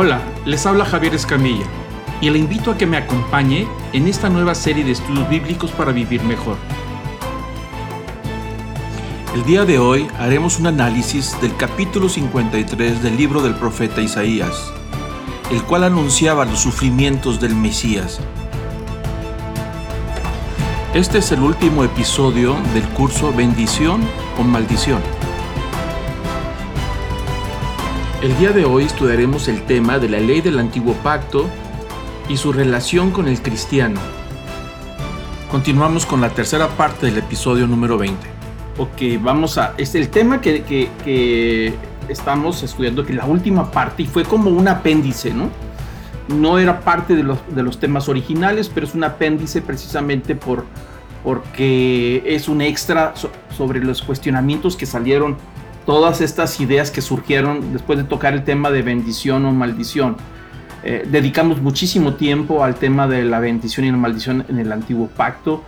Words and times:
Hola, 0.00 0.22
les 0.44 0.64
habla 0.64 0.84
Javier 0.84 1.12
Escamilla 1.16 1.66
y 2.20 2.30
le 2.30 2.38
invito 2.38 2.70
a 2.70 2.78
que 2.78 2.86
me 2.86 2.96
acompañe 2.96 3.66
en 3.92 4.06
esta 4.06 4.28
nueva 4.28 4.54
serie 4.54 4.84
de 4.84 4.92
estudios 4.92 5.28
bíblicos 5.28 5.72
para 5.72 5.90
vivir 5.90 6.22
mejor. 6.22 6.56
El 9.34 9.42
día 9.42 9.64
de 9.64 9.80
hoy 9.80 10.06
haremos 10.20 10.60
un 10.60 10.68
análisis 10.68 11.36
del 11.40 11.56
capítulo 11.56 12.08
53 12.08 13.02
del 13.02 13.16
libro 13.16 13.42
del 13.42 13.56
profeta 13.56 14.00
Isaías, 14.00 14.72
el 15.50 15.64
cual 15.64 15.82
anunciaba 15.82 16.44
los 16.44 16.60
sufrimientos 16.60 17.40
del 17.40 17.56
Mesías. 17.56 18.20
Este 20.94 21.18
es 21.18 21.32
el 21.32 21.40
último 21.40 21.82
episodio 21.82 22.54
del 22.72 22.84
curso 22.90 23.32
Bendición 23.32 24.02
o 24.38 24.44
Maldición. 24.44 25.02
El 28.20 28.36
día 28.36 28.50
de 28.50 28.64
hoy 28.64 28.82
estudiaremos 28.82 29.46
el 29.46 29.62
tema 29.62 30.00
de 30.00 30.08
la 30.08 30.18
ley 30.18 30.40
del 30.40 30.58
antiguo 30.58 30.92
pacto 31.04 31.48
y 32.28 32.36
su 32.36 32.52
relación 32.52 33.12
con 33.12 33.28
el 33.28 33.40
cristiano. 33.40 34.00
Continuamos 35.52 36.04
con 36.04 36.20
la 36.20 36.30
tercera 36.30 36.66
parte 36.66 37.06
del 37.06 37.18
episodio 37.18 37.68
número 37.68 37.96
20. 37.96 38.16
Ok, 38.76 39.22
vamos 39.22 39.56
a... 39.56 39.72
Es 39.78 39.94
el 39.94 40.08
tema 40.08 40.40
que, 40.40 40.64
que, 40.64 41.74
estamos 42.08 42.60
estudiando, 42.64 43.06
que 43.06 43.12
la 43.12 43.24
última 43.24 43.70
parte, 43.70 44.02
y 44.02 44.06
fue 44.06 44.24
como 44.24 44.50
un 44.50 44.66
apéndice, 44.66 45.32
¿no? 45.32 45.48
No 46.26 46.58
era 46.58 46.80
parte 46.80 47.14
de 47.14 47.22
los, 47.22 47.38
de 47.54 47.62
los 47.62 47.78
temas 47.78 48.08
originales, 48.08 48.68
pero 48.68 48.84
es 48.84 48.96
un 48.96 49.04
apéndice 49.04 49.62
precisamente 49.62 50.34
por, 50.34 50.64
porque 51.22 52.24
es 52.26 52.48
un 52.48 52.62
extra 52.62 53.14
sobre 53.56 53.78
los 53.78 54.02
cuestionamientos 54.02 54.76
que 54.76 54.86
salieron 54.86 55.36
todas 55.88 56.20
estas 56.20 56.60
ideas 56.60 56.90
que 56.90 57.00
surgieron 57.00 57.72
después 57.72 57.98
de 57.98 58.04
tocar 58.04 58.34
el 58.34 58.44
tema 58.44 58.70
de 58.70 58.82
bendición 58.82 59.46
o 59.46 59.52
maldición. 59.52 60.18
Eh, 60.84 61.08
dedicamos 61.10 61.62
muchísimo 61.62 62.12
tiempo 62.12 62.62
al 62.62 62.74
tema 62.74 63.08
de 63.08 63.24
la 63.24 63.40
bendición 63.40 63.86
y 63.86 63.90
la 63.90 63.96
maldición 63.96 64.44
en 64.50 64.58
el 64.58 64.70
antiguo 64.70 65.06
pacto 65.08 65.64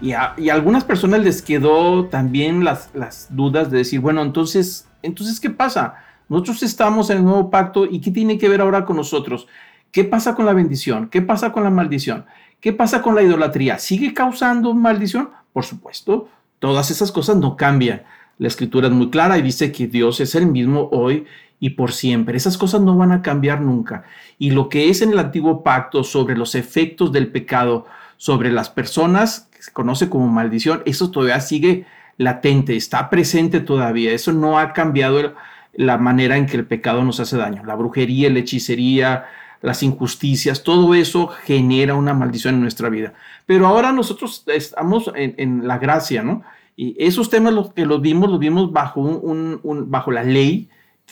y 0.00 0.12
a, 0.12 0.36
algunas 0.52 0.84
personas 0.84 1.24
les 1.24 1.42
quedó 1.42 2.04
también 2.04 2.62
las, 2.62 2.92
dudas 3.30 3.68
de 3.68 3.78
decir, 3.78 3.98
bueno, 3.98 4.22
entonces, 4.22 4.86
entonces, 5.02 5.40
¿qué 5.40 5.50
pasa? 5.50 5.96
Nosotros 6.28 6.62
estamos 6.62 7.10
en 7.10 7.18
el 7.18 7.24
nuevo 7.24 7.50
pacto 7.50 7.84
y 7.84 8.00
¿qué 8.00 8.12
tiene 8.12 8.38
que 8.38 8.48
ver 8.48 8.60
ahora 8.60 8.84
con 8.84 8.94
nosotros? 8.94 9.48
¿Qué 9.90 10.04
pasa 10.04 10.36
con 10.36 10.46
la 10.46 10.52
bendición? 10.52 11.08
¿Qué 11.08 11.20
pasa 11.20 11.50
con 11.50 11.64
la 11.64 11.70
maldición? 11.70 12.26
¿Qué 12.60 12.72
pasa 12.72 13.02
con 13.02 13.16
la 13.16 13.24
idolatría? 13.24 13.80
¿Sigue 13.80 14.14
causando 14.14 14.72
maldición? 14.72 15.30
Por 15.52 15.64
supuesto, 15.64 16.28
todas 16.60 16.92
esas 16.92 17.10
cosas 17.10 17.34
no 17.38 17.56
cambian. 17.56 18.04
La 18.38 18.48
escritura 18.48 18.88
es 18.88 18.92
muy 18.92 19.10
clara 19.10 19.38
y 19.38 19.42
dice 19.42 19.72
que 19.72 19.86
Dios 19.86 20.20
es 20.20 20.34
el 20.34 20.46
mismo 20.46 20.88
hoy 20.92 21.26
y 21.60 21.70
por 21.70 21.92
siempre. 21.92 22.36
Esas 22.36 22.58
cosas 22.58 22.80
no 22.80 22.96
van 22.96 23.12
a 23.12 23.22
cambiar 23.22 23.60
nunca. 23.60 24.04
Y 24.38 24.50
lo 24.50 24.68
que 24.68 24.90
es 24.90 25.02
en 25.02 25.12
el 25.12 25.18
antiguo 25.18 25.62
pacto 25.62 26.04
sobre 26.04 26.36
los 26.36 26.54
efectos 26.54 27.12
del 27.12 27.28
pecado 27.28 27.86
sobre 28.16 28.52
las 28.52 28.70
personas, 28.70 29.48
que 29.54 29.62
se 29.62 29.72
conoce 29.72 30.08
como 30.08 30.28
maldición, 30.28 30.82
eso 30.86 31.10
todavía 31.10 31.40
sigue 31.40 31.86
latente, 32.16 32.76
está 32.76 33.10
presente 33.10 33.60
todavía. 33.60 34.12
Eso 34.12 34.32
no 34.32 34.58
ha 34.58 34.72
cambiado 34.72 35.34
la 35.72 35.98
manera 35.98 36.36
en 36.36 36.46
que 36.46 36.56
el 36.56 36.66
pecado 36.66 37.04
nos 37.04 37.20
hace 37.20 37.36
daño. 37.36 37.64
La 37.64 37.74
brujería, 37.74 38.30
la 38.30 38.40
hechicería, 38.40 39.26
las 39.62 39.82
injusticias, 39.82 40.62
todo 40.62 40.94
eso 40.94 41.28
genera 41.28 41.94
una 41.94 42.14
maldición 42.14 42.56
en 42.56 42.60
nuestra 42.60 42.88
vida. 42.88 43.14
Pero 43.46 43.66
ahora 43.66 43.92
nosotros 43.92 44.44
estamos 44.46 45.10
en, 45.14 45.34
en 45.38 45.66
la 45.66 45.78
gracia, 45.78 46.22
¿no? 46.22 46.42
Y 46.76 46.96
esos 46.98 47.30
temas 47.30 47.52
los 47.52 47.72
que 47.72 47.86
los 47.86 48.00
vimos, 48.00 48.30
los 48.30 48.38
vimos 48.38 48.72
bajo, 48.72 49.00
un, 49.00 49.60
bajo 49.90 50.10
la 50.10 50.24
ley, 50.24 50.68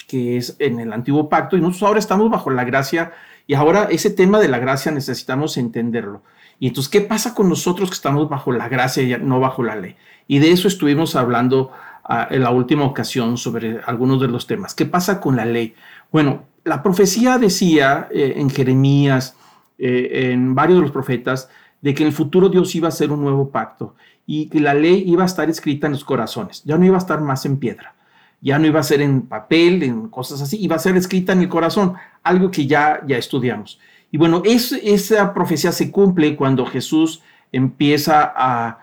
que 0.08 0.36
es 0.36 0.56
en 0.58 0.80
el 0.80 0.92
antiguo 0.92 1.28
pacto, 1.28 1.56
y 1.56 1.60
nosotros 1.60 1.82
ahora 1.84 2.00
estamos 2.00 2.30
bajo 2.30 2.50
la 2.50 2.64
gracia, 2.64 3.12
y 3.46 3.54
ahora 3.54 3.88
ese 3.90 4.10
tema 4.10 4.40
de 4.40 4.48
la 4.48 4.58
gracia 4.58 4.90
necesitamos 4.90 5.56
entenderlo. 5.56 6.22
Y 6.58 6.68
entonces, 6.68 6.90
¿qué 6.90 7.00
pasa 7.00 7.34
con 7.34 7.48
nosotros 7.48 7.90
que 7.90 7.94
estamos 7.94 8.28
bajo 8.28 8.52
la 8.52 8.68
gracia 8.68 9.02
y 9.02 9.16
no 9.22 9.40
bajo 9.40 9.62
la 9.62 9.76
ley? 9.76 9.96
Y 10.28 10.38
de 10.38 10.52
eso 10.52 10.68
estuvimos 10.68 11.16
hablando 11.16 11.72
ah, 12.04 12.28
en 12.30 12.42
la 12.42 12.50
última 12.50 12.84
ocasión 12.84 13.36
sobre 13.36 13.80
algunos 13.86 14.20
de 14.20 14.28
los 14.28 14.46
temas. 14.46 14.74
¿Qué 14.74 14.86
pasa 14.86 15.20
con 15.20 15.36
la 15.36 15.44
ley? 15.44 15.74
Bueno, 16.12 16.44
la 16.64 16.82
profecía 16.82 17.38
decía 17.38 18.08
eh, 18.12 18.34
en 18.36 18.48
Jeremías, 18.50 19.36
eh, 19.78 20.30
en 20.32 20.54
varios 20.54 20.78
de 20.78 20.82
los 20.82 20.92
profetas, 20.92 21.48
de 21.80 21.94
que 21.94 22.04
en 22.04 22.08
el 22.08 22.12
futuro 22.12 22.48
Dios 22.48 22.74
iba 22.76 22.86
a 22.86 22.90
hacer 22.90 23.10
un 23.10 23.20
nuevo 23.20 23.50
pacto 23.50 23.96
y 24.34 24.46
que 24.46 24.60
la 24.60 24.72
ley 24.72 25.04
iba 25.06 25.24
a 25.24 25.26
estar 25.26 25.50
escrita 25.50 25.86
en 25.86 25.92
los 25.92 26.06
corazones, 26.06 26.62
ya 26.64 26.78
no 26.78 26.86
iba 26.86 26.94
a 26.94 26.98
estar 26.98 27.20
más 27.20 27.44
en 27.44 27.58
piedra, 27.58 27.94
ya 28.40 28.58
no 28.58 28.66
iba 28.66 28.80
a 28.80 28.82
ser 28.82 29.02
en 29.02 29.20
papel, 29.20 29.82
en 29.82 30.08
cosas 30.08 30.40
así, 30.40 30.56
iba 30.58 30.74
a 30.74 30.78
ser 30.78 30.96
escrita 30.96 31.34
en 31.34 31.40
el 31.40 31.50
corazón, 31.50 31.96
algo 32.22 32.50
que 32.50 32.66
ya, 32.66 33.02
ya 33.06 33.18
estudiamos. 33.18 33.78
Y 34.10 34.16
bueno, 34.16 34.42
esa 34.46 35.34
profecía 35.34 35.70
se 35.70 35.90
cumple 35.90 36.34
cuando 36.34 36.64
Jesús 36.64 37.20
empieza 37.52 38.32
a, 38.34 38.78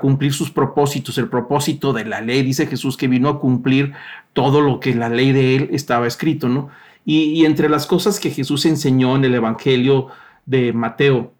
cumplir 0.00 0.32
sus 0.32 0.52
propósitos, 0.52 1.18
el 1.18 1.28
propósito 1.28 1.92
de 1.92 2.04
la 2.04 2.20
ley. 2.20 2.44
Dice 2.44 2.68
Jesús 2.68 2.96
que 2.96 3.08
vino 3.08 3.28
a 3.28 3.40
cumplir 3.40 3.94
todo 4.32 4.60
lo 4.60 4.78
que 4.78 4.94
la 4.94 5.08
ley 5.08 5.32
de 5.32 5.56
él 5.56 5.68
estaba 5.72 6.06
escrito, 6.06 6.48
¿no? 6.48 6.68
Y, 7.04 7.24
y 7.32 7.44
entre 7.44 7.68
las 7.68 7.88
cosas 7.88 8.20
que 8.20 8.30
Jesús 8.30 8.66
enseñó 8.66 9.16
en 9.16 9.24
el 9.24 9.34
Evangelio 9.34 10.06
de 10.46 10.72
Mateo, 10.72 11.32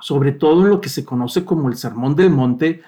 sobre 0.00 0.32
todo 0.32 0.62
en 0.62 0.70
lo 0.70 0.80
que 0.80 0.88
se 0.88 1.04
conoce 1.04 1.44
como 1.44 1.68
el 1.68 1.76
Sermón 1.76 2.16
del 2.16 2.30
Monte, 2.30 2.82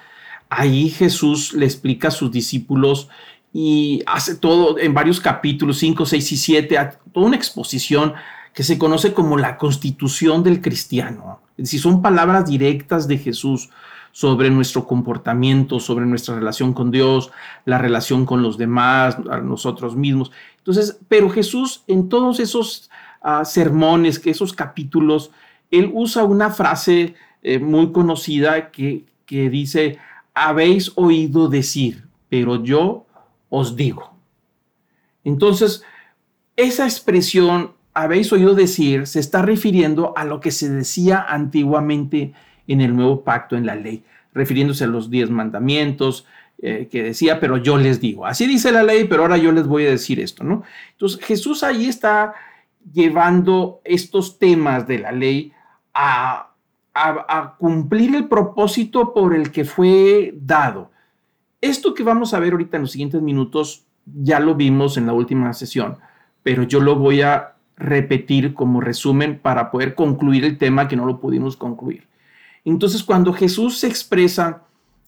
ahí 0.48 0.90
Jesús 0.90 1.52
le 1.54 1.66
explica 1.66 2.08
a 2.08 2.12
sus 2.12 2.30
discípulos 2.30 3.08
y 3.52 4.02
hace 4.06 4.36
todo 4.36 4.78
en 4.78 4.94
varios 4.94 5.20
capítulos, 5.20 5.78
5, 5.78 6.06
6 6.06 6.32
y 6.32 6.36
7, 6.36 6.90
toda 7.12 7.26
una 7.26 7.36
exposición 7.36 8.14
que 8.54 8.62
se 8.62 8.78
conoce 8.78 9.12
como 9.12 9.36
la 9.36 9.56
constitución 9.56 10.42
del 10.42 10.60
cristiano. 10.60 11.40
Es 11.56 11.64
decir, 11.64 11.80
son 11.80 12.02
palabras 12.02 12.46
directas 12.46 13.06
de 13.06 13.18
Jesús 13.18 13.70
sobre 14.12 14.50
nuestro 14.50 14.86
comportamiento, 14.86 15.78
sobre 15.78 16.06
nuestra 16.06 16.34
relación 16.34 16.72
con 16.72 16.90
Dios, 16.90 17.30
la 17.64 17.78
relación 17.78 18.26
con 18.26 18.42
los 18.42 18.58
demás, 18.58 19.16
a 19.30 19.38
nosotros 19.38 19.96
mismos. 19.96 20.32
Entonces, 20.58 20.98
pero 21.08 21.30
Jesús 21.30 21.84
en 21.86 22.08
todos 22.08 22.40
esos 22.40 22.90
ah, 23.22 23.44
sermones, 23.44 24.18
que 24.18 24.30
esos 24.30 24.52
capítulos, 24.52 25.30
él 25.70 25.90
usa 25.92 26.24
una 26.24 26.50
frase 26.50 27.14
eh, 27.42 27.58
muy 27.58 27.92
conocida 27.92 28.70
que, 28.70 29.04
que 29.26 29.50
dice, 29.50 29.98
habéis 30.34 30.92
oído 30.96 31.48
decir, 31.48 32.04
pero 32.28 32.62
yo 32.62 33.06
os 33.48 33.76
digo. 33.76 34.14
Entonces, 35.24 35.82
esa 36.56 36.84
expresión, 36.84 37.72
habéis 37.94 38.32
oído 38.32 38.54
decir, 38.54 39.06
se 39.06 39.20
está 39.20 39.42
refiriendo 39.42 40.16
a 40.16 40.24
lo 40.24 40.40
que 40.40 40.50
se 40.50 40.68
decía 40.68 41.24
antiguamente 41.28 42.32
en 42.66 42.80
el 42.80 42.94
nuevo 42.94 43.22
pacto, 43.22 43.56
en 43.56 43.66
la 43.66 43.74
ley, 43.74 44.04
refiriéndose 44.32 44.84
a 44.84 44.88
los 44.88 45.10
diez 45.10 45.30
mandamientos, 45.30 46.26
eh, 46.62 46.88
que 46.90 47.02
decía, 47.02 47.40
pero 47.40 47.56
yo 47.56 47.78
les 47.78 48.00
digo. 48.00 48.26
Así 48.26 48.46
dice 48.46 48.70
la 48.70 48.82
ley, 48.82 49.04
pero 49.04 49.22
ahora 49.22 49.38
yo 49.38 49.50
les 49.50 49.66
voy 49.66 49.86
a 49.86 49.90
decir 49.90 50.20
esto, 50.20 50.44
¿no? 50.44 50.62
Entonces 50.92 51.24
Jesús 51.24 51.62
ahí 51.62 51.86
está 51.86 52.34
llevando 52.92 53.80
estos 53.84 54.38
temas 54.38 54.86
de 54.86 54.98
la 54.98 55.12
ley 55.12 55.52
a, 55.94 56.46
cumplir 57.58 58.14
el 58.14 58.28
propósito 58.28 59.14
por 59.14 59.34
el 59.34 59.52
que 59.52 59.64
fue 59.64 60.34
dado. 60.36 60.90
Esto 61.60 61.94
que 61.94 62.02
vamos 62.02 62.34
a 62.34 62.40
ver 62.40 62.52
ahorita 62.52 62.76
en 62.76 62.82
los 62.82 62.92
siguientes 62.92 63.22
minutos 63.22 63.84
ya 64.04 64.40
lo 64.40 64.54
vimos 64.54 64.96
en 64.96 65.06
la 65.06 65.12
última 65.12 65.52
sesión, 65.52 65.98
pero 66.42 66.64
yo 66.64 66.80
lo 66.80 66.96
voy 66.96 67.22
a 67.22 67.54
repetir 67.76 68.54
como 68.54 68.80
resumen 68.80 69.38
para 69.38 69.70
poder 69.70 69.94
concluir 69.94 70.44
el 70.44 70.58
tema 70.58 70.88
que 70.88 70.96
no 70.96 71.06
lo 71.06 71.20
pudimos 71.20 71.56
concluir. 71.56 72.06
Entonces, 72.64 73.02
cuando 73.02 73.32
Jesús 73.32 73.78
se 73.78 73.86
expresa 73.86 74.62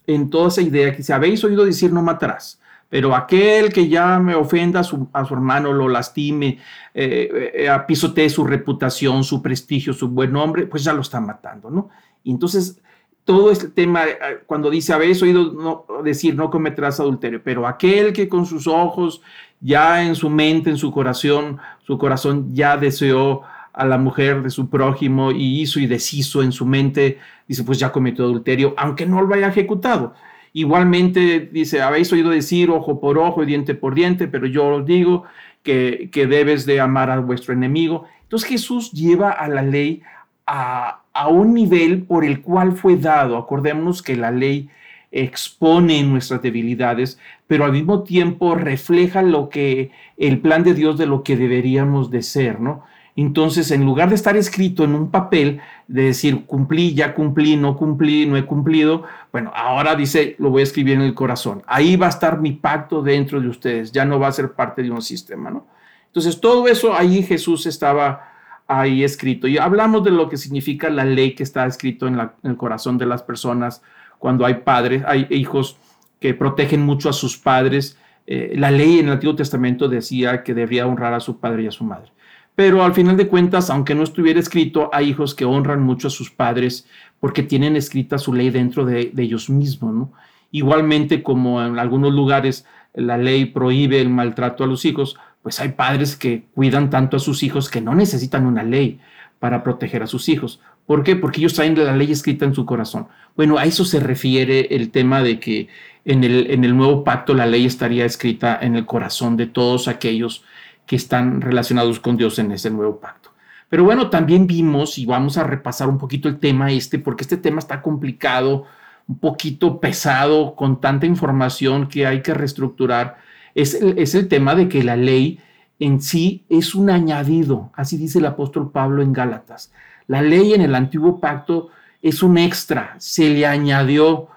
en 0.07 0.31
toda 0.31 0.49
esa 0.49 0.63
idea 0.63 0.95
que 0.95 1.03
si 1.03 1.13
habéis 1.13 1.45
oído 1.45 1.65
decir 1.65 1.93
no 1.93 2.03
matarás, 2.03 2.61
pero 2.93 3.17
aquel 3.17 3.73
que 3.73 3.89
ya 3.89 4.19
me 4.19 4.35
ofenda 4.35 4.81
a 4.81 4.85
su, 4.85 5.09
hermano, 5.15 5.73
lo 5.73 5.89
lastime, 5.89 6.59
eh, 6.93 7.53
eh, 7.55 7.69
apisotee 7.71 8.29
su 8.29 8.45
reputación, 8.45 9.25
su 9.25 9.41
prestigio, 9.41 9.95
su 9.95 10.09
buen 10.09 10.31
nombre, 10.31 10.67
pues 10.67 10.85
ya 10.85 10.93
lo 10.93 11.01
está 11.01 11.19
matando, 11.19 11.71
¿no? 11.71 11.89
Y 12.23 12.31
entonces, 12.33 12.83
todo 13.25 13.51
este 13.51 13.69
tema, 13.69 14.05
eh, 14.05 14.43
cuando 14.45 14.69
dice, 14.69 14.93
habéis 14.93 15.23
oído 15.23 15.55
no, 15.55 15.87
decir, 16.05 16.35
no 16.35 16.51
cometerás 16.51 17.01
adulterio, 17.01 17.41
pero 17.43 17.67
aquel 17.67 18.13
que 18.13 18.29
con 18.29 18.45
sus 18.45 18.67
ojos, 18.67 19.23
ya 19.59 20.05
en 20.05 20.15
su 20.15 20.29
mente, 20.29 20.69
en 20.69 20.77
su 20.77 20.93
corazón, 20.93 21.61
su 21.87 21.97
corazón 21.97 22.55
ya 22.55 22.77
deseó 22.77 23.41
a 23.73 23.87
la 23.87 23.97
mujer 23.97 24.43
de 24.43 24.51
su 24.51 24.69
prójimo 24.69 25.33
y 25.33 25.63
hizo 25.63 25.81
y 25.81 25.87
deshizo 25.87 26.43
en 26.43 26.53
su 26.53 26.67
mente, 26.67 27.21
dice, 27.49 27.65
pues 27.65 27.79
ya 27.79 27.91
cometió 27.91 28.27
adulterio, 28.27 28.75
aunque 28.77 29.07
no 29.07 29.23
lo 29.23 29.35
haya 29.35 29.49
ejecutado. 29.49 30.13
Igualmente 30.53 31.41
dice, 31.41 31.81
habéis 31.81 32.13
oído 32.13 32.31
decir 32.31 32.71
ojo 32.71 33.01
por 33.01 33.19
ojo 33.19 33.43
y 33.43 33.47
diente 33.47 33.75
por 33.75 33.95
diente, 33.95 34.29
pero 34.29 34.47
yo 34.47 34.67
os 34.67 34.87
digo 34.87 35.25
que, 35.63 36.11
que 36.13 36.27
debes 36.27 36.67
de 36.67 36.81
amar 36.81 37.11
a 37.11 37.21
vuestro 37.21 37.55
enemigo. 37.55 38.05
Entonces 38.23 38.49
Jesús 38.49 38.93
lleva 38.93 39.31
a 39.31 39.49
la 39.49 39.63
ley 39.63 40.03
a, 40.47 41.03
a 41.13 41.29
un 41.29 41.55
nivel 41.55 42.03
por 42.03 42.25
el 42.25 42.43
cual 42.43 42.73
fue 42.73 42.97
dado. 42.97 43.37
Acordémonos 43.39 44.03
que 44.03 44.17
la 44.17 44.31
ley 44.31 44.69
expone 45.11 46.03
nuestras 46.03 46.43
debilidades, 46.43 47.19
pero 47.47 47.65
al 47.65 47.73
mismo 47.73 48.03
tiempo 48.03 48.55
refleja 48.55 49.23
lo 49.23 49.51
que 49.51 49.91
el 50.17 50.41
plan 50.41 50.65
de 50.65 50.75
Dios 50.75 50.99
de 50.99 51.07
lo 51.07 51.23
que 51.23 51.37
deberíamos 51.37 52.11
de 52.11 52.23
ser, 52.23 52.61
¿no? 52.61 52.85
Entonces, 53.15 53.71
en 53.71 53.85
lugar 53.85 54.09
de 54.09 54.15
estar 54.15 54.37
escrito 54.37 54.85
en 54.85 54.95
un 54.95 55.11
papel, 55.11 55.61
de 55.87 56.05
decir 56.05 56.47
cumplí, 56.47 56.95
ya 56.95 57.15
cumplí, 57.15 57.57
no 57.57 57.77
cumplí, 57.77 58.25
no 58.25 58.37
he 58.37 58.47
cumplido, 58.47 59.03
bueno, 59.31 59.53
ahora 59.55 59.95
dice, 59.95 60.35
lo 60.39 60.51
voy 60.51 60.61
a 60.61 60.65
escribir 60.65 60.95
en 60.95 61.03
el 61.03 61.15
corazón. 61.15 61.63
Ahí 61.67 61.97
va 61.97 62.07
a 62.07 62.11
estar 62.11 62.41
mi 62.41 62.53
pacto 62.53 63.03
dentro 63.03 63.41
de 63.41 63.49
ustedes, 63.49 63.93
ya 63.93 64.05
no 64.07 64.19
va 64.19 64.29
a 64.29 64.33
ser 64.33 64.53
parte 64.53 64.83
de 64.83 64.91
un 64.91 65.03
sistema, 65.03 65.51
¿no? 65.51 65.67
Entonces, 66.07 66.41
todo 66.41 66.69
eso 66.69 66.95
ahí 66.95 67.23
Jesús 67.23 67.67
estaba 67.67 68.33
ahí 68.67 69.05
escrito. 69.05 69.47
Y 69.47 69.59
hablamos 69.59 70.05
de 70.05 70.11
lo 70.11 70.29
que 70.29 70.37
significa 70.37 70.91
la 70.91 71.05
ley 71.05 71.35
que 71.35 71.43
está 71.43 71.67
escrito 71.67 72.07
en, 72.07 72.19
el 72.43 72.57
corazón 72.57 72.99
de 72.99 73.07
las 73.07 73.23
personas 73.23 73.83
cuando 74.19 74.47
hay 74.47 74.55
padres, 74.55 75.03
hay 75.07 75.27
hijos 75.31 75.77
que 76.21 76.35
protegen 76.35 76.83
mucho 76.83 77.09
a 77.09 77.13
sus 77.13 77.37
padres. 77.37 77.99
Eh, 78.27 78.55
la 78.57 78.71
ley 78.71 79.01
en 79.01 79.07
el 79.07 79.15
Antiguo 79.15 79.35
Testamento 79.35 79.89
decía 79.89 80.43
que 80.45 80.55
debía 80.55 80.87
honrar 80.87 81.13
a 81.13 81.21
su 81.21 81.39
padre 81.41 81.65
y 81.65 81.67
a 81.67 81.73
su 81.73 81.85
madre. 81.85 82.13
Pero 82.55 82.85
al 82.85 82.93
final 82.95 83.17
de 83.17 83.29
cuentas, 83.29 83.71
aunque 83.71 83.95
no 83.95 84.03
estuviera 84.03 84.39
escrito, 84.39 84.91
hay 84.93 85.09
hijos 85.09 85.35
que 85.35 85.45
honran 85.45 85.83
mucho 85.83 86.09
a 86.09 86.11
sus 86.11 86.31
padres 86.31 86.87
porque 87.19 87.43
tienen 87.43 87.77
escrita 87.77 88.19
su 88.19 88.35
ley 88.35 88.51
dentro 88.51 88.85
de, 88.85 89.13
ellos 89.17 89.49
mismos. 89.49 90.09
Igualmente, 90.51 91.23
como 91.23 91.63
en 91.63 91.79
algunos 91.79 92.13
lugares 92.13 92.67
la 92.95 93.17
ley 93.17 93.47
prohíbe 93.47 94.01
el 94.01 94.11
maltrato 94.11 94.65
a 94.65 94.67
los 94.67 94.85
hijos, 94.85 95.17
pues 95.43 95.61
hay 95.61 95.71
padres 95.71 96.15
que 96.15 96.45
cuidan 96.55 96.91
tanto 96.91 97.17
a 97.17 97.21
sus 97.21 97.43
hijos 97.43 97.71
que 97.71 97.81
no 97.81 97.95
necesitan 97.95 98.45
una 98.45 98.63
ley 98.63 99.01
para 99.39 99.65
proteger 99.65 100.03
a 100.03 100.07
sus 100.07 100.29
hijos. 100.29 100.61
¿Por 100.87 101.03
qué? 101.03 101.17
Porque 101.17 101.41
ellos 101.41 101.55
traen 101.55 101.77
la 101.77 101.97
ley 101.97 102.13
escrita 102.13 102.45
en 102.45 102.55
su 102.55 102.67
corazón. 102.67 103.09
Bueno, 103.35 103.57
a 103.57 103.65
eso 103.65 103.85
se 103.85 103.99
refiere 103.99 104.75
el 104.75 104.91
tema 104.91 105.23
de 105.23 105.41
que 105.41 105.69
en 106.05 106.23
el, 106.23 106.51
en 106.51 106.65
el 106.65 106.77
nuevo 106.77 107.03
pacto 107.03 107.35
la 107.35 107.47
ley 107.47 107.65
estaría 107.65 108.05
escrita 108.05 108.59
en 108.61 108.77
el 108.77 108.85
corazón 108.85 109.37
de 109.37 109.47
todos 109.47 109.89
aquellos 109.89 110.45
que 110.93 110.97
están 110.97 111.41
relacionados 111.41 112.01
con 112.01 112.19
Dios 112.19 112.39
en 112.39 112.53
ese 112.53 112.69
nuevo 112.69 113.01
pacto. 113.01 113.31
Pero 113.71 113.83
bueno, 113.83 114.11
también 114.11 114.47
vimos 114.47 114.99
y 114.99 115.07
vamos 115.07 115.39
a 115.39 115.43
repasar 115.43 115.89
un 115.89 115.97
poquito 115.97 116.29
el 116.29 116.39
tema 116.39 116.71
este, 116.71 116.99
porque 116.99 117.23
este 117.23 117.39
tema 117.39 117.61
está 117.61 117.81
complicado, 117.81 118.67
un 119.09 119.17
poquito 119.19 119.81
pesado, 119.81 120.55
con 120.55 120.83
tanta 120.83 121.07
información 121.07 121.89
que 121.89 122.07
hay 122.07 122.21
que 122.21 122.35
reestructurar. 122.35 123.17
Es 123.55 123.73
el, 123.73 124.29
tema 124.29 124.55
de 124.55 124.69
que 124.69 124.85
la 124.85 124.97
ley 124.97 125.41
en 125.79 126.03
sí 126.03 126.45
es 126.51 126.75
un 126.75 126.91
añadido, 126.91 127.71
así 127.75 127.97
dice 127.97 128.19
el 128.19 128.27
apóstol 128.27 128.71
Pablo 128.71 129.01
en 129.01 129.15
Gálatas. 129.15 129.73
La 130.09 130.21
ley 130.21 130.53
en 130.53 130.61
el 130.61 130.75
antiguo 130.75 131.21
pacto 131.21 131.71
es 132.03 132.23
un 132.23 132.37
extra, 132.37 132.97
se 132.99 133.31
le 133.31 133.47
añadió, 133.47 134.29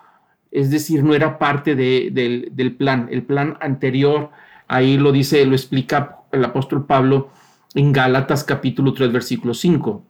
es 0.52 0.72
decir, 0.72 1.04
no 1.04 1.16
era 1.16 1.38
parte 1.38 1.75
del 1.75 2.75
plan. 2.80 3.10
El 3.12 3.24
plan 3.24 3.57
anterior, 3.60 4.30
ahí 4.69 4.98
lo 4.98 5.12
dice, 5.12 5.46
lo 5.46 5.54
explica 5.54 6.22
el 6.35 6.45
apóstol 6.45 6.85
Pablo 6.85 7.29
en 7.73 7.91
Gálatas 7.91 8.43
capítulo 8.43 8.93
3, 8.93 9.11
versículo 9.11 9.53
5. 9.53 10.03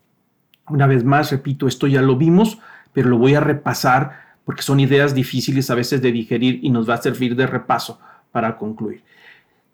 Una 0.70 0.88
vez 0.88 1.04
más, 1.04 1.32
repito, 1.32 1.68
esto 1.68 1.88
ya 1.88 2.02
lo 2.02 2.16
vimos, 2.16 2.60
pero 2.94 3.10
lo 3.10 3.18
voy 3.18 3.36
a 3.36 3.40
repasar 3.40 4.26
porque 4.44 4.62
son 4.62 4.80
ideas 4.80 5.16
difíciles 5.16 5.70
a 5.70 5.76
veces 5.76 6.02
de 6.02 6.12
digerir 6.12 6.60
y 6.62 6.70
nos 6.70 6.90
va 6.90 6.96
a 6.96 7.02
servir 7.02 7.36
de 7.36 7.48
repaso 7.48 8.00
para 8.32 8.58
concluir. 8.58 9.04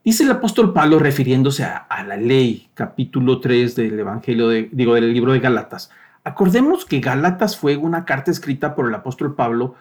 Dice 0.03 0.23
el 0.23 0.31
apóstol 0.31 0.73
Pablo 0.73 0.97
refiriéndose 0.97 1.63
a, 1.63 2.03
la 2.07 2.17
ley, 2.17 2.69
capítulo 2.73 3.39
3 3.39 3.75
del 3.75 3.99
Evangelio, 3.99 4.49
de, 4.49 4.69
digo, 4.71 4.95
del 4.95 5.13
libro 5.13 5.33
de 5.33 5.39
Gálatas. 5.39 5.91
Acordemos 6.23 6.85
que 6.85 6.99
Gálatas 6.99 7.55
fue 7.57 7.77
una 7.77 8.05
carta 8.05 8.31
escrita 8.31 8.73
por 8.73 8.87
el 8.87 8.95
apóstol 8.95 9.35
Pablo 9.35 9.75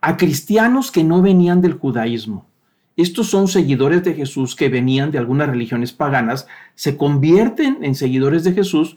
a 0.00 0.16
cristianos 0.16 0.92
que 0.92 1.02
no 1.02 1.22
venían 1.22 1.60
del 1.60 1.74
judaísmo. 1.74 2.46
Estos 2.96 3.28
son 3.28 3.48
seguidores 3.48 4.04
de 4.04 4.14
Jesús 4.14 4.54
que 4.54 4.68
venían 4.68 5.10
de 5.10 5.18
algunas 5.18 5.48
religiones 5.48 5.92
paganas, 5.92 6.46
se 6.74 6.96
convierten 6.96 7.78
en 7.82 7.94
seguidores 7.94 8.44
de 8.44 8.52
Jesús 8.52 8.96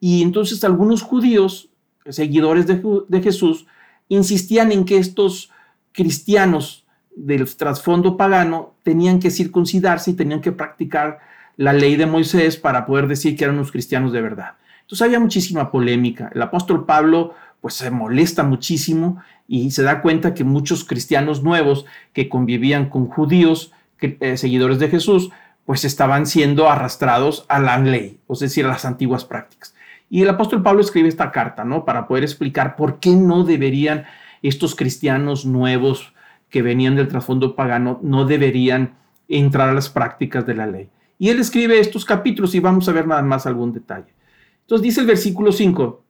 y 0.00 0.22
entonces 0.22 0.62
algunos 0.64 1.02
judíos, 1.02 1.70
seguidores 2.08 2.66
de, 2.66 3.22
Jesús, 3.22 3.66
insistían 4.08 4.70
en 4.70 4.84
que 4.84 4.98
estos 4.98 5.50
cristianos 5.92 6.84
del 7.16 7.44
trasfondo 7.56 8.16
pagano 8.16 8.74
tenían 8.82 9.18
que 9.18 9.30
circuncidarse 9.30 10.10
y 10.10 10.14
tenían 10.14 10.40
que 10.40 10.52
practicar 10.52 11.18
la 11.56 11.72
ley 11.72 11.96
de 11.96 12.06
Moisés 12.06 12.56
para 12.56 12.86
poder 12.86 13.08
decir 13.08 13.36
que 13.36 13.44
eran 13.44 13.56
unos 13.56 13.72
cristianos 13.72 14.12
de 14.12 14.20
verdad. 14.20 14.52
Entonces 14.82 15.04
había 15.04 15.20
muchísima 15.20 15.70
polémica. 15.70 16.30
El 16.34 16.40
apóstol 16.42 16.86
Pablo 16.86 17.34
pues 17.60 17.74
se 17.74 17.90
molesta 17.90 18.42
muchísimo 18.42 19.22
y 19.46 19.70
se 19.70 19.82
da 19.82 20.02
cuenta 20.02 20.34
que 20.34 20.44
muchos 20.44 20.84
cristianos 20.84 21.42
nuevos 21.42 21.86
que 22.12 22.28
convivían 22.28 22.88
con 22.88 23.06
judíos, 23.08 23.72
eh, 24.00 24.36
seguidores 24.36 24.78
de 24.78 24.88
Jesús, 24.88 25.30
pues 25.64 25.84
estaban 25.84 26.26
siendo 26.26 26.70
arrastrados 26.70 27.44
a 27.48 27.58
la 27.58 27.78
ley, 27.78 28.20
es 28.28 28.38
decir, 28.38 28.64
a 28.64 28.68
las 28.68 28.84
antiguas 28.84 29.24
prácticas. 29.24 29.74
Y 30.10 30.22
el 30.22 30.28
apóstol 30.30 30.62
Pablo 30.62 30.80
escribe 30.80 31.08
esta 31.08 31.30
carta, 31.30 31.64
¿no? 31.64 31.84
Para 31.84 32.08
poder 32.08 32.24
explicar 32.24 32.76
por 32.76 33.00
qué 33.00 33.10
no 33.10 33.44
deberían 33.44 34.04
estos 34.42 34.74
cristianos 34.74 35.44
nuevos 35.44 36.14
que 36.48 36.62
venían 36.62 36.96
del 36.96 37.08
trasfondo 37.08 37.54
pagano, 37.54 38.00
no 38.02 38.24
deberían 38.24 38.94
entrar 39.28 39.68
a 39.68 39.74
las 39.74 39.90
prácticas 39.90 40.46
de 40.46 40.54
la 40.54 40.66
ley. 40.66 40.88
Y 41.18 41.28
él 41.28 41.40
escribe 41.40 41.78
estos 41.78 42.04
capítulos 42.04 42.54
y 42.54 42.60
vamos 42.60 42.88
a 42.88 42.92
ver 42.92 43.06
nada 43.06 43.22
más 43.22 43.46
algún 43.46 43.72
detalle. 43.72 44.14
Entonces 44.62 44.82
dice 44.82 45.00
el 45.00 45.06
versículo 45.06 45.52
5, 45.52 46.04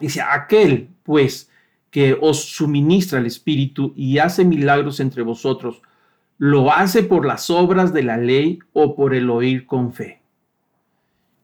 dice, 0.00 0.20
aquel 0.20 0.88
pues 1.02 1.50
que 1.90 2.16
os 2.20 2.44
suministra 2.44 3.18
el 3.18 3.26
Espíritu 3.26 3.92
y 3.96 4.18
hace 4.18 4.44
milagros 4.44 5.00
entre 5.00 5.22
vosotros, 5.22 5.82
¿lo 6.38 6.72
hace 6.72 7.02
por 7.02 7.26
las 7.26 7.50
obras 7.50 7.92
de 7.92 8.02
la 8.02 8.16
ley 8.16 8.58
o 8.72 8.96
por 8.96 9.14
el 9.14 9.28
oír 9.30 9.66
con 9.66 9.92
fe? 9.92 10.22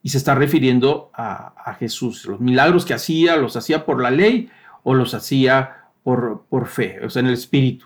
Y 0.02 0.08
se 0.08 0.18
está 0.18 0.34
refiriendo 0.34 1.10
a, 1.12 1.54
Jesús. 1.78 2.24
Los 2.24 2.40
milagros 2.40 2.86
que 2.86 2.94
hacía, 2.94 3.36
¿los 3.36 3.54
hacía 3.54 3.84
por 3.84 4.00
la 4.00 4.10
ley 4.10 4.48
o 4.82 4.94
los 4.94 5.12
hacía 5.12 5.84
por, 6.02 6.46
por 6.48 6.66
fe, 6.66 6.98
o 7.04 7.10
sea, 7.10 7.20
en 7.20 7.26
el 7.26 7.34
Espíritu? 7.34 7.84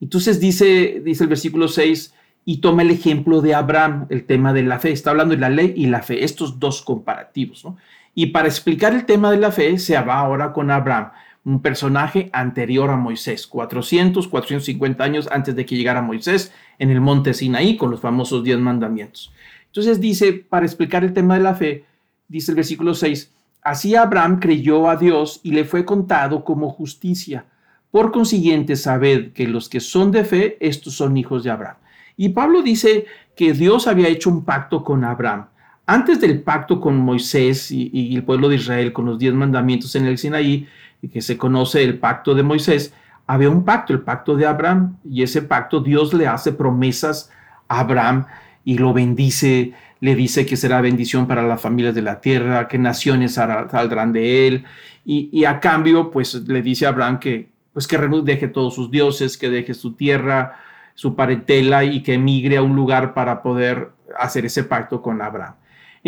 Entonces 0.00 0.38
dice, 0.38 1.02
dice 1.04 1.24
el 1.24 1.28
versículo 1.28 1.66
6, 1.66 2.14
y 2.48 2.58
toma 2.58 2.82
el 2.82 2.92
ejemplo 2.92 3.40
de 3.42 3.54
Abraham, 3.54 4.06
el 4.08 4.24
tema 4.24 4.52
de 4.52 4.62
la 4.62 4.78
fe. 4.78 4.92
Está 4.92 5.10
hablando 5.10 5.34
de 5.34 5.40
la 5.40 5.50
ley 5.50 5.74
y 5.76 5.86
la 5.86 6.02
fe, 6.02 6.22
estos 6.22 6.60
dos 6.60 6.80
comparativos. 6.80 7.64
¿no? 7.64 7.76
Y 8.18 8.28
para 8.28 8.48
explicar 8.48 8.94
el 8.94 9.04
tema 9.04 9.30
de 9.30 9.36
la 9.36 9.52
fe, 9.52 9.78
se 9.78 10.00
va 10.00 10.18
ahora 10.18 10.54
con 10.54 10.70
Abraham 10.70 11.10
un 11.44 11.60
personaje 11.60 12.30
anterior 12.32 12.88
a 12.88 12.96
Moisés, 12.96 13.46
400, 13.46 14.26
450 14.26 15.04
años 15.04 15.28
antes 15.30 15.54
de 15.54 15.66
que 15.66 15.76
llegara 15.76 16.00
Moisés 16.00 16.50
en 16.78 16.90
el 16.90 17.02
monte 17.02 17.34
Sinaí 17.34 17.76
con 17.76 17.90
los 17.90 18.00
famosos 18.00 18.42
diez 18.42 18.58
mandamientos. 18.58 19.32
Entonces 19.66 20.00
dice, 20.00 20.32
para 20.32 20.64
explicar 20.64 21.04
el 21.04 21.12
tema 21.12 21.34
de 21.34 21.42
la 21.42 21.54
fe, 21.54 21.84
dice 22.26 22.52
el 22.52 22.56
versículo 22.56 22.94
6, 22.94 23.30
así 23.62 23.94
Abraham 23.94 24.40
creyó 24.40 24.88
a 24.88 24.96
Dios 24.96 25.40
y 25.42 25.50
le 25.50 25.66
fue 25.66 25.84
contado 25.84 26.42
como 26.42 26.70
justicia. 26.70 27.44
Por 27.90 28.12
consiguiente, 28.12 28.76
sabed 28.76 29.34
que 29.34 29.46
los 29.46 29.68
que 29.68 29.80
son 29.80 30.10
de 30.10 30.24
fe, 30.24 30.56
estos 30.58 30.94
son 30.94 31.18
hijos 31.18 31.44
de 31.44 31.50
Abraham. 31.50 31.76
Y 32.16 32.30
Pablo 32.30 32.62
dice 32.62 33.04
que 33.36 33.52
Dios 33.52 33.86
había 33.86 34.08
hecho 34.08 34.30
un 34.30 34.42
pacto 34.42 34.82
con 34.82 35.04
Abraham. 35.04 35.48
Antes 35.88 36.20
del 36.20 36.42
pacto 36.42 36.80
con 36.80 36.96
Moisés 36.98 37.70
y, 37.70 38.16
el 38.16 38.24
pueblo 38.24 38.48
de 38.48 38.56
Israel, 38.56 38.92
con 38.92 39.06
los 39.06 39.20
diez 39.20 39.32
mandamientos 39.32 39.94
en 39.94 40.06
el 40.06 40.18
Sinaí, 40.18 40.66
que 41.12 41.22
se 41.22 41.38
conoce 41.38 41.84
el 41.84 41.98
pacto 42.00 42.34
de 42.34 42.42
Moisés, 42.42 42.92
había 43.28 43.50
un 43.50 43.64
pacto, 43.64 43.92
el 43.92 44.00
pacto 44.00 44.34
de 44.34 44.46
Abraham, 44.46 44.96
y 45.08 45.22
ese 45.22 45.42
pacto 45.42 45.80
Dios 45.80 46.12
le 46.12 46.26
hace 46.26 46.50
promesas 46.50 47.30
a 47.68 47.80
Abraham 47.80 48.26
y 48.64 48.78
lo 48.78 48.92
bendice, 48.92 49.74
le 50.00 50.16
dice 50.16 50.44
que 50.44 50.56
será 50.56 50.80
bendición 50.80 51.28
para 51.28 51.44
las 51.44 51.60
familias 51.60 51.94
de 51.94 52.02
la 52.02 52.20
tierra, 52.20 52.66
que 52.66 52.78
naciones 52.78 53.34
saldrán 53.34 54.12
de 54.12 54.48
él, 54.48 54.64
y, 55.04 55.44
a 55.44 55.60
cambio, 55.60 56.10
pues 56.10 56.34
le 56.34 56.62
dice 56.62 56.86
a 56.86 56.88
Abraham 56.88 57.20
que, 57.20 57.48
pues 57.72 57.86
que 57.86 57.96
deje 57.96 58.48
todos 58.48 58.74
sus 58.74 58.90
dioses, 58.90 59.38
que 59.38 59.50
deje 59.50 59.72
su 59.72 59.92
tierra, 59.92 60.56
su 60.94 61.14
parentela 61.14 61.84
y 61.84 62.02
que 62.02 62.14
emigre 62.14 62.56
a 62.56 62.62
un 62.62 62.74
lugar 62.74 63.14
para 63.14 63.40
poder 63.40 63.90
hacer 64.18 64.44
ese 64.46 64.64
pacto 64.64 65.00
con 65.00 65.22
Abraham. 65.22 65.54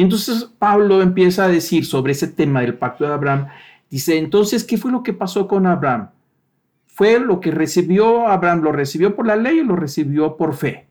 Entonces 0.01 0.45
Pablo 0.59 1.03
empieza 1.03 1.45
a 1.45 1.49
decir 1.49 1.85
sobre 1.85 2.13
ese 2.13 2.29
tema 2.29 2.61
del 2.61 2.75
pacto 2.75 3.05
de 3.05 3.13
Abraham 3.13 3.49
Dice, 3.91 4.19
entonces, 4.19 4.65
¿qué 4.65 4.77
fue 4.77 4.93
lo 4.93 5.03
que 5.03 5.15
pasó 5.15 5.49
con 5.49 5.67
Abraham? 5.67 6.11
¿Fue 6.87 7.19
lo 7.19 7.41
que 7.41 7.51
recibió 7.51 8.29
Abraham? 8.29 8.63
¿Lo 8.63 8.73
recibió 8.73 9.17
por 9.17 9.27
la 9.27 9.37
ley 9.37 9.61
o 9.61 9.65
lo 9.65 9.77
recibió 9.77 10.37
por 10.37 10.55
fe? 10.55 10.89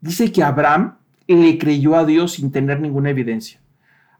Dice 0.00 0.32
que 0.32 0.42
Abraham 0.42 0.96
le 1.26 1.58
creyó 1.58 1.96
a 1.96 2.04
Dios 2.04 2.32
sin 2.32 2.50
tener 2.50 2.80
ninguna 2.80 3.10
evidencia. 3.10 3.60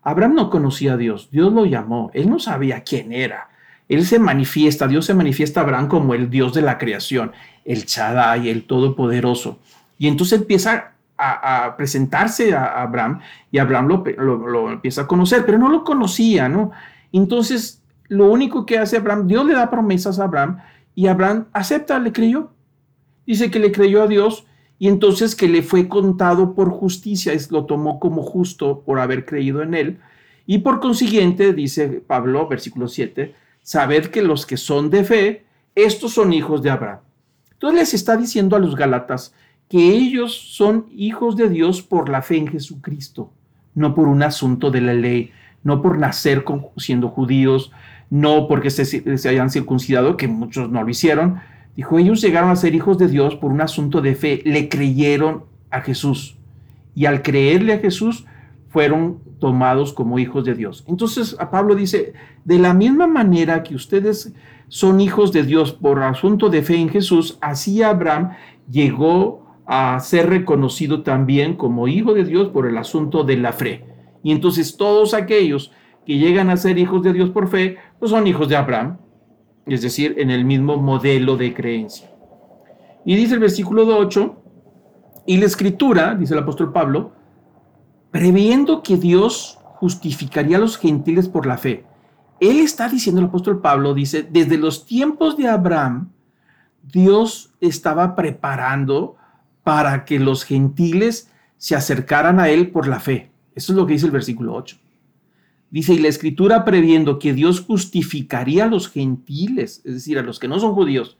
Abraham 0.02 0.34
no 0.34 0.50
conocía 0.50 0.94
a 0.94 0.96
Dios, 0.98 1.30
Dios 1.30 1.52
lo 1.52 1.64
llamó, 1.64 2.10
él 2.12 2.28
no 2.28 2.38
sabía 2.38 2.82
quién 2.82 3.12
era. 3.12 3.48
Él 3.88 4.04
se 4.04 4.18
manifiesta, 4.18 4.86
Dios 4.86 5.06
se 5.06 5.14
manifiesta 5.14 5.60
a 5.60 5.62
Abraham 5.62 5.88
como 5.88 6.14
el 6.14 6.28
Dios 6.28 6.52
de 6.52 6.62
la 6.62 6.76
creación, 6.76 7.32
el 7.64 7.86
Chadai, 7.86 8.50
el 8.50 8.64
Todopoderoso. 8.66 9.60
Y 9.98 10.08
entonces 10.08 10.40
empieza 10.40 10.93
a, 11.16 11.74
presentarse 11.76 12.54
a 12.54 12.82
Abraham 12.82 13.20
y 13.50 13.58
Abraham 13.58 13.88
lo, 13.88 14.48
lo, 14.48 14.72
empieza 14.72 15.02
a 15.02 15.06
conocer, 15.06 15.44
pero 15.46 15.58
no 15.58 15.68
lo 15.68 15.84
conocía, 15.84 16.48
¿no? 16.48 16.72
Entonces 17.12 17.82
lo 18.08 18.30
único 18.30 18.66
que 18.66 18.78
hace 18.78 18.96
Abraham, 18.96 19.26
Dios 19.26 19.46
le 19.46 19.54
da 19.54 19.70
promesas 19.70 20.18
a 20.18 20.24
Abraham 20.24 20.58
y 20.94 21.06
Abraham 21.06 21.46
acepta, 21.52 21.98
le 21.98 22.12
creyó. 22.12 22.50
Dice 23.26 23.50
que 23.50 23.58
le 23.58 23.72
creyó 23.72 24.02
a 24.02 24.06
Dios 24.06 24.46
y 24.78 24.88
entonces 24.88 25.34
que 25.34 25.48
le 25.48 25.62
fue 25.62 25.88
contado 25.88 26.54
por 26.54 26.70
justicia, 26.70 27.32
es, 27.32 27.50
lo 27.50 27.64
tomó 27.64 27.98
como 27.98 28.22
justo 28.22 28.82
por 28.84 29.00
haber 29.00 29.24
creído 29.24 29.62
en 29.62 29.74
él. 29.74 30.00
Y 30.46 30.58
por 30.58 30.80
consiguiente, 30.80 31.54
dice 31.54 32.02
Pablo, 32.06 32.48
versículo 32.48 32.88
7, 32.88 33.34
sabed 33.62 34.06
que 34.06 34.22
los 34.22 34.44
que 34.44 34.56
son 34.56 34.90
de 34.90 35.04
fe, 35.04 35.46
estos 35.74 36.12
son 36.12 36.32
hijos 36.32 36.62
de 36.62 36.70
Abraham. 36.70 37.00
Entonces 37.52 37.80
les 37.80 37.94
está 37.94 38.16
diciendo 38.16 38.56
a 38.56 38.58
los 38.58 38.76
Gálatas 38.76 39.32
que 39.68 39.90
ellos 39.90 40.34
son 40.34 40.86
hijos 40.94 41.36
de 41.36 41.48
Dios 41.48 41.82
por 41.82 42.08
la 42.08 42.22
fe 42.22 42.36
en 42.36 42.48
Jesucristo, 42.48 43.30
no 43.74 43.94
por 43.94 44.08
un 44.08 44.22
asunto 44.22 44.70
de 44.70 44.80
la 44.80 44.94
ley, 44.94 45.30
no 45.62 45.82
por 45.82 45.98
nacer 45.98 46.44
siendo 46.76 47.08
judíos, 47.08 47.72
no 48.10 48.46
porque 48.46 48.70
se, 48.70 48.84
se 48.84 49.28
hayan 49.28 49.50
circuncidado, 49.50 50.16
que 50.16 50.28
muchos 50.28 50.70
no 50.70 50.82
lo 50.82 50.90
hicieron. 50.90 51.40
Dijo, 51.74 51.98
ellos 51.98 52.20
llegaron 52.20 52.50
a 52.50 52.56
ser 52.56 52.74
hijos 52.74 52.98
de 52.98 53.08
Dios 53.08 53.34
por 53.34 53.50
un 53.50 53.60
asunto 53.60 54.00
de 54.00 54.14
fe, 54.14 54.42
le 54.44 54.68
creyeron 54.68 55.44
a 55.70 55.80
Jesús. 55.80 56.36
Y 56.94 57.06
al 57.06 57.22
creerle 57.22 57.72
a 57.72 57.78
Jesús, 57.78 58.26
fueron 58.68 59.18
tomados 59.38 59.92
como 59.92 60.18
hijos 60.18 60.44
de 60.44 60.54
Dios. 60.54 60.84
Entonces 60.88 61.36
a 61.38 61.50
Pablo 61.50 61.74
dice, 61.74 62.12
de 62.44 62.58
la 62.58 62.74
misma 62.74 63.06
manera 63.06 63.62
que 63.62 63.74
ustedes 63.74 64.32
son 64.68 65.00
hijos 65.00 65.32
de 65.32 65.44
Dios 65.44 65.72
por 65.72 66.02
asunto 66.02 66.48
de 66.48 66.62
fe 66.62 66.76
en 66.76 66.88
Jesús, 66.88 67.38
así 67.40 67.82
Abraham 67.82 68.30
llegó 68.70 69.43
a 69.66 69.98
ser 70.00 70.28
reconocido 70.28 71.02
también 71.02 71.56
como 71.56 71.88
hijo 71.88 72.14
de 72.14 72.24
Dios 72.24 72.48
por 72.48 72.66
el 72.66 72.76
asunto 72.76 73.24
de 73.24 73.36
la 73.36 73.52
fe. 73.52 73.84
Y 74.22 74.32
entonces 74.32 74.76
todos 74.76 75.14
aquellos 75.14 75.72
que 76.04 76.18
llegan 76.18 76.50
a 76.50 76.56
ser 76.56 76.78
hijos 76.78 77.02
de 77.02 77.12
Dios 77.12 77.30
por 77.30 77.48
fe, 77.48 77.76
pues 77.98 78.10
son 78.10 78.26
hijos 78.26 78.48
de 78.48 78.56
Abraham, 78.56 78.98
es 79.66 79.82
decir, 79.82 80.14
en 80.18 80.30
el 80.30 80.44
mismo 80.44 80.76
modelo 80.76 81.36
de 81.36 81.54
creencia. 81.54 82.10
Y 83.04 83.16
dice 83.16 83.34
el 83.34 83.40
versículo 83.40 83.86
8, 83.96 84.36
y 85.26 85.38
la 85.38 85.46
escritura, 85.46 86.14
dice 86.14 86.34
el 86.34 86.40
apóstol 86.40 86.72
Pablo, 86.72 87.12
previendo 88.10 88.82
que 88.82 88.96
Dios 88.96 89.58
justificaría 89.62 90.58
a 90.58 90.60
los 90.60 90.76
gentiles 90.76 91.28
por 91.28 91.46
la 91.46 91.56
fe. 91.56 91.84
Él 92.40 92.60
está 92.60 92.88
diciendo, 92.88 93.20
el 93.20 93.28
apóstol 93.28 93.60
Pablo 93.60 93.94
dice, 93.94 94.22
desde 94.22 94.58
los 94.58 94.84
tiempos 94.84 95.36
de 95.36 95.48
Abraham, 95.48 96.10
Dios 96.82 97.54
estaba 97.60 98.14
preparando 98.14 99.16
para 99.64 100.04
que 100.04 100.20
los 100.20 100.44
gentiles 100.44 101.30
se 101.56 101.74
acercaran 101.74 102.38
a 102.38 102.50
Él 102.50 102.70
por 102.70 102.86
la 102.86 103.00
fe. 103.00 103.30
Eso 103.54 103.72
es 103.72 103.76
lo 103.76 103.86
que 103.86 103.94
dice 103.94 104.06
el 104.06 104.12
versículo 104.12 104.54
8. 104.54 104.76
Dice, 105.70 105.94
y 105.94 105.98
la 105.98 106.08
escritura 106.08 106.64
previendo 106.64 107.18
que 107.18 107.32
Dios 107.32 107.60
justificaría 107.60 108.64
a 108.64 108.68
los 108.68 108.88
gentiles, 108.88 109.82
es 109.84 109.94
decir, 109.94 110.18
a 110.18 110.22
los 110.22 110.38
que 110.38 110.46
no 110.46 110.60
son 110.60 110.74
judíos, 110.74 111.18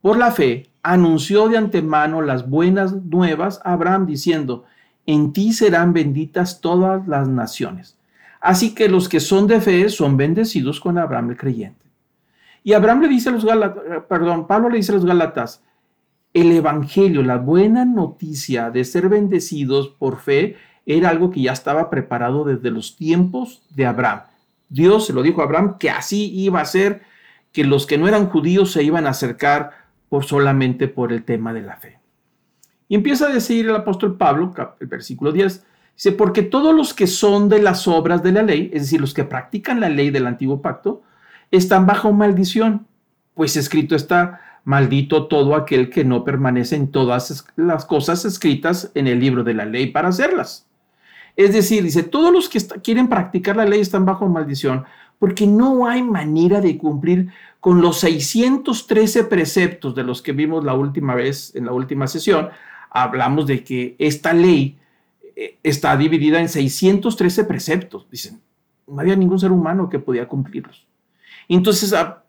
por 0.00 0.16
la 0.16 0.30
fe, 0.30 0.70
anunció 0.82 1.48
de 1.48 1.58
antemano 1.58 2.22
las 2.22 2.48
buenas 2.48 2.94
nuevas 2.94 3.60
a 3.64 3.72
Abraham 3.72 4.06
diciendo, 4.06 4.64
en 5.06 5.32
ti 5.32 5.52
serán 5.52 5.92
benditas 5.92 6.60
todas 6.60 7.06
las 7.08 7.28
naciones. 7.28 7.98
Así 8.40 8.74
que 8.74 8.88
los 8.88 9.08
que 9.08 9.20
son 9.20 9.46
de 9.46 9.60
fe 9.60 9.88
son 9.88 10.16
bendecidos 10.16 10.80
con 10.80 10.98
Abraham 10.98 11.30
el 11.30 11.36
creyente. 11.36 11.84
Y 12.62 12.72
Abraham 12.72 13.02
le 13.02 13.08
dice 13.08 13.30
a 13.30 13.32
los 13.32 13.44
Galatas, 13.44 13.82
perdón, 14.08 14.46
Pablo 14.46 14.70
le 14.70 14.76
dice 14.76 14.92
a 14.92 14.94
los 14.94 15.04
Galatas, 15.04 15.62
el 16.34 16.50
evangelio, 16.50 17.22
la 17.22 17.38
buena 17.38 17.84
noticia 17.84 18.70
de 18.70 18.84
ser 18.84 19.08
bendecidos 19.08 19.88
por 19.88 20.20
fe 20.20 20.56
era 20.84 21.08
algo 21.08 21.30
que 21.30 21.40
ya 21.40 21.52
estaba 21.52 21.88
preparado 21.88 22.44
desde 22.44 22.70
los 22.70 22.96
tiempos 22.96 23.62
de 23.70 23.86
Abraham. 23.86 24.22
Dios 24.68 25.06
se 25.06 25.12
lo 25.12 25.22
dijo 25.22 25.40
a 25.40 25.44
Abraham 25.44 25.78
que 25.78 25.90
así 25.90 26.30
iba 26.34 26.60
a 26.60 26.64
ser, 26.64 27.02
que 27.52 27.64
los 27.64 27.86
que 27.86 27.98
no 27.98 28.08
eran 28.08 28.28
judíos 28.28 28.72
se 28.72 28.82
iban 28.82 29.06
a 29.06 29.10
acercar 29.10 29.70
por 30.08 30.24
solamente 30.24 30.88
por 30.88 31.12
el 31.12 31.24
tema 31.24 31.52
de 31.52 31.62
la 31.62 31.76
fe. 31.76 32.00
Y 32.88 32.96
empieza 32.96 33.26
a 33.26 33.32
decir 33.32 33.66
el 33.66 33.76
apóstol 33.76 34.16
Pablo, 34.16 34.52
el 34.80 34.86
versículo 34.88 35.30
10, 35.30 35.64
dice, 35.94 36.12
porque 36.12 36.42
todos 36.42 36.74
los 36.74 36.94
que 36.94 37.06
son 37.06 37.48
de 37.48 37.62
las 37.62 37.86
obras 37.86 38.24
de 38.24 38.32
la 38.32 38.42
ley, 38.42 38.70
es 38.74 38.82
decir, 38.82 39.00
los 39.00 39.14
que 39.14 39.24
practican 39.24 39.80
la 39.80 39.88
ley 39.88 40.10
del 40.10 40.26
antiguo 40.26 40.60
pacto, 40.60 41.02
están 41.52 41.86
bajo 41.86 42.12
maldición, 42.12 42.86
pues 43.34 43.56
escrito 43.56 43.94
está, 43.94 44.40
maldito 44.64 45.26
todo 45.26 45.54
aquel 45.54 45.90
que 45.90 46.04
no 46.04 46.24
permanece 46.24 46.76
en 46.76 46.88
todas 46.88 47.46
las 47.56 47.84
cosas 47.84 48.24
escritas 48.24 48.90
en 48.94 49.06
el 49.06 49.20
libro 49.20 49.44
de 49.44 49.54
la 49.54 49.66
ley 49.66 49.88
para 49.88 50.08
hacerlas. 50.08 50.66
Es 51.36 51.52
decir, 51.52 51.82
dice, 51.82 52.02
todos 52.02 52.32
los 52.32 52.48
que 52.48 52.60
quieren 52.82 53.08
practicar 53.08 53.56
la 53.56 53.64
ley 53.64 53.80
están 53.80 54.06
bajo 54.06 54.28
maldición, 54.28 54.84
porque 55.18 55.46
no 55.46 55.86
hay 55.86 56.02
manera 56.02 56.60
de 56.60 56.78
cumplir 56.78 57.28
con 57.60 57.80
los 57.80 57.98
613 58.00 59.24
preceptos 59.24 59.94
de 59.94 60.04
los 60.04 60.22
que 60.22 60.32
vimos 60.32 60.64
la 60.64 60.74
última 60.74 61.14
vez 61.14 61.54
en 61.54 61.66
la 61.66 61.72
última 61.72 62.06
sesión. 62.06 62.50
Hablamos 62.90 63.46
de 63.46 63.64
que 63.64 63.96
esta 63.98 64.32
ley 64.32 64.78
eh, 65.34 65.58
está 65.62 65.96
dividida 65.96 66.40
en 66.40 66.48
613 66.48 67.44
preceptos. 67.44 68.06
Dicen, 68.10 68.40
no 68.86 69.00
había 69.00 69.16
ningún 69.16 69.38
ser 69.38 69.50
humano 69.50 69.88
que 69.88 69.98
podía 69.98 70.28
cumplirlos. 70.28 70.86
Entonces, 71.48 71.92
ah, 71.92 72.22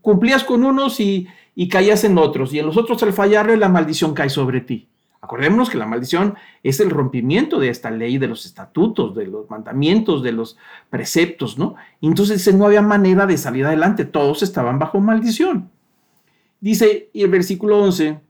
cumplías 0.00 0.44
con 0.44 0.64
unos 0.64 1.00
y, 1.00 1.28
y 1.60 1.66
caías 1.66 2.04
en 2.04 2.16
otros, 2.18 2.54
y 2.54 2.60
en 2.60 2.66
los 2.66 2.76
otros 2.76 3.02
al 3.02 3.12
fallarle 3.12 3.56
la 3.56 3.68
maldición 3.68 4.14
cae 4.14 4.30
sobre 4.30 4.60
ti. 4.60 4.86
Acordémonos 5.20 5.68
que 5.68 5.76
la 5.76 5.86
maldición 5.86 6.36
es 6.62 6.78
el 6.78 6.88
rompimiento 6.88 7.58
de 7.58 7.68
esta 7.68 7.90
ley, 7.90 8.16
de 8.16 8.28
los 8.28 8.46
estatutos, 8.46 9.16
de 9.16 9.26
los 9.26 9.50
mandamientos, 9.50 10.22
de 10.22 10.30
los 10.30 10.56
preceptos, 10.88 11.58
¿no? 11.58 11.74
Entonces 12.00 12.54
no 12.54 12.66
había 12.66 12.80
manera 12.80 13.26
de 13.26 13.36
salir 13.36 13.66
adelante, 13.66 14.04
todos 14.04 14.44
estaban 14.44 14.78
bajo 14.78 15.00
maldición. 15.00 15.68
Dice 16.60 17.10
y 17.12 17.24
el 17.24 17.30
versículo 17.30 17.82
11, 17.82 18.20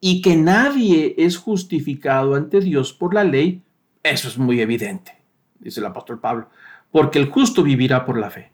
y 0.00 0.22
que 0.22 0.34
nadie 0.34 1.16
es 1.18 1.36
justificado 1.36 2.36
ante 2.36 2.60
Dios 2.60 2.94
por 2.94 3.12
la 3.12 3.22
ley, 3.22 3.60
eso 4.02 4.28
es 4.28 4.38
muy 4.38 4.62
evidente, 4.62 5.12
dice 5.58 5.80
el 5.80 5.86
apóstol 5.86 6.20
Pablo, 6.20 6.48
porque 6.90 7.18
el 7.18 7.28
justo 7.28 7.62
vivirá 7.62 8.06
por 8.06 8.18
la 8.18 8.30
fe. 8.30 8.50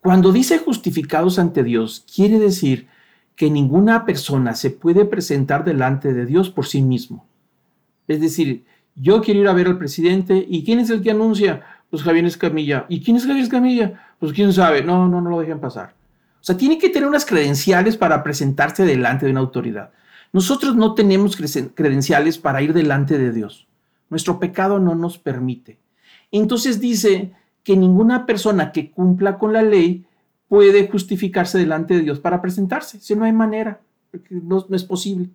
Cuando 0.00 0.32
dice 0.32 0.58
justificados 0.58 1.38
ante 1.38 1.62
Dios, 1.62 2.04
quiere 2.12 2.40
decir 2.40 2.88
que 3.36 3.50
ninguna 3.50 4.06
persona 4.06 4.54
se 4.54 4.70
puede 4.70 5.04
presentar 5.04 5.62
delante 5.62 6.12
de 6.12 6.24
Dios 6.24 6.50
por 6.50 6.66
sí 6.66 6.82
mismo. 6.82 7.26
Es 8.08 8.20
decir, 8.20 8.64
yo 8.94 9.20
quiero 9.20 9.40
ir 9.40 9.48
a 9.48 9.52
ver 9.52 9.66
al 9.66 9.78
presidente 9.78 10.44
y 10.48 10.64
¿quién 10.64 10.80
es 10.80 10.88
el 10.88 11.02
que 11.02 11.10
anuncia? 11.10 11.62
Pues 11.90 12.02
Javier 12.02 12.24
Escamilla. 12.24 12.86
¿Y 12.88 13.02
quién 13.02 13.18
es 13.18 13.26
Javier 13.26 13.44
Escamilla? 13.44 14.00
Pues 14.18 14.32
quién 14.32 14.52
sabe. 14.52 14.82
No, 14.82 15.06
no, 15.06 15.20
no 15.20 15.30
lo 15.30 15.40
dejen 15.40 15.60
pasar. 15.60 15.94
O 16.40 16.44
sea, 16.46 16.56
tiene 16.56 16.78
que 16.78 16.88
tener 16.88 17.08
unas 17.08 17.26
credenciales 17.26 17.96
para 17.96 18.22
presentarse 18.22 18.84
delante 18.84 19.26
de 19.26 19.32
una 19.32 19.40
autoridad. 19.40 19.90
Nosotros 20.32 20.74
no 20.74 20.94
tenemos 20.94 21.36
credenciales 21.36 22.38
para 22.38 22.62
ir 22.62 22.72
delante 22.72 23.18
de 23.18 23.32
Dios. 23.32 23.66
Nuestro 24.08 24.38
pecado 24.38 24.78
no 24.78 24.94
nos 24.94 25.18
permite. 25.18 25.78
Entonces 26.30 26.80
dice 26.80 27.32
que 27.62 27.76
ninguna 27.76 28.24
persona 28.24 28.72
que 28.72 28.90
cumpla 28.90 29.38
con 29.38 29.52
la 29.52 29.62
ley 29.62 30.05
puede 30.48 30.88
justificarse 30.88 31.58
delante 31.58 31.94
de 31.94 32.02
Dios 32.02 32.20
para 32.20 32.40
presentarse. 32.40 33.00
Si 33.00 33.14
no 33.14 33.24
hay 33.24 33.32
manera, 33.32 33.80
no, 34.30 34.64
no 34.68 34.76
es 34.76 34.84
posible. 34.84 35.28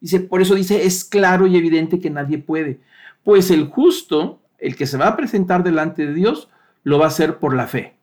Dice, 0.00 0.20
por 0.20 0.40
eso 0.40 0.54
dice, 0.54 0.84
es 0.84 1.04
claro 1.04 1.46
y 1.46 1.56
evidente 1.56 2.00
que 2.00 2.10
nadie 2.10 2.38
puede. 2.38 2.80
Pues 3.22 3.50
el 3.50 3.66
justo, 3.66 4.40
el 4.58 4.76
que 4.76 4.86
se 4.86 4.96
va 4.96 5.08
a 5.08 5.16
presentar 5.16 5.62
delante 5.62 6.06
de 6.06 6.14
Dios, 6.14 6.48
lo 6.82 6.98
va 6.98 7.06
a 7.06 7.08
hacer 7.08 7.38
por 7.38 7.54
la 7.54 7.66
fe. 7.66 7.94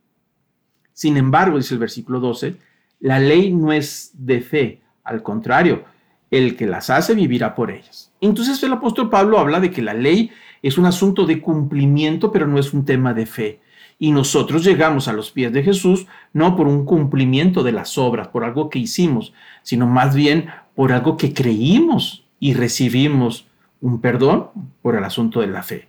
Sin 0.94 1.18
embargo, 1.18 1.58
dice 1.58 1.74
el 1.74 1.80
versículo 1.80 2.20
12, 2.20 2.56
la 3.00 3.20
ley 3.20 3.54
no 3.54 3.72
es 3.72 4.12
de 4.14 4.42
fe, 4.42 4.82
al 5.04 5.24
contrario, 5.24 5.84
el 6.32 6.56
que 6.56 6.68
las 6.68 6.90
hace 6.90 7.14
vivirá 7.16 7.56
por 7.56 7.72
ellas. 7.72 8.12
Entonces 8.22 8.62
el 8.64 8.74
apóstol 8.74 9.10
Pablo 9.10 9.40
habla 9.40 9.60
de 9.60 9.72
que 9.72 9.82
la 9.82 9.94
ley 9.94 10.32
es 10.62 10.78
un 10.78 10.86
asunto 10.86 11.26
de 11.26 11.42
cumplimiento, 11.42 12.32
pero 12.32 12.48
no 12.48 12.60
es 12.60 12.74
un 12.74 12.86
tema 12.86 13.14
de 13.14 13.26
fe. 13.26 13.60
Y 14.00 14.12
nosotros 14.12 14.64
llegamos 14.64 15.08
a 15.08 15.14
los 15.14 15.32
pies 15.32 15.52
de 15.52 15.64
Jesús 15.64 16.06
no 16.34 16.56
por 16.56 16.68
un 16.68 16.86
cumplimiento 16.86 17.64
de 17.64 17.72
las 17.72 17.98
obras, 17.98 18.28
por 18.28 18.44
algo 18.44 18.70
que 18.70 18.80
hicimos, 18.80 19.34
sino 19.64 19.88
más 19.88 20.16
bien 20.16 20.50
por 20.76 20.92
algo 20.92 21.18
que 21.18 21.34
creímos 21.34 22.26
y 22.40 22.54
recibimos 22.54 23.48
un 23.82 24.00
perdón 24.00 24.50
por 24.82 24.96
el 24.96 25.04
asunto 25.04 25.42
de 25.42 25.48
la 25.48 25.64
fe. 25.64 25.88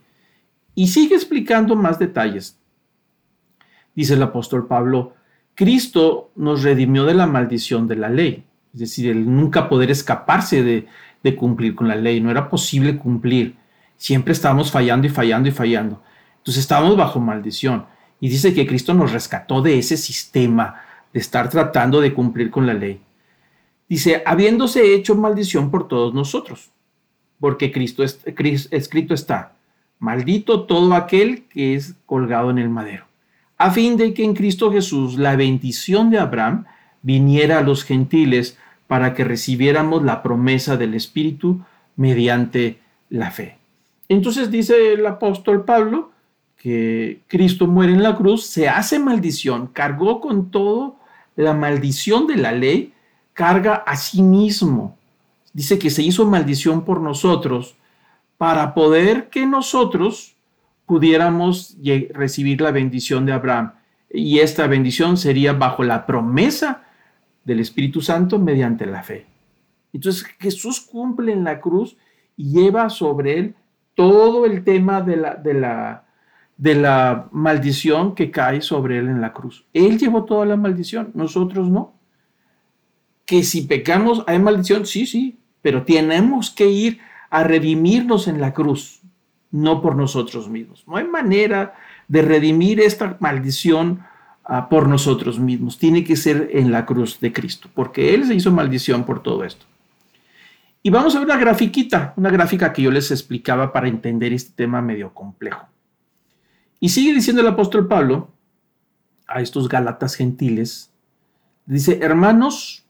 Y 0.74 0.88
sigue 0.88 1.14
explicando 1.14 1.76
más 1.76 1.98
detalles. 1.98 2.58
Dice 3.94 4.14
el 4.14 4.22
apóstol 4.22 4.66
Pablo, 4.66 5.14
Cristo 5.54 6.30
nos 6.36 6.62
redimió 6.62 7.04
de 7.04 7.14
la 7.14 7.26
maldición 7.26 7.88
de 7.88 7.96
la 7.96 8.08
ley, 8.08 8.44
es 8.72 8.80
decir, 8.80 9.10
el 9.10 9.26
nunca 9.26 9.68
poder 9.68 9.90
escaparse 9.90 10.62
de, 10.62 10.86
cumplir 11.36 11.74
con 11.74 11.88
la 11.88 11.96
ley, 11.96 12.20
no 12.20 12.30
era 12.30 12.48
posible 12.48 12.96
cumplir, 12.96 13.56
siempre 13.98 14.32
estábamos 14.32 14.70
fallando 14.70 15.06
y 15.06 15.10
fallando 15.10 15.48
y 15.48 15.52
fallando, 15.52 16.00
entonces 16.38 16.62
estábamos 16.62 16.96
bajo 16.96 17.20
maldición. 17.20 17.84
Y 18.20 18.28
dice 18.28 18.52
que 18.52 18.66
Cristo 18.66 18.94
nos 18.94 19.12
rescató 19.12 19.62
de 19.62 19.78
ese 19.78 19.96
sistema 19.96 20.82
de 21.12 21.20
estar 21.20 21.48
tratando 21.48 22.00
de 22.00 22.12
cumplir 22.12 22.50
con 22.50 22.66
la 22.66 22.74
ley. 22.74 23.00
Dice, 23.88 24.22
habiéndose 24.26 24.94
hecho 24.94 25.14
maldición 25.14 25.70
por 25.70 25.88
todos 25.88 26.12
nosotros, 26.12 26.70
porque 27.40 27.72
Cristo 27.72 28.02
es, 28.02 28.20
escrito 28.70 29.14
está, 29.14 29.52
maldito 29.98 30.64
todo 30.64 30.94
aquel 30.94 31.44
que 31.44 31.74
es 31.74 31.94
colgado 32.04 32.50
en 32.50 32.58
el 32.58 32.68
madero, 32.68 33.04
a 33.56 33.70
fin 33.70 33.96
de 33.96 34.12
que 34.12 34.24
en 34.24 34.34
Cristo 34.34 34.70
Jesús 34.70 35.16
la 35.16 35.36
bendición 35.36 36.10
de 36.10 36.18
Abraham 36.18 36.66
viniera 37.02 37.58
a 37.58 37.62
los 37.62 37.84
gentiles 37.84 38.58
para 38.86 39.14
que 39.14 39.24
recibiéramos 39.24 40.02
la 40.02 40.22
promesa 40.22 40.76
del 40.76 40.94
Espíritu 40.94 41.60
mediante 41.96 42.78
la 43.08 43.30
fe. 43.30 43.56
Entonces 44.08 44.50
dice 44.50 44.94
el 44.94 45.06
apóstol 45.06 45.64
Pablo, 45.64 46.10
que 46.58 47.22
Cristo 47.28 47.66
muere 47.68 47.92
en 47.92 48.02
la 48.02 48.16
cruz, 48.16 48.44
se 48.44 48.68
hace 48.68 48.98
maldición, 48.98 49.68
cargó 49.68 50.20
con 50.20 50.50
todo 50.50 50.96
la 51.36 51.54
maldición 51.54 52.26
de 52.26 52.36
la 52.36 52.52
ley, 52.52 52.92
carga 53.32 53.76
a 53.76 53.96
sí 53.96 54.22
mismo. 54.22 54.98
Dice 55.52 55.78
que 55.78 55.88
se 55.88 56.02
hizo 56.02 56.26
maldición 56.26 56.84
por 56.84 57.00
nosotros 57.00 57.76
para 58.36 58.74
poder 58.74 59.28
que 59.28 59.46
nosotros 59.46 60.34
pudiéramos 60.84 61.76
recibir 62.10 62.60
la 62.60 62.72
bendición 62.72 63.24
de 63.24 63.32
Abraham. 63.32 63.74
Y 64.10 64.40
esta 64.40 64.66
bendición 64.66 65.16
sería 65.16 65.52
bajo 65.52 65.84
la 65.84 66.06
promesa 66.06 66.82
del 67.44 67.60
Espíritu 67.60 68.00
Santo 68.00 68.38
mediante 68.38 68.84
la 68.84 69.02
fe. 69.02 69.26
Entonces 69.92 70.26
Jesús 70.40 70.80
cumple 70.80 71.32
en 71.32 71.44
la 71.44 71.60
cruz 71.60 71.96
y 72.36 72.50
lleva 72.50 72.90
sobre 72.90 73.38
él 73.38 73.54
todo 73.94 74.44
el 74.44 74.64
tema 74.64 75.00
de 75.02 75.16
la, 75.16 75.34
de 75.34 75.54
la, 75.54 76.07
de 76.58 76.74
la 76.74 77.28
maldición 77.30 78.14
que 78.16 78.30
cae 78.30 78.60
sobre 78.60 78.98
él 78.98 79.08
en 79.08 79.20
la 79.20 79.32
cruz. 79.32 79.64
Él 79.72 79.96
llevó 79.96 80.24
toda 80.24 80.44
la 80.44 80.56
maldición, 80.56 81.12
nosotros 81.14 81.70
no. 81.70 81.94
Que 83.24 83.44
si 83.44 83.62
pecamos 83.62 84.24
hay 84.26 84.40
maldición, 84.40 84.84
sí, 84.84 85.06
sí, 85.06 85.38
pero 85.62 85.84
tenemos 85.84 86.50
que 86.50 86.66
ir 86.66 86.98
a 87.30 87.44
redimirnos 87.44 88.26
en 88.26 88.40
la 88.40 88.52
cruz, 88.52 89.00
no 89.52 89.80
por 89.80 89.94
nosotros 89.94 90.48
mismos. 90.48 90.84
No 90.86 90.96
hay 90.96 91.06
manera 91.06 91.74
de 92.08 92.22
redimir 92.22 92.80
esta 92.80 93.16
maldición 93.20 94.04
uh, 94.48 94.68
por 94.68 94.88
nosotros 94.88 95.38
mismos. 95.38 95.78
Tiene 95.78 96.02
que 96.02 96.16
ser 96.16 96.50
en 96.52 96.72
la 96.72 96.84
cruz 96.84 97.20
de 97.20 97.32
Cristo, 97.32 97.68
porque 97.72 98.14
Él 98.14 98.26
se 98.26 98.34
hizo 98.34 98.50
maldición 98.50 99.04
por 99.04 99.22
todo 99.22 99.44
esto. 99.44 99.64
Y 100.82 100.90
vamos 100.90 101.14
a 101.14 101.18
ver 101.18 101.26
una 101.26 101.36
grafiquita, 101.36 102.14
una 102.16 102.30
gráfica 102.30 102.72
que 102.72 102.82
yo 102.82 102.90
les 102.90 103.10
explicaba 103.10 103.72
para 103.72 103.88
entender 103.88 104.32
este 104.32 104.52
tema 104.56 104.80
medio 104.80 105.12
complejo. 105.12 105.68
Y 106.80 106.90
sigue 106.90 107.14
diciendo 107.14 107.42
el 107.42 107.48
apóstol 107.48 107.88
Pablo 107.88 108.30
a 109.26 109.40
estos 109.40 109.68
Galatas 109.68 110.14
gentiles, 110.14 110.90
dice, 111.66 111.98
hermanos, 112.02 112.84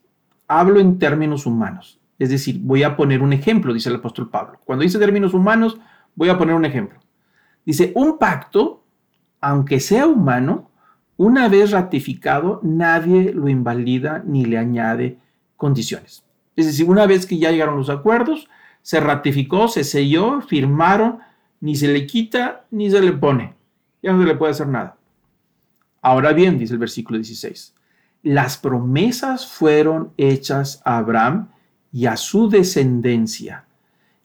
hablo 0.46 0.80
en 0.80 0.98
términos 0.98 1.46
humanos. 1.46 1.98
Es 2.18 2.30
decir, 2.30 2.58
voy 2.60 2.82
a 2.82 2.96
poner 2.96 3.22
un 3.22 3.32
ejemplo, 3.32 3.72
dice 3.72 3.88
el 3.88 3.96
apóstol 3.96 4.28
Pablo. 4.28 4.60
Cuando 4.64 4.82
dice 4.82 4.98
términos 4.98 5.34
humanos, 5.34 5.78
voy 6.14 6.28
a 6.28 6.38
poner 6.38 6.54
un 6.54 6.64
ejemplo. 6.64 6.98
Dice, 7.64 7.92
un 7.94 8.18
pacto, 8.18 8.84
aunque 9.40 9.80
sea 9.80 10.06
humano, 10.06 10.70
una 11.16 11.48
vez 11.48 11.70
ratificado, 11.70 12.60
nadie 12.62 13.32
lo 13.32 13.48
invalida 13.48 14.22
ni 14.24 14.44
le 14.44 14.58
añade 14.58 15.18
condiciones. 15.56 16.24
Es 16.56 16.66
decir, 16.66 16.88
una 16.88 17.06
vez 17.06 17.26
que 17.26 17.38
ya 17.38 17.50
llegaron 17.50 17.76
los 17.76 17.90
acuerdos, 17.90 18.48
se 18.82 19.00
ratificó, 19.00 19.68
se 19.68 19.84
selló, 19.84 20.40
firmaron, 20.40 21.18
ni 21.60 21.76
se 21.76 21.88
le 21.88 22.06
quita 22.06 22.64
ni 22.70 22.90
se 22.90 23.00
le 23.00 23.12
pone. 23.12 23.57
No 24.12 24.22
se 24.22 24.28
le 24.28 24.34
puede 24.34 24.52
hacer 24.52 24.68
nada. 24.68 24.96
Ahora 26.00 26.32
bien, 26.32 26.58
dice 26.58 26.74
el 26.74 26.78
versículo 26.78 27.18
16, 27.18 27.74
las 28.22 28.56
promesas 28.56 29.46
fueron 29.46 30.12
hechas 30.16 30.80
a 30.84 30.98
Abraham 30.98 31.48
y 31.92 32.06
a 32.06 32.16
su 32.16 32.48
descendencia. 32.48 33.64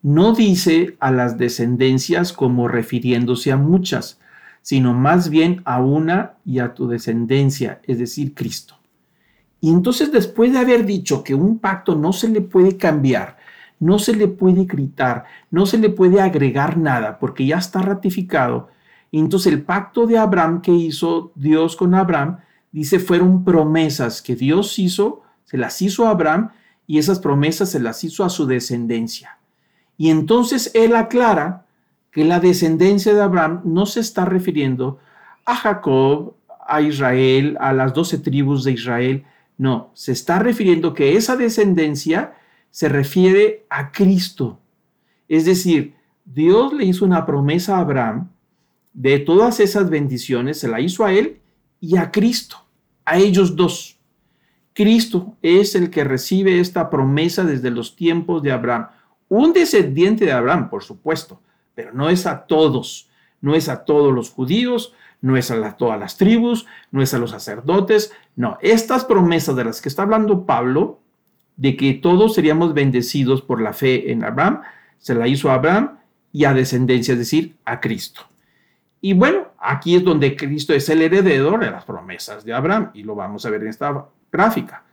No 0.01 0.33
dice 0.33 0.97
a 0.99 1.11
las 1.11 1.37
descendencias 1.37 2.33
como 2.33 2.67
refiriéndose 2.67 3.51
a 3.51 3.57
muchas, 3.57 4.19
sino 4.61 4.93
más 4.93 5.29
bien 5.29 5.61
a 5.65 5.81
una 5.81 6.33
y 6.45 6.59
a 6.59 6.73
tu 6.73 6.87
descendencia, 6.87 7.81
es 7.85 7.99
decir, 7.99 8.33
Cristo. 8.33 8.77
Y 9.61 9.69
entonces 9.69 10.11
después 10.11 10.51
de 10.51 10.59
haber 10.59 10.85
dicho 10.85 11.23
que 11.23 11.35
un 11.35 11.59
pacto 11.59 11.95
no 11.95 12.11
se 12.13 12.27
le 12.27 12.41
puede 12.41 12.77
cambiar, 12.77 13.37
no 13.79 13.99
se 13.99 14.15
le 14.15 14.27
puede 14.27 14.65
gritar, 14.65 15.25
no 15.51 15.65
se 15.65 15.77
le 15.77 15.89
puede 15.89 16.21
agregar 16.21 16.77
nada, 16.77 17.19
porque 17.19 17.45
ya 17.45 17.57
está 17.57 17.81
ratificado, 17.81 18.69
entonces 19.19 19.53
el 19.53 19.61
pacto 19.61 20.07
de 20.07 20.17
Abraham 20.17 20.61
que 20.61 20.71
hizo 20.71 21.31
Dios 21.35 21.75
con 21.75 21.93
Abraham, 21.93 22.39
dice, 22.71 22.99
fueron 22.99 23.43
promesas 23.43 24.21
que 24.21 24.35
Dios 24.35 24.79
hizo, 24.79 25.21
se 25.45 25.57
las 25.57 25.81
hizo 25.81 26.07
a 26.07 26.11
Abraham 26.11 26.49
y 26.87 26.97
esas 26.97 27.19
promesas 27.19 27.69
se 27.69 27.79
las 27.79 28.03
hizo 28.03 28.23
a 28.23 28.29
su 28.29 28.45
descendencia. 28.45 29.37
Y 29.97 30.09
entonces 30.09 30.71
él 30.73 30.95
aclara 30.95 31.65
que 32.11 32.25
la 32.25 32.39
descendencia 32.39 33.13
de 33.13 33.21
Abraham 33.21 33.61
no 33.63 33.85
se 33.85 33.99
está 33.99 34.25
refiriendo 34.25 34.99
a 35.45 35.55
Jacob, 35.55 36.35
a 36.67 36.81
Israel, 36.81 37.57
a 37.59 37.73
las 37.73 37.93
doce 37.93 38.17
tribus 38.17 38.63
de 38.63 38.71
Israel, 38.71 39.25
no, 39.57 39.91
se 39.93 40.11
está 40.11 40.39
refiriendo 40.39 40.93
que 40.93 41.15
esa 41.15 41.35
descendencia 41.35 42.33
se 42.71 42.89
refiere 42.89 43.65
a 43.69 43.91
Cristo. 43.91 44.59
Es 45.27 45.45
decir, 45.45 45.95
Dios 46.25 46.73
le 46.73 46.85
hizo 46.85 47.05
una 47.05 47.25
promesa 47.25 47.77
a 47.77 47.81
Abraham 47.81 48.29
de 48.93 49.19
todas 49.19 49.59
esas 49.59 49.89
bendiciones, 49.89 50.59
se 50.59 50.67
la 50.67 50.79
hizo 50.79 51.03
a 51.03 51.13
él 51.13 51.39
y 51.79 51.97
a 51.97 52.11
Cristo, 52.11 52.57
a 53.05 53.17
ellos 53.17 53.55
dos. 53.55 53.97
Cristo 54.73 55.35
es 55.41 55.75
el 55.75 55.89
que 55.89 56.03
recibe 56.03 56.59
esta 56.59 56.89
promesa 56.89 57.43
desde 57.43 57.69
los 57.69 57.95
tiempos 57.95 58.41
de 58.41 58.51
Abraham. 58.51 58.87
Un 59.29 59.53
descendiente 59.53 60.25
de 60.25 60.31
Abraham, 60.31 60.69
por 60.69 60.83
supuesto, 60.83 61.41
pero 61.75 61.93
no 61.93 62.09
es 62.09 62.25
a 62.25 62.45
todos, 62.45 63.09
no 63.41 63.55
es 63.55 63.69
a 63.69 63.83
todos 63.85 64.13
los 64.13 64.29
judíos, 64.29 64.93
no 65.21 65.37
es 65.37 65.51
a 65.51 65.77
todas 65.77 65.99
las 65.99 66.17
tribus, 66.17 66.65
no 66.91 67.01
es 67.01 67.13
a 67.13 67.19
los 67.19 67.31
sacerdotes, 67.31 68.11
no, 68.35 68.57
estas 68.61 69.05
promesas 69.05 69.55
de 69.55 69.63
las 69.63 69.81
que 69.81 69.89
está 69.89 70.03
hablando 70.03 70.45
Pablo, 70.45 70.99
de 71.55 71.77
que 71.77 71.93
todos 71.93 72.33
seríamos 72.33 72.73
bendecidos 72.73 73.41
por 73.41 73.61
la 73.61 73.73
fe 73.73 74.11
en 74.11 74.23
Abraham, 74.23 74.61
se 74.97 75.13
la 75.13 75.27
hizo 75.27 75.49
a 75.49 75.55
Abraham 75.55 75.97
y 76.31 76.45
a 76.45 76.53
descendencia, 76.53 77.13
es 77.13 77.19
decir, 77.19 77.55
a 77.63 77.79
Cristo. 77.79 78.32
Y 79.05 79.11
bueno, 79.11 79.47
aquí 79.59 79.95
es 79.97 80.03
donde 80.05 80.33
Cristo 80.33 80.73
es 80.73 80.87
el 80.87 81.01
heredero 81.01 81.57
de 81.57 81.69
las 81.69 81.83
promesas 81.83 82.45
de 82.45 82.53
Abraham, 82.53 82.91
y 82.93 83.03
lo 83.03 83.15
vamos 83.15 83.45
a 83.45 83.49
ver 83.49 83.63
en 83.63 83.67
esta 83.67 84.05
gráfica. 84.31 84.85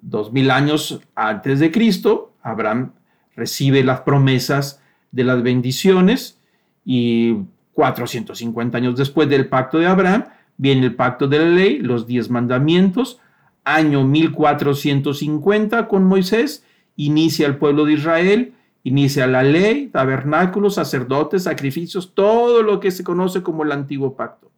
Dos 0.00 0.32
mil 0.32 0.52
años 0.52 1.00
antes 1.16 1.58
de 1.58 1.72
Cristo, 1.72 2.34
Abraham 2.40 2.92
recibe 3.34 3.82
las 3.82 4.02
promesas 4.02 4.80
de 5.10 5.24
las 5.24 5.42
bendiciones 5.42 6.40
y 6.84 7.34
450 7.72 8.78
años 8.78 8.96
después 8.96 9.28
del 9.28 9.48
pacto 9.48 9.78
de 9.78 9.86
Abraham, 9.88 10.26
viene 10.56 10.86
el 10.86 10.94
pacto 10.94 11.26
de 11.26 11.40
la 11.40 11.46
ley, 11.46 11.80
los 11.80 12.06
diez 12.06 12.30
mandamientos, 12.30 13.18
año 13.64 14.04
1450 14.04 15.88
con 15.88 16.04
Moisés, 16.04 16.64
inicia 16.94 17.48
el 17.48 17.56
pueblo 17.56 17.86
de 17.86 17.94
Israel, 17.94 18.54
inicia 18.88 19.26
la 19.26 19.42
ley, 19.42 19.88
tabernáculos, 19.88 20.74
sacerdotes, 20.74 21.44
sacrificios, 21.44 22.14
todo 22.14 22.62
lo 22.62 22.80
que 22.80 22.90
se 22.90 23.04
conoce 23.04 23.42
como 23.42 23.62
el 23.62 23.72
antiguo 23.72 24.16
pacto. 24.16 24.50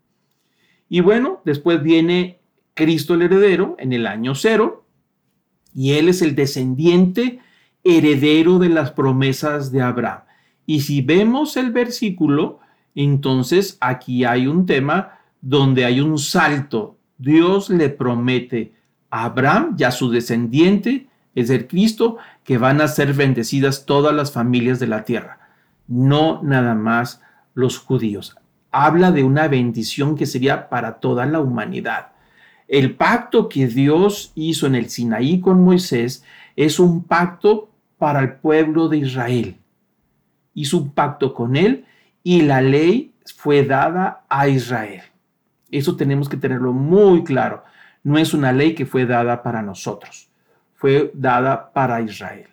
Y 0.89 1.01
bueno, 1.01 1.41
después 1.45 1.83
viene 1.83 2.41
Cristo 2.75 3.15
el 3.15 3.23
heredero 3.23 3.77
en 3.79 3.93
el 3.93 4.07
año 4.07 4.35
cero, 4.35 4.85
y 5.75 5.93
él 5.93 6.09
es 6.09 6.23
el 6.23 6.35
descendiente 6.35 7.41
heredero 7.85 8.59
de 8.59 8.69
las 8.69 8.93
promesas 8.93 9.71
de 9.73 9.83
Abraham. 9.83 10.23
Y 10.67 10.81
si 10.81 11.03
vemos 11.03 11.57
el 11.57 11.73
versículo, 11.73 12.61
entonces 12.95 13.77
aquí 13.81 14.25
hay 14.25 14.47
un 14.47 14.67
tema 14.67 15.19
donde 15.41 15.85
hay 15.85 16.01
un 16.01 16.19
salto. 16.19 16.99
Dios 17.19 17.71
le 17.71 17.89
promete 17.89 18.73
a 19.11 19.25
Abraham 19.25 19.77
y 19.79 19.85
a 19.85 19.91
su 19.91 20.11
descendiente, 20.11 21.09
es 21.41 21.51
el 21.51 21.67
Cristo, 21.67 22.19
que 22.45 22.59
van 22.59 22.81
a 22.81 22.89
ser 22.89 23.15
bendecidas 23.15 23.87
todas 23.87 24.15
las 24.15 24.33
familias 24.33 24.79
de 24.79 24.87
la 24.87 25.05
tierra, 25.05 25.39
no 25.87 26.41
nada 26.43 26.75
más 26.75 27.21
los 27.55 27.79
judíos. 27.79 28.37
Habla 28.71 29.13
de 29.13 29.25
una 29.25 29.49
bendición 29.49 30.17
que 30.17 30.27
sería 30.27 30.69
para 30.69 31.01
toda 31.01 31.27
la 31.27 31.41
humanidad. 31.41 32.13
El 32.69 32.95
pacto 32.95 33.49
que 33.49 33.67
Dios 33.67 34.33
hizo 34.37 34.67
en 34.67 34.77
el 34.77 34.89
Sinaí 34.91 35.41
con 35.41 35.65
Moisés 35.65 36.25
es 36.55 36.79
un 36.79 37.03
pacto 37.03 37.71
para 37.99 38.21
el 38.21 38.35
pueblo 38.35 38.89
de 38.89 38.99
Israel. 38.99 39.57
Hizo 40.55 40.79
un 40.79 40.93
pacto 40.93 41.35
con 41.35 41.57
él 41.57 41.85
y 42.23 42.43
la 42.43 42.63
ley 42.63 43.13
fue 43.37 43.65
dada 43.65 44.25
a 44.29 44.49
Israel. 44.49 45.03
Eso 45.71 45.97
tenemos 45.97 46.29
que 46.29 46.37
tenerlo 46.37 46.73
muy 46.73 47.25
claro. 47.25 47.65
No 48.03 48.19
es 48.19 48.35
una 48.35 48.53
ley 48.53 48.75
que 48.75 48.87
fue 48.87 49.05
dada 49.05 49.43
para 49.43 49.63
nosotros, 49.63 50.30
fue 50.81 51.11
dada 51.13 51.73
para 51.75 52.01
Israel. 52.01 52.49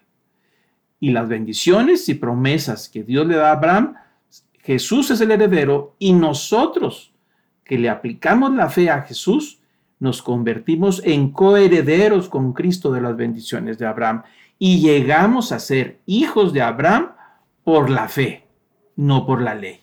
Y 1.00 1.12
las 1.12 1.30
bendiciones 1.30 2.10
y 2.10 2.16
promesas 2.16 2.90
que 2.90 3.04
Dios 3.04 3.26
le 3.26 3.38
da 3.38 3.50
a 3.50 3.54
Abraham, 3.54 3.96
Jesús 4.60 5.10
es 5.12 5.22
el 5.22 5.32
heredero 5.32 5.96
y 5.98 6.12
nosotros 6.12 7.14
que 7.64 7.78
le 7.80 7.90
aplicamos 7.90 8.54
la 8.54 8.70
fe 8.70 8.90
a 8.90 9.04
Jesús, 9.04 9.60
nos 10.00 10.22
convertimos 10.22 11.02
en 11.06 11.32
coherederos 11.32 12.28
con 12.28 12.52
Cristo 12.52 12.92
de 12.92 13.00
las 13.02 13.16
bendiciones 13.16 13.78
de 13.78 13.88
Abraham 13.88 14.24
y 14.60 14.82
llegamos 14.82 15.54
a 15.54 15.60
ser 15.60 16.00
hijos 16.06 16.52
de 16.52 16.62
Abraham 16.62 17.14
por 17.64 17.90
la 17.90 18.10
fe 18.10 18.44
no 18.98 19.26
por 19.26 19.42
la 19.42 19.56
ley. 19.56 19.80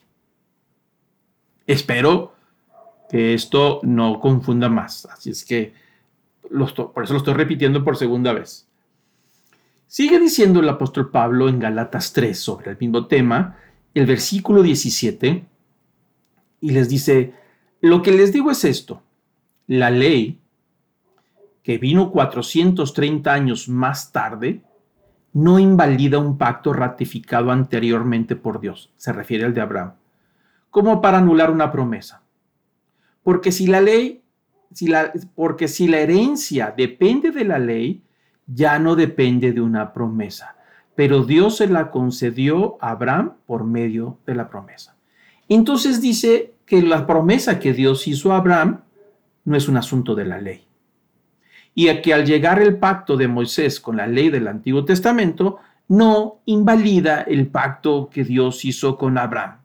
Espero 1.67 2.35
que 3.09 3.33
esto 3.33 3.81
no 3.83 4.21
confunda 4.21 4.69
más. 4.69 5.07
Así 5.07 5.31
es 5.31 5.45
que 5.45 5.73
por 6.51 7.05
eso 7.05 7.13
lo 7.13 7.19
estoy 7.19 7.35
repitiendo 7.35 7.85
por 7.85 7.97
segunda 7.97 8.33
vez. 8.33 8.69
Sigue 9.87 10.19
diciendo 10.19 10.61
el 10.61 10.69
apóstol 10.69 11.11
Pablo 11.11 11.49
en 11.49 11.61
Galatas 11.61 12.13
3 12.13 12.37
sobre 12.37 12.73
el 12.73 12.79
mismo 12.79 13.07
tema, 13.07 13.59
el 13.95 14.07
versículo 14.07 14.63
17, 14.63 15.47
y 16.61 16.71
les 16.71 16.89
dice, 16.89 17.35
lo 17.81 18.03
que 18.03 18.11
les 18.11 18.33
digo 18.33 18.51
es 18.51 18.65
esto, 18.65 19.03
la 19.67 19.91
ley, 19.91 20.41
que 21.63 21.79
vino 21.79 22.11
430 22.11 23.33
años 23.33 23.69
más 23.69 24.11
tarde, 24.11 24.63
no 25.33 25.59
invalida 25.59 26.19
un 26.19 26.39
pacto 26.39 26.73
ratificado 26.73 27.53
anteriormente 27.53 28.35
por 28.35 28.61
Dios, 28.61 28.91
se 28.97 29.13
refiere 29.13 29.45
al 29.45 29.55
de 29.55 29.61
Abraham, 29.61 29.93
como 30.71 31.01
para 31.01 31.19
anular 31.19 31.53
una 31.53 31.71
promesa. 31.71 32.23
Porque 33.23 33.53
si 33.53 33.69
la 33.69 33.81
ley, 33.81 34.24
si 34.73 34.87
la, 34.87 35.13
porque 35.35 35.69
si 35.69 35.89
la 35.89 35.99
herencia 35.99 36.73
depende 36.77 37.31
de 37.31 37.45
la 37.45 37.59
ley, 37.59 38.03
ya 38.47 38.79
no 38.79 38.97
depende 38.97 39.53
de 39.53 39.61
una 39.61 39.93
promesa, 39.93 40.57
pero 40.95 41.25
Dios 41.25 41.57
se 41.57 41.67
la 41.67 41.91
concedió 41.91 42.77
a 42.81 42.91
Abraham 42.91 43.35
por 43.47 43.65
medio 43.65 44.19
de 44.27 44.35
la 44.35 44.49
promesa. 44.49 44.97
Entonces 45.49 46.01
dice 46.01 46.55
que 46.67 46.83
la 46.83 47.07
promesa 47.07 47.59
que 47.59 47.73
Dios 47.73 48.07
hizo 48.07 48.33
a 48.33 48.39
Abraham 48.39 48.81
no 49.45 49.57
es 49.57 49.69
un 49.69 49.77
asunto 49.77 50.15
de 50.15 50.25
la 50.25 50.41
ley 50.41 50.67
y 51.75 51.89
a 51.89 52.01
que 52.01 52.15
al 52.15 52.25
llegar 52.25 52.63
el 52.63 52.79
pacto 52.79 53.17
de 53.17 53.29
Moisés 53.29 53.81
con 53.81 53.97
la 53.97 54.07
ley 54.07 54.31
del 54.31 54.47
Antiguo 54.47 54.85
Testamento, 54.85 55.59
no 55.89 56.41
invalida 56.47 57.23
el 57.23 57.49
pacto 57.49 58.09
que 58.11 58.25
Dios 58.25 58.65
hizo 58.65 58.97
con 58.97 59.19
Abraham. 59.19 59.59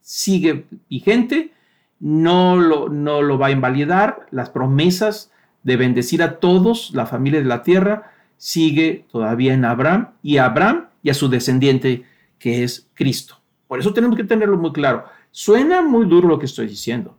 Sigue 0.00 0.66
vigente, 0.88 1.52
no 2.00 2.56
lo, 2.56 2.88
no 2.88 3.22
lo 3.22 3.38
va 3.38 3.48
a 3.48 3.50
invalidar, 3.52 4.26
las 4.30 4.50
promesas 4.50 5.30
de 5.62 5.76
bendecir 5.76 6.22
a 6.22 6.40
todos, 6.40 6.90
la 6.92 7.06
familia 7.06 7.40
de 7.40 7.46
la 7.46 7.62
tierra, 7.62 8.12
sigue 8.36 9.04
todavía 9.12 9.54
en 9.54 9.64
Abraham 9.64 10.10
y 10.22 10.38
a 10.38 10.46
Abraham 10.46 10.86
y 11.02 11.10
a 11.10 11.14
su 11.14 11.28
descendiente 11.28 12.04
que 12.38 12.64
es 12.64 12.88
Cristo. 12.94 13.38
Por 13.68 13.78
eso 13.78 13.92
tenemos 13.92 14.16
que 14.16 14.24
tenerlo 14.24 14.56
muy 14.56 14.72
claro. 14.72 15.04
Suena 15.30 15.82
muy 15.82 16.06
duro 16.06 16.26
lo 16.26 16.38
que 16.38 16.46
estoy 16.46 16.66
diciendo. 16.66 17.16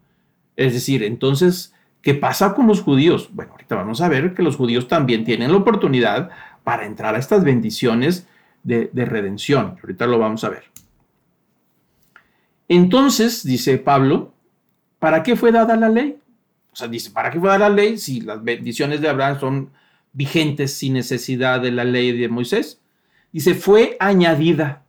Es 0.55 0.73
decir, 0.73 1.03
entonces 1.03 1.73
¿Qué 2.01 2.15
pasa 2.15 2.55
con 2.55 2.67
los 2.67 2.81
judíos? 2.81 3.29
Bueno, 3.31 3.51
ahorita 3.51 3.75
vamos 3.75 4.01
a 4.01 4.09
ver 4.09 4.33
que 4.33 4.41
los 4.41 4.55
judíos 4.55 4.87
también 4.87 5.23
tienen 5.23 5.51
la 5.51 5.57
oportunidad 5.57 6.31
para 6.63 6.85
entrar 6.85 7.15
a 7.15 7.19
estas 7.19 7.43
bendiciones 7.43 8.27
de, 8.63 8.89
redención. 8.93 9.77
Ahorita 9.81 10.07
lo 10.07 10.17
vamos 10.17 10.43
a 10.43 10.49
ver. 10.49 10.63
Entonces, 12.67 13.43
dice 13.43 13.77
Pablo, 13.77 14.33
¿para 15.01 15.23
qué 15.23 15.35
fue 15.35 15.51
dada 15.51 15.75
la 15.75 15.89
ley? 15.89 16.19
O 16.71 16.75
sea, 16.75 16.87
dice, 16.87 17.09
¿para 17.09 17.31
qué 17.31 17.39
fue 17.39 17.49
dada 17.49 17.67
la 17.67 17.75
ley 17.75 17.97
si 17.97 18.21
las 18.21 18.43
bendiciones 18.43 19.01
de 19.01 19.09
Abraham 19.09 19.39
son 19.39 19.69
vigentes 20.13 20.75
sin 20.75 20.93
necesidad 20.93 21.59
de 21.59 21.71
la 21.71 21.83
ley 21.83 22.15
de 22.15 22.29
Moisés? 22.29 22.79
Dice, 23.31 23.55
fue 23.55 23.97
añadida. 23.99 24.83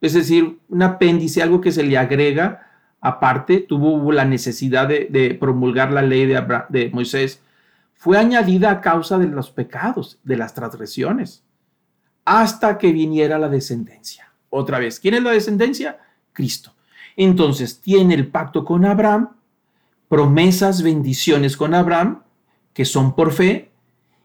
Es 0.00 0.14
decir, 0.14 0.58
un 0.70 0.82
apéndice, 0.82 1.42
algo 1.42 1.60
que 1.60 1.70
se 1.70 1.82
le 1.82 1.98
agrega 1.98 2.66
aparte, 3.02 3.60
tuvo 3.60 4.10
la 4.10 4.24
necesidad 4.24 4.88
de, 4.88 5.36
promulgar 5.38 5.92
la 5.92 6.02
ley 6.02 6.24
de, 6.24 6.42
de 6.70 6.90
Moisés, 6.90 7.42
fue 7.92 8.16
añadida 8.16 8.70
a 8.70 8.80
causa 8.80 9.18
de 9.18 9.26
los 9.26 9.50
pecados, 9.50 10.18
de 10.24 10.38
las 10.38 10.54
transgresiones, 10.54 11.44
hasta 12.24 12.78
que 12.78 12.90
viniera 12.90 13.38
la 13.38 13.50
descendencia. 13.50 14.32
Otra 14.48 14.78
vez, 14.78 14.98
¿quién 14.98 15.12
es 15.12 15.22
la 15.22 15.32
descendencia? 15.32 15.98
Cristo. 16.32 16.72
Entonces, 17.22 17.82
tiene 17.82 18.14
el 18.14 18.28
pacto 18.28 18.64
con 18.64 18.86
Abraham, 18.86 19.28
promesas, 20.08 20.82
bendiciones 20.82 21.54
con 21.54 21.74
Abraham, 21.74 22.22
que 22.72 22.86
son 22.86 23.14
por 23.14 23.32
fe, 23.32 23.72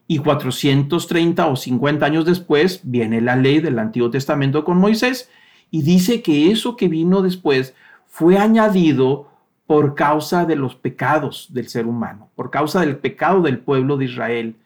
y 0.06 0.16
430 0.16 1.46
o 1.46 1.56
50 1.56 2.06
años 2.06 2.24
después 2.24 2.80
viene 2.84 3.20
la 3.20 3.36
ley 3.36 3.60
del 3.60 3.78
Antiguo 3.78 4.08
Testamento 4.08 4.64
con 4.64 4.78
Moisés, 4.78 5.28
y 5.70 5.82
dice 5.82 6.22
que 6.22 6.50
eso 6.50 6.74
que 6.74 6.88
vino 6.88 7.20
después 7.20 7.74
fue 8.06 8.38
añadido 8.38 9.28
por 9.66 9.94
causa 9.94 10.46
de 10.46 10.56
los 10.56 10.74
pecados 10.74 11.48
del 11.50 11.68
ser 11.68 11.86
humano, 11.86 12.30
por 12.34 12.50
causa 12.50 12.80
del 12.80 12.96
pecado 12.96 13.42
del 13.42 13.58
pueblo 13.58 13.98
de 13.98 14.06
Israel. 14.06 14.56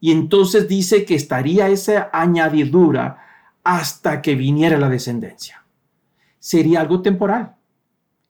Y 0.00 0.10
entonces 0.10 0.68
dice 0.68 1.04
que 1.04 1.16
estaría 1.16 1.68
esa 1.68 2.08
añadidura 2.14 3.18
hasta 3.62 4.22
que 4.22 4.36
viniera 4.36 4.78
la 4.78 4.88
descendencia. 4.88 5.66
Sería 6.38 6.80
algo 6.80 7.02
temporal. 7.02 7.56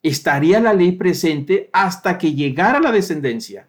Estaría 0.04 0.60
la 0.60 0.74
ley 0.74 0.92
presente 0.92 1.70
hasta 1.72 2.18
que 2.18 2.34
llegara 2.34 2.78
la 2.78 2.92
descendencia. 2.92 3.68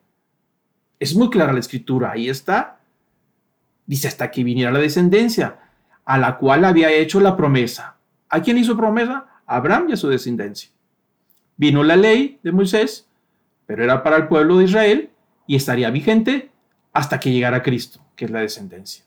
Es 1.00 1.16
muy 1.16 1.30
clara 1.30 1.54
la 1.54 1.62
escritura, 1.62 2.12
ahí 2.12 2.28
está. 2.28 2.82
Dice 3.86 4.10
hasta 4.10 4.30
que 4.30 4.44
viniera 4.44 4.70
la 4.70 4.80
descendencia, 4.80 5.60
a 6.04 6.18
la 6.18 6.38
cual 6.38 6.66
había 6.66 6.92
hecho 6.92 7.22
la 7.22 7.38
promesa. 7.38 7.96
¿A 8.28 8.42
quién 8.42 8.58
hizo 8.58 8.76
promesa? 8.76 9.28
A 9.46 9.56
Abraham 9.56 9.86
y 9.88 9.94
a 9.94 9.96
su 9.96 10.10
descendencia. 10.10 10.72
Vino 11.56 11.86
la 11.86 11.96
ley 11.96 12.38
de 12.44 12.52
Moisés, 12.52 13.08
pero 13.66 13.86
era 13.86 14.04
para 14.04 14.18
el 14.18 14.28
pueblo 14.28 14.58
de 14.58 14.66
Israel 14.66 15.12
y 15.48 15.56
estaría 15.56 15.90
vigente 15.90 16.52
hasta 16.92 17.18
que 17.18 17.32
llegara 17.32 17.64
Cristo, 17.64 18.02
que 18.14 18.26
es 18.26 18.32
la 18.32 18.42
descendencia. 18.42 19.06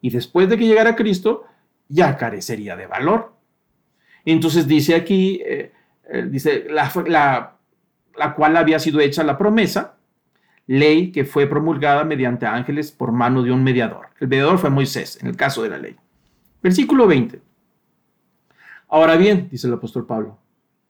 Y 0.00 0.10
después 0.10 0.48
de 0.48 0.58
que 0.58 0.66
llegara 0.66 0.96
Cristo, 0.96 1.44
ya 1.88 2.16
carecería 2.16 2.74
de 2.74 2.88
valor. 2.88 3.32
Entonces 4.24 4.66
dice 4.66 4.96
aquí, 4.96 5.40
eh, 5.46 5.70
eh, 6.08 6.26
dice, 6.28 6.66
la, 6.68 6.90
la, 7.06 7.56
la 8.16 8.34
cual 8.34 8.56
había 8.56 8.78
sido 8.78 9.00
hecha 9.00 9.24
la 9.24 9.38
promesa, 9.38 9.96
ley 10.66 11.12
que 11.12 11.24
fue 11.24 11.46
promulgada 11.46 12.04
mediante 12.04 12.46
ángeles 12.46 12.90
por 12.92 13.12
mano 13.12 13.42
de 13.42 13.52
un 13.52 13.62
mediador. 13.62 14.06
El 14.20 14.28
mediador 14.28 14.58
fue 14.58 14.70
Moisés, 14.70 15.18
en 15.20 15.28
el 15.28 15.36
caso 15.36 15.62
de 15.62 15.70
la 15.70 15.78
ley. 15.78 15.96
Versículo 16.62 17.06
20. 17.06 17.42
Ahora 18.88 19.16
bien, 19.16 19.48
dice 19.50 19.66
el 19.66 19.74
apóstol 19.74 20.06
Pablo, 20.06 20.38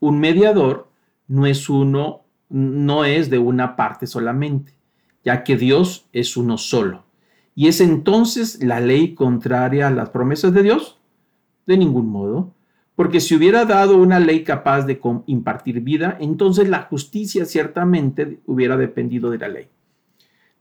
un 0.00 0.20
mediador 0.20 0.88
no 1.26 1.46
es 1.46 1.68
uno, 1.68 2.24
no 2.48 3.04
es 3.04 3.30
de 3.30 3.38
una 3.38 3.76
parte 3.76 4.06
solamente, 4.06 4.74
ya 5.24 5.42
que 5.42 5.56
Dios 5.56 6.06
es 6.12 6.36
uno 6.36 6.58
solo. 6.58 7.04
¿Y 7.54 7.68
es 7.68 7.80
entonces 7.80 8.62
la 8.62 8.80
ley 8.80 9.14
contraria 9.14 9.88
a 9.88 9.90
las 9.90 10.10
promesas 10.10 10.52
de 10.52 10.62
Dios? 10.62 10.98
De 11.66 11.76
ningún 11.78 12.08
modo, 12.08 12.52
porque 12.96 13.20
si 13.20 13.34
hubiera 13.34 13.64
dado 13.64 13.96
una 13.96 14.20
ley 14.20 14.44
capaz 14.44 14.82
de 14.82 15.00
impartir 15.26 15.80
vida, 15.80 16.16
entonces 16.20 16.68
la 16.68 16.82
justicia 16.82 17.44
ciertamente 17.44 18.38
hubiera 18.46 18.76
dependido 18.76 19.30
de 19.30 19.38
la 19.38 19.48
ley. 19.48 19.68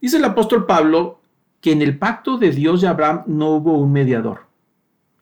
Dice 0.00 0.16
el 0.16 0.24
apóstol 0.24 0.66
Pablo 0.66 1.20
que 1.60 1.72
en 1.72 1.80
el 1.80 1.96
pacto 1.96 2.36
de 2.36 2.50
Dios 2.50 2.82
y 2.82 2.86
Abraham 2.86 3.22
no 3.26 3.50
hubo 3.50 3.78
un 3.78 3.92
mediador, 3.92 4.46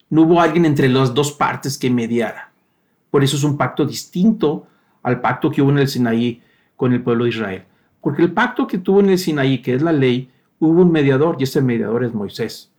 no 0.09 0.22
hubo 0.22 0.40
alguien 0.40 0.64
entre 0.64 0.88
las 0.88 1.12
dos 1.12 1.33
partes 1.33 1.77
que 1.77 1.90
mediara. 1.90 2.51
Por 3.11 3.22
eso 3.22 3.37
es 3.37 3.44
un 3.44 3.59
pacto 3.59 3.85
distinto 3.85 4.66
al 5.03 5.20
pacto 5.20 5.51
que 5.51 5.61
hubo 5.61 5.70
en 5.70 5.79
el 5.79 5.88
Sinaí 5.88 6.40
con 6.77 6.92
el 6.92 7.03
pueblo 7.03 7.25
de 7.25 7.31
Israel. 7.31 7.64
Porque 8.01 8.22
el 8.22 8.33
pacto 8.33 8.66
que 8.66 8.79
tuvo 8.79 9.01
en 9.01 9.11
el 9.11 9.18
Sinaí, 9.18 9.61
que 9.61 9.75
es 9.75 9.83
la 9.83 9.92
ley, 9.92 10.31
hubo 10.59 10.83
un 10.83 10.90
mediador 10.90 11.37
y 11.38 11.44
ese 11.44 11.61
mediador 11.61 12.05
es 12.05 12.14
Moisés. 12.14 12.70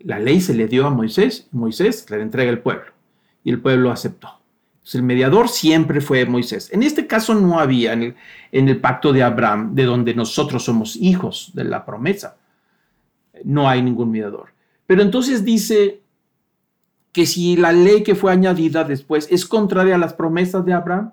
La 0.00 0.18
ley 0.18 0.40
se 0.40 0.54
le 0.54 0.68
dio 0.68 0.86
a 0.86 0.90
Moisés, 0.90 1.48
y 1.52 1.56
Moisés 1.56 2.08
le 2.10 2.20
entrega 2.20 2.50
al 2.50 2.60
pueblo 2.60 2.99
y 3.44 3.50
el 3.50 3.60
pueblo 3.60 3.90
aceptó. 3.90 4.28
Entonces, 4.74 4.94
el 4.96 5.02
mediador 5.02 5.48
siempre 5.48 6.00
fue 6.00 6.24
Moisés. 6.24 6.70
En 6.72 6.82
este 6.82 7.06
caso 7.06 7.34
no 7.34 7.60
había 7.60 7.92
en 7.92 8.14
el, 8.52 8.80
pacto 8.80 9.12
de 9.12 9.22
Abraham, 9.22 9.74
de 9.74 9.84
donde 9.84 10.14
nosotros 10.14 10.64
somos 10.64 10.96
hijos 10.96 11.50
de 11.54 11.64
la 11.64 11.84
promesa. 11.84 12.36
No 13.44 13.68
hay 13.68 13.82
ningún 13.82 14.10
mediador. 14.10 14.48
Pero 14.86 15.02
entonces 15.02 15.44
dice 15.44 16.00
que 17.12 17.26
si 17.26 17.56
la 17.56 17.72
ley 17.72 18.02
que 18.02 18.14
fue 18.14 18.32
añadida 18.32 18.84
después 18.84 19.28
es 19.30 19.44
contraria 19.44 19.96
a 19.96 19.98
las 19.98 20.14
promesas 20.14 20.64
de 20.64 20.72
Abraham, 20.72 21.12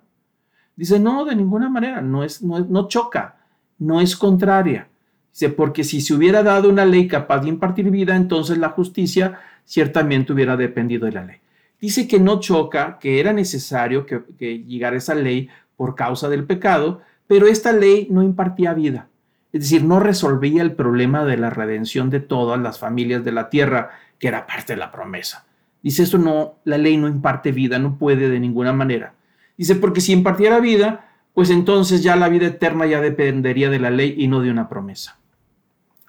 Dice, 0.77 0.99
no, 0.99 1.25
de 1.25 1.35
ninguna 1.35 1.69
manera, 1.69 2.01
no, 2.01 2.23
es, 2.23 2.43
no 2.43 2.87
choca, 2.87 3.39
no 3.79 3.99
es 3.99 4.15
contraria. 4.15 4.87
Dice, 5.33 5.49
porque 5.49 5.83
si 5.83 6.01
se 6.01 6.13
hubiera 6.13 6.43
dado 6.43 6.69
una 6.69 6.85
ley 6.85 7.07
capaz 7.07 7.39
de 7.39 7.49
impartir 7.49 7.89
vida, 7.89 8.15
entonces 8.15 8.59
la 8.59 8.69
justicia 8.69 9.39
ciertamente 9.65 10.33
hubiera 10.33 10.55
dependido 10.55 11.07
de 11.07 11.11
la 11.13 11.25
ley. 11.25 11.37
Dice 11.79 12.07
que 12.07 12.19
no 12.19 12.39
choca, 12.39 12.97
que 12.99 13.19
era 13.19 13.33
necesario 13.33 14.05
que, 14.05 14.63
llegara 14.63 14.97
esa 14.97 15.13
ley 15.13 15.49
por 15.75 15.95
causa 15.95 16.27
del 16.27 16.45
pecado, 16.45 17.01
pero 17.27 17.47
esta 17.47 17.71
ley 17.71 18.07
no 18.09 18.23
impartía 18.23 18.73
vida. 18.73 19.09
Es 19.53 19.61
decir, 19.61 19.83
no 19.83 19.99
resolvía 19.99 20.61
el 20.61 20.73
problema 20.73 21.23
de 21.23 21.37
la 21.37 21.49
redención 21.49 22.09
de 22.09 22.19
todas 22.19 22.59
las 22.59 22.79
familias 22.79 23.23
de 23.23 23.31
la 23.31 23.49
tierra, 23.49 23.91
que 24.19 24.27
era 24.27 24.47
parte 24.47 24.73
de 24.73 24.77
la 24.77 24.91
promesa. 24.91 25.45
Dice, 25.83 26.03
eso 26.03 26.17
no, 26.17 26.55
la 26.63 26.77
ley 26.77 26.97
no 26.97 27.07
imparte 27.07 27.51
vida, 27.51 27.77
no 27.79 27.97
puede 27.97 28.29
de 28.29 28.39
ninguna 28.39 28.73
manera. 28.73 29.13
Dice, 29.55 29.75
porque 29.75 30.01
si 30.01 30.13
impartiera 30.13 30.59
vida, 30.59 31.11
pues 31.33 31.51
entonces 31.51 32.01
ya 32.01 32.15
la 32.15 32.29
vida 32.29 32.47
eterna 32.47 32.87
ya 32.87 32.99
dependería 32.99 33.69
de 33.69 33.79
la 33.79 33.91
ley 33.91 34.15
y 34.17 34.27
no 34.27 34.41
de 34.41 34.49
una 34.49 34.67
promesa. 34.67 35.19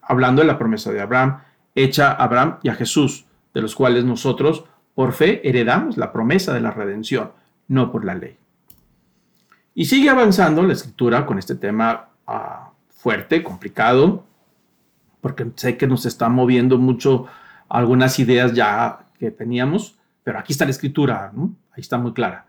Hablando 0.01 0.41
de 0.41 0.49
la 0.49 0.59
promesa 0.59 0.91
de 0.91 1.03
Abraham, 1.03 1.41
hecha 1.75 2.13
a 2.13 2.25
Abraham 2.25 2.59
y 2.63 2.71
a 2.71 2.75
Jesús, 2.75 3.27
de 3.53 3.61
los 3.61 3.75
cuales 3.75 4.05
nosotros 4.05 4.65
por 4.99 5.13
fe 5.13 5.49
heredamos 5.49 5.97
la 5.97 6.11
promesa 6.11 6.53
de 6.53 6.61
la 6.61 6.73
redención, 6.73 7.31
no 7.69 7.93
por 7.93 8.05
la 8.05 8.17
ley. 8.17 8.37
Y 9.73 9.85
sigue 9.85 10.11
avanzando 10.11 10.65
la 10.65 10.73
escritura 10.73 11.25
con 11.25 11.39
este 11.39 11.55
tema 11.55 12.09
ah, 12.27 12.73
fuerte, 12.89 13.45
complicado, 13.45 14.25
porque 15.21 15.53
sé 15.55 15.77
que 15.77 15.87
nos 15.87 16.05
está 16.05 16.29
moviendo 16.29 16.79
mucho 16.79 17.27
algunas 17.69 18.19
ideas 18.19 18.55
ya 18.55 19.07
que 19.21 19.31
teníamos, 19.31 19.97
pero 20.25 20.41
aquí 20.41 20.53
está 20.53 20.65
la 20.65 20.73
escritura, 20.73 21.31
ahí 21.71 21.81
está 21.81 21.97
muy 21.97 22.13
clara. 22.13 22.49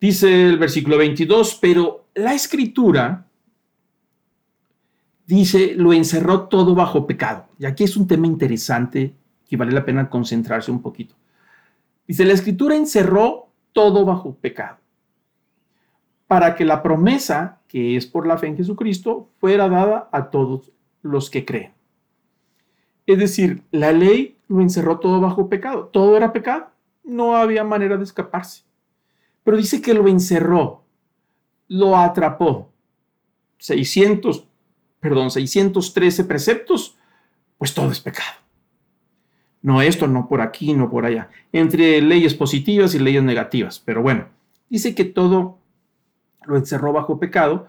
Dice 0.00 0.48
el 0.48 0.58
versículo 0.58 0.98
22, 0.98 1.56
pero 1.62 2.08
la 2.16 2.34
escritura 2.34 3.26
dice, 5.24 5.74
lo 5.76 5.92
encerró 5.92 6.48
todo 6.48 6.74
bajo 6.74 7.06
pecado. 7.06 7.46
Y 7.60 7.66
aquí 7.66 7.84
es 7.84 7.96
un 7.96 8.08
tema 8.08 8.26
interesante 8.26 9.14
que 9.48 9.56
vale 9.56 9.70
la 9.70 9.84
pena 9.84 10.10
concentrarse 10.10 10.72
un 10.72 10.82
poquito. 10.82 11.14
Dice, 12.08 12.24
la 12.24 12.32
escritura 12.32 12.74
encerró 12.74 13.50
todo 13.72 14.06
bajo 14.06 14.34
pecado, 14.34 14.78
para 16.26 16.56
que 16.56 16.64
la 16.64 16.82
promesa, 16.82 17.60
que 17.68 17.96
es 17.96 18.06
por 18.06 18.26
la 18.26 18.38
fe 18.38 18.46
en 18.46 18.56
Jesucristo, 18.56 19.28
fuera 19.38 19.68
dada 19.68 20.08
a 20.10 20.30
todos 20.30 20.72
los 21.02 21.28
que 21.28 21.44
creen. 21.44 21.74
Es 23.06 23.18
decir, 23.18 23.62
la 23.70 23.92
ley 23.92 24.38
lo 24.48 24.62
encerró 24.62 24.98
todo 24.98 25.20
bajo 25.20 25.50
pecado, 25.50 25.88
todo 25.88 26.16
era 26.16 26.32
pecado, 26.32 26.70
no 27.04 27.36
había 27.36 27.62
manera 27.62 27.98
de 27.98 28.04
escaparse. 28.04 28.62
Pero 29.44 29.58
dice 29.58 29.82
que 29.82 29.92
lo 29.92 30.08
encerró, 30.08 30.84
lo 31.68 31.94
atrapó. 31.94 32.70
600, 33.58 34.46
perdón, 34.98 35.30
613 35.30 36.24
preceptos, 36.24 36.96
pues 37.58 37.74
todo 37.74 37.90
es 37.90 38.00
pecado. 38.00 38.47
No 39.62 39.82
esto, 39.82 40.06
no 40.06 40.28
por 40.28 40.40
aquí, 40.40 40.72
no 40.74 40.90
por 40.90 41.04
allá. 41.04 41.30
Entre 41.52 42.00
leyes 42.00 42.34
positivas 42.34 42.94
y 42.94 42.98
leyes 42.98 43.22
negativas. 43.22 43.82
Pero 43.84 44.02
bueno, 44.02 44.26
dice 44.68 44.94
que 44.94 45.04
todo 45.04 45.58
lo 46.44 46.56
encerró 46.56 46.92
bajo 46.92 47.18
pecado, 47.18 47.68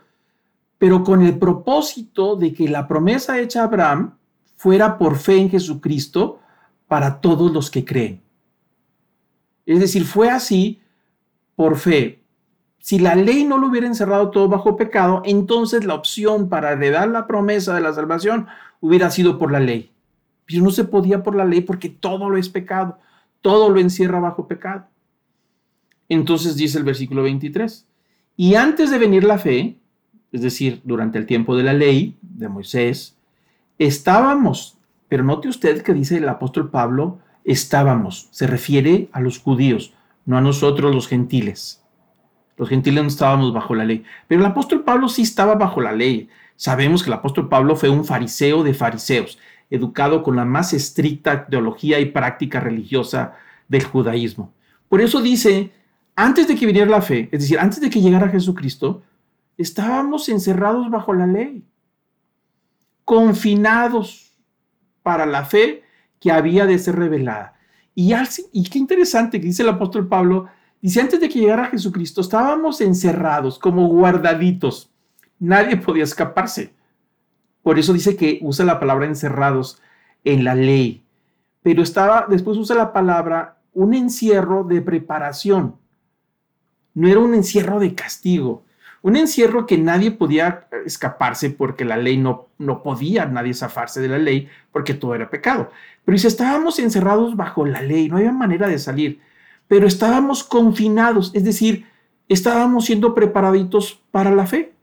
pero 0.77 1.03
con 1.03 1.21
el 1.23 1.37
propósito 1.37 2.35
de 2.35 2.53
que 2.53 2.69
la 2.69 2.87
promesa 2.87 3.39
hecha 3.39 3.61
a 3.61 3.65
Abraham 3.65 4.17
fuera 4.55 4.97
por 4.97 5.17
fe 5.17 5.37
en 5.37 5.49
Jesucristo 5.49 6.39
para 6.87 7.19
todos 7.21 7.51
los 7.51 7.69
que 7.69 7.85
creen. 7.85 8.21
Es 9.65 9.79
decir, 9.79 10.05
fue 10.05 10.29
así 10.29 10.81
por 11.55 11.77
fe. 11.77 12.23
Si 12.79 12.97
la 12.97 13.15
ley 13.15 13.43
no 13.43 13.57
lo 13.57 13.67
hubiera 13.67 13.87
encerrado 13.87 14.31
todo 14.31 14.47
bajo 14.47 14.77
pecado, 14.77 15.21
entonces 15.25 15.85
la 15.85 15.93
opción 15.95 16.49
para 16.49 16.71
heredar 16.71 17.09
la 17.09 17.27
promesa 17.27 17.75
de 17.75 17.81
la 17.81 17.93
salvación 17.93 18.47
hubiera 18.79 19.11
sido 19.11 19.37
por 19.37 19.51
la 19.51 19.59
ley. 19.59 19.91
Pero 20.49 20.63
no 20.63 20.71
se 20.71 20.83
podía 20.83 21.21
por 21.21 21.35
la 21.35 21.45
ley 21.45 21.61
porque 21.61 21.89
todo 21.89 22.27
lo 22.27 22.35
es 22.37 22.49
pecado, 22.49 22.97
todo 23.41 23.69
lo 23.69 23.79
encierra 23.79 24.19
bajo 24.19 24.47
pecado. 24.47 24.87
Entonces 26.09 26.55
dice 26.55 26.79
el 26.79 26.83
versículo 26.83 27.21
23, 27.21 27.85
y 28.35 28.55
antes 28.55 28.89
de 28.89 28.97
venir 28.97 29.23
la 29.25 29.37
fe, 29.37 29.77
es 30.31 30.41
decir, 30.41 30.81
durante 30.83 31.19
el 31.19 31.27
tiempo 31.27 31.55
de 31.55 31.63
la 31.63 31.73
ley 31.73 32.17
de 32.21 32.49
Moisés, 32.49 33.15
estábamos, 33.77 34.77
pero 35.07 35.23
note 35.23 35.49
usted 35.49 35.83
que 35.83 35.93
dice 35.93 36.17
el 36.17 36.27
apóstol 36.27 36.71
Pablo, 36.71 37.19
estábamos, 37.43 38.27
se 38.31 38.47
refiere 38.47 39.09
a 39.11 39.19
los 39.19 39.37
judíos, 39.37 39.93
no 40.25 40.35
a 40.37 40.41
nosotros 40.41 40.95
los 40.95 41.07
gentiles. 41.07 41.83
Los 42.57 42.69
gentiles 42.69 43.03
no 43.03 43.09
estábamos 43.09 43.53
bajo 43.53 43.75
la 43.75 43.85
ley, 43.85 44.03
pero 44.27 44.41
el 44.41 44.47
apóstol 44.47 44.83
Pablo 44.83 45.09
sí 45.09 45.21
estaba 45.21 45.53
bajo 45.55 45.79
la 45.79 45.91
ley. 45.91 46.27
Sabemos 46.55 47.03
que 47.03 47.09
el 47.09 47.13
apóstol 47.13 47.49
Pablo 47.49 47.75
fue 47.75 47.89
un 47.89 48.03
fariseo 48.03 48.63
de 48.63 48.73
fariseos 48.73 49.37
educado 49.69 50.23
con 50.23 50.35
la 50.35 50.45
más 50.45 50.73
estricta 50.73 51.45
teología 51.45 51.99
y 51.99 52.05
práctica 52.05 52.59
religiosa 52.59 53.35
del 53.67 53.83
judaísmo. 53.83 54.53
Por 54.87 55.01
eso 55.01 55.21
dice, 55.21 55.71
antes 56.15 56.47
de 56.47 56.55
que 56.55 56.65
viniera 56.65 56.89
la 56.89 57.01
fe, 57.01 57.29
es 57.31 57.41
decir, 57.41 57.59
antes 57.59 57.79
de 57.79 57.89
que 57.89 58.01
llegara 58.01 58.29
Jesucristo, 58.29 59.03
estábamos 59.57 60.27
encerrados 60.29 60.89
bajo 60.89 61.13
la 61.13 61.27
ley, 61.27 61.63
confinados 63.05 64.33
para 65.03 65.25
la 65.25 65.45
fe 65.45 65.83
que 66.19 66.31
había 66.31 66.65
de 66.65 66.79
ser 66.79 66.95
revelada. 66.95 67.55
Y, 67.93 68.13
y 68.53 68.63
qué 68.69 68.79
interesante 68.79 69.39
que 69.39 69.47
dice 69.47 69.63
el 69.63 69.69
apóstol 69.69 70.07
Pablo, 70.07 70.47
dice, 70.81 71.01
antes 71.01 71.19
de 71.19 71.29
que 71.29 71.39
llegara 71.39 71.67
Jesucristo, 71.67 72.21
estábamos 72.21 72.81
encerrados 72.81 73.59
como 73.59 73.87
guardaditos. 73.87 74.89
Nadie 75.37 75.77
podía 75.77 76.03
escaparse. 76.03 76.73
Por 77.63 77.79
eso 77.79 77.93
dice 77.93 78.15
que 78.15 78.39
usa 78.41 78.65
la 78.65 78.79
palabra 78.79 79.05
encerrados 79.05 79.81
en 80.23 80.43
la 80.43 80.55
ley. 80.55 81.03
Pero 81.61 81.83
estaba, 81.83 82.25
después 82.29 82.57
usa 82.57 82.75
la 82.75 82.93
palabra 82.93 83.57
un 83.73 83.93
encierro 83.93 84.63
de 84.63 84.81
preparación. 84.81 85.75
No 86.93 87.07
era 87.07 87.19
un 87.19 87.33
encierro 87.33 87.79
de 87.79 87.95
castigo. 87.95 88.63
Un 89.01 89.15
encierro 89.15 89.65
que 89.65 89.77
nadie 89.77 90.11
podía 90.11 90.67
escaparse 90.85 91.49
porque 91.49 91.85
la 91.85 91.95
ley 91.95 92.17
no, 92.17 92.47
no 92.57 92.83
podía 92.83 93.25
nadie 93.25 93.53
zafarse 93.53 94.01
de 94.01 94.09
la 94.09 94.17
ley 94.17 94.49
porque 94.71 94.93
todo 94.93 95.15
era 95.15 95.29
pecado. 95.29 95.71
Pero 96.03 96.15
dice, 96.15 96.27
estábamos 96.27 96.79
encerrados 96.79 97.35
bajo 97.35 97.65
la 97.65 97.81
ley, 97.81 98.09
no 98.09 98.17
había 98.17 98.31
manera 98.31 98.67
de 98.67 98.77
salir, 98.77 99.21
pero 99.69 99.87
estábamos 99.87 100.43
confinados, 100.43 101.31
es 101.33 101.45
decir, 101.45 101.85
estábamos 102.27 102.85
siendo 102.85 103.15
preparaditos 103.15 104.01
para 104.11 104.31
la 104.31 104.45
fe 104.45 104.73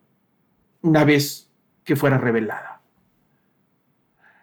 una 0.80 1.04
vez 1.04 1.45
que 1.86 1.96
fuera 1.96 2.18
revelada. 2.18 2.82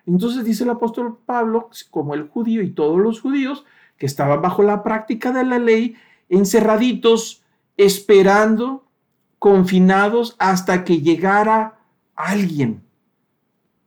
Entonces 0.07 0.43
dice 0.43 0.63
el 0.63 0.71
apóstol 0.71 1.19
Pablo, 1.25 1.69
como 1.91 2.15
el 2.15 2.27
judío 2.27 2.63
y 2.63 2.71
todos 2.71 2.99
los 2.99 3.21
judíos 3.21 3.65
que 3.97 4.05
estaban 4.05 4.41
bajo 4.41 4.63
la 4.63 4.81
práctica 4.81 5.31
de 5.31 5.43
la 5.43 5.59
ley, 5.59 5.95
encerraditos, 6.29 7.43
esperando, 7.77 8.85
confinados 9.39 10.35
hasta 10.39 10.83
que 10.83 11.01
llegara 11.01 11.79
alguien. 12.15 12.81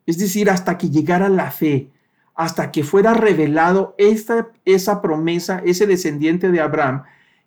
Es 0.04 0.18
decir, 0.18 0.50
hasta 0.50 0.78
que 0.78 0.90
llegara 0.90 1.28
la 1.28 1.50
fe, 1.50 1.90
hasta 2.34 2.70
que 2.70 2.84
fuera 2.84 3.14
revelado 3.14 3.96
esa 3.98 5.02
promesa, 5.02 5.62
ese 5.64 5.86
descendiente 5.86 6.50
de 6.50 6.60
Abraham, 6.60 7.04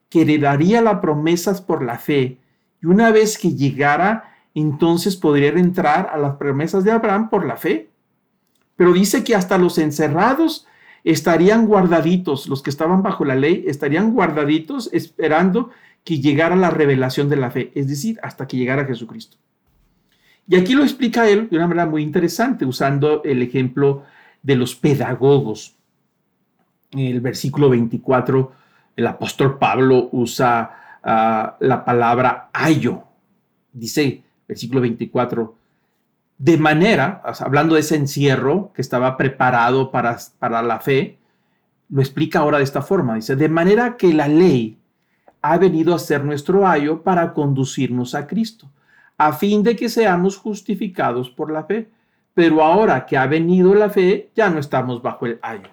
que 0.09 0.23
heredaría 0.23 0.81
las 0.81 0.99
promesas 0.99 1.61
por 1.61 1.83
la 1.83 1.99
fe. 1.99 2.39
Y 2.81 2.87
una 2.87 3.11
vez 3.11 3.37
que 3.37 3.53
llegara, 3.53 4.28
entonces 4.53 5.15
podrían 5.15 5.57
entrar 5.57 6.09
a 6.11 6.17
las 6.17 6.35
promesas 6.35 6.83
de 6.83 6.91
Abraham 6.91 7.29
por 7.29 7.45
la 7.45 7.55
fe. 7.55 7.89
Pero 8.75 8.93
dice 8.93 9.23
que 9.23 9.35
hasta 9.35 9.57
los 9.57 9.77
encerrados 9.77 10.65
estarían 11.03 11.67
guardaditos, 11.67 12.47
los 12.47 12.61
que 12.61 12.69
estaban 12.69 13.03
bajo 13.03 13.25
la 13.25 13.35
ley 13.35 13.63
estarían 13.67 14.13
guardaditos 14.13 14.89
esperando 14.93 15.69
que 16.03 16.19
llegara 16.19 16.55
la 16.55 16.69
revelación 16.69 17.29
de 17.29 17.35
la 17.35 17.51
fe, 17.51 17.71
es 17.75 17.87
decir, 17.87 18.19
hasta 18.23 18.47
que 18.47 18.57
llegara 18.57 18.85
Jesucristo. 18.85 19.37
Y 20.47 20.55
aquí 20.55 20.73
lo 20.73 20.83
explica 20.83 21.29
él 21.29 21.47
de 21.49 21.57
una 21.57 21.67
manera 21.67 21.85
muy 21.85 22.01
interesante, 22.01 22.65
usando 22.65 23.23
el 23.23 23.41
ejemplo 23.41 24.03
de 24.41 24.55
los 24.55 24.75
pedagogos. 24.75 25.75
En 26.91 27.01
el 27.01 27.21
versículo 27.21 27.69
24, 27.69 28.51
el 28.95 29.07
apóstol 29.07 29.59
Pablo 29.59 30.09
usa 30.11 30.99
ah, 31.03 31.57
la 31.59 31.85
palabra 31.85 32.49
ayo. 32.51 33.03
Dice, 33.71 34.23
versículo 34.49 34.81
24, 34.81 35.55
de 36.37 36.57
manera, 36.57 37.21
hablando 37.39 37.75
de 37.75 37.81
ese 37.81 37.95
encierro 37.95 38.71
que 38.73 38.81
estaba 38.81 39.15
preparado 39.15 39.91
para, 39.91 40.17
para 40.39 40.61
la 40.61 40.79
fe, 40.79 41.17
lo 41.89 42.01
explica 42.01 42.39
ahora 42.39 42.57
de 42.57 42.63
esta 42.65 42.81
forma, 42.81 43.15
dice, 43.15 43.35
de 43.35 43.49
manera 43.49 43.95
que 43.95 44.13
la 44.13 44.27
ley 44.27 44.77
ha 45.41 45.57
venido 45.57 45.95
a 45.95 45.99
ser 45.99 46.23
nuestro 46.23 46.67
ayo 46.67 47.01
para 47.01 47.33
conducirnos 47.33 48.15
a 48.15 48.27
Cristo, 48.27 48.69
a 49.17 49.33
fin 49.33 49.63
de 49.63 49.75
que 49.75 49.89
seamos 49.89 50.37
justificados 50.37 51.29
por 51.29 51.51
la 51.51 51.63
fe. 51.63 51.89
Pero 52.33 52.63
ahora 52.63 53.05
que 53.05 53.17
ha 53.17 53.25
venido 53.25 53.73
la 53.75 53.89
fe, 53.89 54.29
ya 54.35 54.49
no 54.49 54.59
estamos 54.59 55.01
bajo 55.01 55.25
el 55.25 55.39
ayo. 55.41 55.69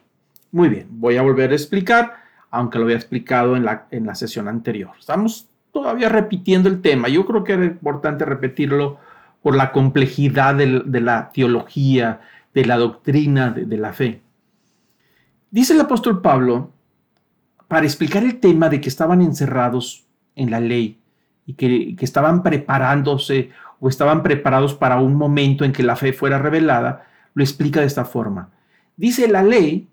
Muy 0.51 0.69
bien, 0.69 0.89
voy 0.91 1.17
a 1.17 1.23
volver 1.23 1.53
a 1.53 1.55
explicar, 1.55 2.15
aunque 2.51 2.79
lo 2.79 2.85
había 2.85 2.97
explicado 2.97 3.57
en 3.57 3.65
la, 3.65 3.87
en 3.91 4.07
la 4.07 4.15
sesión 4.15 4.49
anterior. 4.49 4.91
Estamos 4.99 5.49
todavía 5.77 6.09
repitiendo 6.09 6.71
el 6.71 6.81
tema. 6.81 7.09
Yo 7.09 7.27
creo 7.27 7.45
que 7.45 7.53
era 7.53 7.67
importante 7.67 8.25
repetirlo 8.25 8.99
por 9.43 9.55
la 9.55 9.73
complejidad 9.73 10.55
de, 10.55 10.67
la 11.03 11.31
teología, 11.33 12.23
de 12.55 12.65
la 12.65 12.79
doctrina, 12.79 13.51
de, 13.51 13.77
la 13.77 13.93
fe. 13.93 14.23
Dice 15.51 15.75
el 15.75 15.81
apóstol 15.83 16.23
Pablo, 16.23 16.71
para 17.69 17.85
explicar 17.85 18.25
el 18.25 18.41
tema 18.41 18.71
de 18.71 18.81
que 18.81 18.89
estaban 18.89 19.21
encerrados 19.21 20.07
en 20.35 20.51
la 20.51 20.61
ley 20.61 20.99
y 21.45 21.53
que, 21.53 21.95
que 21.95 22.07
estaban 22.07 22.43
preparándose 22.43 23.51
o 23.79 23.91
estaban 23.91 24.23
preparados 24.23 24.73
para 24.73 24.99
un 24.99 25.15
momento 25.15 25.67
en 25.67 25.75
que 25.75 25.83
la 25.83 25.97
fe 25.97 26.15
fuera 26.15 26.39
revelada, 26.39 27.07
lo 27.35 27.45
explica 27.45 27.81
de 27.81 27.87
esta 27.87 28.07
forma. 28.07 28.49
Dice, 28.97 29.29
la 29.29 29.43
ley 29.43 29.91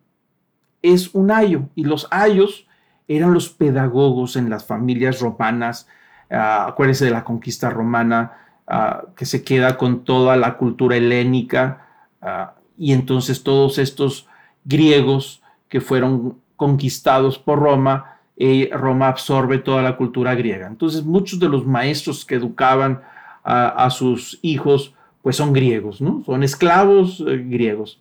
es 0.82 1.14
un 1.14 1.30
ayo 1.30 1.64
y 1.76 1.84
los 1.84 2.08
ayos 2.10 2.68
eran 3.08 3.34
los 3.34 3.50
pedagogos 3.50 4.36
en 4.36 4.50
las 4.50 4.66
familias 4.66 5.20
romanas. 5.20 5.88
Uh, 6.30 6.70
acuérdense 6.70 7.06
de 7.06 7.12
la 7.12 7.24
conquista 7.24 7.70
romana, 7.70 8.34
ah, 8.68 9.04
que 9.16 9.26
se 9.26 9.44
queda 9.44 9.78
con 9.78 10.04
toda 10.04 10.36
la 10.36 10.58
cultura 10.58 10.96
helénica, 10.96 11.88
ah, 12.22 12.54
y 12.78 12.94
entonces 12.94 13.44
todos 13.44 13.78
estos 13.78 14.28
griegos 14.66 15.42
que 15.70 15.82
fueron 15.82 16.38
conquistados 16.56 17.38
por 17.38 17.60
Roma, 17.60 18.18
eh, 18.38 18.70
Roma 18.74 19.10
absorbe 19.10 19.60
toda 19.60 19.82
la 19.84 19.96
cultura 19.96 20.34
griega. 20.34 20.68
Entonces 20.68 21.04
muchos 21.04 21.40
de 21.40 21.50
los 21.50 21.66
maestros 21.66 22.26
que 22.26 22.36
educaban 22.36 23.02
a 23.46 23.90
sus 23.90 24.40
hijos, 24.42 24.96
pues 25.22 25.36
son 25.36 25.52
griegos, 25.52 26.00
¿no? 26.00 26.24
Son 26.26 26.44
esclavos 26.44 27.22
eh, 27.28 27.44
griegos 27.46 28.00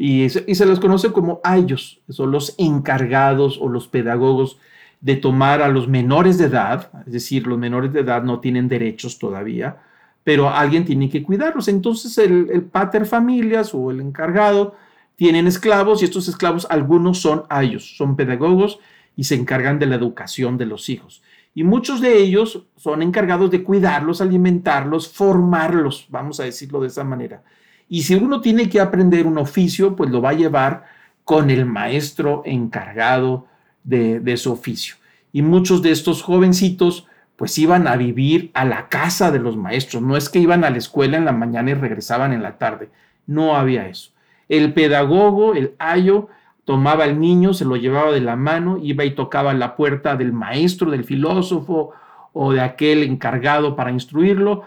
y 0.00 0.28
se, 0.30 0.44
les 0.46 0.78
conoce 0.78 1.10
como 1.10 1.40
ayos, 1.42 2.00
son 2.08 2.30
los 2.30 2.54
encargados 2.56 3.58
o 3.60 3.68
los 3.68 3.88
pedagogos 3.88 4.56
de 5.00 5.16
tomar 5.16 5.60
a 5.60 5.66
los 5.66 5.88
menores 5.88 6.38
de 6.38 6.44
edad, 6.44 6.92
es 7.04 7.12
decir, 7.12 7.48
los 7.48 7.58
menores 7.58 7.92
de 7.92 8.00
edad 8.00 8.22
no 8.22 8.38
tienen 8.38 8.68
derechos 8.68 9.18
todavía, 9.18 9.78
pero 10.22 10.50
alguien 10.50 10.84
tiene 10.84 11.10
que 11.10 11.24
cuidarlos. 11.24 11.66
Entonces 11.66 12.16
el, 12.18 12.48
el 12.52 12.62
pater 12.62 13.06
familias 13.06 13.74
o 13.74 13.90
el 13.90 14.00
encargado 14.00 14.76
tienen 15.16 15.48
esclavos 15.48 16.00
y 16.00 16.04
estos 16.04 16.28
esclavos, 16.28 16.68
algunos 16.70 17.18
son 17.18 17.42
ayos, 17.48 17.96
son 17.96 18.14
pedagogos 18.14 18.78
y 19.16 19.24
se 19.24 19.34
encargan 19.34 19.80
de 19.80 19.86
la 19.86 19.96
educación 19.96 20.56
de 20.58 20.66
los 20.66 20.88
hijos. 20.90 21.22
Y 21.54 21.64
muchos 21.64 22.00
de 22.00 22.18
ellos 22.18 22.66
son 22.76 23.02
encargados 23.02 23.50
de 23.50 23.64
cuidarlos, 23.64 24.20
alimentarlos, 24.20 25.08
formarlos, 25.08 26.06
vamos 26.08 26.38
a 26.38 26.44
decirlo 26.44 26.80
de 26.80 26.86
esa 26.86 27.02
manera. 27.02 27.42
Y 27.88 28.02
si 28.02 28.14
uno 28.14 28.40
tiene 28.40 28.68
que 28.68 28.80
aprender 28.80 29.26
un 29.26 29.38
oficio, 29.38 29.96
pues 29.96 30.10
lo 30.10 30.20
va 30.20 30.30
a 30.30 30.34
llevar 30.34 30.84
con 31.24 31.50
el 31.50 31.66
maestro 31.66 32.42
encargado 32.44 33.46
de, 33.84 34.20
de 34.20 34.36
su 34.36 34.52
oficio. 34.52 34.96
Y 35.32 35.42
muchos 35.42 35.82
de 35.82 35.90
estos 35.90 36.22
jovencitos 36.22 37.06
pues 37.38 37.56
iban 37.56 37.86
a 37.86 37.96
vivir 37.96 38.50
a 38.52 38.64
la 38.64 38.88
casa 38.88 39.30
de 39.30 39.38
los 39.38 39.56
maestros. 39.56 40.02
No 40.02 40.16
es 40.16 40.28
que 40.28 40.40
iban 40.40 40.64
a 40.64 40.70
la 40.70 40.78
escuela 40.78 41.16
en 41.16 41.24
la 41.24 41.32
mañana 41.32 41.70
y 41.70 41.74
regresaban 41.74 42.32
en 42.32 42.42
la 42.42 42.58
tarde. 42.58 42.88
No 43.26 43.56
había 43.56 43.86
eso. 43.86 44.10
El 44.48 44.74
pedagogo, 44.74 45.54
el 45.54 45.74
ayo, 45.78 46.28
tomaba 46.64 47.04
al 47.04 47.20
niño, 47.20 47.54
se 47.54 47.64
lo 47.64 47.76
llevaba 47.76 48.10
de 48.10 48.20
la 48.20 48.34
mano, 48.34 48.76
iba 48.82 49.04
y 49.04 49.12
tocaba 49.12 49.54
la 49.54 49.76
puerta 49.76 50.16
del 50.16 50.32
maestro, 50.32 50.90
del 50.90 51.04
filósofo 51.04 51.92
o 52.32 52.52
de 52.52 52.60
aquel 52.60 53.04
encargado 53.04 53.76
para 53.76 53.92
instruirlo, 53.92 54.64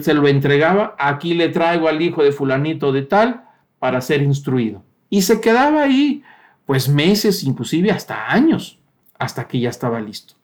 se 0.00 0.14
lo 0.14 0.28
entregaba, 0.28 0.94
aquí 0.98 1.34
le 1.34 1.48
traigo 1.48 1.88
al 1.88 2.00
hijo 2.00 2.22
de 2.22 2.32
fulanito 2.32 2.92
de 2.92 3.02
tal 3.02 3.44
para 3.78 4.00
ser 4.00 4.22
instruido. 4.22 4.82
Y 5.10 5.22
se 5.22 5.40
quedaba 5.40 5.82
ahí, 5.82 6.22
pues 6.66 6.88
meses, 6.88 7.42
inclusive 7.44 7.90
hasta 7.90 8.30
años, 8.30 8.78
hasta 9.18 9.46
que 9.46 9.60
ya 9.60 9.68
estaba 9.68 10.00
listo. 10.00 10.34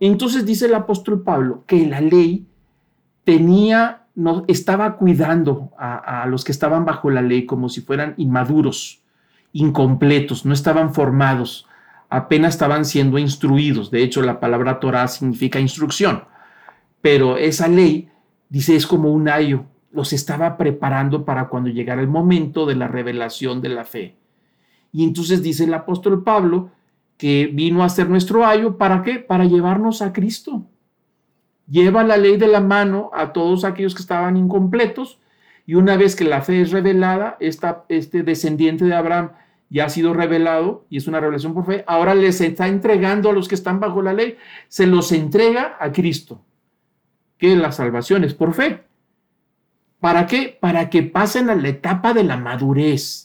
Entonces 0.00 0.44
dice 0.44 0.66
el 0.66 0.74
apóstol 0.74 1.22
Pablo 1.22 1.64
que 1.66 1.86
la 1.86 2.00
ley 2.00 2.46
tenía, 3.24 4.06
no, 4.14 4.44
estaba 4.48 4.96
cuidando 4.96 5.70
a, 5.78 6.22
a 6.22 6.26
los 6.26 6.44
que 6.44 6.52
estaban 6.52 6.84
bajo 6.84 7.10
la 7.10 7.22
ley 7.22 7.46
como 7.46 7.68
si 7.68 7.80
fueran 7.80 8.14
inmaduros, 8.16 9.02
incompletos, 9.52 10.44
no 10.44 10.52
estaban 10.52 10.92
formados, 10.94 11.66
apenas 12.08 12.54
estaban 12.54 12.84
siendo 12.84 13.18
instruidos. 13.18 13.90
De 13.90 14.02
hecho, 14.02 14.22
la 14.22 14.40
palabra 14.40 14.80
Torah 14.80 15.08
significa 15.08 15.60
instrucción. 15.60 16.24
Pero 17.00 17.36
esa 17.36 17.68
ley, 17.68 18.08
dice, 18.54 18.76
es 18.76 18.86
como 18.86 19.10
un 19.10 19.28
ayo, 19.28 19.64
los 19.90 20.12
estaba 20.12 20.56
preparando 20.56 21.24
para 21.24 21.48
cuando 21.48 21.70
llegara 21.70 22.00
el 22.00 22.06
momento 22.06 22.66
de 22.66 22.76
la 22.76 22.86
revelación 22.86 23.60
de 23.60 23.68
la 23.68 23.84
fe. 23.84 24.14
Y 24.92 25.02
entonces 25.02 25.42
dice 25.42 25.64
el 25.64 25.74
apóstol 25.74 26.22
Pablo 26.22 26.70
que 27.16 27.50
vino 27.52 27.82
a 27.82 27.88
ser 27.88 28.08
nuestro 28.08 28.46
ayo, 28.46 28.78
¿para 28.78 29.02
qué? 29.02 29.18
Para 29.18 29.44
llevarnos 29.44 30.02
a 30.02 30.12
Cristo. 30.12 30.62
Lleva 31.68 32.04
la 32.04 32.16
ley 32.16 32.36
de 32.36 32.46
la 32.46 32.60
mano 32.60 33.10
a 33.12 33.32
todos 33.32 33.64
aquellos 33.64 33.92
que 33.92 34.02
estaban 34.02 34.36
incompletos 34.36 35.18
y 35.66 35.74
una 35.74 35.96
vez 35.96 36.14
que 36.14 36.24
la 36.24 36.40
fe 36.40 36.60
es 36.60 36.70
revelada, 36.70 37.36
esta, 37.40 37.84
este 37.88 38.22
descendiente 38.22 38.84
de 38.84 38.94
Abraham 38.94 39.32
ya 39.68 39.86
ha 39.86 39.88
sido 39.88 40.14
revelado 40.14 40.86
y 40.88 40.98
es 40.98 41.08
una 41.08 41.18
revelación 41.18 41.54
por 41.54 41.66
fe, 41.66 41.82
ahora 41.88 42.14
les 42.14 42.40
está 42.40 42.68
entregando 42.68 43.30
a 43.30 43.32
los 43.32 43.48
que 43.48 43.56
están 43.56 43.80
bajo 43.80 44.00
la 44.00 44.12
ley, 44.12 44.36
se 44.68 44.86
los 44.86 45.10
entrega 45.10 45.76
a 45.80 45.90
Cristo, 45.90 46.40
que 47.48 47.56
la 47.56 47.72
salvación 47.72 48.24
es 48.24 48.34
por 48.34 48.54
fe. 48.54 48.84
¿Para 50.00 50.26
qué? 50.26 50.56
Para 50.60 50.90
que 50.90 51.02
pasen 51.02 51.50
a 51.50 51.54
la 51.54 51.68
etapa 51.68 52.12
de 52.12 52.24
la 52.24 52.36
madurez 52.36 53.24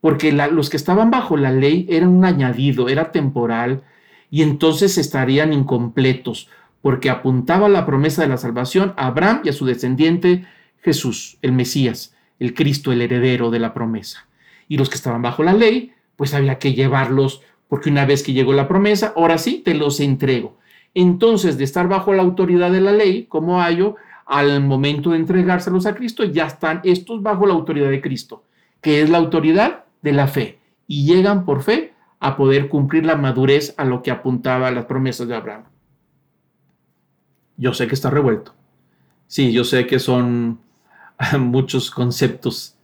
porque 0.00 0.32
los 0.32 0.70
que 0.70 0.76
estaban 0.76 1.10
bajo 1.10 1.36
la 1.36 1.52
ley 1.52 1.86
eran 1.88 2.08
un 2.08 2.24
añadido, 2.24 2.88
era 2.88 3.12
temporal, 3.12 3.82
y 4.30 4.42
entonces 4.42 4.96
estarían 4.96 5.52
incompletos, 5.52 6.48
porque 6.80 7.10
apuntaba 7.10 7.68
la 7.68 7.84
promesa 7.84 8.22
de 8.22 8.28
la 8.28 8.38
salvación 8.38 8.94
a 8.96 9.08
Abraham 9.08 9.42
y 9.44 9.50
a 9.50 9.52
su 9.52 9.66
descendiente 9.66 10.46
Jesús, 10.82 11.36
el 11.42 11.52
Mesías, 11.52 12.14
el 12.38 12.54
Cristo, 12.54 12.92
el 12.92 13.02
heredero 13.02 13.50
de 13.50 13.58
la 13.58 13.74
promesa. 13.74 14.26
Y 14.68 14.78
los 14.78 14.88
que 14.88 14.94
estaban 14.94 15.20
bajo 15.20 15.42
la 15.42 15.52
ley, 15.52 15.92
pues 16.16 16.32
había 16.32 16.58
que 16.58 16.72
llevarlos, 16.72 17.42
porque 17.68 17.90
una 17.90 18.06
vez 18.06 18.22
que 18.22 18.32
llegó 18.32 18.54
la 18.54 18.68
promesa, 18.68 19.12
ahora 19.14 19.36
sí, 19.36 19.60
te 19.62 19.74
los 19.74 20.00
entrego. 20.00 20.56
Entonces, 20.94 21.58
de 21.58 21.64
estar 21.64 21.88
bajo 21.88 22.12
la 22.12 22.22
autoridad 22.22 22.70
de 22.70 22.80
la 22.80 22.92
ley, 22.92 23.26
como 23.26 23.60
hallo, 23.60 23.96
al 24.26 24.62
momento 24.62 25.10
de 25.10 25.18
entregárselos 25.18 25.86
a 25.86 25.94
Cristo, 25.94 26.24
ya 26.24 26.46
están 26.46 26.80
estos 26.84 27.22
bajo 27.22 27.46
la 27.46 27.54
autoridad 27.54 27.90
de 27.90 28.00
Cristo. 28.00 28.44
¿Qué 28.80 29.02
es 29.02 29.10
la 29.10 29.18
autoridad? 29.18 29.84
de 30.02 30.12
la 30.12 30.26
fe 30.26 30.58
y 30.86 31.04
llegan 31.04 31.44
por 31.44 31.62
fe 31.62 31.94
a 32.18 32.36
poder 32.36 32.68
cumplir 32.68 33.06
la 33.06 33.16
madurez 33.16 33.74
a 33.76 33.84
lo 33.84 34.02
que 34.02 34.10
apuntaba 34.10 34.70
las 34.70 34.84
promesas 34.86 35.28
de 35.28 35.36
Abraham. 35.36 35.64
Yo 37.56 37.72
sé 37.74 37.86
que 37.86 37.94
está 37.94 38.10
revuelto. 38.10 38.54
Sí, 39.26 39.52
yo 39.52 39.64
sé 39.64 39.86
que 39.86 39.98
son 39.98 40.60
muchos 41.38 41.90
conceptos, 41.90 42.76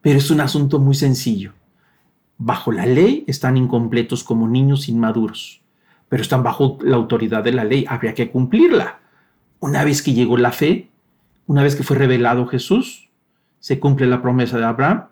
pero 0.00 0.18
es 0.18 0.30
un 0.30 0.40
asunto 0.40 0.78
muy 0.78 0.94
sencillo. 0.94 1.52
Bajo 2.36 2.72
la 2.72 2.86
ley 2.86 3.24
están 3.26 3.56
incompletos 3.56 4.22
como 4.22 4.48
niños 4.48 4.88
inmaduros, 4.88 5.60
pero 6.08 6.22
están 6.22 6.42
bajo 6.42 6.78
la 6.82 6.96
autoridad 6.96 7.42
de 7.42 7.52
la 7.52 7.64
ley. 7.64 7.84
Habría 7.88 8.14
que 8.14 8.30
cumplirla. 8.30 9.00
Una 9.60 9.84
vez 9.84 10.02
que 10.02 10.14
llegó 10.14 10.36
la 10.36 10.52
fe, 10.52 10.88
una 11.46 11.62
vez 11.62 11.76
que 11.76 11.82
fue 11.82 11.96
revelado 11.96 12.46
Jesús, 12.46 13.08
se 13.60 13.78
cumple 13.80 14.06
la 14.06 14.22
promesa 14.22 14.58
de 14.58 14.64
Abraham 14.64 15.04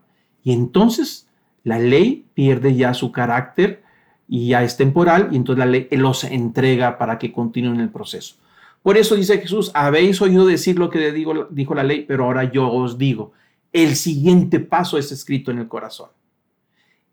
y 0.43 0.53
entonces 0.53 1.29
la 1.65 1.79
ley 1.79 2.27
pierde 2.35 2.77
ya 2.77 2.95
su 2.95 3.11
carácter 3.11 3.83
y 4.29 4.49
ya 4.49 4.63
es 4.63 4.77
temporal 4.77 5.29
y 5.33 5.37
entonces 5.37 5.59
la 5.59 5.71
ley 5.71 5.89
los 5.91 6.25
entrega 6.25 6.99
para 6.99 7.19
que 7.19 7.33
continúen 7.33 7.81
el 7.81 7.91
proceso. 7.91 8.37
Por 8.83 8.97
eso 8.97 9.17
dice 9.17 9.39
Jesús, 9.39 9.73
habéis 9.75 10.23
oído 10.23 10.47
decir 10.47 10.79
lo 10.79 10.91
que 10.91 11.11
digo, 11.11 11.49
dijo 11.51 11.75
la 11.75 11.83
ley, 11.83 12.05
pero 12.07 12.25
ahora 12.25 12.45
yo 12.45 12.71
os 12.71 12.99
digo, 12.99 13.33
el 13.73 13.97
siguiente 13.97 14.61
paso 14.61 14.97
es 14.97 15.11
escrito 15.11 15.51
en 15.51 15.59
el 15.59 15.67
corazón. 15.67 16.11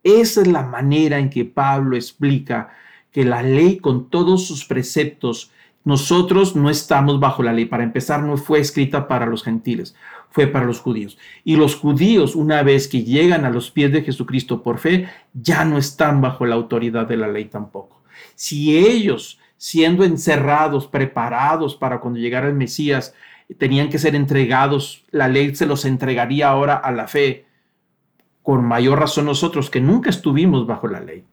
Esa 0.03 0.41
es 0.41 0.47
la 0.47 0.61
manera 0.61 1.17
en 1.17 1.29
que 1.29 1.45
Pablo 1.45 1.95
explica 1.95 2.69
que 3.13 3.23
la 3.23 3.41
ley 3.41 3.77
con 3.77 4.09
todos 4.09 4.45
sus 4.45 4.65
preceptos, 4.65 5.51
nosotros 5.85 6.55
no 6.55 6.69
estamos 6.69 7.21
bajo 7.21 7.43
la 7.43 7.53
ley. 7.53 7.65
Para 7.65 7.83
empezar, 7.83 8.23
no 8.23 8.35
fue 8.35 8.59
escrita 8.59 9.07
para 9.07 9.25
los 9.25 9.43
gentiles 9.43 9.95
fue 10.33 10.47
para 10.47 10.65
los 10.65 10.79
judíos. 10.79 11.19
Y 11.43 11.55
los 11.57 11.75
judíos, 11.75 12.35
una 12.35 12.63
vez 12.63 12.87
que 12.87 13.03
llegan 13.03 13.45
a 13.45 13.51
los 13.51 13.69
pies 13.69 13.91
de 13.91 14.01
Jesucristo 14.01 14.63
por 14.63 14.79
fe, 14.79 15.07
ya 15.31 15.63
no 15.63 15.77
están 15.77 16.21
bajo 16.21 16.47
la 16.47 16.55
autoridad 16.55 17.05
de 17.07 17.17
la 17.17 17.27
ley 17.27 17.45
tampoco. 17.45 18.01
Si 18.33 18.75
ellos, 18.75 19.39
siendo 19.57 20.03
encerrados, 20.03 20.87
preparados 20.87 21.75
para 21.75 21.99
cuando 21.99 22.19
llegara 22.19 22.47
el 22.47 22.55
Mesías, 22.55 23.13
tenían 23.59 23.89
que 23.89 23.99
ser 23.99 24.15
entregados, 24.15 25.03
la 25.11 25.27
ley 25.27 25.53
se 25.55 25.67
los 25.67 25.85
entregaría 25.85 26.49
ahora 26.49 26.77
a 26.77 26.91
la 26.91 27.07
fe, 27.07 27.45
con 28.41 28.65
mayor 28.65 28.99
razón 28.99 29.25
nosotros 29.25 29.69
que 29.69 29.81
nunca 29.81 30.09
estuvimos 30.09 30.65
bajo 30.65 30.87
la 30.87 30.99
ley. 30.99 31.23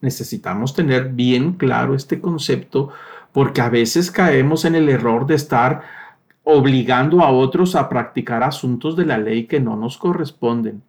Necesitamos 0.00 0.74
tener 0.74 1.10
bien 1.10 1.54
claro 1.54 1.94
este 1.94 2.20
concepto 2.20 2.90
porque 3.32 3.60
a 3.60 3.68
veces 3.68 4.10
caemos 4.10 4.64
en 4.64 4.74
el 4.74 4.88
error 4.88 5.26
de 5.26 5.34
estar 5.34 5.82
obligando 6.44 7.22
a 7.22 7.30
otros 7.30 7.74
a 7.74 7.88
practicar 7.88 8.42
asuntos 8.42 8.96
de 8.96 9.04
la 9.04 9.18
ley 9.18 9.46
que 9.46 9.60
no 9.60 9.76
nos 9.76 9.98
corresponden, 9.98 10.82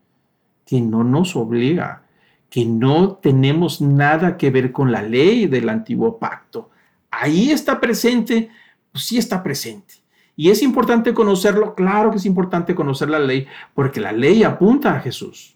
que 0.65 0.79
no 0.79 1.03
nos 1.03 1.35
obliga, 1.35 2.03
que 2.49 2.65
no 2.65 3.13
tenemos 3.15 3.81
nada 3.81 4.37
que 4.37 4.51
ver 4.51 4.71
con 4.71 4.91
la 4.91 5.01
ley 5.01 5.47
del 5.47 5.69
antiguo 5.69 6.19
pacto. 6.19 6.69
Ahí 7.09 7.51
está 7.51 7.79
presente, 7.79 8.49
pues 8.91 9.05
sí 9.05 9.17
está 9.17 9.41
presente. 9.41 9.95
Y 10.35 10.51
es 10.51 10.61
importante 10.61 11.13
conocerlo, 11.13 11.73
claro 11.73 12.11
que 12.11 12.17
es 12.17 12.25
importante 12.25 12.75
conocer 12.75 13.09
la 13.09 13.19
ley, 13.19 13.47
porque 13.73 13.99
la 13.99 14.11
ley 14.11 14.43
apunta 14.43 14.95
a 14.95 14.99
Jesús. 14.99 15.55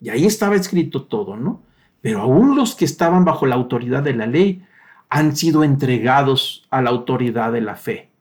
Y 0.00 0.08
ahí 0.08 0.24
estaba 0.24 0.56
escrito 0.56 1.02
todo, 1.02 1.36
¿no? 1.36 1.60
Pero 2.02 2.20
aún 2.20 2.56
los 2.56 2.74
que 2.74 2.84
estaban 2.84 3.24
bajo 3.24 3.46
la 3.46 3.54
autoridad 3.54 4.02
de 4.02 4.14
la 4.14 4.26
ley 4.26 4.66
han 5.08 5.34
sido 5.34 5.64
entregados 5.64 6.66
a 6.70 6.82
la 6.82 6.90
autoridad 6.90 7.52
de 7.52 7.62
la 7.62 7.76
fe 7.76 8.12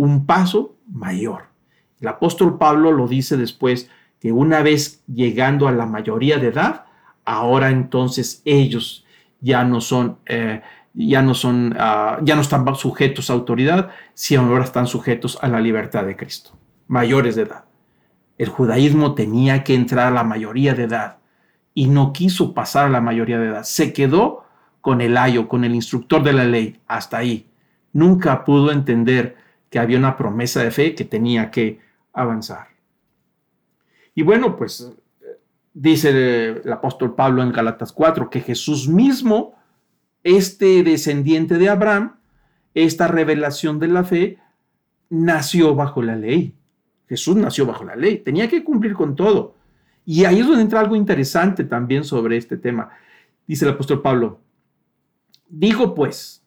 un 0.00 0.24
paso 0.24 0.76
mayor. 0.90 1.42
El 2.00 2.08
apóstol 2.08 2.56
Pablo 2.56 2.90
lo 2.90 3.06
dice 3.06 3.36
después 3.36 3.90
que 4.18 4.32
una 4.32 4.62
vez 4.62 5.02
llegando 5.06 5.68
a 5.68 5.72
la 5.72 5.84
mayoría 5.84 6.38
de 6.38 6.48
edad, 6.48 6.86
ahora 7.26 7.68
entonces 7.68 8.40
ellos 8.46 9.04
ya 9.42 9.62
no 9.62 9.82
son, 9.82 10.16
eh, 10.24 10.62
ya 10.94 11.20
no 11.20 11.34
son, 11.34 11.76
ah, 11.78 12.18
ya 12.22 12.34
no 12.34 12.40
están 12.40 12.64
sujetos 12.76 13.28
a 13.28 13.34
autoridad, 13.34 13.90
sino 14.14 14.46
ahora 14.46 14.64
están 14.64 14.86
sujetos 14.86 15.38
a 15.42 15.48
la 15.48 15.60
libertad 15.60 16.04
de 16.04 16.16
Cristo, 16.16 16.52
mayores 16.88 17.36
de 17.36 17.42
edad. 17.42 17.64
El 18.38 18.48
judaísmo 18.48 19.14
tenía 19.14 19.64
que 19.64 19.74
entrar 19.74 20.06
a 20.06 20.10
la 20.10 20.24
mayoría 20.24 20.72
de 20.72 20.84
edad 20.84 21.18
y 21.74 21.86
no 21.86 22.12
quiso 22.12 22.54
pasar 22.54 22.86
a 22.86 22.90
la 22.90 23.00
mayoría 23.00 23.38
de 23.38 23.48
edad. 23.48 23.62
Se 23.64 23.92
quedó 23.92 24.44
con 24.80 25.00
el 25.00 25.16
ayo, 25.16 25.48
con 25.48 25.64
el 25.64 25.74
instructor 25.74 26.22
de 26.22 26.32
la 26.32 26.44
ley, 26.44 26.80
hasta 26.86 27.18
ahí. 27.18 27.46
Nunca 27.92 28.44
pudo 28.44 28.72
entender 28.72 29.36
que 29.68 29.78
había 29.78 29.98
una 29.98 30.16
promesa 30.16 30.62
de 30.62 30.70
fe 30.70 30.94
que 30.94 31.04
tenía 31.04 31.50
que 31.50 31.80
avanzar. 32.12 32.68
Y 34.14 34.22
bueno, 34.22 34.56
pues 34.56 34.92
dice 35.72 36.60
el 36.62 36.72
apóstol 36.72 37.14
Pablo 37.14 37.42
en 37.42 37.52
Galatas 37.52 37.92
4 37.92 38.28
que 38.30 38.40
Jesús 38.40 38.88
mismo 38.88 39.54
este 40.22 40.82
descendiente 40.82 41.56
de 41.56 41.68
Abraham, 41.68 42.16
esta 42.74 43.08
revelación 43.08 43.78
de 43.78 43.88
la 43.88 44.04
fe, 44.04 44.38
nació 45.08 45.74
bajo 45.74 46.02
la 46.02 46.16
ley. 46.16 46.54
Jesús 47.08 47.36
nació 47.36 47.66
bajo 47.66 47.84
la 47.84 47.96
ley, 47.96 48.18
tenía 48.18 48.48
que 48.48 48.62
cumplir 48.62 48.94
con 48.94 49.16
todo. 49.16 49.56
Y 50.10 50.24
ahí 50.24 50.40
es 50.40 50.46
donde 50.48 50.62
entra 50.62 50.80
algo 50.80 50.96
interesante 50.96 51.62
también 51.62 52.02
sobre 52.02 52.36
este 52.36 52.56
tema. 52.56 52.90
Dice 53.46 53.64
el 53.64 53.70
apóstol 53.70 54.02
Pablo, 54.02 54.40
dijo 55.48 55.94
pues, 55.94 56.42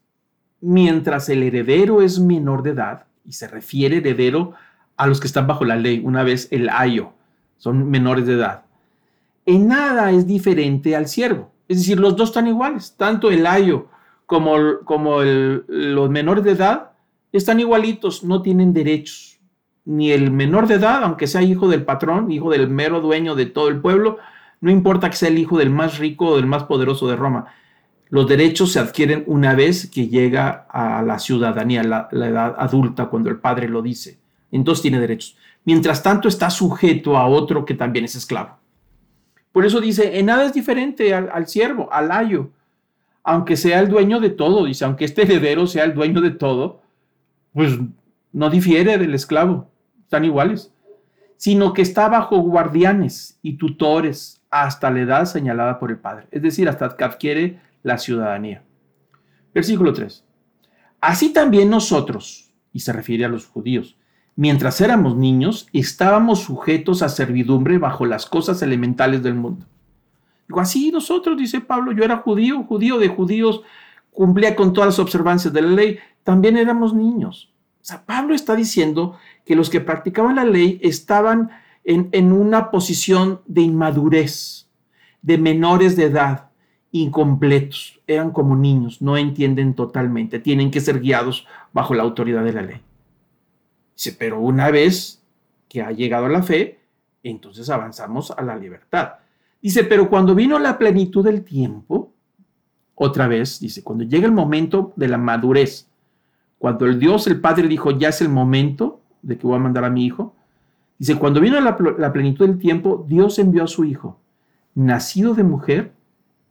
mientras 0.59 1.30
el 1.30 1.43
heredero 1.43 2.01
es 2.01 2.20
menor 2.20 2.61
de 2.61 2.72
edad, 2.72 3.05
y 3.24 3.32
se 3.32 3.47
refiere 3.47 3.99
heredero 3.99 4.51
a 4.97 5.07
los 5.07 5.22
que 5.22 5.28
están 5.28 5.47
bajo 5.47 5.64
la 5.64 5.78
ley, 5.78 6.01
una 6.03 6.24
vez 6.24 6.49
el 6.51 6.68
ayo, 6.68 7.14
son 7.55 7.89
menores 7.89 8.28
de 8.28 8.34
edad, 8.34 8.66
en 9.45 9.70
nada 9.70 10.11
es 10.11 10.28
diferente 10.28 10.93
al 10.97 11.07
siervo. 11.07 11.53
Es 11.70 11.78
decir, 11.78 11.97
los 12.01 12.18
dos 12.18 12.32
están 12.32 12.47
iguales, 12.47 12.95
tanto 12.97 13.32
el 13.32 13.47
ayo 13.47 13.88
como, 14.26 14.55
como 14.84 15.22
los 15.22 16.09
menores 16.09 16.43
de 16.43 16.51
edad 16.51 16.91
están 17.32 17.61
igualitos, 17.61 18.26
no 18.26 18.41
tienen 18.41 18.74
derechos. 18.74 19.39
Ni 19.86 20.12
el 20.12 20.32
menor 20.32 20.68
de 20.68 20.76
edad, 20.76 21.04
aunque 21.04 21.28
sea 21.28 21.42
hijo 21.42 21.68
del 21.68 21.84
patrón, 21.84 22.32
hijo 22.32 22.52
del 22.52 22.70
mero 22.70 23.02
dueño 23.02 23.36
de 23.36 23.46
todo 23.46 23.68
el 23.68 23.82
pueblo, 23.82 24.18
no 24.62 24.72
importa 24.72 25.10
que 25.10 25.16
sea 25.16 25.30
el 25.30 25.38
hijo 25.38 25.58
del 25.58 25.70
más 25.70 25.98
rico 26.00 26.28
o 26.28 26.36
del 26.38 26.46
más 26.46 26.64
poderoso 26.64 27.08
de 27.08 27.16
Roma. 27.16 27.48
Los 28.10 28.28
derechos 28.28 28.72
se 28.72 28.80
adquieren 28.80 29.24
una 29.28 29.56
vez 29.56 29.90
que 29.90 30.08
llega 30.08 30.68
a 30.70 31.02
la 31.02 31.20
ciudadanía, 31.20 31.84
la, 31.84 32.08
la 32.12 32.28
edad 32.28 32.56
adulta, 32.58 33.08
cuando 33.08 33.30
el 33.30 33.40
padre 33.40 33.68
lo 33.68 33.82
dice. 33.82 34.20
Entonces 34.52 34.84
tiene 34.84 35.00
derechos. 35.00 35.36
Mientras 35.66 36.04
tanto 36.04 36.28
está 36.28 36.50
sujeto 36.50 37.18
a 37.18 37.28
otro 37.28 37.66
que 37.66 37.74
también 37.74 38.06
es 38.06 38.16
esclavo. 38.16 38.58
Por 39.54 39.66
eso 39.66 39.80
dice, 39.80 40.20
en 40.20 40.26
nada 40.26 40.46
es 40.46 40.54
diferente 40.54 41.14
al, 41.14 41.48
siervo, 41.48 41.88
al 41.94 42.12
ayo, 42.12 42.50
aunque 43.24 43.56
sea 43.56 43.80
el 43.80 43.88
dueño 43.88 44.20
de 44.20 44.32
todo, 44.32 44.66
dice, 44.66 44.84
aunque 44.84 45.06
este 45.06 45.22
heredero 45.22 45.68
sea 45.68 45.84
el 45.84 45.94
dueño 45.94 46.22
de 46.22 46.32
todo, 46.32 46.82
pues 47.54 47.78
no 48.34 48.50
difiere 48.50 48.98
del 48.98 49.14
esclavo, 49.14 49.70
están 50.04 50.26
iguales, 50.26 50.74
sino 51.38 51.74
que 51.74 51.82
está 51.82 52.08
bajo 52.08 52.38
guardianes 52.38 53.39
y 53.41 53.58
tutores 53.58 54.41
hasta 54.49 54.91
la 54.91 55.01
edad 55.01 55.26
señalada 55.26 55.80
por 55.80 55.91
el 55.91 55.97
Padre, 55.97 56.28
es 56.32 56.41
decir, 56.41 56.70
hasta 56.70 56.95
que 56.95 57.04
adquiere 57.04 57.60
la 57.82 57.97
ciudadanía. 57.97 58.64
Versículo 59.54 59.93
3. 59.93 60.24
Así 61.01 61.34
también 61.34 61.70
nosotros, 61.70 62.54
y 62.72 62.80
se 62.80 62.93
refiere 62.93 63.26
a 63.26 63.30
los 63.30 63.45
judíos, 63.45 63.97
mientras 64.36 64.80
éramos 64.82 65.16
niños, 65.16 65.68
estábamos 65.74 66.39
sujetos 66.39 67.01
a 67.01 67.10
servidumbre 67.10 67.78
bajo 67.78 68.06
las 68.06 68.26
cosas 68.26 68.62
elementales 68.62 69.22
del 69.22 69.36
mundo. 69.36 69.66
Digo, 70.47 70.60
así 70.60 70.91
nosotros, 70.91 71.38
dice 71.38 71.62
Pablo, 71.62 71.91
yo 71.91 72.04
era 72.04 72.18
judío, 72.18 72.64
judío 72.64 72.97
de 72.99 73.10
judíos, 73.10 73.62
cumplía 74.12 74.56
con 74.56 74.74
todas 74.74 74.88
las 74.88 74.99
observancias 74.99 75.54
de 75.54 75.62
la 75.62 75.70
ley, 75.70 75.97
también 76.24 76.58
éramos 76.58 76.93
niños. 76.93 77.53
Pablo 78.06 78.34
está 78.34 78.56
diciendo 78.56 79.18
que 79.46 79.56
los 79.56 79.70
que 79.70 79.82
practicaban 79.82 80.36
la 80.36 80.46
ley 80.46 80.80
estaban 80.82 81.50
en, 81.84 82.10
en 82.12 82.32
una 82.32 82.72
posición 82.72 83.42
de 83.46 83.62
inmadurez, 83.62 84.70
de 85.22 85.38
menores 85.38 85.96
de 85.96 86.06
edad, 86.06 86.50
incompletos, 86.92 88.00
eran 88.06 88.32
como 88.32 88.56
niños, 88.56 89.02
no 89.02 89.18
entienden 89.18 89.74
totalmente, 89.74 90.40
tienen 90.40 90.70
que 90.70 90.80
ser 90.80 91.00
guiados 91.00 91.48
bajo 91.74 91.94
la 91.94 92.04
autoridad 92.04 92.44
de 92.44 92.54
la 92.54 92.62
ley. 92.62 92.82
Dice, 93.96 94.16
pero 94.18 94.40
una 94.40 94.70
vez 94.70 95.22
que 95.68 95.82
ha 95.82 95.92
llegado 95.92 96.28
la 96.28 96.44
fe, 96.44 96.80
entonces 97.24 97.70
avanzamos 97.70 98.32
a 98.32 98.42
la 98.44 98.56
libertad. 98.56 99.14
Dice, 99.62 99.84
pero 99.84 100.10
cuando 100.10 100.36
vino 100.36 100.60
la 100.60 100.78
plenitud 100.78 101.24
del 101.24 101.44
tiempo, 101.44 102.14
otra 102.96 103.28
vez, 103.28 103.60
dice, 103.60 103.84
cuando 103.84 104.04
llega 104.04 104.28
el 104.28 104.34
momento 104.34 104.94
de 104.96 105.08
la 105.08 105.18
madurez, 105.18 105.90
cuando 106.64 106.86
el 106.86 106.97
Dios, 106.97 107.28
el 107.28 107.41
Padre 107.41 107.68
dijo, 107.68 107.91
ya 107.91 108.07
es 108.07 108.22
el 108.22 108.30
momento 108.30 109.01
de 109.22 109.38
que 109.38 109.45
voy 109.45 109.57
a 109.57 109.59
mandar 109.59 109.84
a 109.84 109.89
mi 109.89 110.05
hijo, 110.05 110.34
dice, 110.97 111.18
cuando 111.18 111.41
vino 111.41 111.59
la, 111.59 111.76
plenitud 112.14 112.47
del 112.47 112.57
tiempo, 112.57 113.05
Dios 113.05 113.38
envió 113.38 113.66
a 113.66 113.68
su 113.68 113.84
hijo, 113.84 114.22
nacido 114.74 115.34
de 115.34 115.43
mujer 115.43 115.91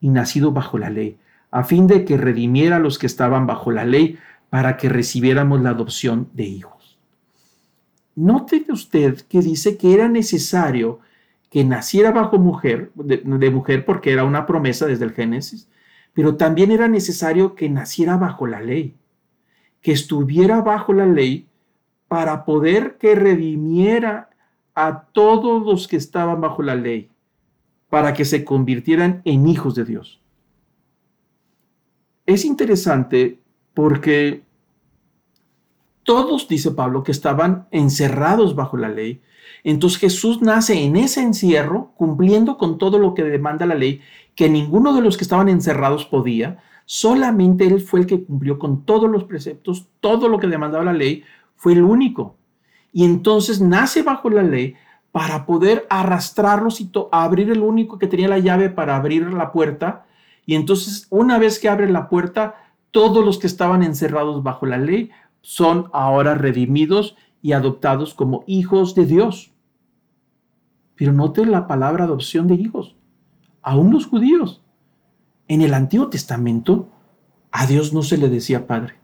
y 0.03 0.11
nacido 0.11 0.53
bajo 0.53 0.77
la 0.77 0.91
ley, 0.91 1.17
a 1.51 1.65
fin 1.65 1.87
de 1.87 2.05
que 2.05 2.19
redimiera 2.19 2.77
a 2.77 2.79
los 2.79 2.99
que 2.99 3.07
estaban 3.07 3.47
bajo 3.47 3.71
la 3.71 3.87
ley, 3.87 4.19
para 4.51 4.77
que 4.77 4.91
recibiéramos 4.91 5.63
la 5.63 5.71
adopción 5.71 6.29
de 6.35 6.45
hijos. 6.45 6.99
Note 8.15 8.67
usted 8.69 9.19
que 9.31 9.41
dice 9.41 9.79
que 9.79 9.95
era 9.95 10.09
necesario 10.09 11.01
que 11.49 11.65
naciera 11.65 12.11
bajo 12.11 12.37
mujer, 12.37 12.93
de, 12.97 13.51
mujer 13.51 13.87
porque 13.87 14.13
era 14.13 14.25
una 14.25 14.45
promesa 14.45 14.85
desde 14.85 15.07
el 15.07 15.13
Génesis, 15.13 15.71
pero 16.13 16.37
también 16.37 16.71
era 16.71 16.87
necesario 16.87 17.55
que 17.55 17.71
naciera 17.71 18.19
bajo 18.19 18.47
la 18.47 18.61
ley, 18.61 18.95
que 19.83 19.93
estuviera 19.93 20.63
bajo 20.63 20.93
la 20.93 21.07
ley 21.07 21.47
para 22.09 22.45
poder 22.45 22.97
que 22.99 23.15
redimiera 23.15 24.31
a 24.75 25.05
todos 25.13 25.65
los 25.67 25.89
que 25.89 25.97
estaban 25.97 26.41
bajo 26.41 26.63
la 26.63 26.75
ley, 26.75 27.11
para 27.91 28.15
que 28.15 28.25
se 28.25 28.45
convirtieran 28.45 29.21
en 29.25 29.47
hijos 29.47 29.75
de 29.75 29.85
Dios. 29.85 30.21
Es 32.25 32.45
interesante 32.45 33.41
porque 33.75 34.43
todos, 36.05 36.49
dice 36.49 36.71
Pablo, 36.71 37.03
que 37.03 37.13
estaban 37.13 37.67
encerrados 37.71 38.55
bajo 38.55 38.77
la 38.77 38.89
ley. 38.89 39.21
Entonces 39.65 39.99
Jesús 39.99 40.43
nace 40.43 40.83
en 40.83 40.97
ese 40.97 41.23
encierro, 41.23 41.93
cumpliendo 41.97 42.59
con 42.59 42.79
todo 42.79 42.99
lo 42.99 43.15
que 43.15 43.23
demanda 43.23 43.67
la 43.67 43.75
ley, 43.75 44.01
que 44.35 44.49
ninguno 44.49 44.95
de 44.95 45.03
los 45.03 45.17
que 45.17 45.25
estaban 45.25 45.49
encerrados 45.49 46.05
podía. 46.05 46.63
Solamente 46.95 47.67
Él 47.67 47.81
fue 47.81 48.01
el 48.01 48.07
que 48.07 48.23
cumplió 48.23 48.59
con 48.59 48.85
todos 48.85 49.11
los 49.11 49.25
preceptos, 49.25 49.89
todo 50.01 50.29
lo 50.29 50.39
que 50.39 50.47
demandaba 50.47 50.85
la 50.85 50.93
ley, 50.93 51.25
fue 51.57 51.73
el 51.73 51.85
único. 51.85 52.37
Y 52.93 53.07
entonces 53.07 53.63
nace 53.63 54.03
bajo 54.03 54.29
la 54.29 54.43
ley 54.43 54.75
para 55.11 55.47
poder 55.47 55.87
arrastrarlos 55.89 56.83
y 56.83 56.91
abrir 57.11 57.51
el 57.51 57.61
único 57.61 57.99
que 57.99 58.09
tenía 58.09 58.29
la 58.29 58.41
llave 58.41 58.69
para 58.69 58.95
abrir 58.95 59.33
la 59.33 59.53
puerta. 59.53 60.05
Y 60.45 60.55
entonces, 60.55 61.07
una 61.09 61.39
vez 61.39 61.59
que 61.59 61.71
abre 61.71 61.89
la 61.89 62.11
puerta, 62.11 62.57
todos 62.91 63.25
los 63.25 63.39
que 63.39 63.47
estaban 63.47 63.83
encerrados 63.83 64.43
bajo 64.43 64.67
la 64.67 64.77
ley 64.77 65.11
son 65.41 65.89
ahora 65.95 66.35
redimidos 66.35 67.17
y 67.41 67.53
adoptados 67.53 68.13
como 68.13 68.45
hijos 68.47 68.95
de 68.95 69.07
Dios. 69.07 69.51
Pero 70.97 71.15
note 71.15 71.47
la 71.47 71.67
palabra 71.67 72.05
adopción 72.05 72.49
de 72.49 72.57
hijos. 72.57 72.97
Aún 73.63 73.93
los 73.93 74.05
judíos. 74.05 74.63
En 75.53 75.61
el 75.61 75.75
Antiguo 75.75 76.09
Testamento, 76.09 76.89
a 77.51 77.67
Dios 77.67 77.93
no 77.93 78.03
se 78.03 78.17
le 78.17 78.31
decía 78.31 78.67
Padre. 78.67 78.95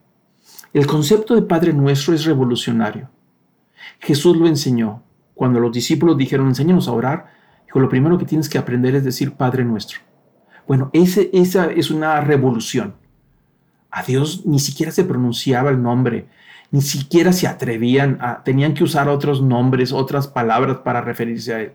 El 0.73 0.87
concepto 0.87 1.35
de 1.35 1.43
Padre 1.43 1.75
nuestro 1.75 2.15
es 2.15 2.25
revolucionario. 2.25 3.11
Jesús 3.99 4.35
lo 4.35 4.47
enseñó. 4.47 5.03
Cuando 5.35 5.61
los 5.61 5.73
discípulos 5.73 6.17
dijeron, 6.17 6.47
enséñanos 6.49 6.89
a 6.89 6.93
orar, 6.93 7.27
dijo, 7.67 7.81
lo 7.81 7.91
primero 7.91 8.17
que 8.17 8.25
tienes 8.25 8.49
que 8.49 8.57
aprender 8.57 8.95
es 8.95 9.05
decir 9.05 9.33
Padre 9.33 9.63
nuestro. 9.63 9.99
Bueno, 10.67 10.89
ese, 10.95 11.29
esa 11.35 11.67
es 11.67 11.91
una 11.91 12.19
revolución. 12.23 12.95
A 13.91 14.03
Dios 14.03 14.47
ni 14.47 14.59
siquiera 14.59 14.91
se 14.91 15.05
pronunciaba 15.05 15.69
el 15.69 15.83
nombre, 15.83 16.29
ni 16.71 16.81
siquiera 16.81 17.35
se 17.35 17.47
atrevían 17.47 18.17
a, 18.23 18.43
tenían 18.43 18.73
que 18.73 18.85
usar 18.85 19.11
otros 19.11 19.43
nombres, 19.43 19.93
otras 19.93 20.27
palabras 20.27 20.79
para 20.79 21.03
referirse 21.03 21.53
a 21.53 21.61
Él. 21.61 21.73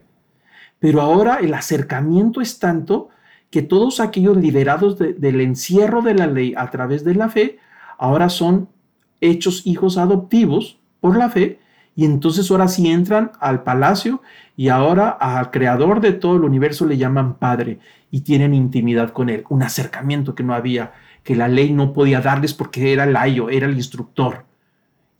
Pero 0.79 0.99
ahora 0.99 1.35
el 1.35 1.53
acercamiento 1.53 2.41
es 2.41 2.57
tanto 2.57 3.09
que 3.53 3.61
todos 3.61 3.99
aquellos 3.99 4.35
liberados 4.35 4.97
del 4.97 5.39
encierro 5.39 6.01
de 6.01 6.15
la 6.15 6.25
ley 6.25 6.55
a 6.57 6.71
través 6.71 7.03
de 7.03 7.13
la 7.13 7.29
fe, 7.29 7.59
ahora 7.99 8.29
son 8.29 8.67
hechos 9.21 9.67
hijos 9.67 9.99
adoptivos 9.99 10.79
por 10.99 11.15
la 11.15 11.29
fe, 11.29 11.59
y 11.95 12.05
entonces 12.05 12.49
ahora 12.49 12.67
sí 12.67 12.89
entran 12.89 13.31
al 13.39 13.61
palacio 13.61 14.23
y 14.57 14.69
ahora 14.69 15.09
al 15.09 15.51
creador 15.51 16.01
de 16.01 16.13
todo 16.13 16.37
el 16.37 16.45
universo 16.45 16.87
le 16.87 16.97
llaman 16.97 17.35
Padre 17.35 17.77
y 18.09 18.21
tienen 18.21 18.55
intimidad 18.55 19.11
con 19.11 19.29
Él, 19.29 19.43
un 19.49 19.61
acercamiento 19.61 20.33
que 20.33 20.41
no 20.41 20.55
había 20.55 20.93
que 21.21 21.35
la 21.35 21.47
ley 21.47 21.71
no 21.73 21.93
podía 21.93 22.21
darles 22.21 22.55
porque 22.55 22.91
era 22.91 23.03
el 23.03 23.15
ayo, 23.15 23.51
era 23.51 23.67
el 23.67 23.75
instructor. 23.75 24.45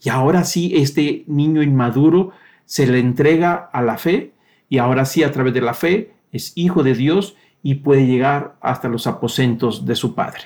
Y 0.02 0.10
ahora 0.10 0.44
sí, 0.44 0.74
este 0.76 1.24
niño 1.28 1.62
inmaduro 1.62 2.32
se 2.66 2.88
le 2.88 2.98
entrega 2.98 3.70
a 3.72 3.84
la 3.84 4.00
fe 4.00 4.34
y 4.70 4.80
ahora 4.80 5.06
sí, 5.06 5.22
a 5.22 5.32
través 5.32 5.54
de 5.54 5.62
la 5.62 5.76
fe, 5.76 6.14
es 6.32 6.52
hijo 6.56 6.82
de 6.82 6.96
Dios 6.96 7.36
y 7.64 7.76
puede 7.76 8.06
llegar 8.06 8.58
hasta 8.62 8.90
los 8.90 9.08
aposentos 9.08 9.86
de 9.86 9.96
su 9.96 10.14
padre. 10.14 10.42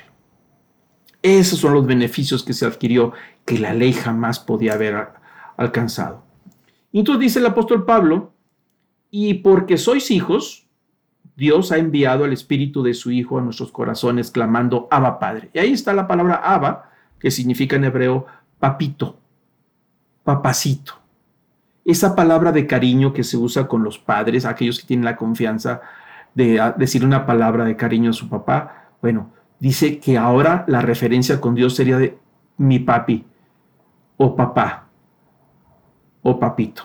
Esos 1.24 1.60
son 1.60 1.74
los 1.74 1.86
beneficios 1.86 2.44
que 2.44 2.54
se 2.54 2.66
adquirió 2.66 3.12
que 3.44 3.58
la 3.58 3.74
ley 3.74 3.92
jamás 3.92 4.40
podía 4.40 4.74
haber 4.74 5.10
alcanzado. 5.58 6.24
Entonces 6.94 7.20
dice 7.20 7.40
el 7.40 7.48
apóstol 7.48 7.86
Pablo, 7.86 8.34
y 9.10 9.36
porque 9.36 9.78
sois 9.78 10.12
hijos, 10.12 10.68
Dios 11.36 11.72
ha 11.72 11.78
enviado 11.78 12.24
el 12.24 12.34
Espíritu 12.34 12.84
de 12.84 12.94
su 12.94 13.12
Hijo 13.12 13.38
a 13.38 13.42
nuestros 13.42 13.72
corazones, 13.72 14.32
clamando 14.32 14.88
Abba 14.92 15.20
Padre. 15.20 15.50
Y 15.54 15.60
ahí 15.60 15.74
está 15.74 15.94
la 15.94 16.08
palabra 16.08 16.36
Abba, 16.36 16.92
que 17.20 17.32
significa 17.32 17.76
en 17.76 17.86
hebreo 17.86 18.26
papito, 18.60 19.18
papacito. 20.24 20.94
Esa 21.84 22.16
palabra 22.16 22.52
de 22.52 22.68
cariño 22.68 23.14
que 23.14 23.24
se 23.24 23.38
usa 23.38 23.68
con 23.68 23.84
los 23.84 23.98
padres, 23.98 24.46
aquellos 24.46 24.80
que 24.80 24.88
tienen 24.88 25.06
la 25.06 25.16
confianza 25.16 25.82
de 26.38 26.62
decir 26.78 27.04
una 27.04 27.26
palabra 27.26 27.66
de 27.66 27.76
cariño 27.76 28.12
a 28.12 28.14
su 28.14 28.30
papá, 28.30 28.92
bueno, 29.02 29.32
dice 29.60 30.00
que 30.00 30.20
ahora 30.20 30.66
la 30.68 30.82
referencia 30.82 31.42
con 31.42 31.56
Dios 31.56 31.76
sería 31.76 31.98
de 31.98 32.20
mi 32.58 32.78
papi 32.78 33.26
o 34.18 34.36
papá 34.36 34.88
o 36.22 36.40
papito. 36.40 36.84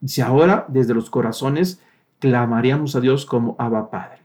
Dice 0.00 0.20
ahora 0.20 0.66
desde 0.68 0.92
los 0.92 1.08
corazones 1.08 1.80
clamaríamos 2.18 2.94
a 2.94 3.00
Dios 3.00 3.24
como 3.24 3.56
Abba 3.58 3.90
Padre. 3.90 4.18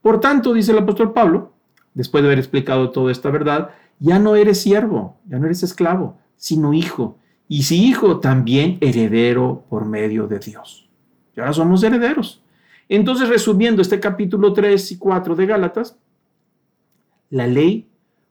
Por 0.00 0.18
tanto, 0.18 0.54
dice 0.54 0.72
el 0.72 0.78
apóstol 0.78 1.12
Pablo, 1.12 1.52
después 1.92 2.22
de 2.22 2.28
haber 2.28 2.38
explicado 2.38 2.90
toda 2.90 3.12
esta 3.12 3.30
verdad, 3.30 3.70
ya 3.98 4.18
no 4.18 4.34
eres 4.34 4.62
siervo, 4.62 5.18
ya 5.26 5.38
no 5.38 5.44
eres 5.44 5.62
esclavo, 5.62 6.16
sino 6.36 6.72
hijo. 6.72 7.18
Y 7.48 7.64
si 7.64 7.84
hijo, 7.84 8.18
también 8.18 8.78
heredero 8.80 9.66
por 9.68 9.84
medio 9.84 10.26
de 10.26 10.38
Dios. 10.38 10.88
Y 11.36 11.40
ahora 11.40 11.52
somos 11.52 11.82
herederos. 11.82 12.43
Entonces, 12.88 13.28
resumiendo 13.28 13.82
este 13.82 14.00
capítulo 14.00 14.52
3 14.52 14.92
y 14.92 14.98
4 14.98 15.34
de 15.34 15.46
Gálatas, 15.46 15.98
la 17.30 17.46
ley 17.46 17.88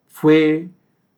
fue, 0.07 0.69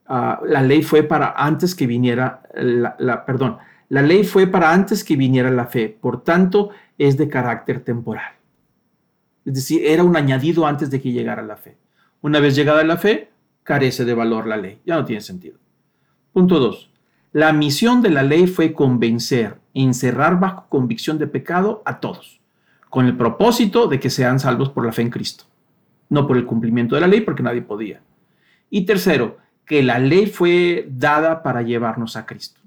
ah, 0.08 0.42
la 0.46 0.62
ley 0.62 0.82
fue 0.82 1.04
para 1.04 1.34
antes 1.38 1.76
que 1.76 1.86
viniera 1.86 2.44
la, 2.56 3.26
perdón, 3.26 3.58
la 3.90 4.02
ley 4.02 4.24
fue 4.24 4.48
para 4.48 4.74
antes 4.74 5.04
que 5.04 5.16
viniera 5.16 5.52
la 5.52 5.66
fe, 5.66 5.90
por 5.90 6.24
tanto 6.24 6.72
es 6.98 7.18
de 7.18 7.28
carácter 7.28 7.82
temporal. 7.82 8.34
Es 9.44 9.54
decir, 9.54 9.82
era 9.86 10.04
un 10.04 10.16
añadido 10.16 10.66
antes 10.66 10.90
de 10.90 11.00
que 11.00 11.12
llegara 11.12 11.44
la 11.44 11.58
fe. 11.58 11.78
Una 12.22 12.40
vez 12.40 12.56
llegada 12.56 12.84
la 12.84 12.98
fe, 12.98 13.30
carece 13.64 14.06
de 14.06 14.14
valor 14.14 14.48
la 14.48 14.58
ley. 14.58 14.82
Ya 14.86 14.96
no 14.96 15.06
tiene 15.06 15.22
sentido. 15.22 15.60
Punto 16.34 16.60
2. 16.60 16.90
La 17.34 17.54
misión 17.54 18.02
de 18.02 18.10
la 18.10 18.24
ley 18.24 18.48
fue 18.48 18.74
convencer, 18.74 19.58
encerrar 19.74 20.40
bajo 20.40 20.68
convicción 20.70 21.18
de 21.18 21.28
pecado 21.28 21.84
a 21.86 22.00
todos, 22.00 22.40
con 22.96 23.08
el 23.08 23.18
propósito 23.18 23.88
de 23.88 24.00
que 24.00 24.10
sean 24.10 24.40
salvos 24.40 24.70
por 24.70 24.86
la 24.86 24.94
fe 24.94 25.02
en 25.02 25.10
Cristo, 25.10 25.44
no 26.08 26.26
por 26.26 26.38
el 26.38 26.46
cumplimiento 26.46 26.96
de 26.96 27.02
la 27.02 27.08
ley, 27.08 27.20
porque 27.20 27.44
nadie 27.44 27.62
podía. 27.62 28.00
Y 28.70 28.86
tercero, 28.86 29.36
que 29.66 29.84
la 29.84 30.00
ley 30.00 30.28
fue 30.28 30.88
dada 30.90 31.44
para 31.44 31.62
llevarnos 31.62 32.16
a 32.16 32.26
Cristo. 32.26 32.62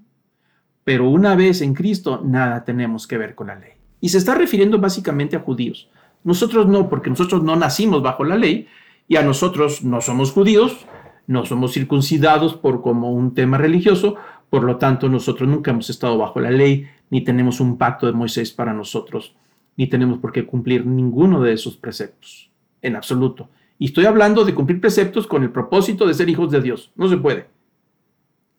Pero 0.85 1.09
una 1.09 1.35
vez 1.35 1.63
en 1.63 1.73
Cristo, 1.73 2.21
nada 2.23 2.63
tenemos 2.63 3.07
que 3.07 3.17
ver 3.17 3.35
con 3.35 3.47
la 3.47 3.55
ley. 3.55 3.71
Y 4.03 4.11
se 4.11 4.19
está 4.19 4.35
refiriendo 4.35 4.79
básicamente 4.79 5.35
a 5.35 5.41
judíos. 5.41 5.89
Nosotros 6.25 6.67
no, 6.67 6.91
porque 6.91 7.09
nosotros 7.09 7.43
no 7.43 7.57
nacimos 7.57 8.03
bajo 8.03 8.23
la 8.23 8.37
ley 8.37 8.69
y 9.09 9.17
a 9.17 9.23
nosotros 9.23 9.83
no 9.83 10.03
somos 10.03 10.33
judíos, 10.33 10.85
no 11.27 11.47
somos 11.47 11.73
circuncidados 11.73 12.53
por 12.53 12.83
como 12.83 13.13
un 13.13 13.33
tema 13.33 13.57
religioso, 13.57 14.17
por 14.51 14.63
lo 14.63 14.77
tanto, 14.77 15.09
nosotros 15.09 15.49
nunca 15.49 15.71
hemos 15.71 15.89
estado 15.89 16.19
bajo 16.19 16.39
la 16.39 16.51
ley, 16.51 16.87
ni 17.09 17.23
tenemos 17.23 17.61
un 17.61 17.79
pacto 17.79 18.05
de 18.05 18.13
Moisés 18.13 18.53
para 18.53 18.75
nosotros, 18.75 19.35
ni 19.79 19.87
tenemos 19.87 20.19
por 20.19 20.33
qué 20.33 20.45
cumplir 20.45 20.85
ninguno 20.85 21.41
de 21.41 21.55
esos 21.55 21.79
preceptos, 21.79 22.51
en 22.83 22.97
absoluto. 22.97 23.49
Y 23.79 23.87
estoy 23.87 24.05
hablando 24.05 24.45
de 24.45 24.55
cumplir 24.55 24.81
preceptos 24.81 25.27
con 25.27 25.45
el 25.45 25.51
propósito 25.51 26.07
de 26.07 26.13
ser 26.13 26.29
hijos 26.29 26.51
de 26.51 26.61
Dios. 26.61 26.93
No 26.97 27.09
se 27.09 27.17
puede. 27.17 27.47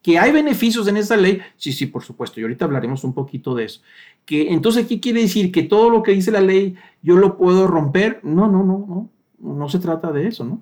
¿Que 0.02 0.18
hay 0.18 0.32
beneficios 0.32 0.88
en 0.88 0.96
esa 0.96 1.18
ley? 1.18 1.42
Sí, 1.58 1.74
sí, 1.74 1.88
por 1.88 2.04
supuesto. 2.04 2.40
Y 2.40 2.44
ahorita 2.44 2.64
hablaremos 2.64 3.04
un 3.04 3.14
poquito 3.14 3.54
de 3.54 3.66
eso. 3.66 3.82
Que 4.26 4.54
entonces, 4.54 4.88
¿qué 4.88 5.02
quiere 5.02 5.22
decir? 5.22 5.52
¿Que 5.52 5.64
todo 5.64 5.90
lo 5.90 6.04
que 6.04 6.14
dice 6.14 6.32
la 6.32 6.40
ley 6.40 6.76
yo 7.02 7.18
lo 7.18 7.38
puedo 7.38 7.68
romper? 7.68 8.22
No, 8.24 8.48
no, 8.48 8.64
no, 8.64 8.86
no. 8.88 9.10
No 9.40 9.70
se 9.70 9.80
trata 9.80 10.12
de 10.14 10.28
eso, 10.28 10.46
¿no? 10.46 10.62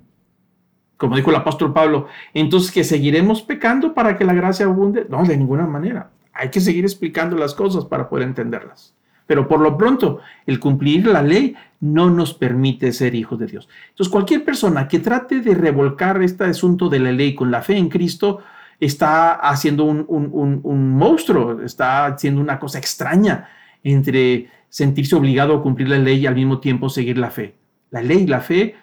como 0.98 1.16
dijo 1.16 1.30
el 1.30 1.36
apóstol 1.36 1.74
Pablo, 1.74 2.08
entonces 2.34 2.72
que 2.72 2.84
seguiremos 2.84 3.44
pecando 3.44 3.94
para 3.94 4.18
que 4.18 4.26
la 4.26 4.34
gracia 4.34 4.66
abunde. 4.66 5.06
No, 5.08 5.24
de 5.24 5.38
ninguna 5.38 5.68
manera. 5.68 6.10
Hay 6.34 6.50
que 6.50 6.60
seguir 6.60 6.84
explicando 6.84 7.38
las 7.38 7.54
cosas 7.54 7.86
para 7.86 8.10
poder 8.10 8.28
entenderlas. 8.28 8.97
Pero 9.28 9.48
por 9.48 9.60
lo 9.60 9.78
pronto, 9.78 10.22
el 10.46 10.60
cumplir 10.60 11.06
la 11.06 11.22
ley 11.22 11.56
no 11.82 12.10
nos 12.10 12.34
permite 12.34 12.92
ser 12.94 13.14
hijos 13.14 13.38
de 13.38 13.46
Dios. 13.46 13.70
Entonces, 13.90 14.12
cualquier 14.12 14.44
persona 14.44 14.88
que 14.88 15.00
trate 15.00 15.42
de 15.42 15.54
revolcar 15.54 16.22
este 16.24 16.46
asunto 16.46 16.90
de 16.90 17.00
la 17.00 17.12
ley 17.12 17.36
con 17.36 17.52
la 17.52 17.62
fe 17.62 17.78
en 17.78 17.90
Cristo 17.90 18.40
está 18.80 19.34
haciendo 19.34 19.84
un, 19.84 20.98
monstruo, 20.98 21.62
está 21.62 22.06
haciendo 22.06 22.42
una 22.42 22.58
cosa 22.58 22.80
extraña 22.80 23.50
entre 23.84 24.50
sentirse 24.70 25.16
obligado 25.16 25.56
a 25.56 25.62
cumplir 25.62 25.90
la 25.90 25.98
ley 25.98 26.20
y 26.20 26.28
al 26.28 26.36
mismo 26.36 26.60
tiempo 26.60 26.90
seguir 26.90 27.18
la 27.18 27.30
fe. 27.30 27.56
La 27.92 28.02
ley 28.02 28.24
y 28.24 28.28
la 28.28 28.42
fe 28.42 28.76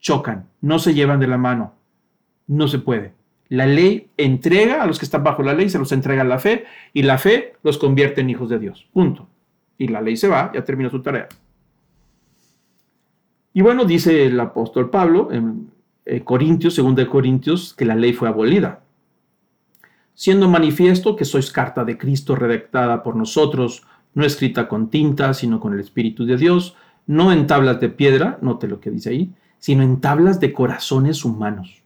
chocan, 0.00 0.46
no 0.60 0.78
se 0.78 0.94
llevan 0.94 1.20
de 1.20 1.28
la 1.28 1.38
mano. 1.38 1.74
No 2.46 2.66
se 2.68 2.78
puede. 2.78 3.12
La 3.48 3.66
ley 3.66 4.08
entrega 4.16 4.82
a 4.82 4.86
los 4.86 4.98
que 4.98 5.04
están 5.04 5.22
bajo 5.22 5.42
la 5.42 5.54
ley, 5.54 5.68
se 5.68 5.78
los 5.78 5.92
entrega 5.92 6.24
la 6.24 6.38
fe, 6.38 6.64
y 6.92 7.02
la 7.02 7.18
fe 7.18 7.54
los 7.62 7.78
convierte 7.78 8.22
en 8.22 8.30
hijos 8.30 8.48
de 8.48 8.58
Dios. 8.58 8.88
Punto. 8.92 9.28
Y 9.82 9.88
la 9.88 10.00
ley 10.00 10.16
se 10.16 10.28
va, 10.28 10.52
ya 10.54 10.62
termina 10.64 10.90
su 10.90 11.02
tarea. 11.02 11.26
Y 13.52 13.62
bueno, 13.62 13.84
dice 13.84 14.26
el 14.26 14.38
apóstol 14.38 14.90
Pablo 14.90 15.32
en 15.32 15.72
eh, 16.04 16.22
Corintios, 16.22 16.74
segundo 16.76 17.02
de 17.02 17.08
Corintios, 17.08 17.74
que 17.74 17.84
la 17.84 17.96
ley 17.96 18.12
fue 18.12 18.28
abolida. 18.28 18.84
Siendo 20.14 20.48
manifiesto 20.48 21.16
que 21.16 21.24
sois 21.24 21.50
carta 21.50 21.84
de 21.84 21.98
Cristo 21.98 22.36
redactada 22.36 23.02
por 23.02 23.16
nosotros, 23.16 23.82
no 24.14 24.24
escrita 24.24 24.68
con 24.68 24.88
tinta, 24.88 25.34
sino 25.34 25.58
con 25.58 25.72
el 25.74 25.80
Espíritu 25.80 26.24
de 26.26 26.36
Dios, 26.36 26.76
no 27.08 27.32
en 27.32 27.48
tablas 27.48 27.80
de 27.80 27.88
piedra, 27.88 28.38
note 28.40 28.68
lo 28.68 28.78
que 28.78 28.92
dice 28.92 29.10
ahí, 29.10 29.32
sino 29.58 29.82
en 29.82 30.00
tablas 30.00 30.38
de 30.38 30.52
corazones 30.52 31.24
humanos. 31.24 31.82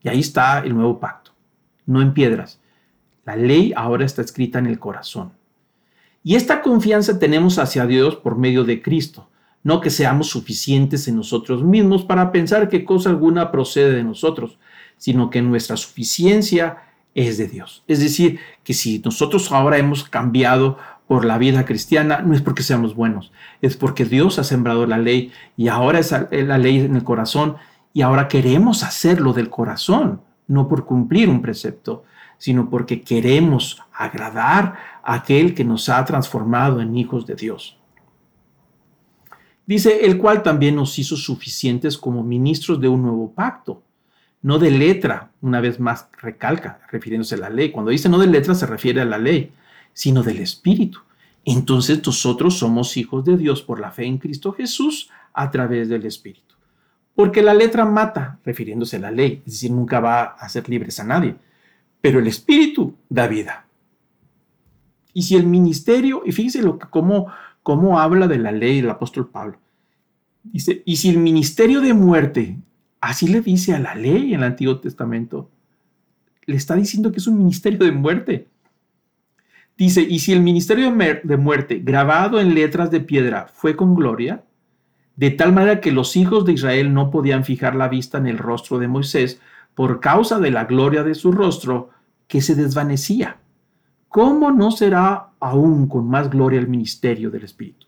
Y 0.00 0.08
ahí 0.10 0.20
está 0.20 0.60
el 0.60 0.76
nuevo 0.76 1.00
pacto, 1.00 1.32
no 1.86 2.00
en 2.02 2.14
piedras. 2.14 2.60
La 3.24 3.34
ley 3.34 3.72
ahora 3.74 4.04
está 4.04 4.22
escrita 4.22 4.60
en 4.60 4.66
el 4.66 4.78
corazón. 4.78 5.32
Y 6.26 6.34
esta 6.34 6.60
confianza 6.60 7.20
tenemos 7.20 7.56
hacia 7.60 7.86
Dios 7.86 8.16
por 8.16 8.36
medio 8.36 8.64
de 8.64 8.82
Cristo, 8.82 9.28
no 9.62 9.80
que 9.80 9.90
seamos 9.90 10.26
suficientes 10.26 11.06
en 11.06 11.14
nosotros 11.14 11.62
mismos 11.62 12.04
para 12.04 12.32
pensar 12.32 12.68
que 12.68 12.84
cosa 12.84 13.10
alguna 13.10 13.52
procede 13.52 13.94
de 13.94 14.02
nosotros, 14.02 14.58
sino 14.96 15.30
que 15.30 15.40
nuestra 15.40 15.76
suficiencia 15.76 16.78
es 17.14 17.38
de 17.38 17.46
Dios. 17.46 17.84
Es 17.86 18.00
decir, 18.00 18.40
que 18.64 18.74
si 18.74 18.98
nosotros 19.04 19.52
ahora 19.52 19.78
hemos 19.78 20.02
cambiado 20.02 20.78
por 21.06 21.24
la 21.24 21.38
vida 21.38 21.64
cristiana 21.64 22.22
no 22.22 22.34
es 22.34 22.42
porque 22.42 22.64
seamos 22.64 22.96
buenos, 22.96 23.30
es 23.62 23.76
porque 23.76 24.04
Dios 24.04 24.40
ha 24.40 24.42
sembrado 24.42 24.84
la 24.84 24.98
ley 24.98 25.30
y 25.56 25.68
ahora 25.68 26.00
es 26.00 26.10
la 26.10 26.58
ley 26.58 26.80
en 26.80 26.96
el 26.96 27.04
corazón 27.04 27.54
y 27.92 28.02
ahora 28.02 28.26
queremos 28.26 28.82
hacerlo 28.82 29.32
del 29.32 29.48
corazón, 29.48 30.22
no 30.48 30.66
por 30.66 30.86
cumplir 30.86 31.28
un 31.28 31.40
precepto, 31.40 32.02
sino 32.36 32.68
porque 32.68 33.02
queremos 33.02 33.80
agradar 33.96 34.76
a 35.02 35.14
aquel 35.14 35.54
que 35.54 35.64
nos 35.64 35.88
ha 35.88 36.04
transformado 36.04 36.80
en 36.80 36.96
hijos 36.96 37.26
de 37.26 37.34
Dios. 37.34 37.78
Dice, 39.66 40.06
el 40.06 40.18
cual 40.18 40.42
también 40.42 40.76
nos 40.76 40.98
hizo 40.98 41.16
suficientes 41.16 41.98
como 41.98 42.22
ministros 42.22 42.80
de 42.80 42.88
un 42.88 43.02
nuevo 43.02 43.32
pacto, 43.32 43.82
no 44.42 44.58
de 44.58 44.70
letra, 44.70 45.32
una 45.40 45.60
vez 45.60 45.80
más 45.80 46.08
recalca, 46.20 46.80
refiriéndose 46.90 47.34
a 47.34 47.38
la 47.38 47.50
ley. 47.50 47.72
Cuando 47.72 47.90
dice 47.90 48.08
no 48.08 48.18
de 48.18 48.28
letra 48.28 48.54
se 48.54 48.66
refiere 48.66 49.00
a 49.00 49.04
la 49.04 49.18
ley 49.18 49.52
sino 49.96 50.22
del 50.22 50.40
Espíritu. 50.40 51.00
Entonces 51.42 52.04
nosotros 52.04 52.58
somos 52.58 52.98
hijos 52.98 53.24
de 53.24 53.38
Dios 53.38 53.62
por 53.62 53.80
la 53.80 53.90
fe 53.90 54.04
en 54.04 54.18
Cristo 54.18 54.52
Jesús 54.52 55.10
a 55.32 55.50
través 55.50 55.88
del 55.88 56.04
Espíritu. 56.04 56.54
Porque 57.14 57.40
la 57.40 57.54
letra 57.54 57.86
mata, 57.86 58.38
refiriéndose 58.44 58.96
a 58.96 59.00
la 59.00 59.10
ley, 59.10 59.42
es 59.46 59.54
decir, 59.54 59.70
nunca 59.70 60.00
va 60.00 60.22
a 60.22 60.26
hacer 60.44 60.68
libres 60.68 61.00
a 61.00 61.04
nadie, 61.04 61.34
pero 62.02 62.18
el 62.18 62.26
Espíritu 62.26 62.94
da 63.08 63.26
vida. 63.26 63.65
Y 65.16 65.22
si 65.22 65.34
el 65.34 65.46
ministerio, 65.46 66.20
y 66.26 66.32
fíjese 66.32 66.60
lo 66.60 66.78
que, 66.78 66.88
cómo, 66.90 67.28
cómo 67.62 67.98
habla 67.98 68.28
de 68.28 68.36
la 68.36 68.52
ley 68.52 68.80
el 68.80 68.90
apóstol 68.90 69.30
Pablo, 69.30 69.56
dice, 70.42 70.82
y 70.84 70.96
si 70.96 71.08
el 71.08 71.16
ministerio 71.16 71.80
de 71.80 71.94
muerte, 71.94 72.58
así 73.00 73.26
le 73.26 73.40
dice 73.40 73.74
a 73.74 73.78
la 73.78 73.94
ley 73.94 74.34
en 74.34 74.40
el 74.40 74.48
Antiguo 74.48 74.78
Testamento, 74.78 75.48
le 76.44 76.56
está 76.56 76.76
diciendo 76.76 77.12
que 77.12 77.16
es 77.20 77.26
un 77.26 77.38
ministerio 77.38 77.78
de 77.78 77.92
muerte. 77.92 78.48
Dice, 79.78 80.02
y 80.02 80.18
si 80.18 80.34
el 80.34 80.42
ministerio 80.42 80.94
de 80.94 81.36
muerte 81.38 81.80
grabado 81.82 82.38
en 82.38 82.54
letras 82.54 82.90
de 82.90 83.00
piedra 83.00 83.46
fue 83.50 83.74
con 83.74 83.94
gloria, 83.94 84.44
de 85.16 85.30
tal 85.30 85.50
manera 85.54 85.80
que 85.80 85.92
los 85.92 86.14
hijos 86.14 86.44
de 86.44 86.52
Israel 86.52 86.92
no 86.92 87.10
podían 87.10 87.42
fijar 87.42 87.74
la 87.74 87.88
vista 87.88 88.18
en 88.18 88.26
el 88.26 88.36
rostro 88.36 88.78
de 88.78 88.88
Moisés 88.88 89.40
por 89.74 90.00
causa 90.00 90.40
de 90.40 90.50
la 90.50 90.66
gloria 90.66 91.04
de 91.04 91.14
su 91.14 91.32
rostro 91.32 91.88
que 92.28 92.42
se 92.42 92.54
desvanecía, 92.54 93.38
¿cómo 94.08 94.50
no 94.50 94.70
será 94.70 95.30
aún 95.40 95.88
con 95.88 96.08
más 96.08 96.30
gloria 96.30 96.58
el 96.58 96.68
ministerio 96.68 97.30
del 97.30 97.44
Espíritu? 97.44 97.86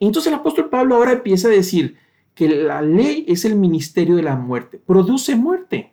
Entonces 0.00 0.32
el 0.32 0.38
apóstol 0.38 0.68
Pablo 0.68 0.96
ahora 0.96 1.12
empieza 1.12 1.48
a 1.48 1.52
decir 1.52 1.96
que 2.34 2.48
la 2.48 2.82
ley 2.82 3.24
es 3.28 3.44
el 3.44 3.56
ministerio 3.56 4.16
de 4.16 4.22
la 4.22 4.36
muerte, 4.36 4.78
produce 4.78 5.36
muerte, 5.36 5.92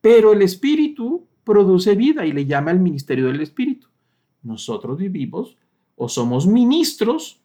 pero 0.00 0.32
el 0.32 0.42
Espíritu 0.42 1.26
produce 1.44 1.94
vida 1.94 2.24
y 2.24 2.32
le 2.32 2.46
llama 2.46 2.70
el 2.70 2.80
ministerio 2.80 3.26
del 3.26 3.40
Espíritu. 3.40 3.88
Nosotros 4.42 4.98
vivimos 4.98 5.56
o 5.96 6.08
somos 6.08 6.46
ministros 6.46 7.40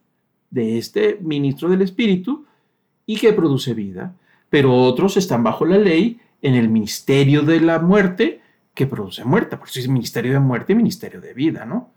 de 0.49 0.77
este 0.77 1.19
ministro 1.21 1.69
del 1.69 1.81
Espíritu 1.81 2.45
y 3.05 3.17
que 3.17 3.33
produce 3.33 3.73
vida, 3.73 4.15
pero 4.49 4.75
otros 4.75 5.17
están 5.17 5.43
bajo 5.43 5.65
la 5.65 5.77
ley 5.77 6.19
en 6.41 6.55
el 6.55 6.69
ministerio 6.69 7.41
de 7.41 7.59
la 7.59 7.79
muerte 7.79 8.41
que 8.77 8.85
produce 8.85 9.25
muerte, 9.25 9.57
por 9.57 9.67
eso 9.67 9.79
es 9.79 9.87
ministerio 9.87 10.33
de 10.33 10.39
muerte 10.39 10.73
y 10.73 10.75
ministerio 10.75 11.19
de 11.19 11.33
vida, 11.33 11.65
¿no? 11.65 11.89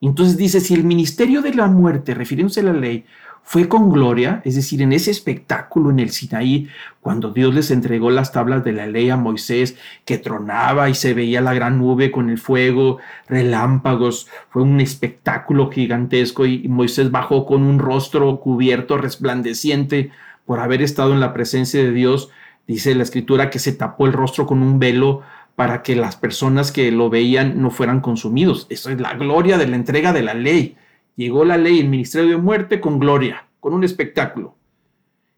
Entonces 0.00 0.38
dice, 0.38 0.60
si 0.60 0.72
el 0.72 0.82
ministerio 0.82 1.42
de 1.42 1.52
la 1.52 1.66
muerte, 1.66 2.14
refiriéndose 2.14 2.60
a 2.60 2.64
la 2.64 2.72
ley, 2.72 3.04
fue 3.42 3.68
con 3.68 3.90
gloria, 3.90 4.40
es 4.46 4.54
decir, 4.54 4.80
en 4.80 4.94
ese 4.94 5.10
espectáculo 5.10 5.90
en 5.90 5.98
el 5.98 6.08
Sinaí, 6.08 6.68
cuando 7.02 7.32
Dios 7.32 7.54
les 7.54 7.70
entregó 7.70 8.10
las 8.10 8.32
tablas 8.32 8.64
de 8.64 8.72
la 8.72 8.86
ley 8.86 9.10
a 9.10 9.18
Moisés, 9.18 9.76
que 10.06 10.16
tronaba 10.16 10.88
y 10.88 10.94
se 10.94 11.12
veía 11.12 11.42
la 11.42 11.52
gran 11.52 11.78
nube 11.78 12.10
con 12.10 12.30
el 12.30 12.38
fuego, 12.38 12.96
relámpagos, 13.28 14.26
fue 14.48 14.62
un 14.62 14.80
espectáculo 14.80 15.70
gigantesco 15.70 16.46
y 16.46 16.66
Moisés 16.66 17.10
bajó 17.10 17.44
con 17.44 17.62
un 17.62 17.78
rostro 17.78 18.40
cubierto, 18.40 18.96
resplandeciente, 18.96 20.12
por 20.46 20.60
haber 20.60 20.80
estado 20.80 21.12
en 21.12 21.20
la 21.20 21.34
presencia 21.34 21.82
de 21.82 21.92
Dios, 21.92 22.30
dice 22.66 22.94
la 22.94 23.02
escritura 23.02 23.50
que 23.50 23.58
se 23.58 23.72
tapó 23.72 24.06
el 24.06 24.14
rostro 24.14 24.46
con 24.46 24.62
un 24.62 24.78
velo 24.78 25.22
para 25.56 25.82
que 25.82 25.96
las 25.96 26.16
personas 26.16 26.70
que 26.70 26.92
lo 26.92 27.08
veían 27.08 27.60
no 27.60 27.70
fueran 27.70 28.00
consumidos. 28.00 28.66
Eso 28.68 28.90
es 28.90 29.00
la 29.00 29.14
gloria 29.14 29.56
de 29.56 29.66
la 29.66 29.76
entrega 29.76 30.12
de 30.12 30.22
la 30.22 30.34
ley. 30.34 30.76
Llegó 31.16 31.46
la 31.46 31.56
ley, 31.56 31.80
el 31.80 31.88
ministerio 31.88 32.30
de 32.30 32.36
muerte 32.36 32.78
con 32.78 32.98
gloria, 32.98 33.46
con 33.58 33.72
un 33.72 33.82
espectáculo. 33.82 34.54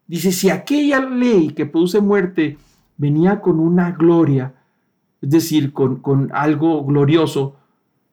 Dice, 0.08 0.32
si 0.32 0.50
aquella 0.50 1.00
ley 1.00 1.50
que 1.50 1.66
produce 1.66 2.00
muerte 2.00 2.58
venía 2.96 3.40
con 3.40 3.60
una 3.60 3.92
gloria, 3.92 4.54
es 5.22 5.30
decir, 5.30 5.72
con, 5.72 6.00
con 6.00 6.30
algo 6.32 6.84
glorioso, 6.84 7.54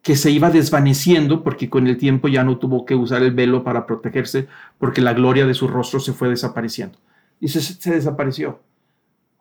que 0.04 0.16
se 0.16 0.30
iba 0.30 0.52
desvaneciendo 0.52 1.44
porque 1.44 1.68
con 1.68 1.88
el 1.88 1.98
tiempo 1.98 2.28
ya 2.28 2.44
no 2.44 2.60
tuvo 2.60 2.86
que 2.86 2.94
usar 2.94 3.24
el 3.24 3.32
velo 3.32 3.64
para 3.64 3.88
protegerse 3.88 4.48
porque 4.78 5.02
la 5.02 5.14
gloria 5.14 5.48
de 5.48 5.56
su 5.56 5.68
rostro 5.68 6.00
se 6.00 6.14
fue 6.14 6.30
desapareciendo. 6.30 7.00
Se, 7.42 7.60
se 7.60 7.92
desapareció. 7.92 8.60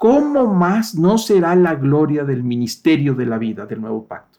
¿Cómo 0.05 0.53
más 0.53 0.95
no 0.97 1.17
será 1.17 1.57
la 1.57 1.77
gloria 1.77 2.25
del 2.25 2.43
ministerio 2.43 3.15
de 3.15 3.25
la 3.25 3.39
vida 3.39 3.65
del 3.65 3.81
nuevo 3.81 4.05
pacto? 4.07 4.39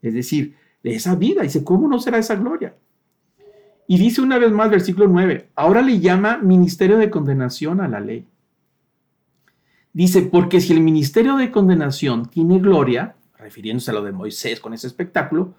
Es 0.00 0.14
decir, 0.14 0.56
de 0.82 0.94
esa 0.94 1.14
vida. 1.14 1.42
Dice, 1.42 1.62
¿cómo 1.62 1.86
no 1.88 1.98
será 1.98 2.16
esa 2.16 2.36
gloria? 2.36 2.74
Y 3.86 3.98
dice 3.98 4.22
una 4.22 4.38
vez 4.38 4.50
más, 4.50 4.70
versículo 4.70 5.06
9, 5.06 5.50
ahora 5.56 5.82
le 5.82 6.00
llama 6.00 6.38
ministerio 6.38 6.96
de 6.96 7.10
condenación 7.10 7.82
a 7.82 7.88
la 7.88 8.00
ley. 8.00 8.26
Dice, 9.92 10.22
porque 10.22 10.58
si 10.58 10.72
el 10.72 10.80
ministerio 10.80 11.36
de 11.36 11.50
condenación 11.50 12.24
tiene 12.24 12.58
gloria, 12.58 13.14
refiriéndose 13.36 13.90
a 13.90 13.94
lo 13.94 14.02
de 14.02 14.12
Moisés 14.12 14.58
con 14.58 14.72
ese 14.72 14.86
espectáculo, 14.86 15.52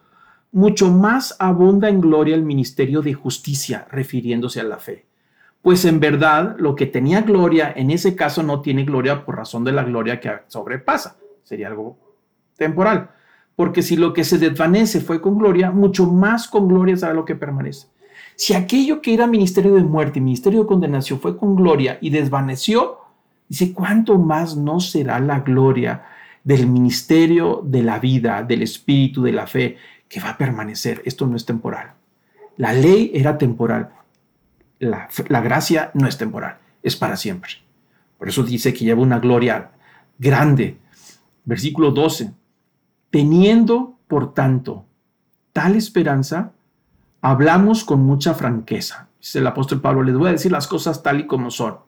mucho 0.52 0.90
más 0.90 1.36
abunda 1.38 1.88
en 1.88 2.02
gloria 2.02 2.34
el 2.34 2.42
ministerio 2.42 3.04
de 3.04 3.14
justicia, 3.14 3.88
refiriéndose 3.92 4.60
a 4.60 4.64
la 4.64 4.80
fe. 4.80 5.06
Pues 5.62 5.86
en 5.86 6.00
verdad 6.00 6.56
lo 6.58 6.76
que 6.76 6.86
tenía 6.86 7.22
gloria 7.22 7.74
en 7.76 7.92
ese 7.92 8.16
caso 8.16 8.44
no 8.44 8.62
tiene 8.62 8.86
gloria 8.86 9.26
por 9.26 9.38
razón 9.38 9.64
de 9.64 9.72
la 9.72 9.84
gloria 9.84 10.20
que 10.20 10.32
sobrepasa. 10.48 11.18
Sería 11.44 11.68
algo 11.68 11.98
temporal. 12.56 13.12
Porque 13.56 13.82
si 13.82 13.98
lo 13.98 14.14
que 14.14 14.24
se 14.24 14.38
desvanece 14.38 15.02
fue 15.02 15.22
con 15.22 15.38
gloria, 15.38 15.72
mucho 15.72 16.06
más 16.06 16.48
con 16.48 16.68
gloria 16.68 16.96
será 16.96 17.14
lo 17.14 17.26
que 17.26 17.36
permanece. 17.36 17.88
Si 18.36 18.54
aquello 18.54 19.02
que 19.02 19.14
era 19.14 19.28
ministerio 19.28 19.76
de 19.76 19.84
muerte 19.84 20.22
ministerio 20.22 20.62
de 20.62 20.68
condenación 20.68 21.20
fue 21.20 21.36
con 21.38 21.56
gloria 21.56 21.98
y 22.00 22.10
desvaneció, 22.10 23.00
dice, 23.50 23.74
¿cuánto 23.74 24.18
más 24.18 24.56
no 24.56 24.80
será 24.80 25.20
la 25.20 25.42
gloria 25.42 26.04
del 26.44 26.68
ministerio 26.68 27.62
de 27.66 27.84
la 27.84 28.00
vida, 28.00 28.44
del 28.44 28.62
espíritu, 28.62 29.24
de 29.24 29.34
la 29.34 29.46
fe, 29.46 29.78
que 30.08 30.20
va 30.20 30.32
a 30.32 30.38
permanecer. 30.38 31.02
Esto 31.06 31.28
no 31.28 31.36
es 31.36 31.46
temporal. 31.46 31.94
La 32.58 32.74
ley 32.74 33.12
era 33.14 33.38
temporal. 33.38 33.92
La, 34.80 35.08
gracia 35.42 35.92
no 35.94 36.08
es 36.08 36.18
temporal, 36.18 36.58
es 36.82 36.96
para 36.96 37.18
siempre. 37.18 37.52
Por 38.18 38.30
eso 38.30 38.44
dice 38.44 38.74
que 38.74 38.86
lleva 38.86 39.02
una 39.02 39.20
gloria 39.20 39.72
grande. 40.18 40.78
Versículo 41.46 41.92
12. 41.92 42.34
Teniendo, 43.10 43.98
por 44.08 44.34
tanto, 44.34 44.86
tal 45.54 45.76
esperanza, 45.76 46.54
hablamos 47.22 47.84
con 47.84 48.02
mucha 48.02 48.34
franqueza. 48.34 49.10
Dice 49.20 49.40
el 49.40 49.48
apóstol 49.48 49.82
Pablo, 49.82 50.04
les 50.04 50.16
voy 50.16 50.30
a 50.30 50.34
decir 50.34 50.52
las 50.52 50.68
cosas 50.68 51.04
tal 51.04 51.22
y 51.22 51.28
como 51.28 51.52
son. 51.52 51.80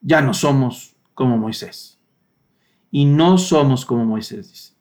Ya 0.00 0.20
no 0.20 0.34
somos 0.34 0.96
como 1.14 1.36
Moisés 1.36 1.92
y 2.92 3.06
no 3.06 3.38
somos 3.38 3.84
como 3.84 4.04
Moisés 4.04 4.50
dice, 4.50 4.74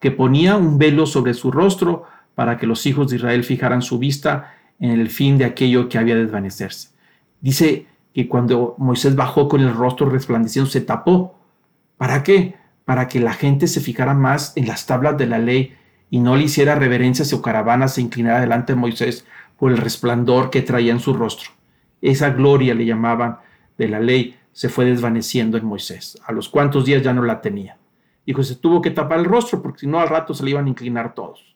que 0.00 0.10
ponía 0.10 0.56
un 0.56 0.76
velo 0.76 1.06
sobre 1.06 1.32
su 1.32 1.50
rostro 1.50 2.04
para 2.34 2.58
que 2.58 2.66
los 2.66 2.84
hijos 2.84 3.08
de 3.08 3.16
Israel 3.16 3.44
fijaran 3.44 3.80
su 3.80 3.98
vista 3.98 4.52
en 4.80 4.90
el 4.90 5.08
fin 5.10 5.38
de 5.38 5.44
aquello 5.44 5.88
que 5.88 5.98
había 5.98 6.14
de 6.14 6.24
desvanecerse. 6.24 6.90
Dice 7.40 7.86
que 8.12 8.28
cuando 8.28 8.74
Moisés 8.78 9.16
bajó 9.16 9.48
con 9.48 9.60
el 9.60 9.74
rostro 9.74 10.08
resplandeciendo, 10.08 10.70
se 10.70 10.80
tapó. 10.80 11.38
¿Para 11.96 12.22
qué? 12.22 12.56
Para 12.84 13.08
que 13.08 13.20
la 13.20 13.32
gente 13.32 13.66
se 13.66 13.80
fijara 13.80 14.14
más 14.14 14.56
en 14.56 14.66
las 14.66 14.86
tablas 14.86 15.16
de 15.18 15.26
la 15.26 15.38
ley 15.38 15.74
y 16.10 16.20
no 16.20 16.36
le 16.36 16.44
hiciera 16.44 16.74
reverencias 16.74 17.32
o 17.32 17.42
caravanas 17.42 17.94
se 17.94 18.00
inclinara 18.00 18.40
delante 18.40 18.72
de 18.72 18.78
Moisés 18.78 19.26
por 19.58 19.72
el 19.72 19.78
resplandor 19.78 20.50
que 20.50 20.62
traía 20.62 20.92
en 20.92 21.00
su 21.00 21.12
rostro. 21.12 21.50
Esa 22.00 22.30
gloria 22.30 22.74
le 22.74 22.84
llamaban 22.84 23.38
de 23.78 23.88
la 23.88 24.00
ley 24.00 24.36
se 24.52 24.68
fue 24.68 24.84
desvaneciendo 24.84 25.58
en 25.58 25.66
Moisés. 25.66 26.18
A 26.24 26.32
los 26.32 26.48
cuantos 26.48 26.84
días 26.84 27.02
ya 27.02 27.12
no 27.12 27.22
la 27.22 27.40
tenía. 27.40 27.76
Dijo, 28.24 28.42
se 28.42 28.54
tuvo 28.54 28.80
que 28.80 28.90
tapar 28.90 29.18
el 29.18 29.24
rostro 29.24 29.60
porque 29.60 29.80
si 29.80 29.86
no 29.86 29.98
al 29.98 30.08
rato 30.08 30.32
se 30.32 30.44
le 30.44 30.50
iban 30.50 30.66
a 30.66 30.68
inclinar 30.68 31.14
todos. 31.14 31.53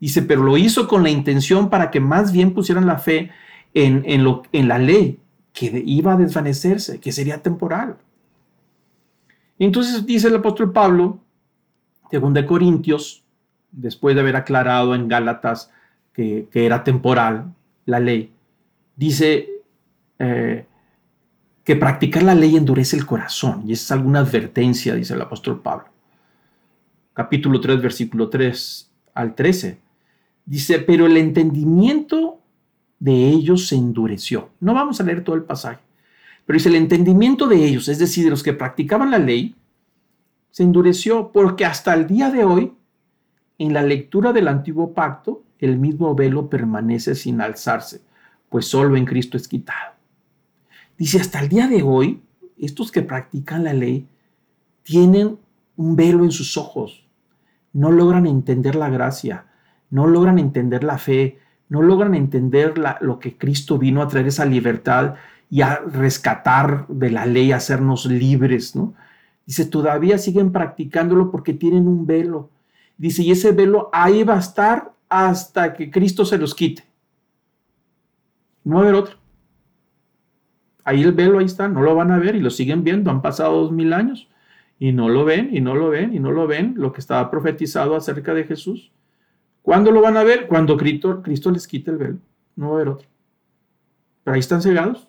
Dice, 0.00 0.22
pero 0.22 0.42
lo 0.42 0.56
hizo 0.56 0.86
con 0.86 1.02
la 1.02 1.10
intención 1.10 1.70
para 1.70 1.90
que 1.90 2.00
más 2.00 2.32
bien 2.32 2.54
pusieran 2.54 2.86
la 2.86 2.98
fe 2.98 3.30
en, 3.74 4.02
en, 4.06 4.24
lo, 4.24 4.42
en 4.52 4.68
la 4.68 4.78
ley, 4.78 5.18
que 5.52 5.82
iba 5.84 6.12
a 6.12 6.16
desvanecerse, 6.16 7.00
que 7.00 7.12
sería 7.12 7.42
temporal. 7.42 7.96
Entonces 9.58 10.06
dice 10.06 10.28
el 10.28 10.36
apóstol 10.36 10.72
Pablo, 10.72 11.18
según 12.10 12.32
de 12.32 12.46
Corintios, 12.46 13.24
después 13.72 14.14
de 14.14 14.20
haber 14.20 14.36
aclarado 14.36 14.94
en 14.94 15.08
Gálatas 15.08 15.70
que, 16.12 16.48
era 16.52 16.84
temporal 16.84 17.54
la 17.86 18.00
ley, 18.00 18.32
dice, 18.96 19.48
eh, 20.18 20.66
que 21.64 21.76
practicar 21.76 22.22
la 22.22 22.34
ley 22.34 22.56
endurece 22.56 22.96
el 22.96 23.06
corazón, 23.06 23.62
y 23.66 23.72
es 23.72 23.90
alguna 23.92 24.20
advertencia, 24.20 24.94
dice 24.94 25.14
el 25.14 25.22
apóstol 25.22 25.60
Pablo. 25.60 25.88
Capítulo 27.12 27.60
3, 27.60 27.82
versículo 27.82 28.28
3 28.28 28.90
al 29.14 29.34
13. 29.34 29.78
Dice, 30.48 30.78
pero 30.78 31.04
el 31.04 31.18
entendimiento 31.18 32.40
de 32.98 33.28
ellos 33.28 33.68
se 33.68 33.74
endureció. 33.76 34.48
No 34.60 34.72
vamos 34.72 34.98
a 34.98 35.04
leer 35.04 35.22
todo 35.22 35.36
el 35.36 35.42
pasaje, 35.42 35.82
pero 36.46 36.56
dice, 36.56 36.70
el 36.70 36.76
entendimiento 36.76 37.46
de 37.46 37.66
ellos, 37.66 37.86
es 37.88 37.98
decir, 37.98 38.24
de 38.24 38.30
los 38.30 38.42
que 38.42 38.54
practicaban 38.54 39.10
la 39.10 39.18
ley, 39.18 39.54
se 40.50 40.62
endureció 40.62 41.32
porque 41.32 41.66
hasta 41.66 41.92
el 41.92 42.06
día 42.06 42.30
de 42.30 42.44
hoy, 42.44 42.72
en 43.58 43.74
la 43.74 43.82
lectura 43.82 44.32
del 44.32 44.48
antiguo 44.48 44.94
pacto, 44.94 45.42
el 45.58 45.76
mismo 45.76 46.14
velo 46.14 46.48
permanece 46.48 47.14
sin 47.14 47.42
alzarse, 47.42 48.00
pues 48.48 48.64
solo 48.66 48.96
en 48.96 49.04
Cristo 49.04 49.36
es 49.36 49.48
quitado. 49.48 49.96
Dice, 50.96 51.20
hasta 51.20 51.40
el 51.40 51.50
día 51.50 51.68
de 51.68 51.82
hoy, 51.82 52.22
estos 52.56 52.90
que 52.90 53.02
practican 53.02 53.64
la 53.64 53.74
ley 53.74 54.08
tienen 54.82 55.36
un 55.76 55.94
velo 55.94 56.24
en 56.24 56.30
sus 56.30 56.56
ojos, 56.56 57.04
no 57.74 57.92
logran 57.92 58.26
entender 58.26 58.76
la 58.76 58.88
gracia, 58.88 59.44
no 59.90 60.06
logran 60.06 60.38
entender 60.38 60.84
la 60.84 60.98
fe, 60.98 61.38
no 61.68 61.82
logran 61.82 62.14
entender 62.14 62.74
lo 63.00 63.18
que 63.18 63.36
Cristo 63.36 63.78
vino 63.78 64.02
a 64.02 64.08
traer 64.08 64.28
esa 64.28 64.44
libertad 64.44 65.14
y 65.50 65.62
a 65.62 65.76
rescatar 65.76 66.86
de 66.88 67.10
la 67.10 67.26
ley, 67.26 67.52
a 67.52 67.56
hacernos 67.56 68.06
libres, 68.06 68.76
¿no? 68.76 68.94
Dice, 69.46 69.64
todavía 69.64 70.18
siguen 70.18 70.52
practicándolo 70.52 71.30
porque 71.30 71.54
tienen 71.54 71.88
un 71.88 72.06
velo. 72.06 72.50
Dice, 72.98 73.22
y 73.22 73.30
ese 73.30 73.52
velo 73.52 73.88
ahí 73.92 74.22
va 74.22 74.34
a 74.36 74.40
estar 74.40 74.92
hasta 75.08 75.72
que 75.72 75.90
Cristo 75.90 76.26
se 76.26 76.36
los 76.36 76.54
quite. 76.54 76.84
No 78.64 78.76
va 78.76 78.80
a 78.80 78.84
haber 78.84 78.94
otro. 78.94 79.16
Ahí 80.84 81.02
el 81.02 81.12
velo, 81.12 81.38
ahí 81.38 81.46
está, 81.46 81.68
no 81.68 81.80
lo 81.80 81.94
van 81.94 82.10
a 82.10 82.18
ver 82.18 82.34
y 82.34 82.40
lo 82.40 82.50
siguen 82.50 82.84
viendo. 82.84 83.10
Han 83.10 83.22
pasado 83.22 83.62
dos 83.62 83.72
mil 83.72 83.94
años 83.94 84.28
y 84.78 84.92
no 84.92 85.08
lo 85.08 85.24
ven, 85.24 85.48
y 85.50 85.60
no 85.60 85.74
lo 85.74 85.88
ven, 85.88 86.14
y 86.14 86.20
no 86.20 86.30
lo 86.30 86.46
ven, 86.46 86.74
lo 86.76 86.92
que 86.92 87.00
estaba 87.00 87.30
profetizado 87.30 87.96
acerca 87.96 88.34
de 88.34 88.44
Jesús. 88.44 88.92
¿Cuándo 89.68 89.90
lo 89.90 90.00
van 90.00 90.16
a 90.16 90.24
ver? 90.24 90.46
Cuando 90.46 90.78
Cristo, 90.78 91.20
Cristo 91.22 91.50
les 91.50 91.68
quite 91.68 91.90
el 91.90 91.98
velo. 91.98 92.18
No 92.56 92.68
va 92.68 92.72
a 92.72 92.76
haber 92.76 92.88
otro. 92.88 93.06
Pero 94.24 94.34
ahí 94.34 94.40
están 94.40 94.62
cegados, 94.62 95.08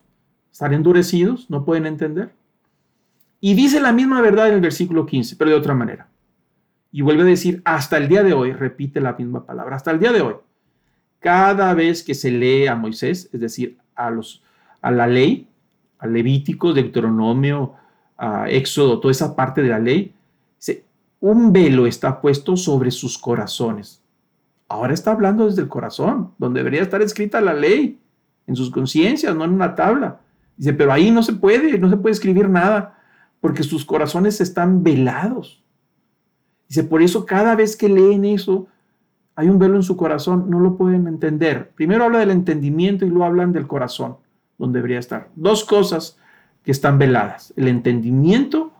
están 0.52 0.74
endurecidos, 0.74 1.50
no 1.50 1.64
pueden 1.64 1.86
entender. 1.86 2.34
Y 3.40 3.54
dice 3.54 3.80
la 3.80 3.94
misma 3.94 4.20
verdad 4.20 4.50
en 4.50 4.56
el 4.56 4.60
versículo 4.60 5.06
15, 5.06 5.38
pero 5.38 5.52
de 5.52 5.56
otra 5.56 5.74
manera. 5.74 6.10
Y 6.92 7.02
vuelve 7.04 7.22
a 7.22 7.28
decir, 7.28 7.62
hasta 7.64 7.96
el 7.96 8.10
día 8.10 8.22
de 8.22 8.34
hoy, 8.34 8.52
repite 8.52 9.00
la 9.00 9.14
misma 9.14 9.46
palabra, 9.46 9.78
hasta 9.78 9.92
el 9.92 10.00
día 10.02 10.12
de 10.12 10.20
hoy. 10.20 10.36
Cada 11.20 11.74
vez 11.74 12.04
que 12.04 12.14
se 12.14 12.30
lee 12.30 12.68
a 12.68 12.76
Moisés, 12.76 13.30
es 13.32 13.40
decir, 13.40 13.78
a, 13.96 14.10
los, 14.10 14.44
a 14.82 14.92
la 14.92 15.08
ley, 15.08 15.48
a 16.00 16.06
Levítico, 16.06 16.74
Deuteronomio, 16.74 17.76
a 18.18 18.50
Éxodo, 18.50 19.00
toda 19.00 19.14
esa 19.14 19.38
parte 19.38 19.62
de 19.62 19.70
la 19.70 19.80
ley, 19.80 20.14
un 21.22 21.54
velo 21.54 21.88
está 21.88 22.20
puesto 22.20 22.58
sobre 22.58 22.92
sus 22.92 23.18
corazones. 23.18 23.99
Ahora 24.70 24.94
está 24.94 25.12
hablando 25.12 25.46
desde 25.46 25.62
el 25.62 25.68
corazón, 25.68 26.32
donde 26.38 26.60
debería 26.62 26.82
estar 26.82 27.02
escrita 27.02 27.42
la 27.42 27.54
ley, 27.54 28.00
en 28.48 28.56
sus 28.56 28.72
conciencias, 28.72 29.36
no 29.36 29.44
en 29.44 29.52
una 29.54 29.76
tabla. 29.76 30.22
Dice, 30.56 30.74
pero 30.74 30.92
ahí 30.92 31.12
no 31.12 31.22
se 31.22 31.34
puede, 31.34 31.78
no 31.78 31.90
se 31.90 31.98
puede 31.98 32.14
escribir 32.14 32.50
nada, 32.50 32.98
porque 33.42 33.64
sus 33.64 33.86
corazones 33.86 34.42
están 34.42 34.84
velados. 34.84 35.64
Dice, 36.68 36.84
por 36.84 37.02
eso 37.02 37.26
cada 37.26 37.56
vez 37.56 37.76
que 37.76 37.90
leen 37.90 38.26
eso, 38.26 38.68
hay 39.36 39.50
un 39.50 39.60
velo 39.60 39.76
en 39.76 39.84
su 39.84 39.98
corazón, 39.98 40.50
no 40.50 40.60
lo 40.60 40.78
pueden 40.78 41.08
entender. 41.08 41.72
Primero 41.76 42.06
habla 42.06 42.20
del 42.20 42.32
entendimiento 42.32 43.06
y 43.06 43.10
luego 43.10 43.26
hablan 43.26 43.52
del 43.52 43.68
corazón, 43.68 44.18
donde 44.58 44.80
debería 44.80 45.00
estar. 45.00 45.30
Dos 45.36 45.64
cosas 45.64 46.18
que 46.64 46.72
están 46.72 46.98
veladas, 46.98 47.54
el 47.56 47.68
entendimiento 47.68 48.74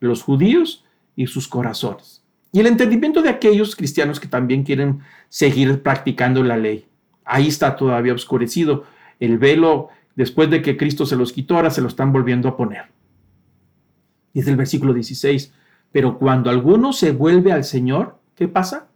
los 0.00 0.22
judíos 0.22 0.84
y 1.16 1.26
sus 1.26 1.48
corazones. 1.48 2.17
Y 2.52 2.60
el 2.60 2.66
entendimiento 2.66 3.22
de 3.22 3.28
aquellos 3.28 3.76
cristianos 3.76 4.20
que 4.20 4.28
también 4.28 4.62
quieren 4.62 5.00
seguir 5.28 5.82
practicando 5.82 6.42
la 6.42 6.56
ley. 6.56 6.86
Ahí 7.24 7.48
está 7.48 7.76
todavía 7.76 8.14
oscurecido. 8.14 8.84
El 9.20 9.38
velo, 9.38 9.88
después 10.16 10.50
de 10.50 10.62
que 10.62 10.76
Cristo 10.76 11.04
se 11.04 11.16
los 11.16 11.32
quitó, 11.32 11.56
ahora 11.56 11.70
se 11.70 11.82
lo 11.82 11.88
están 11.88 12.12
volviendo 12.12 12.48
a 12.48 12.56
poner. 12.56 12.86
Dice 14.32 14.50
el 14.50 14.56
versículo 14.56 14.94
16, 14.94 15.52
pero 15.92 16.18
cuando 16.18 16.48
alguno 16.48 16.92
se 16.92 17.12
vuelve 17.12 17.52
al 17.52 17.64
Señor, 17.64 18.18
¿qué 18.34 18.48
pasa? 18.48 18.88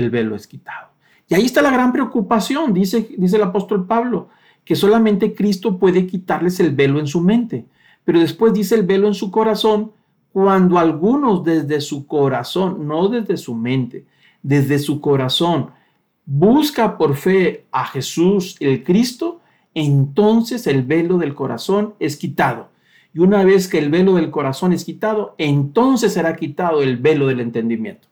el 0.00 0.10
velo 0.10 0.36
es 0.36 0.46
quitado. 0.46 0.88
Y 1.28 1.34
ahí 1.34 1.44
está 1.44 1.62
la 1.62 1.70
gran 1.70 1.92
preocupación, 1.92 2.72
dice, 2.72 3.08
dice 3.18 3.36
el 3.36 3.42
apóstol 3.42 3.86
Pablo, 3.86 4.28
que 4.64 4.76
solamente 4.76 5.34
Cristo 5.34 5.78
puede 5.78 6.06
quitarles 6.06 6.60
el 6.60 6.74
velo 6.74 7.00
en 7.00 7.06
su 7.06 7.20
mente. 7.20 7.66
Pero 8.04 8.20
después 8.20 8.52
dice 8.52 8.76
el 8.76 8.84
velo 8.84 9.08
en 9.08 9.14
su 9.14 9.30
corazón, 9.30 9.92
cuando 10.36 10.78
algunos 10.78 11.42
desde 11.44 11.80
su 11.80 12.06
corazón, 12.06 12.86
no 12.86 13.08
desde 13.08 13.38
su 13.38 13.54
mente, 13.54 14.04
desde 14.42 14.78
su 14.78 15.00
corazón, 15.00 15.70
busca 16.26 16.98
por 16.98 17.16
fe 17.16 17.64
a 17.72 17.86
Jesús 17.86 18.54
el 18.60 18.84
Cristo, 18.84 19.40
entonces 19.72 20.66
el 20.66 20.82
velo 20.82 21.16
del 21.16 21.34
corazón 21.34 21.94
es 21.98 22.18
quitado. 22.18 22.68
Y 23.14 23.20
una 23.20 23.44
vez 23.44 23.66
que 23.66 23.78
el 23.78 23.88
velo 23.88 24.16
del 24.16 24.30
corazón 24.30 24.74
es 24.74 24.84
quitado, 24.84 25.34
entonces 25.38 26.12
será 26.12 26.36
quitado 26.36 26.82
el 26.82 26.98
velo 26.98 27.28
del 27.28 27.40
entendimiento. 27.40 28.06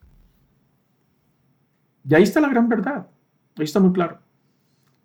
Y 2.09 2.15
ahí 2.15 2.23
está 2.23 2.41
la 2.41 2.49
gran 2.49 2.71
verdad. 2.71 3.07
Ahí 3.59 3.65
está 3.65 3.81
muy 3.81 3.93
claro. 3.93 4.19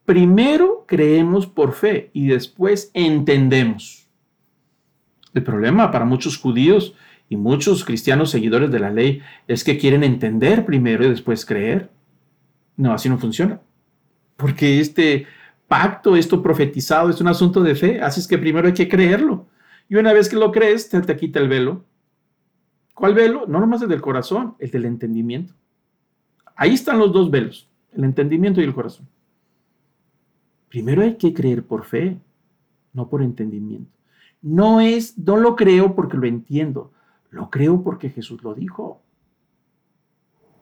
Primero 0.06 0.86
creemos 0.88 1.48
por 1.48 1.74
fe 1.74 2.12
y 2.14 2.28
después 2.28 2.92
entendemos. 2.94 4.08
El 5.34 5.44
problema 5.44 5.92
para 5.92 6.06
muchos 6.06 6.38
judíos 6.38 6.96
y 7.30 7.38
muchos 7.38 7.86
cristianos 7.86 8.32
seguidores 8.32 8.72
de 8.72 8.80
la 8.80 8.90
ley 8.90 9.22
es 9.48 9.64
que 9.64 9.78
quieren 9.78 10.04
entender 10.04 10.66
primero 10.66 11.06
y 11.06 11.10
después 11.10 11.46
creer. 11.46 11.92
No, 12.76 12.92
así 12.92 13.08
no 13.08 13.20
funciona. 13.20 13.62
Porque 14.36 14.80
este 14.80 15.28
pacto, 15.68 16.16
esto 16.16 16.42
profetizado, 16.42 17.12
es 17.12 17.22
un 17.22 17.28
asunto 17.28 17.62
de 17.62 17.76
fe. 17.76 18.02
Así 18.02 18.20
es 18.20 18.28
que 18.28 18.40
primero 18.40 18.68
hay 18.68 18.74
que 18.74 18.90
creerlo. 18.90 19.46
Y 19.88 19.96
una 19.96 20.12
vez 20.12 20.28
que 20.28 20.38
lo 20.38 20.52
crees, 20.52 20.90
te, 20.90 21.00
te 21.02 21.16
quita 21.16 21.40
el 21.40 21.48
velo. 21.48 21.86
¿Cuál 22.96 23.14
velo? 23.14 23.46
No 23.48 23.60
nomás 23.60 23.84
el 23.84 23.90
del 23.90 24.02
corazón, 24.02 24.56
el 24.58 24.72
del 24.72 24.86
entendimiento. 24.86 25.54
Ahí 26.56 26.74
están 26.74 26.98
los 26.98 27.14
dos 27.14 27.30
velos, 27.30 27.70
el 27.94 28.04
entendimiento 28.06 28.60
y 28.60 28.64
el 28.64 28.74
corazón. 28.74 29.08
Primero 30.68 31.04
hay 31.04 31.16
que 31.16 31.34
creer 31.34 31.64
por 31.64 31.86
fe, 31.86 32.18
no 32.92 33.08
por 33.08 33.22
entendimiento. 33.22 33.92
No 34.42 34.82
es, 34.82 35.18
no 35.18 35.38
lo 35.38 35.56
creo 35.56 35.96
porque 35.96 36.18
lo 36.18 36.26
entiendo, 36.28 36.92
lo 37.30 37.50
creo 37.50 37.84
porque 37.84 38.10
Jesús 38.10 38.44
lo 38.44 38.54
dijo. 38.54 39.02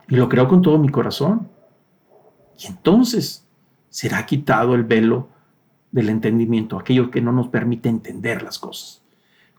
Y 0.10 0.16
lo 0.16 0.30
creo 0.30 0.48
con 0.48 0.62
todo 0.62 0.78
mi 0.78 0.90
corazón. 0.90 1.50
Y 2.60 2.68
entonces 2.68 3.48
será 3.90 4.26
quitado 4.26 4.76
el 4.76 4.84
velo 4.84 5.30
del 5.92 6.10
entendimiento, 6.10 6.78
aquello 6.78 7.10
que 7.10 7.22
no 7.22 7.32
nos 7.32 7.48
permite 7.48 7.90
entender 7.90 8.42
las 8.42 8.60
cosas. 8.60 9.02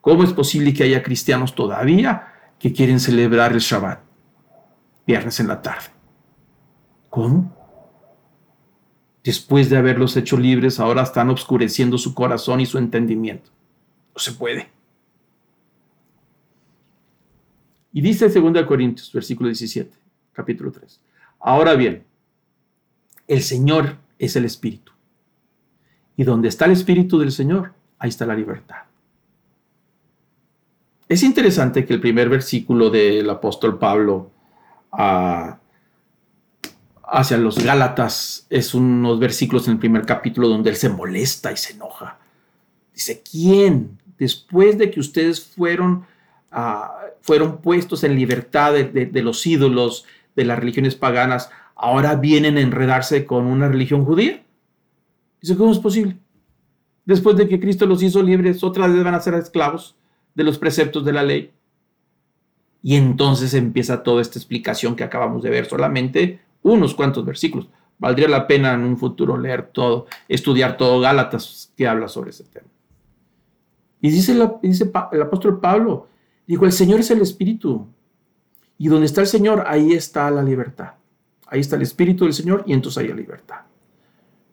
¿Cómo 0.01 0.25
es 0.25 0.33
posible 0.33 0.73
que 0.73 0.85
haya 0.85 1.03
cristianos 1.03 1.55
todavía 1.55 2.33
que 2.59 2.73
quieren 2.73 3.01
celebrar 3.01 3.53
el 3.53 3.61
Shabbat, 3.61 4.01
viernes 5.07 5.41
en 5.41 5.49
la 5.49 5.61
tarde? 5.61 5.87
¿Cómo? 7.11 7.57
Después 9.25 9.69
de 9.69 9.77
haberlos 9.77 10.17
hecho 10.17 10.37
libres, 10.37 10.81
ahora 10.81 11.03
están 11.03 11.31
obscureciendo 11.31 11.99
su 11.99 12.15
corazón 12.15 12.61
y 12.61 12.67
su 12.67 12.79
entendimiento. 12.79 13.51
No 14.15 14.21
se 14.21 14.33
puede. 14.33 14.78
Y 17.93 18.01
dice 18.01 18.29
2 18.29 18.65
Corintios, 18.67 19.13
versículo 19.13 19.49
17, 19.49 19.91
capítulo 20.33 20.71
3. 20.73 21.01
Ahora 21.41 21.75
bien, 21.75 22.05
el 23.27 23.43
Señor 23.43 23.97
es 24.19 24.37
el 24.37 24.45
Espíritu. 24.45 24.93
Y 26.17 26.25
donde 26.25 26.49
está 26.49 26.65
el 26.65 26.73
Espíritu 26.73 27.19
del 27.19 27.33
Señor, 27.33 27.73
ahí 27.99 28.09
está 28.09 28.27
la 28.27 28.35
libertad. 28.35 28.83
Es 31.09 31.23
interesante 31.23 31.87
que 31.87 31.95
el 31.95 32.01
primer 32.01 32.29
versículo 32.29 32.91
del 32.91 33.29
apóstol 33.31 33.79
Pablo 33.79 34.31
a 34.93 35.59
hacia 37.11 37.39
los 37.39 37.59
Gálatas 37.59 38.47
es 38.51 38.75
unos 38.75 39.19
versículos 39.19 39.67
en 39.67 39.75
el 39.75 39.79
primer 39.79 40.05
capítulo 40.05 40.49
donde 40.49 40.71
él 40.71 40.77
se 40.77 40.91
molesta 40.91 41.51
y 41.51 41.57
se 41.57 41.73
enoja. 41.73 42.19
Dice, 42.93 43.23
¿quién, 43.23 43.99
después 44.19 44.77
de 44.77 44.91
que 44.91 45.01
ustedes 45.01 45.43
fueron, 45.43 46.05
ah, 46.51 46.98
fueron 47.29 47.59
puestos 47.59 48.05
en 48.05 48.17
libertad 48.17 48.73
de, 48.73 49.23
los 49.23 49.47
ídolos 49.47 50.07
de 50.35 50.47
las 50.47 50.59
religiones 50.59 50.95
paganas, 50.95 51.51
ahora 51.77 52.15
vienen 52.15 52.57
a 52.57 52.63
enredarse 52.63 53.27
con 53.27 53.45
una 53.45 53.69
religión 53.69 54.07
judía? 54.07 54.43
Dice, 55.43 55.55
¿cómo 55.55 55.71
es 55.71 55.79
posible? 55.79 56.17
Después 57.05 57.37
de 57.37 57.47
que 57.47 57.61
Cristo 57.61 57.85
los 57.85 58.03
hizo 58.03 58.23
libres, 58.23 58.65
otra 58.65 58.87
vez 58.87 59.05
van 59.05 59.15
a 59.15 59.21
ser 59.21 59.35
esclavos 59.35 59.95
de 60.35 60.43
los 60.43 60.57
preceptos 60.57 61.05
de 61.05 61.13
la 61.13 61.23
ley. 61.23 61.51
Y 62.83 62.97
entonces 62.97 63.53
empieza 63.53 64.03
toda 64.03 64.23
esta 64.23 64.39
explicación 64.39 64.97
que 64.97 65.05
acabamos 65.05 65.43
de 65.43 65.51
ver. 65.51 65.67
Solamente 65.67 66.41
unos 66.63 66.95
cuantos 66.95 67.27
versículos. 67.27 67.69
Valdría 67.99 68.29
la 68.29 68.47
pena 68.47 68.73
en 68.73 68.85
un 68.85 68.97
futuro 68.97 69.37
leer 69.37 69.69
todo, 69.71 70.07
estudiar 70.29 70.79
todo 70.79 70.99
Gálatas 71.01 71.75
que 71.77 71.87
habla 71.87 72.09
sobre 72.09 72.31
ese 72.31 72.45
tema. 72.45 72.69
Y 74.01 74.09
dice, 74.09 74.35
dice 74.63 74.91
el 75.13 75.23
apóstol 75.23 75.61
Pablo, 75.61 76.09
dijo, 76.49 76.65
el 76.65 76.73
Señor 76.73 77.01
es 77.01 77.11
el 77.11 77.21
Espíritu. 77.21 77.87
Y 78.79 78.89
donde 78.89 79.07
está 79.07 79.21
el 79.21 79.27
Señor, 79.27 79.65
ahí 79.67 79.93
está 79.93 80.31
la 80.31 80.43
libertad. 80.43 80.95
Ahí 81.47 81.61
está 81.61 81.77
el 81.77 81.83
Espíritu 81.83 82.25
del 82.25 82.35
Señor 82.35 82.65
y 82.67 82.73
entonces 82.73 83.03
hay 83.03 83.13
libertad. 83.13 83.61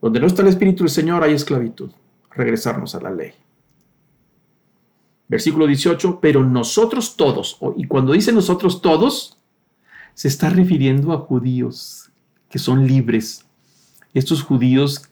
Donde 0.01 0.19
no 0.19 0.27
está 0.27 0.41
el 0.41 0.49
Espíritu 0.49 0.83
del 0.83 0.91
Señor, 0.91 1.23
hay 1.23 1.33
esclavitud. 1.33 1.91
Regresarnos 2.31 2.95
a 2.95 3.01
la 3.01 3.11
ley. 3.11 3.33
Versículo 5.27 5.65
18, 5.65 6.19
pero 6.21 6.43
nosotros 6.43 7.17
todos, 7.17 7.57
y 7.77 7.87
cuando 7.87 8.13
dice 8.13 8.31
nosotros 8.31 8.81
todos, 8.81 9.39
se 10.13 10.27
está 10.27 10.49
refiriendo 10.49 11.13
a 11.13 11.17
judíos 11.17 12.11
que 12.49 12.59
son 12.59 12.87
libres. 12.87 13.45
Estos 14.13 14.43
judíos 14.43 15.09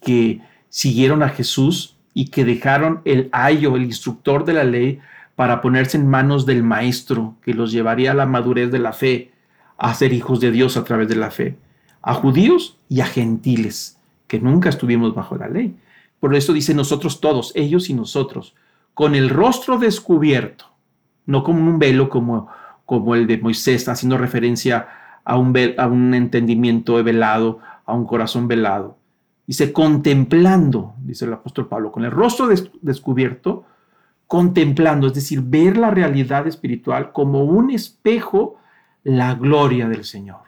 que 0.00 0.40
siguieron 0.68 1.22
a 1.22 1.28
Jesús 1.28 1.96
y 2.14 2.28
que 2.28 2.44
dejaron 2.44 3.02
el 3.04 3.28
ayo, 3.32 3.76
el 3.76 3.82
instructor 3.82 4.44
de 4.44 4.52
la 4.52 4.64
ley, 4.64 5.00
para 5.36 5.60
ponerse 5.60 5.96
en 5.96 6.08
manos 6.08 6.46
del 6.46 6.62
maestro 6.62 7.36
que 7.42 7.54
los 7.54 7.70
llevaría 7.70 8.10
a 8.10 8.14
la 8.14 8.26
madurez 8.26 8.72
de 8.72 8.78
la 8.78 8.92
fe, 8.92 9.32
a 9.78 9.94
ser 9.94 10.12
hijos 10.12 10.40
de 10.40 10.50
Dios 10.50 10.76
a 10.76 10.84
través 10.84 11.08
de 11.08 11.16
la 11.16 11.30
fe, 11.30 11.56
a 12.02 12.14
judíos 12.14 12.78
y 12.88 13.00
a 13.00 13.06
gentiles, 13.06 13.98
que 14.26 14.40
nunca 14.40 14.70
estuvimos 14.70 15.14
bajo 15.14 15.36
la 15.36 15.48
ley. 15.48 15.76
Por 16.18 16.34
eso 16.34 16.52
dice 16.52 16.74
nosotros 16.74 17.20
todos, 17.20 17.52
ellos 17.54 17.88
y 17.90 17.94
nosotros, 17.94 18.56
con 18.94 19.14
el 19.14 19.28
rostro 19.28 19.78
descubierto, 19.78 20.64
no 21.26 21.44
como 21.44 21.60
un 21.70 21.78
velo 21.78 22.08
como 22.08 22.48
como 22.86 23.16
el 23.16 23.26
de 23.26 23.36
Moisés, 23.36 23.88
haciendo 23.88 24.16
referencia 24.16 24.88
a 25.24 25.36
un, 25.36 25.54
a 25.76 25.86
un 25.88 26.14
entendimiento 26.14 27.02
velado, 27.02 27.58
a 27.84 27.92
un 27.92 28.06
corazón 28.06 28.48
velado. 28.48 28.96
Dice, 29.46 29.72
contemplando, 29.72 30.94
dice 31.02 31.24
el 31.24 31.32
apóstol 31.34 31.68
Pablo, 31.68 31.92
con 31.92 32.04
el 32.04 32.10
rostro 32.10 32.48
descubierto, 32.80 33.64
contemplando, 34.26 35.06
es 35.06 35.14
decir, 35.14 35.40
ver 35.42 35.76
la 35.76 35.90
realidad 35.90 36.46
espiritual 36.46 37.12
como 37.12 37.44
un 37.44 37.70
espejo, 37.70 38.58
la 39.04 39.34
gloria 39.34 39.88
del 39.88 40.04
Señor. 40.04 40.40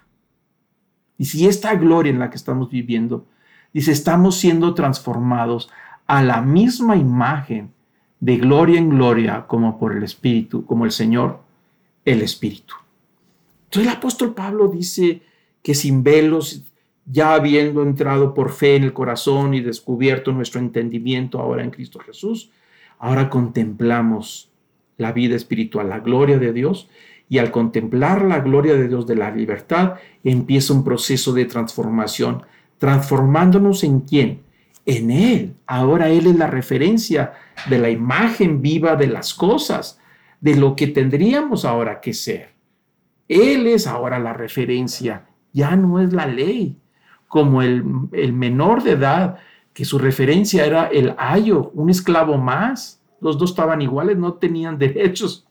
Y 1.16 1.26
si 1.26 1.46
esta 1.46 1.74
gloria 1.74 2.10
en 2.10 2.18
la 2.18 2.30
que 2.30 2.36
estamos 2.36 2.70
viviendo, 2.70 3.26
dice, 3.72 3.92
estamos 3.92 4.36
siendo 4.36 4.74
transformados 4.74 5.70
a 6.06 6.22
la 6.22 6.40
misma 6.40 6.96
imagen 6.96 7.72
de 8.20 8.36
gloria 8.36 8.78
en 8.78 8.90
gloria 8.90 9.46
como 9.46 9.78
por 9.78 9.96
el 9.96 10.02
Espíritu, 10.02 10.64
como 10.64 10.84
el 10.84 10.90
Señor 10.90 11.40
el 12.04 12.22
Espíritu. 12.22 12.74
Entonces 13.64 13.92
el 13.92 13.96
apóstol 13.96 14.34
Pablo 14.34 14.68
dice 14.68 15.22
que 15.62 15.74
sin 15.74 16.02
velos, 16.02 16.62
ya 17.04 17.34
habiendo 17.34 17.82
entrado 17.82 18.34
por 18.34 18.50
fe 18.50 18.76
en 18.76 18.84
el 18.84 18.92
corazón 18.92 19.54
y 19.54 19.60
descubierto 19.60 20.32
nuestro 20.32 20.60
entendimiento 20.60 21.38
ahora 21.38 21.62
en 21.62 21.70
Cristo 21.70 21.98
Jesús, 22.00 22.50
ahora 22.98 23.30
contemplamos 23.30 24.50
la 24.96 25.12
vida 25.12 25.36
espiritual, 25.36 25.88
la 25.88 26.00
gloria 26.00 26.38
de 26.38 26.52
Dios, 26.52 26.88
y 27.28 27.38
al 27.38 27.50
contemplar 27.50 28.22
la 28.22 28.40
gloria 28.40 28.74
de 28.74 28.88
Dios 28.88 29.06
de 29.06 29.16
la 29.16 29.30
libertad, 29.30 29.94
empieza 30.24 30.72
un 30.72 30.84
proceso 30.84 31.32
de 31.32 31.44
transformación, 31.44 32.42
transformándonos 32.78 33.84
en 33.84 34.00
quién? 34.00 34.42
En 34.86 35.10
Él. 35.10 35.54
Ahora 35.66 36.08
Él 36.08 36.26
es 36.26 36.36
la 36.36 36.46
referencia 36.46 37.34
de 37.68 37.78
la 37.78 37.90
imagen 37.90 38.62
viva 38.62 38.96
de 38.96 39.08
las 39.08 39.34
cosas 39.34 40.00
de 40.40 40.56
lo 40.56 40.74
que 40.74 40.86
tendríamos 40.86 41.64
ahora 41.64 42.00
que 42.00 42.14
ser. 42.14 42.50
Él 43.28 43.66
es 43.66 43.86
ahora 43.86 44.18
la 44.18 44.32
referencia 44.32 45.26
ya 45.52 45.76
no 45.76 46.00
es 46.00 46.12
la 46.12 46.26
ley, 46.26 46.76
como 47.26 47.62
el, 47.62 47.82
el 48.12 48.32
menor 48.32 48.82
de 48.82 48.92
edad, 48.92 49.38
que 49.78 49.84
su 49.84 49.96
referencia 49.96 50.66
era 50.66 50.86
el 50.88 51.14
ayo, 51.18 51.70
un 51.72 51.88
esclavo 51.88 52.36
más. 52.36 53.00
Los 53.20 53.38
dos 53.38 53.50
estaban 53.50 53.80
iguales, 53.80 54.18
no 54.18 54.32
tenían 54.32 54.76
derechos. 54.86 55.46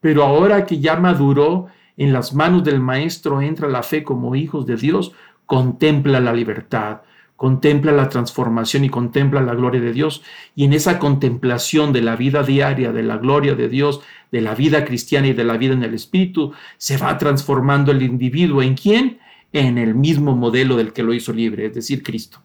Pero 0.00 0.22
ahora 0.22 0.64
que 0.64 0.80
ya 0.80 0.96
maduró, 0.96 1.66
en 1.98 2.14
las 2.14 2.32
manos 2.32 2.64
del 2.64 2.80
Maestro 2.80 3.42
entra 3.42 3.68
la 3.68 3.82
fe 3.82 4.02
como 4.02 4.34
hijos 4.34 4.64
de 4.64 4.76
Dios, 4.76 5.12
contempla 5.44 6.20
la 6.20 6.32
libertad, 6.32 7.02
contempla 7.36 7.92
la 7.92 8.08
transformación 8.08 8.84
y 8.84 8.88
contempla 8.88 9.42
la 9.42 9.54
gloria 9.54 9.82
de 9.82 9.92
Dios. 9.92 10.22
Y 10.54 10.64
en 10.64 10.72
esa 10.72 10.98
contemplación 10.98 11.92
de 11.92 12.00
la 12.00 12.16
vida 12.16 12.44
diaria, 12.44 12.92
de 12.92 13.02
la 13.02 13.18
gloria 13.18 13.54
de 13.54 13.68
Dios, 13.68 14.00
de 14.32 14.40
la 14.40 14.54
vida 14.54 14.86
cristiana 14.86 15.26
y 15.26 15.34
de 15.34 15.44
la 15.44 15.58
vida 15.58 15.74
en 15.74 15.82
el 15.82 15.92
Espíritu, 15.92 16.54
se 16.78 16.96
va 16.96 17.18
transformando 17.18 17.92
el 17.92 18.00
individuo. 18.00 18.62
¿En 18.62 18.74
quién? 18.74 19.18
En 19.52 19.76
el 19.76 19.94
mismo 19.94 20.34
modelo 20.34 20.76
del 20.76 20.94
que 20.94 21.02
lo 21.02 21.12
hizo 21.12 21.34
libre, 21.34 21.66
es 21.66 21.74
decir, 21.74 22.02
Cristo. 22.02 22.40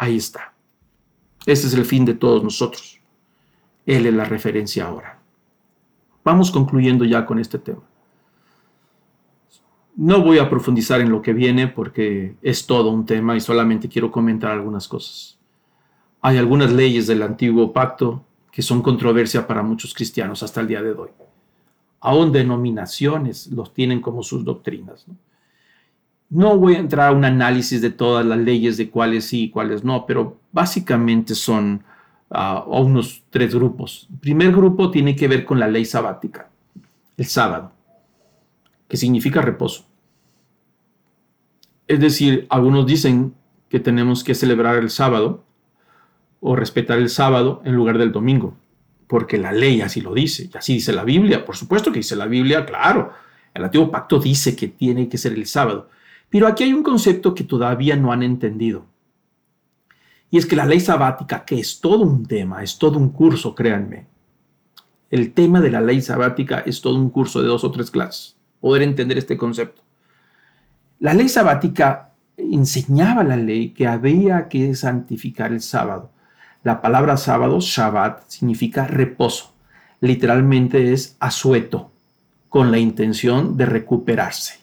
Ahí 0.00 0.16
está. 0.16 0.54
Ese 1.44 1.66
es 1.66 1.74
el 1.74 1.84
fin 1.84 2.06
de 2.06 2.14
todos 2.14 2.42
nosotros. 2.42 2.98
Él 3.84 4.06
es 4.06 4.14
la 4.14 4.24
referencia 4.24 4.86
ahora. 4.86 5.18
Vamos 6.24 6.50
concluyendo 6.50 7.04
ya 7.04 7.26
con 7.26 7.38
este 7.38 7.58
tema. 7.58 7.82
No 9.96 10.22
voy 10.22 10.38
a 10.38 10.48
profundizar 10.48 11.02
en 11.02 11.10
lo 11.10 11.20
que 11.20 11.34
viene 11.34 11.68
porque 11.68 12.34
es 12.40 12.66
todo 12.66 12.88
un 12.88 13.04
tema 13.04 13.36
y 13.36 13.40
solamente 13.42 13.90
quiero 13.90 14.10
comentar 14.10 14.52
algunas 14.52 14.88
cosas. 14.88 15.38
Hay 16.22 16.38
algunas 16.38 16.72
leyes 16.72 17.06
del 17.06 17.22
antiguo 17.22 17.70
pacto 17.70 18.24
que 18.50 18.62
son 18.62 18.80
controversia 18.80 19.46
para 19.46 19.62
muchos 19.62 19.92
cristianos 19.92 20.42
hasta 20.42 20.62
el 20.62 20.68
día 20.68 20.82
de 20.82 20.92
hoy. 20.92 21.10
Aún 22.00 22.32
denominaciones 22.32 23.48
los 23.48 23.74
tienen 23.74 24.00
como 24.00 24.22
sus 24.22 24.46
doctrinas. 24.46 25.04
Voy 26.30 26.76
a 26.76 26.78
entrar 26.78 27.08
a 27.08 27.12
un 27.12 27.24
análisis 27.24 27.82
de 27.82 27.90
todas 27.90 28.24
las 28.24 28.38
leyes, 28.38 28.76
de 28.76 28.88
cuáles 28.88 29.26
sí 29.26 29.44
y 29.44 29.50
cuáles 29.50 29.84
no, 29.84 30.06
pero 30.06 30.38
básicamente 30.52 31.34
son 31.34 31.82
uh, 32.30 32.60
unos 32.80 33.24
tres 33.30 33.54
grupos. 33.54 34.06
El 34.12 34.18
primer 34.18 34.52
grupo 34.52 34.90
tiene 34.90 35.16
que 35.16 35.28
ver 35.28 35.44
con 35.44 35.58
la 35.58 35.66
ley 35.66 35.84
sabática, 35.84 36.48
el 37.16 37.26
sábado, 37.26 37.72
que 38.88 38.96
significa 38.96 39.42
reposo. 39.42 39.86
Es 41.88 41.98
decir, 41.98 42.46
algunos 42.48 42.86
dicen 42.86 43.34
que 43.68 43.80
tenemos 43.80 44.22
que 44.22 44.36
celebrar 44.36 44.76
el 44.76 44.90
sábado 44.90 45.44
o 46.38 46.54
respetar 46.54 46.98
el 46.98 47.08
sábado 47.08 47.60
en 47.64 47.74
lugar 47.74 47.98
del 47.98 48.12
domingo, 48.12 48.56
porque 49.08 49.36
la 49.36 49.50
ley 49.50 49.80
así 49.80 50.00
lo 50.00 50.14
dice, 50.14 50.48
y 50.52 50.56
así 50.56 50.74
dice 50.74 50.92
la 50.92 51.02
Biblia, 51.02 51.44
por 51.44 51.56
supuesto 51.56 51.90
que 51.90 51.98
dice 51.98 52.14
la 52.14 52.26
Biblia, 52.26 52.64
claro, 52.64 53.12
el 53.52 53.64
antiguo 53.64 53.90
pacto 53.90 54.20
dice 54.20 54.54
que 54.54 54.68
tiene 54.68 55.08
que 55.08 55.18
ser 55.18 55.32
el 55.32 55.46
sábado, 55.46 55.90
pero 56.30 56.46
aquí 56.46 56.64
hay 56.64 56.72
un 56.72 56.82
concepto 56.82 57.34
que 57.34 57.44
todavía 57.44 57.96
no 57.96 58.12
han 58.12 58.22
entendido, 58.22 58.86
y 60.30 60.38
es 60.38 60.46
que 60.46 60.56
la 60.56 60.64
ley 60.64 60.80
sabática, 60.80 61.44
que 61.44 61.58
es 61.58 61.80
todo 61.80 62.04
un 62.04 62.24
tema, 62.24 62.62
es 62.62 62.78
todo 62.78 62.98
un 62.98 63.10
curso, 63.10 63.54
créanme, 63.54 64.06
el 65.10 65.32
tema 65.32 65.60
de 65.60 65.70
la 65.70 65.80
ley 65.80 66.00
sabática 66.00 66.60
es 66.60 66.80
todo 66.80 66.94
un 66.94 67.10
curso 67.10 67.42
de 67.42 67.48
dos 67.48 67.64
o 67.64 67.70
tres 67.72 67.90
clases, 67.90 68.36
poder 68.60 68.82
entender 68.82 69.18
este 69.18 69.36
concepto. 69.36 69.82
La 71.00 71.14
ley 71.14 71.28
sabática 71.28 72.12
enseñaba 72.36 73.24
la 73.24 73.36
ley 73.36 73.70
que 73.70 73.88
había 73.88 74.48
que 74.48 74.74
santificar 74.76 75.52
el 75.52 75.62
sábado. 75.62 76.10
La 76.62 76.80
palabra 76.80 77.16
sábado, 77.16 77.58
Shabbat, 77.60 78.28
significa 78.28 78.86
reposo. 78.86 79.52
Literalmente 80.00 80.92
es 80.92 81.16
asueto, 81.18 81.90
con 82.48 82.70
la 82.70 82.78
intención 82.78 83.56
de 83.56 83.66
recuperarse. 83.66 84.60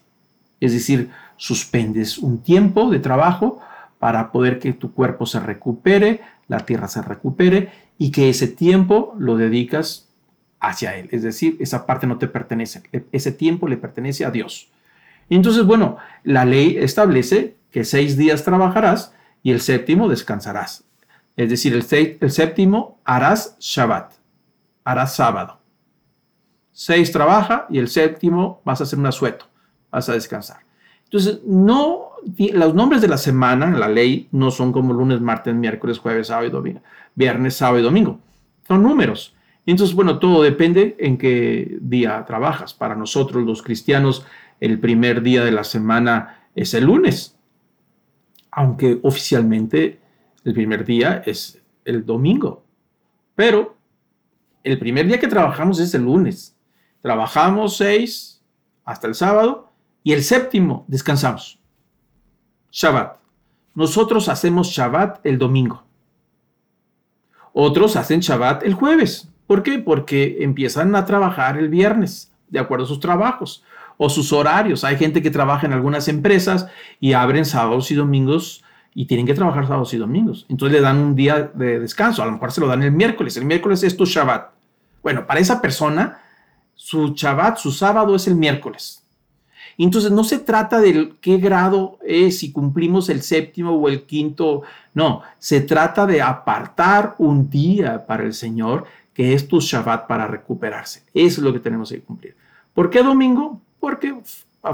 Es 0.59 0.74
decir, 0.74 1.09
suspendes 1.38 2.18
un 2.18 2.40
tiempo 2.44 2.90
de 2.90 3.00
trabajo 3.00 3.60
para 4.00 4.32
poder 4.32 4.60
que 4.60 4.74
tu 4.74 4.94
cuerpo 4.94 5.26
se 5.26 5.40
recupere, 5.40 6.22
la 6.48 6.60
tierra 6.66 6.88
se 6.88 7.02
recupere 7.02 7.72
y 7.98 8.12
que 8.12 8.30
ese 8.30 8.48
tiempo 8.48 9.16
lo 9.18 9.38
dedicas 9.38 10.10
hacia 10.60 10.96
Él. 10.96 11.10
Es 11.12 11.24
decir, 11.24 11.58
esa 11.60 11.86
parte 11.86 12.08
no 12.08 12.18
te 12.18 12.28
pertenece, 12.28 12.84
ese 13.12 13.32
tiempo 13.32 13.68
le 13.68 13.78
pertenece 13.78 14.26
a 14.26 14.32
Dios. 14.32 14.70
Entonces, 15.30 15.66
bueno, 15.66 15.98
la 16.24 16.46
ley 16.46 16.78
establece 16.78 17.56
que 17.72 17.84
seis 17.84 18.18
días 18.18 18.44
trabajarás 18.44 19.14
y 19.44 19.52
el 19.52 19.62
séptimo 19.62 20.08
descansarás. 20.08 20.86
Es 21.36 21.50
decir, 21.50 21.74
el, 21.74 22.32
séptimo 22.32 23.00
harás 23.04 23.56
Shabbat, 23.60 24.14
harás 24.84 25.16
sábado. 25.16 25.60
Seis 26.72 27.12
trabaja 27.12 27.68
y 27.70 27.80
el 27.80 27.90
séptimo 27.90 28.62
vas 28.66 28.82
a 28.82 28.84
hacer 28.84 28.98
un 28.98 29.06
asueto, 29.06 29.46
vas 29.92 30.10
a 30.10 30.14
descansar. 30.14 30.66
Entonces, 31.08 31.39
no, 31.45 32.10
los 32.53 32.76
nombres 32.76 33.01
de 33.01 33.08
la 33.08 33.18
semana 33.18 33.68
en 33.68 33.80
la 33.80 33.88
ley 33.88 34.28
no 34.32 34.51
son 34.51 34.74
como 34.74 34.93
lunes, 34.93 35.22
martes, 35.22 35.55
miércoles, 35.55 35.99
jueves, 35.99 36.28
sábado 36.28 36.47
y 36.47 36.51
domingo, 36.51 36.82
viernes, 37.16 37.55
sábado 37.55 37.80
y 37.80 37.84
domingo. 37.84 38.20
Son 38.68 38.84
números. 38.84 39.34
Entonces, 39.66 39.95
bueno, 39.95 40.20
todo 40.20 40.43
depende 40.43 40.97
en 40.99 41.18
qué 41.18 41.78
día 41.80 42.26
trabajas. 42.26 42.74
Para 42.74 42.95
nosotros 42.95 43.45
los 43.45 43.64
cristianos, 43.64 44.26
el 44.60 44.80
primer 44.80 45.22
día 45.22 45.45
de 45.45 45.51
la 45.51 45.64
semana 45.64 46.49
es 46.55 46.74
el 46.74 46.86
lunes, 46.86 47.38
aunque 48.51 48.99
oficialmente 49.03 49.99
el 50.43 50.53
primer 50.53 50.84
día 50.84 51.24
es 51.26 51.62
el 51.86 52.05
domingo. 52.05 52.64
Pero 53.34 53.78
el 54.64 54.78
primer 54.78 55.08
día 55.08 55.20
que 55.20 55.28
trabajamos 55.28 55.80
es 55.80 55.93
el 55.93 56.03
lunes. 56.03 56.58
Trabajamos 57.01 57.78
seis 57.78 58.43
hasta 58.84 59.08
el 59.08 59.16
sábado 59.16 59.66
y 60.08 60.14
el 60.14 60.24
séptimo 60.24 60.86
descansamos. 60.88 61.60
Shabbat. 62.72 63.18
Nosotros 63.76 64.30
hacemos 64.30 64.70
Shabbat 64.70 65.20
el 65.26 65.38
domingo. 65.38 65.84
Otros 67.51 67.97
hacen 67.97 68.22
Shabbat 68.22 68.64
el 68.64 68.74
jueves. 68.74 69.28
¿Por 69.47 69.64
qué? 69.64 69.80
Porque 69.80 70.38
empiezan 70.39 70.95
a 70.95 71.03
trabajar 71.03 71.58
el 71.58 71.68
viernes, 71.68 72.32
de 72.47 72.58
acuerdo 72.58 72.86
a 72.86 72.88
sus 72.88 73.01
trabajos 73.01 73.66
o 73.97 74.10
sus 74.10 74.32
horarios. 74.32 74.86
Hay 74.86 74.95
gente 74.95 75.22
que 75.22 75.30
trabaja 75.30 75.68
en 75.68 75.74
algunas 75.74 76.08
empresas 76.08 76.68
y 77.01 77.12
abren 77.12 77.43
sábados 77.43 77.91
y 77.91 77.95
domingos 77.95 78.64
y 78.93 79.08
tienen 79.08 79.26
que 79.26 79.34
trabajar 79.34 79.68
sábados 79.68 79.93
y 79.93 79.97
domingos. 79.97 80.45
Entonces 80.47 80.78
le 80.78 80.82
dan 80.82 80.99
un 80.99 81.16
día 81.16 81.51
de 81.53 81.82
descanso. 81.82 82.24
A 82.24 82.28
lo 82.28 82.32
mejor 82.32 82.53
se 82.53 82.62
lo 82.62 82.68
dan 82.68 82.82
el 82.82 82.93
miércoles. 82.93 83.36
El 83.36 83.43
miércoles 83.43 83.84
es 83.84 83.97
tu 83.97 84.05
Shabbat. 84.05 84.51
Bueno, 85.03 85.28
para 85.28 85.41
esa 85.41 85.62
persona, 85.62 86.22
su 86.76 87.10
Shabbat, 87.14 87.58
su 87.58 87.74
sábado 87.74 88.16
es 88.16 88.26
el 88.26 88.36
miércoles. 88.36 89.03
Entonces 89.78 90.11
no 90.11 90.23
se 90.23 90.39
trata 90.39 90.80
de 90.80 91.13
qué 91.21 91.38
grado 91.38 91.99
es, 92.05 92.39
si 92.39 92.51
cumplimos 92.51 93.09
el 93.09 93.21
séptimo 93.21 93.71
o 93.71 93.88
el 93.88 94.03
quinto. 94.03 94.63
No, 94.93 95.21
se 95.38 95.61
trata 95.61 96.05
de 96.05 96.21
apartar 96.21 97.15
un 97.19 97.49
día 97.49 98.05
para 98.05 98.23
el 98.23 98.34
Señor 98.34 98.86
que 99.13 99.34
es 99.34 99.47
tu 99.47 99.59
Shabbat 99.59 100.07
para 100.07 100.28
recuperarse. 100.28 101.03
Eso 101.13 101.41
es 101.41 101.45
lo 101.45 101.53
que 101.53 101.59
tenemos 101.59 101.89
que 101.89 102.01
cumplir. 102.01 102.36
¿Por 102.73 102.89
qué 102.89 103.01
domingo? 103.01 103.61
porque 103.80 104.15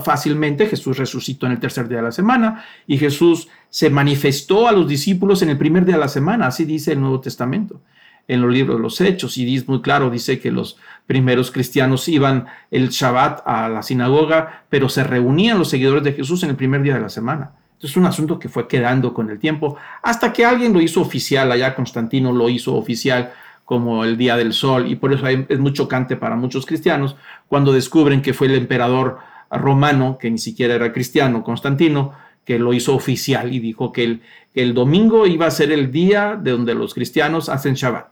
fácilmente 0.02 0.66
Jesús 0.66 0.98
resucitó 0.98 1.46
en 1.46 1.54
el 1.54 1.60
tercer 1.60 1.88
día 1.88 1.98
de 1.98 2.04
la 2.04 2.12
semana 2.12 2.66
y 2.88 2.98
Jesús 2.98 3.48
se 3.70 3.90
manifestó 3.90 4.68
a 4.68 4.72
los 4.72 4.88
discípulos 4.88 5.42
en 5.42 5.50
el 5.50 5.58
primer 5.58 5.86
día 5.86 5.96
de 5.96 6.02
la 6.02 6.08
semana, 6.08 6.48
así 6.48 6.66
dice 6.66 6.94
el 6.94 7.02
Nuevo 7.02 7.20
Testamento 7.20 7.82
en 8.28 8.42
los 8.42 8.52
libros 8.52 8.78
de 8.78 8.84
los 8.84 9.02
Hechos 9.02 9.38
y 9.38 9.46
dice 9.46 9.66
muy 9.68 9.82
claro, 9.82 10.10
dice 10.10 10.40
que 10.40 10.52
los 10.52 10.78
primeros 11.06 11.52
cristianos 11.52 12.08
iban 12.08 12.48
el 12.72 12.90
Shabbat 12.90 13.42
a 13.46 13.70
la 13.70 13.84
sinagoga, 13.84 14.64
pero 14.70 14.90
se 14.90 15.04
reunían 15.04 15.60
los 15.60 15.70
seguidores 15.70 16.04
de 16.04 16.14
Jesús 16.14 16.44
en 16.44 16.52
el 16.52 16.56
primer 16.56 16.82
día 16.82 16.96
de 16.96 17.02
la 17.02 17.10
semana. 17.10 17.52
Es 17.82 17.98
un 17.98 18.06
asunto 18.06 18.40
que 18.40 18.48
fue 18.48 18.66
quedando 18.66 19.14
con 19.14 19.30
el 19.30 19.40
tiempo 19.40 19.76
hasta 20.02 20.32
que 20.32 20.46
alguien 20.46 20.72
lo 20.72 20.80
hizo 20.80 21.02
oficial, 21.02 21.52
allá 21.52 21.76
Constantino 21.76 22.32
lo 22.32 22.48
hizo 22.48 22.76
oficial 22.76 23.34
como 23.66 24.06
el 24.06 24.18
Día 24.18 24.38
del 24.38 24.54
Sol, 24.54 24.88
y 24.90 24.96
por 24.96 25.14
eso 25.14 25.28
es 25.28 25.60
muy 25.60 25.74
chocante 25.74 26.16
para 26.16 26.36
muchos 26.36 26.66
cristianos 26.66 27.16
cuando 27.48 27.74
descubren 27.74 28.22
que 28.22 28.34
fue 28.34 28.48
el 28.48 28.56
emperador 28.56 29.20
romano, 29.52 30.18
que 30.18 30.32
ni 30.32 30.38
siquiera 30.38 30.76
era 30.76 30.94
cristiano, 30.94 31.44
Constantino, 31.44 32.14
que 32.46 32.60
lo 32.60 32.74
hizo 32.74 32.96
oficial 32.96 33.54
y 33.54 33.60
dijo 33.60 33.92
que 33.92 34.04
el, 34.04 34.22
el 34.54 34.74
domingo 34.74 35.28
iba 35.28 35.46
a 35.46 35.52
ser 35.52 35.72
el 35.72 35.92
día 35.92 36.38
de 36.42 36.52
donde 36.52 36.76
los 36.76 36.94
cristianos 36.94 37.50
hacen 37.50 37.74
Shabbat, 37.74 38.08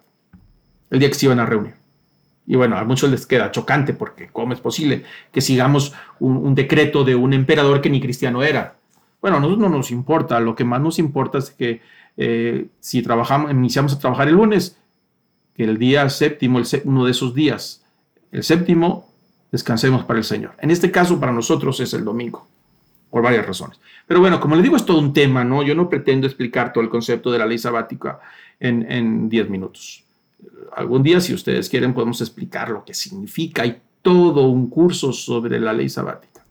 el 0.91 0.99
día 0.99 1.09
que 1.09 1.15
se 1.15 1.25
iban 1.25 1.39
a 1.39 1.45
reunir. 1.45 1.73
Y 2.45 2.55
bueno, 2.55 2.77
a 2.77 2.83
muchos 2.83 3.09
les 3.09 3.25
queda 3.25 3.51
chocante 3.51 3.93
porque 3.93 4.27
¿cómo 4.31 4.53
es 4.53 4.59
posible 4.59 5.03
que 5.31 5.41
sigamos 5.41 5.93
un, 6.19 6.53
decreto 6.53 7.03
de 7.03 7.15
un 7.15 7.33
emperador 7.33 7.81
que 7.81 7.89
ni 7.89 8.01
cristiano 8.01 8.43
era? 8.43 8.75
Bueno, 9.21 9.37
a 9.37 9.39
nosotros 9.39 9.69
no 9.69 9.77
nos 9.77 9.91
importa, 9.91 10.39
lo 10.39 10.55
que 10.55 10.65
más 10.65 10.81
nos 10.81 10.99
importa 10.99 11.37
es 11.37 11.51
que 11.51 11.81
eh, 12.17 12.67
si 12.79 13.01
trabajamos, 13.01 13.51
iniciamos 13.51 13.93
a 13.93 13.99
trabajar 13.99 14.27
el 14.27 14.35
lunes, 14.35 14.77
que 15.55 15.63
el 15.63 15.77
día 15.77 16.09
séptimo, 16.09 16.59
uno 16.83 17.05
de 17.05 17.11
esos 17.11 17.33
días, 17.33 17.85
el 18.31 18.43
séptimo, 18.43 19.07
descansemos 19.51 20.03
para 20.03 20.19
el 20.19 20.25
Señor. 20.25 20.53
En 20.59 20.71
este 20.71 20.91
caso, 20.91 21.19
para 21.19 21.31
nosotros 21.31 21.79
es 21.79 21.93
el 21.93 22.03
domingo, 22.03 22.47
por 23.09 23.21
varias 23.21 23.45
razones. 23.45 23.79
Pero 24.07 24.19
bueno, 24.19 24.39
como 24.39 24.55
le 24.55 24.63
digo, 24.63 24.75
es 24.75 24.85
todo 24.85 24.99
un 24.99 25.13
tema, 25.13 25.43
¿no? 25.43 25.61
Yo 25.61 25.75
no 25.75 25.87
pretendo 25.87 26.25
explicar 26.25 26.73
todo 26.73 26.83
el 26.83 26.89
concepto 26.89 27.31
de 27.31 27.37
la 27.37 27.45
ley 27.45 27.59
sabática 27.59 28.19
en 28.59 29.29
10 29.29 29.49
minutos. 29.49 30.03
Algún 30.75 31.03
día, 31.03 31.19
si 31.19 31.33
ustedes 31.33 31.69
quieren, 31.69 31.93
podemos 31.93 32.21
explicar 32.21 32.69
lo 32.69 32.83
que 32.85 32.93
significa. 32.93 33.63
Hay 33.63 33.81
todo 34.01 34.47
un 34.47 34.69
curso 34.69 35.11
sobre 35.13 35.59
la 35.59 35.73
ley 35.73 35.89
sabática. 35.89 36.43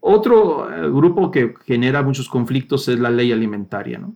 Otro 0.00 0.72
eh, 0.72 0.90
grupo 0.90 1.30
que 1.30 1.54
genera 1.64 2.02
muchos 2.02 2.28
conflictos 2.28 2.88
es 2.88 2.98
la 2.98 3.10
ley 3.10 3.30
alimentaria, 3.30 3.98
¿no? 3.98 4.14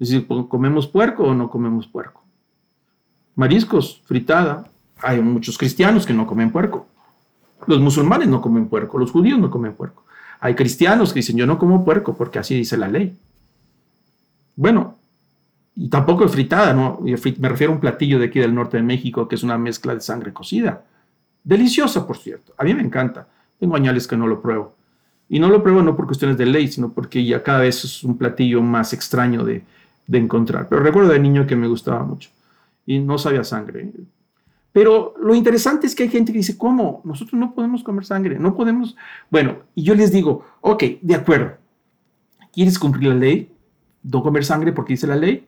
Es 0.00 0.08
decir, 0.08 0.26
¿comemos 0.26 0.88
puerco 0.88 1.22
o 1.22 1.34
no 1.34 1.48
comemos 1.48 1.86
puerco? 1.86 2.24
Mariscos, 3.36 4.02
fritada. 4.04 4.68
Hay 5.00 5.20
muchos 5.20 5.56
cristianos 5.56 6.06
que 6.06 6.12
no 6.12 6.26
comen 6.26 6.50
puerco. 6.50 6.88
Los 7.68 7.80
musulmanes 7.80 8.26
no 8.26 8.40
comen 8.40 8.66
puerco, 8.66 8.98
los 8.98 9.12
judíos 9.12 9.38
no 9.38 9.48
comen 9.48 9.74
puerco. 9.74 10.04
Hay 10.40 10.56
cristianos 10.56 11.12
que 11.12 11.20
dicen, 11.20 11.36
yo 11.36 11.46
no 11.46 11.56
como 11.56 11.84
puerco 11.84 12.16
porque 12.16 12.40
así 12.40 12.56
dice 12.56 12.76
la 12.76 12.88
ley. 12.88 13.16
Bueno, 14.56 14.96
y 15.74 15.88
tampoco 15.88 16.24
es 16.24 16.32
fritada, 16.32 16.74
¿no? 16.74 17.00
Me 17.00 17.48
refiero 17.48 17.72
a 17.72 17.74
un 17.74 17.80
platillo 17.80 18.18
de 18.18 18.26
aquí 18.26 18.38
del 18.38 18.54
norte 18.54 18.76
de 18.76 18.82
México 18.82 19.26
que 19.26 19.36
es 19.36 19.42
una 19.42 19.56
mezcla 19.56 19.94
de 19.94 20.00
sangre 20.00 20.32
cocida. 20.32 20.84
Deliciosa, 21.42 22.06
por 22.06 22.18
cierto. 22.18 22.52
A 22.58 22.64
mí 22.64 22.74
me 22.74 22.82
encanta. 22.82 23.26
Tengo 23.58 23.76
añales 23.76 24.06
que 24.06 24.16
no 24.16 24.26
lo 24.26 24.42
pruebo. 24.42 24.74
Y 25.28 25.40
no 25.40 25.48
lo 25.48 25.62
pruebo 25.62 25.82
no 25.82 25.96
por 25.96 26.06
cuestiones 26.06 26.36
de 26.36 26.46
ley, 26.46 26.68
sino 26.68 26.92
porque 26.92 27.24
ya 27.24 27.42
cada 27.42 27.60
vez 27.60 27.84
es 27.84 28.04
un 28.04 28.18
platillo 28.18 28.60
más 28.60 28.92
extraño 28.92 29.44
de, 29.44 29.64
de 30.06 30.18
encontrar. 30.18 30.68
Pero 30.68 30.82
recuerdo 30.82 31.10
de 31.10 31.18
niño 31.18 31.46
que 31.46 31.56
me 31.56 31.68
gustaba 31.68 32.04
mucho. 32.04 32.28
Y 32.84 32.98
no 32.98 33.16
sabía 33.16 33.42
sangre. 33.42 33.90
Pero 34.72 35.14
lo 35.20 35.34
interesante 35.34 35.86
es 35.86 35.94
que 35.94 36.02
hay 36.02 36.08
gente 36.10 36.32
que 36.32 36.38
dice, 36.38 36.58
¿cómo? 36.58 37.00
Nosotros 37.04 37.38
no 37.38 37.54
podemos 37.54 37.82
comer 37.82 38.04
sangre, 38.04 38.38
no 38.38 38.54
podemos... 38.54 38.96
Bueno, 39.30 39.56
y 39.74 39.84
yo 39.84 39.94
les 39.94 40.12
digo, 40.12 40.44
ok, 40.60 40.84
de 41.00 41.14
acuerdo. 41.14 41.52
¿Quieres 42.52 42.78
cumplir 42.78 43.08
la 43.08 43.14
ley? 43.14 43.50
No 44.02 44.22
comer 44.22 44.44
sangre 44.44 44.72
porque 44.72 44.94
dice 44.94 45.06
la 45.06 45.16
ley. 45.16 45.46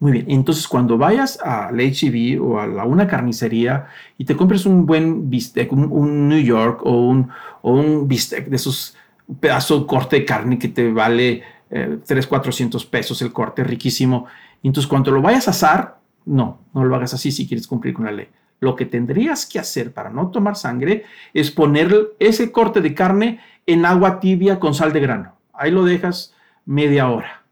Muy 0.00 0.12
bien, 0.12 0.26
entonces 0.28 0.68
cuando 0.68 0.96
vayas 0.96 1.40
a 1.42 1.72
la 1.72 1.82
HEB 1.82 2.40
o 2.40 2.60
a 2.60 2.68
la, 2.68 2.84
una 2.84 3.08
carnicería 3.08 3.88
y 4.16 4.24
te 4.24 4.36
compres 4.36 4.64
un 4.64 4.86
buen 4.86 5.28
bistec, 5.28 5.72
un, 5.72 6.28
New 6.28 6.40
York 6.40 6.82
o 6.84 7.08
un, 7.08 7.30
un 7.62 8.06
bistec 8.06 8.46
de 8.46 8.56
esos 8.56 8.96
un 9.26 9.36
pedazo 9.36 9.80
de 9.80 9.86
corte 9.86 10.16
de 10.16 10.24
carne 10.24 10.58
que 10.58 10.68
te 10.68 10.90
vale 10.90 11.42
eh, 11.70 11.98
3, 12.06 12.26
400 12.26 12.86
pesos 12.86 13.20
el 13.22 13.32
corte, 13.32 13.64
riquísimo. 13.64 14.26
Entonces 14.62 14.88
cuando 14.88 15.10
lo 15.10 15.20
vayas 15.20 15.48
a 15.48 15.50
asar, 15.50 15.98
no, 16.24 16.60
no 16.72 16.84
lo 16.84 16.94
hagas 16.94 17.14
así 17.14 17.32
si 17.32 17.48
quieres 17.48 17.66
cumplir 17.66 17.92
con 17.92 18.04
la 18.04 18.12
ley. 18.12 18.28
Lo 18.60 18.76
que 18.76 18.86
tendrías 18.86 19.46
que 19.46 19.58
hacer 19.58 19.92
para 19.92 20.10
no 20.10 20.28
tomar 20.28 20.56
sangre 20.56 21.04
es 21.34 21.50
poner 21.50 22.12
ese 22.20 22.52
corte 22.52 22.80
de 22.80 22.94
carne 22.94 23.40
en 23.66 23.84
agua 23.84 24.20
tibia 24.20 24.60
con 24.60 24.74
sal 24.74 24.92
de 24.92 25.00
grano. 25.00 25.34
Ahí 25.52 25.72
lo 25.72 25.84
dejas 25.84 26.34
media 26.64 27.08
hora 27.08 27.42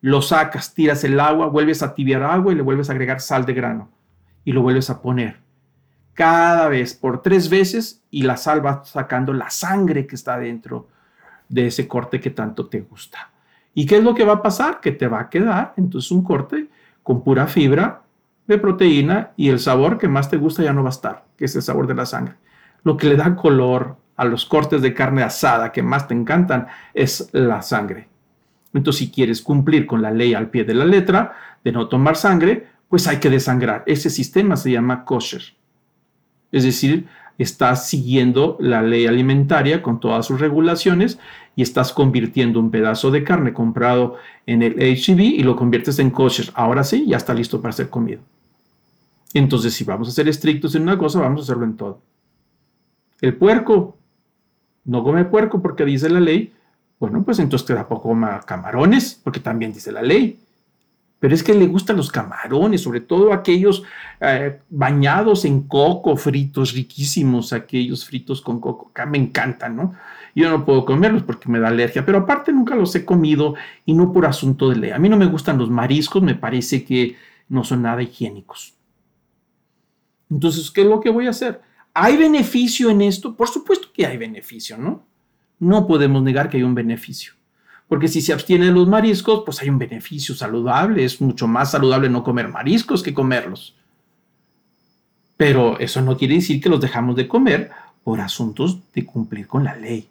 lo 0.00 0.22
sacas, 0.22 0.74
tiras 0.74 1.02
el 1.04 1.18
agua, 1.18 1.46
vuelves 1.46 1.82
a 1.82 1.94
tibiar 1.94 2.22
agua 2.22 2.52
y 2.52 2.56
le 2.56 2.62
vuelves 2.62 2.88
a 2.88 2.92
agregar 2.92 3.20
sal 3.20 3.44
de 3.44 3.54
grano 3.54 3.90
y 4.44 4.52
lo 4.52 4.62
vuelves 4.62 4.90
a 4.90 5.02
poner. 5.02 5.38
Cada 6.14 6.68
vez 6.68 6.94
por 6.94 7.22
tres 7.22 7.48
veces 7.48 8.02
y 8.10 8.22
la 8.22 8.36
sal 8.36 8.64
va 8.64 8.84
sacando 8.84 9.32
la 9.32 9.50
sangre 9.50 10.06
que 10.06 10.16
está 10.16 10.38
dentro 10.38 10.88
de 11.48 11.66
ese 11.66 11.86
corte 11.88 12.20
que 12.20 12.30
tanto 12.30 12.66
te 12.66 12.80
gusta. 12.80 13.30
¿Y 13.74 13.86
qué 13.86 13.98
es 13.98 14.04
lo 14.04 14.14
que 14.14 14.24
va 14.24 14.34
a 14.34 14.42
pasar? 14.42 14.80
Que 14.80 14.92
te 14.92 15.06
va 15.06 15.20
a 15.20 15.30
quedar 15.30 15.74
entonces 15.76 16.10
un 16.10 16.22
corte 16.22 16.68
con 17.02 17.22
pura 17.22 17.46
fibra 17.46 18.02
de 18.46 18.58
proteína 18.58 19.32
y 19.36 19.50
el 19.50 19.60
sabor 19.60 19.98
que 19.98 20.08
más 20.08 20.28
te 20.28 20.36
gusta 20.36 20.62
ya 20.62 20.72
no 20.72 20.82
va 20.82 20.88
a 20.88 20.90
estar, 20.90 21.24
que 21.36 21.44
es 21.44 21.54
el 21.54 21.62
sabor 21.62 21.86
de 21.86 21.94
la 21.94 22.06
sangre. 22.06 22.34
Lo 22.82 22.96
que 22.96 23.06
le 23.08 23.16
da 23.16 23.36
color 23.36 23.96
a 24.16 24.24
los 24.24 24.46
cortes 24.46 24.82
de 24.82 24.94
carne 24.94 25.22
asada 25.22 25.70
que 25.70 25.82
más 25.82 26.08
te 26.08 26.14
encantan 26.14 26.66
es 26.94 27.28
la 27.32 27.62
sangre. 27.62 28.08
Entonces, 28.74 28.98
si 28.98 29.10
quieres 29.10 29.42
cumplir 29.42 29.86
con 29.86 30.02
la 30.02 30.10
ley 30.10 30.34
al 30.34 30.50
pie 30.50 30.64
de 30.64 30.74
la 30.74 30.84
letra 30.84 31.34
de 31.64 31.72
no 31.72 31.88
tomar 31.88 32.16
sangre, 32.16 32.66
pues 32.88 33.06
hay 33.06 33.18
que 33.18 33.30
desangrar. 33.30 33.82
Ese 33.86 34.10
sistema 34.10 34.56
se 34.56 34.72
llama 34.72 35.04
kosher. 35.04 35.42
Es 36.52 36.64
decir, 36.64 37.06
estás 37.38 37.88
siguiendo 37.88 38.56
la 38.60 38.82
ley 38.82 39.06
alimentaria 39.06 39.82
con 39.82 40.00
todas 40.00 40.26
sus 40.26 40.40
regulaciones 40.40 41.18
y 41.56 41.62
estás 41.62 41.92
convirtiendo 41.92 42.60
un 42.60 42.70
pedazo 42.70 43.10
de 43.10 43.24
carne 43.24 43.52
comprado 43.52 44.16
en 44.46 44.62
el 44.62 44.80
HEB 44.80 45.20
y 45.20 45.42
lo 45.42 45.56
conviertes 45.56 45.98
en 45.98 46.10
kosher. 46.10 46.50
Ahora 46.54 46.84
sí, 46.84 47.06
ya 47.06 47.16
está 47.16 47.34
listo 47.34 47.60
para 47.60 47.72
ser 47.72 47.88
comido. 47.90 48.20
Entonces, 49.34 49.74
si 49.74 49.84
vamos 49.84 50.08
a 50.08 50.12
ser 50.12 50.28
estrictos 50.28 50.74
en 50.74 50.82
una 50.82 50.96
cosa, 50.96 51.20
vamos 51.20 51.40
a 51.40 51.44
hacerlo 51.44 51.64
en 51.64 51.76
todo. 51.76 52.00
El 53.20 53.36
puerco, 53.36 53.98
no 54.84 55.04
come 55.04 55.24
puerco 55.24 55.60
porque 55.60 55.84
dice 55.84 56.08
la 56.08 56.20
ley, 56.20 56.52
bueno, 56.98 57.22
pues 57.24 57.38
entonces 57.38 57.66
te 57.66 57.74
da 57.74 57.86
poco 57.86 58.12
más 58.14 58.44
camarones, 58.44 59.20
porque 59.22 59.40
también 59.40 59.72
dice 59.72 59.92
la 59.92 60.02
ley. 60.02 60.40
Pero 61.20 61.34
es 61.34 61.42
que 61.42 61.54
le 61.54 61.66
gustan 61.66 61.96
los 61.96 62.12
camarones, 62.12 62.80
sobre 62.80 63.00
todo 63.00 63.32
aquellos 63.32 63.82
eh, 64.20 64.60
bañados 64.70 65.44
en 65.44 65.62
coco, 65.62 66.16
fritos 66.16 66.72
riquísimos, 66.72 67.52
aquellos 67.52 68.04
fritos 68.04 68.40
con 68.40 68.60
coco, 68.60 68.92
que 68.92 69.04
me 69.04 69.18
encantan, 69.18 69.76
¿no? 69.76 69.94
Yo 70.34 70.48
no 70.48 70.64
puedo 70.64 70.84
comerlos 70.84 71.24
porque 71.24 71.48
me 71.48 71.58
da 71.58 71.68
alergia, 71.68 72.06
pero 72.06 72.18
aparte 72.18 72.52
nunca 72.52 72.76
los 72.76 72.94
he 72.94 73.04
comido 73.04 73.54
y 73.84 73.94
no 73.94 74.12
por 74.12 74.26
asunto 74.26 74.68
de 74.70 74.76
ley. 74.76 74.90
A 74.90 74.98
mí 74.98 75.08
no 75.08 75.16
me 75.16 75.26
gustan 75.26 75.58
los 75.58 75.70
mariscos, 75.70 76.22
me 76.22 76.36
parece 76.36 76.84
que 76.84 77.16
no 77.48 77.64
son 77.64 77.82
nada 77.82 78.02
higiénicos. 78.02 78.74
Entonces, 80.30 80.70
¿qué 80.70 80.82
es 80.82 80.86
lo 80.86 81.00
que 81.00 81.10
voy 81.10 81.26
a 81.26 81.30
hacer? 81.30 81.60
¿Hay 81.94 82.16
beneficio 82.16 82.90
en 82.90 83.00
esto? 83.00 83.34
Por 83.34 83.48
supuesto 83.48 83.88
que 83.92 84.06
hay 84.06 84.16
beneficio, 84.16 84.78
¿no? 84.78 85.07
No 85.58 85.86
podemos 85.86 86.22
negar 86.22 86.48
que 86.48 86.58
hay 86.58 86.62
un 86.62 86.74
beneficio. 86.74 87.32
Porque 87.88 88.08
si 88.08 88.20
se 88.20 88.32
abstiene 88.32 88.66
de 88.66 88.72
los 88.72 88.86
mariscos, 88.86 89.42
pues 89.44 89.62
hay 89.62 89.70
un 89.70 89.78
beneficio 89.78 90.34
saludable. 90.34 91.04
Es 91.04 91.20
mucho 91.20 91.48
más 91.48 91.70
saludable 91.70 92.10
no 92.10 92.22
comer 92.22 92.48
mariscos 92.48 93.02
que 93.02 93.14
comerlos. 93.14 93.74
Pero 95.36 95.78
eso 95.78 96.02
no 96.02 96.16
quiere 96.16 96.34
decir 96.34 96.60
que 96.60 96.68
los 96.68 96.80
dejamos 96.80 97.16
de 97.16 97.28
comer 97.28 97.70
por 98.04 98.20
asuntos 98.20 98.78
de 98.92 99.06
cumplir 99.06 99.46
con 99.46 99.64
la 99.64 99.74
ley. 99.74 100.08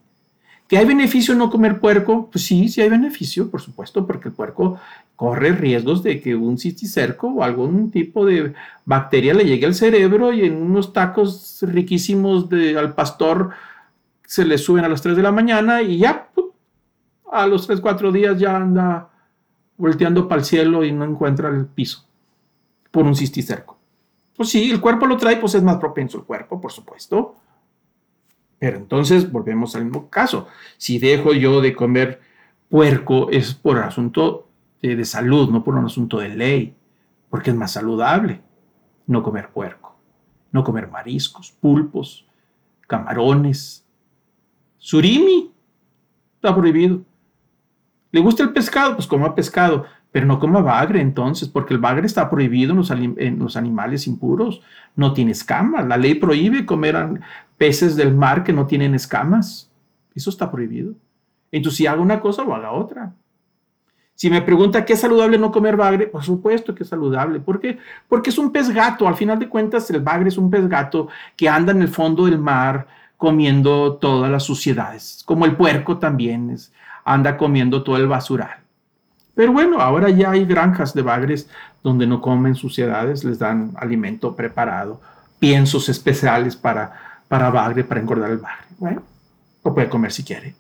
¿Que 0.68 0.78
hay 0.78 0.86
beneficio 0.86 1.32
en 1.34 1.38
no 1.38 1.50
comer 1.50 1.80
puerco? 1.80 2.30
Pues 2.32 2.45
sí, 2.45 2.68
sí 2.68 2.82
hay 2.82 2.89
beneficio, 2.89 3.50
por 3.50 3.62
supuesto, 3.62 4.06
porque 4.06 4.30
el 4.30 4.34
puerco 4.34 4.80
corre 5.16 5.52
riesgos 5.54 6.04
de 6.04 6.20
que 6.20 6.36
un 6.36 6.58
cisticerco 6.58 7.28
o 7.28 7.43
algún 7.43 7.89
tipo 7.89 8.26
de 8.26 8.54
bacteria 8.86 9.34
le 9.34 9.45
llegue 9.45 9.66
al 9.66 9.76
cerebro 9.76 10.34
y 10.34 10.41
en 10.41 10.58
unos 10.58 10.91
tacos 10.91 11.60
riquísimos 11.62 12.50
de, 12.50 12.78
al 12.78 12.93
pastor 12.95 13.52
se 14.28 14.44
le 14.46 14.58
suben 14.58 14.84
a 14.84 14.90
las 14.90 15.02
3 15.02 15.16
de 15.16 15.24
la 15.24 15.32
mañana 15.32 15.82
y 15.82 16.00
ya 16.00 16.30
a 17.32 17.48
los 17.48 17.66
3, 17.66 17.80
4 17.80 18.12
días 18.12 18.38
ya 18.38 18.58
anda 18.58 19.10
volteando 19.78 20.28
para 20.28 20.40
el 20.42 20.46
cielo 20.46 20.84
y 20.84 20.92
no 20.92 21.06
encuentra 21.06 21.50
el 21.50 21.66
piso 21.66 22.06
por 22.92 23.06
un 23.06 23.16
cisticerco. 23.16 23.78
Pues 24.36 24.50
sí, 24.50 24.70
el 24.70 24.82
cuerpo 24.82 25.06
lo 25.06 25.16
trae, 25.16 25.38
pues 25.38 25.56
es 25.56 25.64
más 25.64 25.78
propenso 25.78 26.18
el 26.18 26.26
cuerpo, 26.26 26.60
por 26.60 26.74
supuesto. 26.74 27.36
Pero 28.60 28.78
entonces 28.78 29.32
volvemos 29.32 29.76
al 29.76 29.86
mismo 29.86 30.10
caso. 30.10 30.48
Si 30.78 31.00
dejo 31.00 31.34
yo 31.34 31.62
de 31.62 31.74
comer 31.74 32.20
puerco 32.70 33.30
es 33.30 33.54
por 33.54 33.80
asunto 33.80 34.50
de, 34.82 34.98
de 34.98 35.06
salud, 35.06 35.50
no 35.50 35.64
por 35.64 35.76
un 35.76 35.86
asunto 35.86 36.20
de 36.20 36.30
ley, 36.30 36.76
porque 37.30 37.52
es 37.52 37.56
más 37.56 37.72
saludable 37.72 38.42
no 39.06 39.24
comer 39.24 39.52
puerco, 39.52 39.96
no 40.52 40.66
comer 40.66 40.90
mariscos, 40.90 41.52
pulpos, 41.52 42.28
camarones, 42.88 43.87
Surimi 44.88 45.52
está 46.36 46.56
prohibido. 46.56 47.02
¿Le 48.10 48.22
gusta 48.22 48.44
el 48.44 48.54
pescado? 48.54 48.96
Pues 48.96 49.06
coma 49.06 49.36
pescado, 49.36 49.84
pero 50.14 50.26
no 50.26 50.40
coma 50.40 50.62
bagre 50.62 51.02
entonces, 51.02 51.50
porque 51.50 51.74
el 51.74 51.82
bagre 51.82 52.06
está 52.06 52.30
prohibido 52.30 52.72
en 52.72 53.38
los, 53.38 53.58
animales 53.58 54.08
impuros. 54.08 54.62
No 54.96 55.12
tiene 55.12 55.32
escamas. 55.32 55.86
La 55.86 55.98
ley 55.98 56.16
prohíbe 56.16 56.66
comer 56.66 57.20
peces 57.58 57.98
del 57.98 58.16
mar 58.16 58.46
que 58.46 58.54
no 58.54 58.66
tienen 58.66 58.96
escamas. 58.96 59.70
Eso 60.16 60.30
está 60.30 60.50
prohibido. 60.50 60.94
Entonces, 61.52 61.80
si 61.80 61.86
hago 61.86 62.02
una 62.02 62.22
cosa 62.22 62.44
o 62.44 62.56
haga 62.56 62.72
otra. 62.72 63.14
Si 64.16 64.30
me 64.30 64.42
pregunta 64.42 64.86
qué 64.86 64.94
es 64.94 65.02
saludable 65.02 65.38
no 65.38 65.52
comer 65.52 65.76
bagre, 65.76 66.08
por 66.08 66.24
supuesto 66.24 66.74
que 66.74 66.84
es 66.84 66.90
saludable. 66.90 67.42
¿Por 67.42 67.60
qué? 67.60 67.78
Porque 68.08 68.30
es 68.30 68.38
un 68.38 68.54
pez 68.54 68.70
gato. 68.70 69.06
Al 69.06 69.16
final 69.16 69.38
de 69.38 69.50
cuentas, 69.50 69.90
el 69.90 70.00
bagre 70.00 70.30
es 70.30 70.38
un 70.38 70.50
pez 70.50 70.66
gato 70.70 71.10
que 71.36 71.50
anda 71.50 71.74
en 71.74 71.82
el 71.82 71.90
fondo 71.90 72.24
del 72.24 72.40
mar, 72.40 72.88
comiendo 73.18 73.95
todas 73.95 74.32
las 74.32 74.43
suciedades, 74.43 75.24
como 75.26 75.45
el 75.45 75.55
puerco 75.55 75.97
también 75.97 76.51
es, 76.51 76.72
anda 77.03 77.36
comiendo 77.36 77.84
todo 77.84 77.97
el 77.97 78.07
basural. 78.07 78.57
Pero 79.34 79.51
bueno, 79.51 79.80
ahora 79.80 80.09
ya 80.09 80.32
hay 80.32 80.45
granjas 80.45 80.93
de 80.93 81.01
bagres 81.01 81.49
donde 81.84 82.07
no 82.07 82.22
comen 82.22 82.55
suciedades, 82.55 83.24
les 83.24 83.39
dan 83.39 83.72
alimento 83.76 84.36
preparado, 84.36 85.01
piensos 85.39 85.89
especiales 85.89 86.55
para, 86.55 87.22
para 87.28 87.49
bagre, 87.49 87.84
para 87.84 88.01
engordar 88.01 88.32
el 88.32 88.38
bagre. 88.38 88.65
Bueno, 88.78 89.03
lo 89.63 89.74
puede 89.74 89.89
comer 89.89 90.11
si 90.11 90.24
quiere, 90.24 90.55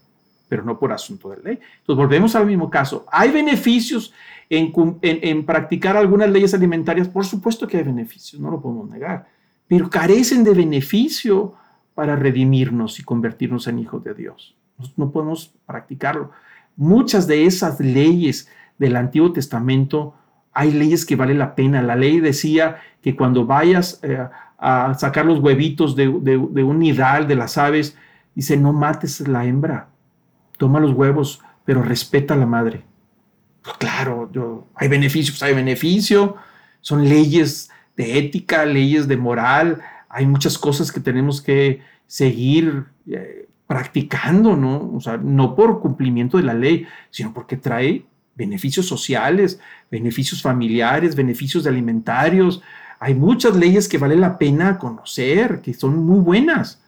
pero 0.47 0.63
no 0.63 0.77
por 0.77 0.91
asunto 0.91 1.29
de 1.29 1.37
ley. 1.37 1.59
Entonces 1.79 1.97
volvemos 1.97 2.35
al 2.35 2.45
mismo 2.45 2.69
caso. 2.69 3.05
¿Hay 3.11 3.31
beneficios 3.31 4.13
en, 4.49 4.71
en, 5.01 5.19
en 5.21 5.45
practicar 5.45 5.97
algunas 5.97 6.29
leyes 6.29 6.53
alimentarias? 6.53 7.07
Por 7.07 7.25
supuesto 7.25 7.67
que 7.67 7.77
hay 7.77 7.83
beneficios, 7.83 8.39
no 8.39 8.51
lo 8.51 8.61
podemos 8.61 8.89
negar, 8.89 9.27
pero 9.67 9.89
carecen 9.89 10.43
de 10.43 10.53
beneficio 10.53 11.55
para 11.97 12.15
redimirnos 12.15 12.99
y 12.99 13.03
convertirnos 13.03 13.65
en 13.65 13.79
hijos 13.79 14.03
de 14.03 14.13
Dios. 14.13 14.55
No 14.97 15.09
podemos 15.09 15.55
practicarlo. 15.65 16.29
Muchas 16.75 17.25
de 17.25 17.47
esas 17.47 17.79
leyes 17.79 18.47
del 18.77 18.95
Antiguo 18.97 19.33
Testamento, 19.33 20.13
hay 20.53 20.73
leyes 20.73 21.07
que 21.07 21.15
vale 21.15 21.33
la 21.33 21.55
pena. 21.55 21.81
La 21.81 21.95
ley 21.95 22.19
decía 22.19 22.77
que 23.01 23.15
cuando 23.15 23.47
vayas 23.47 23.99
eh, 24.03 24.23
a 24.59 24.93
sacar 24.93 25.25
los 25.25 25.39
huevitos 25.39 25.95
de, 25.95 26.07
un 26.07 26.77
nidal 26.77 27.27
de 27.27 27.35
las 27.35 27.57
aves, 27.57 27.97
dice, 28.35 28.57
no 28.57 28.73
mates 28.73 29.27
la 29.27 29.45
hembra, 29.45 29.87
toma 30.59 30.79
los 30.79 30.91
huevos, 30.91 31.41
pero 31.65 31.81
respeta 31.81 32.35
a 32.35 32.37
la 32.37 32.45
madre. 32.45 32.83
Pues 33.63 33.75
claro, 33.77 34.67
hay 34.75 34.87
beneficios, 34.87 35.41
hay 35.41 35.55
beneficio, 35.55 36.35
son 36.79 37.09
leyes 37.09 37.71
de 37.95 38.19
ética, 38.19 38.67
leyes 38.67 39.07
de 39.07 39.17
moral, 39.17 39.81
hay 40.09 40.25
muchas 40.25 40.57
cosas 40.57 40.91
que 40.91 40.99
tenemos 40.99 41.41
que 41.41 41.81
seguir 42.07 42.85
eh, 43.09 43.47
practicando, 43.67 44.55
¿no? 44.55 44.91
O 44.93 45.01
sea, 45.01 45.17
no 45.17 45.55
por 45.55 45.81
cumplimiento 45.81 46.37
de 46.37 46.43
la 46.43 46.53
ley, 46.53 46.85
sino 47.09 47.33
porque 47.33 47.57
trae 47.57 48.05
beneficios 48.35 48.85
sociales, 48.85 49.59
beneficios 49.91 50.41
familiares, 50.41 51.15
beneficios 51.15 51.67
alimentarios. 51.67 52.61
Hay 52.99 53.13
muchas 53.13 53.55
leyes 53.55 53.89
que 53.89 53.97
vale 53.97 54.15
la 54.15 54.37
pena 54.37 54.77
conocer, 54.77 55.61
que 55.61 55.73
son 55.73 56.05
muy 56.05 56.19
buenas, 56.19 56.81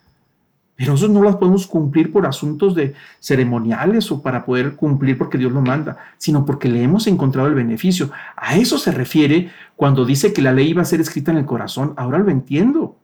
pero 0.79 0.93
eso 0.93 1.09
no 1.09 1.21
las 1.21 1.35
podemos 1.35 1.67
cumplir 1.67 2.09
por 2.09 2.25
asuntos 2.25 2.73
de 2.73 2.93
ceremoniales 3.19 4.09
o 4.13 4.21
para 4.21 4.45
poder 4.45 4.77
cumplir 4.77 5.17
porque 5.17 5.37
Dios 5.37 5.51
lo 5.51 5.59
manda, 5.59 5.97
sino 6.17 6.45
porque 6.45 6.69
le 6.69 6.81
hemos 6.81 7.05
encontrado 7.07 7.49
el 7.49 7.55
beneficio. 7.55 8.11
A 8.37 8.55
eso 8.55 8.77
se 8.77 8.93
refiere 8.93 9.51
cuando 9.75 10.05
dice 10.05 10.31
que 10.31 10.41
la 10.41 10.53
ley 10.53 10.69
iba 10.69 10.81
a 10.81 10.85
ser 10.85 11.01
escrita 11.01 11.31
en 11.31 11.37
el 11.37 11.45
corazón. 11.45 11.93
Ahora 11.97 12.19
lo 12.19 12.29
entiendo, 12.29 12.95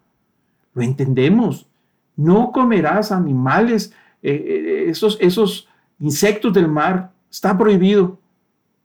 lo 0.76 0.84
entendemos. 0.84 1.68
No 2.16 2.52
comerás 2.52 3.12
animales, 3.12 3.92
eh, 4.22 4.34
eh, 4.34 4.90
esos, 4.90 5.18
esos 5.20 5.68
insectos 6.00 6.54
del 6.54 6.68
mar, 6.68 7.12
está 7.32 7.58
prohibido. 7.58 8.20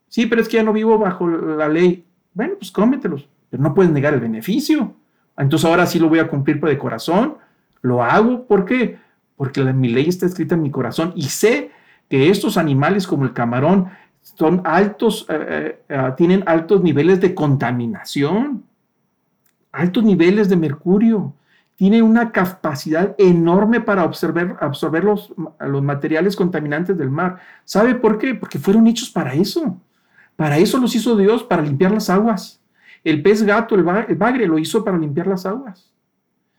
Sí, 0.09 0.26
pero 0.26 0.41
es 0.41 0.49
que 0.49 0.57
ya 0.57 0.62
no 0.62 0.72
vivo 0.72 0.99
bajo 0.99 1.28
la 1.28 1.68
ley. 1.68 2.05
Bueno, 2.32 2.55
pues 2.59 2.70
cómetelos, 2.70 3.28
pero 3.51 3.62
no 3.62 3.74
puedes 3.74 3.93
negar 3.93 4.14
el 4.14 4.20
beneficio. 4.20 4.95
Entonces 5.36 5.68
ahora 5.68 5.86
sí 5.86 5.99
lo 5.99 6.09
voy 6.09 6.20
a 6.20 6.28
cumplir 6.28 6.61
de 6.61 6.78
corazón. 6.78 7.36
Lo 7.82 8.03
hago, 8.03 8.47
¿por 8.47 8.64
qué? 8.64 8.99
Porque 9.36 9.62
mi 9.72 9.88
ley 9.88 10.09
está 10.09 10.26
escrita 10.26 10.55
en 10.55 10.62
mi 10.62 10.70
corazón 10.70 11.12
y 11.14 11.24
sé 11.24 11.70
que 12.09 12.28
estos 12.30 12.57
animales 12.57 13.07
como 13.07 13.24
el 13.24 13.32
camarón 13.32 13.88
son 14.20 14.62
altos, 14.64 15.26
eh, 15.28 15.78
tienen 16.16 16.43
altos 16.47 16.82
niveles 16.82 17.20
de 17.20 17.34
contaminación, 17.34 18.64
altos 19.72 20.05
niveles 20.05 20.49
de 20.49 20.57
mercurio, 20.57 21.32
tiene 21.80 22.02
una 22.02 22.30
capacidad 22.30 23.14
enorme 23.16 23.80
para 23.80 24.02
absorber, 24.02 24.54
absorber 24.60 25.02
los, 25.02 25.32
los, 25.60 25.82
materiales 25.82 26.36
contaminantes 26.36 26.98
del 26.98 27.08
mar. 27.08 27.38
¿Sabe 27.64 27.94
por 27.94 28.18
qué? 28.18 28.34
Porque 28.34 28.58
fueron 28.58 28.86
hechos 28.86 29.08
para 29.08 29.32
eso. 29.32 29.80
Para 30.36 30.58
eso 30.58 30.76
los 30.76 30.94
hizo 30.94 31.16
Dios, 31.16 31.42
para 31.42 31.62
limpiar 31.62 31.92
las 31.92 32.10
aguas. 32.10 32.60
El 33.02 33.22
pez 33.22 33.44
gato, 33.44 33.76
el, 33.76 33.82
bagre, 33.82 34.46
lo 34.46 34.58
hizo 34.58 34.84
para 34.84 34.98
limpiar 34.98 35.26
las 35.26 35.46
aguas. 35.46 35.90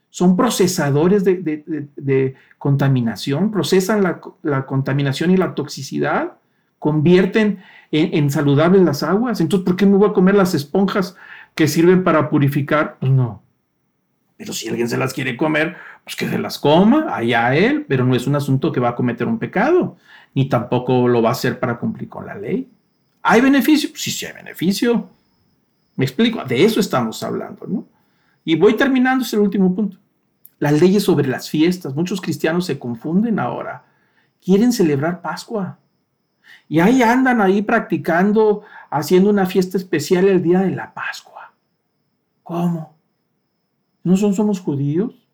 Son 0.09 0.35
procesadores 0.35 1.23
de, 1.23 2.35
contaminación, 2.57 3.51
procesan 3.51 4.01
la, 4.41 4.65
contaminación 4.65 5.29
y 5.29 5.37
la 5.37 5.53
toxicidad, 5.53 6.31
convierten 6.79 7.59
en, 7.91 8.15
en 8.15 8.31
saludables 8.31 8.81
las 8.81 9.03
aguas. 9.03 9.39
Entonces, 9.39 9.67
¿por 9.67 9.75
qué 9.75 9.85
me 9.85 9.97
voy 9.97 10.09
a 10.09 10.13
comer 10.13 10.33
las 10.33 10.55
esponjas 10.55 11.15
que 11.53 11.67
sirven 11.67 12.03
para 12.03 12.27
purificar? 12.31 12.97
Pues 12.99 13.11
no 13.11 13.43
pero 14.41 14.53
si 14.53 14.67
alguien 14.69 14.89
se 14.89 14.97
las 14.97 15.13
quiere 15.13 15.37
comer, 15.37 15.77
pues 16.03 16.15
que 16.15 16.27
se 16.27 16.39
las 16.39 16.57
coma, 16.57 17.15
allá 17.15 17.53
él, 17.53 17.85
pero 17.87 18.05
no 18.05 18.15
es 18.15 18.25
un 18.25 18.35
asunto 18.35 18.71
que 18.71 18.79
va 18.79 18.89
a 18.89 18.95
cometer 18.95 19.27
un 19.27 19.37
pecado, 19.37 19.97
ni 20.33 20.49
tampoco 20.49 21.07
lo 21.07 21.21
va 21.21 21.29
a 21.29 21.33
hacer 21.33 21.59
para 21.59 21.77
cumplir 21.77 22.09
con 22.09 22.25
la 22.25 22.33
ley. 22.33 22.67
¿Hay 23.21 23.39
beneficio? 23.39 23.91
Sí, 23.93 24.09
sí 24.09 24.25
hay 24.25 24.33
beneficio. 24.33 25.07
Me 25.95 26.05
explico, 26.05 26.43
de 26.43 26.65
eso 26.65 26.79
estamos 26.79 27.21
hablando, 27.21 27.67
¿no? 27.67 27.85
Y 28.43 28.55
voy 28.55 28.75
terminando, 28.75 29.23
es 29.23 29.31
el 29.33 29.41
último 29.41 29.75
punto. 29.75 29.97
Las 30.57 30.81
leyes 30.81 31.03
sobre 31.03 31.27
las 31.27 31.47
fiestas. 31.47 31.93
Muchos 31.93 32.19
cristianos 32.19 32.65
se 32.65 32.79
confunden 32.79 33.37
ahora. 33.37 33.83
Quieren 34.43 34.73
celebrar 34.73 35.21
Pascua. 35.21 35.77
Y 36.67 36.79
ahí 36.79 37.03
andan 37.03 37.41
ahí 37.41 37.61
practicando, 37.61 38.63
haciendo 38.89 39.29
una 39.29 39.45
fiesta 39.45 39.77
especial 39.77 40.27
el 40.27 40.41
día 40.41 40.61
de 40.61 40.71
la 40.71 40.95
Pascua. 40.95 41.53
¿Cómo? 42.41 42.90
¿No 44.03 44.17
son 44.17 44.33
somos 44.33 44.59
judíos? 44.59 45.27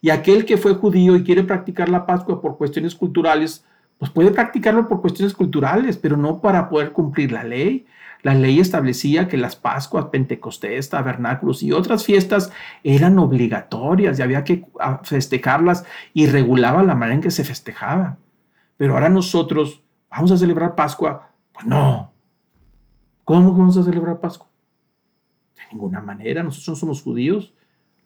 Y 0.00 0.10
aquel 0.10 0.44
que 0.44 0.56
fue 0.56 0.74
judío 0.74 1.16
y 1.16 1.24
quiere 1.24 1.42
practicar 1.42 1.88
la 1.88 2.06
Pascua 2.06 2.40
por 2.40 2.56
cuestiones 2.56 2.94
culturales, 2.94 3.64
pues 3.98 4.10
puede 4.10 4.30
practicarlo 4.30 4.88
por 4.88 5.00
cuestiones 5.00 5.34
culturales, 5.34 5.96
pero 5.96 6.16
no 6.16 6.40
para 6.40 6.68
poder 6.68 6.92
cumplir 6.92 7.32
la 7.32 7.42
ley. 7.42 7.86
La 8.22 8.34
ley 8.34 8.60
establecía 8.60 9.28
que 9.28 9.36
las 9.36 9.56
Pascuas, 9.56 10.06
Pentecostés, 10.06 10.88
tabernáculos 10.88 11.62
y 11.62 11.72
otras 11.72 12.04
fiestas 12.04 12.52
eran 12.82 13.18
obligatorias 13.18 14.18
y 14.18 14.22
había 14.22 14.44
que 14.44 14.66
ah, 14.80 15.00
festejarlas 15.02 15.84
y 16.14 16.26
regulaba 16.26 16.82
la 16.82 16.94
manera 16.94 17.16
en 17.16 17.20
que 17.20 17.30
se 17.30 17.44
festejaba. 17.44 18.18
Pero 18.76 18.94
ahora 18.94 19.08
nosotros 19.08 19.82
vamos 20.10 20.30
a 20.30 20.36
celebrar 20.36 20.74
Pascua. 20.74 21.30
Pues 21.52 21.66
no. 21.66 22.12
¿Cómo 23.24 23.52
vamos 23.52 23.76
a 23.76 23.82
celebrar 23.82 24.20
Pascua? 24.20 24.48
De 25.56 25.62
ninguna 25.72 26.00
manera, 26.00 26.42
nosotros 26.42 26.68
no 26.68 26.76
somos 26.76 27.02
judíos. 27.02 27.52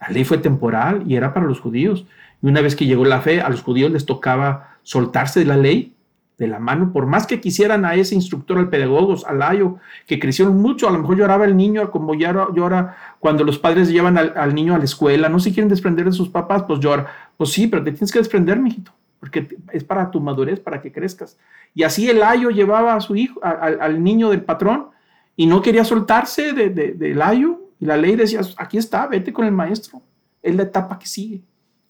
La 0.03 0.09
ley 0.09 0.25
fue 0.25 0.39
temporal 0.39 1.05
y 1.07 1.15
era 1.15 1.33
para 1.33 1.47
los 1.47 1.61
judíos. 1.61 2.07
Y 2.43 2.49
una 2.49 2.61
vez 2.61 2.75
que 2.75 2.87
llegó 2.87 3.05
la 3.05 3.21
fe, 3.21 3.41
a 3.41 3.49
los 3.49 3.63
judíos 3.63 3.93
les 3.93 4.05
tocaba 4.05 4.77
soltarse 4.83 5.39
de 5.41 5.47
la 5.47 5.57
ley, 5.57 5.95
de 6.39 6.49
la 6.49 6.59
mano, 6.59 6.93
por 6.93 7.07
más 7.07 7.25
que 7.25 7.41
quisieran 7.41 7.85
a 7.85 7.95
ese 7.95 8.17
instructor, 8.17 8.59
al 8.59 8.69
pedagogo, 8.69 9.15
al 9.27 9.43
ayo, 9.43 9.77
que 10.09 10.19
crecieron 10.19 10.61
mucho, 10.61 10.89
a 10.89 10.91
lo 10.91 10.99
mejor 10.99 11.17
lloraba 11.17 11.45
el 11.45 11.57
niño 11.57 11.89
como 11.93 12.15
llora 12.15 12.97
cuando 13.21 13.45
los 13.45 13.61
padres 13.61 13.91
llevan 13.91 14.19
al, 14.19 14.55
niño 14.55 14.75
a 14.75 14.79
la 14.79 14.85
escuela, 14.85 15.29
no 15.29 15.39
se 15.39 15.53
quieren 15.53 15.69
desprender 15.69 16.07
de 16.07 16.13
sus 16.13 16.31
papás, 16.31 16.65
pues 16.65 16.81
llora. 16.81 17.07
Pues 17.37 17.53
sí, 17.53 17.69
pero 17.69 17.85
te 17.85 17.93
tienes 17.93 18.11
que 18.11 18.19
desprender, 18.19 18.59
mijito, 18.59 18.91
porque 19.21 19.57
es 19.73 19.85
para 19.85 20.11
tu 20.11 20.21
madurez, 20.21 20.59
para 20.59 20.83
que 20.83 20.91
crezcas. 20.91 21.39
Y 21.77 21.85
así 21.85 22.11
el 22.11 22.25
ayo 22.25 22.51
llevaba 22.51 22.97
a 22.97 23.01
su 23.01 23.15
hijo, 23.15 23.39
al 23.45 24.03
niño 24.03 24.31
del 24.31 24.43
patrón, 24.43 24.89
y 25.37 25.47
no 25.47 25.63
quería 25.63 25.85
soltarse 25.85 26.53
de, 26.53 26.71
del 26.71 27.23
ayo, 27.23 27.62
y 27.83 27.85
la 27.85 27.97
ley 27.97 28.15
decía, 28.15 28.43
aquí 28.59 28.79
está, 28.79 29.09
vete 29.09 29.33
con 29.33 29.45
el 29.45 29.51
maestro. 29.51 30.01
Es 30.41 30.55
la 30.55 30.63
etapa 30.63 30.97
que 31.01 31.07
sigue. 31.07 31.43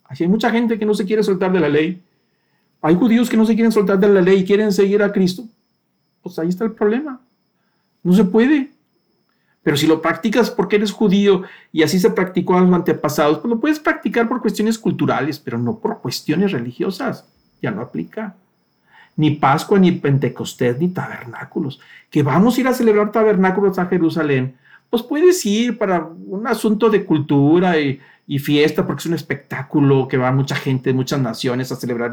Así 0.04 0.24
hay 0.24 0.30
mucha 0.30 0.50
gente 0.50 0.78
que 0.78 0.86
no 0.86 0.94
se 0.94 1.04
quiere 1.04 1.22
soltar 1.22 1.52
de 1.52 1.60
la 1.60 1.68
ley. 1.68 2.02
Hay 2.80 2.94
judíos 2.94 3.28
que 3.28 3.36
no 3.36 3.44
se 3.44 3.54
quieren 3.54 3.70
soltar 3.70 3.98
de 3.98 4.08
la 4.08 4.22
ley 4.22 4.38
y 4.38 4.44
quieren 4.46 4.72
seguir 4.72 5.02
a 5.02 5.12
Cristo. 5.12 5.44
Pues 6.22 6.38
ahí 6.38 6.48
está 6.48 6.64
el 6.64 6.72
problema. 6.72 7.20
No 8.02 8.14
se 8.14 8.24
puede. 8.24 8.70
Pero 9.62 9.76
si 9.76 9.86
lo 9.86 10.00
practicas 10.00 10.50
porque 10.50 10.76
eres 10.76 10.92
judío 10.92 11.42
y 11.72 11.82
así 11.82 12.00
se 12.00 12.08
practicó 12.08 12.56
a 12.56 12.62
los 12.62 12.72
antepasados, 12.72 13.40
pues 13.40 13.50
lo 13.50 13.60
puedes 13.60 13.78
practicar 13.78 14.26
por 14.30 14.40
cuestiones 14.40 14.78
culturales, 14.78 15.38
pero 15.38 15.58
no 15.58 15.78
por 15.78 16.00
cuestiones 16.00 16.52
religiosas. 16.52 17.26
Ya 17.60 17.70
no 17.70 17.82
aplica. 17.82 18.34
Ni 19.16 19.32
Pascua, 19.32 19.78
ni 19.78 19.92
Pentecostés, 19.92 20.78
ni 20.78 20.88
tabernáculos. 20.88 21.80
Que 22.08 22.22
vamos 22.22 22.56
a 22.56 22.60
ir 22.62 22.68
a 22.68 22.72
celebrar 22.72 23.12
tabernáculos 23.12 23.78
a 23.78 23.84
Jerusalén 23.84 24.56
pues 24.92 25.04
puedes 25.04 25.46
ir 25.46 25.78
para 25.78 26.06
un 26.26 26.46
asunto 26.46 26.90
de 26.90 27.06
cultura 27.06 27.80
y, 27.80 27.98
fiesta, 28.38 28.86
porque 28.86 29.00
es 29.00 29.06
un 29.06 29.14
espectáculo 29.14 30.06
que 30.06 30.18
va 30.18 30.30
mucha 30.32 30.54
gente 30.54 30.90
de 30.90 30.94
muchas 30.94 31.18
naciones 31.18 31.72
a 31.72 31.76
celebrar 31.76 32.12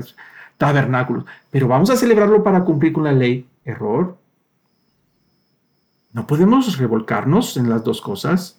tabernáculos, 0.57 1.25
pero 1.51 1.67
vamos 1.67 1.89
a 1.89 1.97
celebrarlo 1.97 2.41
para 2.41 2.63
cumplir 2.63 2.93
con 2.93 3.03
la 3.03 3.11
ley. 3.11 3.45
Error. 3.65 4.17
No 6.13 6.25
podemos 6.25 6.77
revolcarnos 6.77 7.57
en 7.57 7.69
las 7.69 7.83
dos 7.83 7.99
cosas. 7.99 8.57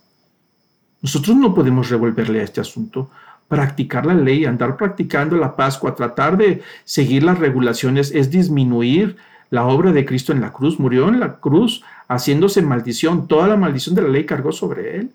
Nosotros 1.01 1.35
no 1.35 1.55
podemos 1.55 1.89
revolverle 1.89 2.41
a 2.41 2.45
este 2.45 2.61
asunto. 2.61 3.09
Practicar 3.49 4.05
la 4.05 4.15
ley, 4.15 4.45
andar 4.45 4.77
practicando 4.77 5.35
la 5.37 5.57
Pascua, 5.57 5.95
tratar 5.95 6.37
de 6.37 6.63
seguir 6.85 7.23
las 7.23 7.39
regulaciones 7.39 8.13
es 8.15 8.31
disminuir 8.31 9.17
la 9.49 9.65
obra 9.65 9.93
de 9.93 10.05
Cristo 10.05 10.33
en 10.33 10.43
la 10.43 10.53
cruz. 10.53 10.79
Murió 10.79 11.09
en 11.09 11.21
la 11.21 11.37
cruz 11.37 11.83
haciéndose 12.11 12.61
maldición. 12.61 13.29
Toda 13.29 13.47
la 13.47 13.57
maldición 13.57 13.95
de 13.95 14.03
la 14.03 14.09
ley 14.09 14.27
cargó 14.27 14.51
sobre 14.51 14.97
él. 14.97 15.11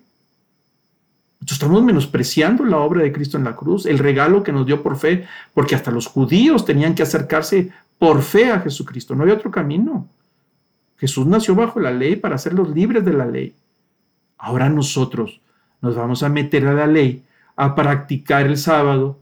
Estamos 1.46 1.82
menospreciando 1.82 2.64
la 2.64 2.78
obra 2.78 3.02
de 3.02 3.12
Cristo 3.12 3.36
en 3.36 3.44
la 3.44 3.54
cruz, 3.54 3.84
el 3.84 3.98
regalo 3.98 4.42
que 4.42 4.50
nos 4.50 4.66
dio 4.66 4.82
por 4.82 4.96
fe, 4.96 5.26
porque 5.52 5.74
hasta 5.74 5.90
los 5.90 6.06
judíos 6.06 6.64
tenían 6.64 6.94
que 6.94 7.02
acercarse 7.02 7.70
por 7.98 8.22
fe 8.22 8.50
a 8.50 8.60
Jesucristo. 8.60 9.14
No 9.14 9.22
había 9.22 9.34
otro 9.34 9.50
camino. 9.50 10.08
Jesús 10.96 11.26
nació 11.26 11.54
bajo 11.54 11.78
la 11.78 11.90
ley 11.90 12.16
para 12.16 12.36
hacerlos 12.36 12.70
libres 12.70 13.04
de 13.04 13.12
la 13.12 13.26
ley. 13.26 13.54
Ahora 14.38 14.70
nosotros 14.70 15.40
nos 15.82 15.94
vamos 15.94 16.22
a 16.22 16.30
meter 16.30 16.66
a 16.66 16.72
la 16.72 16.86
ley, 16.86 17.22
a 17.56 17.74
practicar 17.74 18.46
el 18.46 18.56
sábado, 18.56 19.18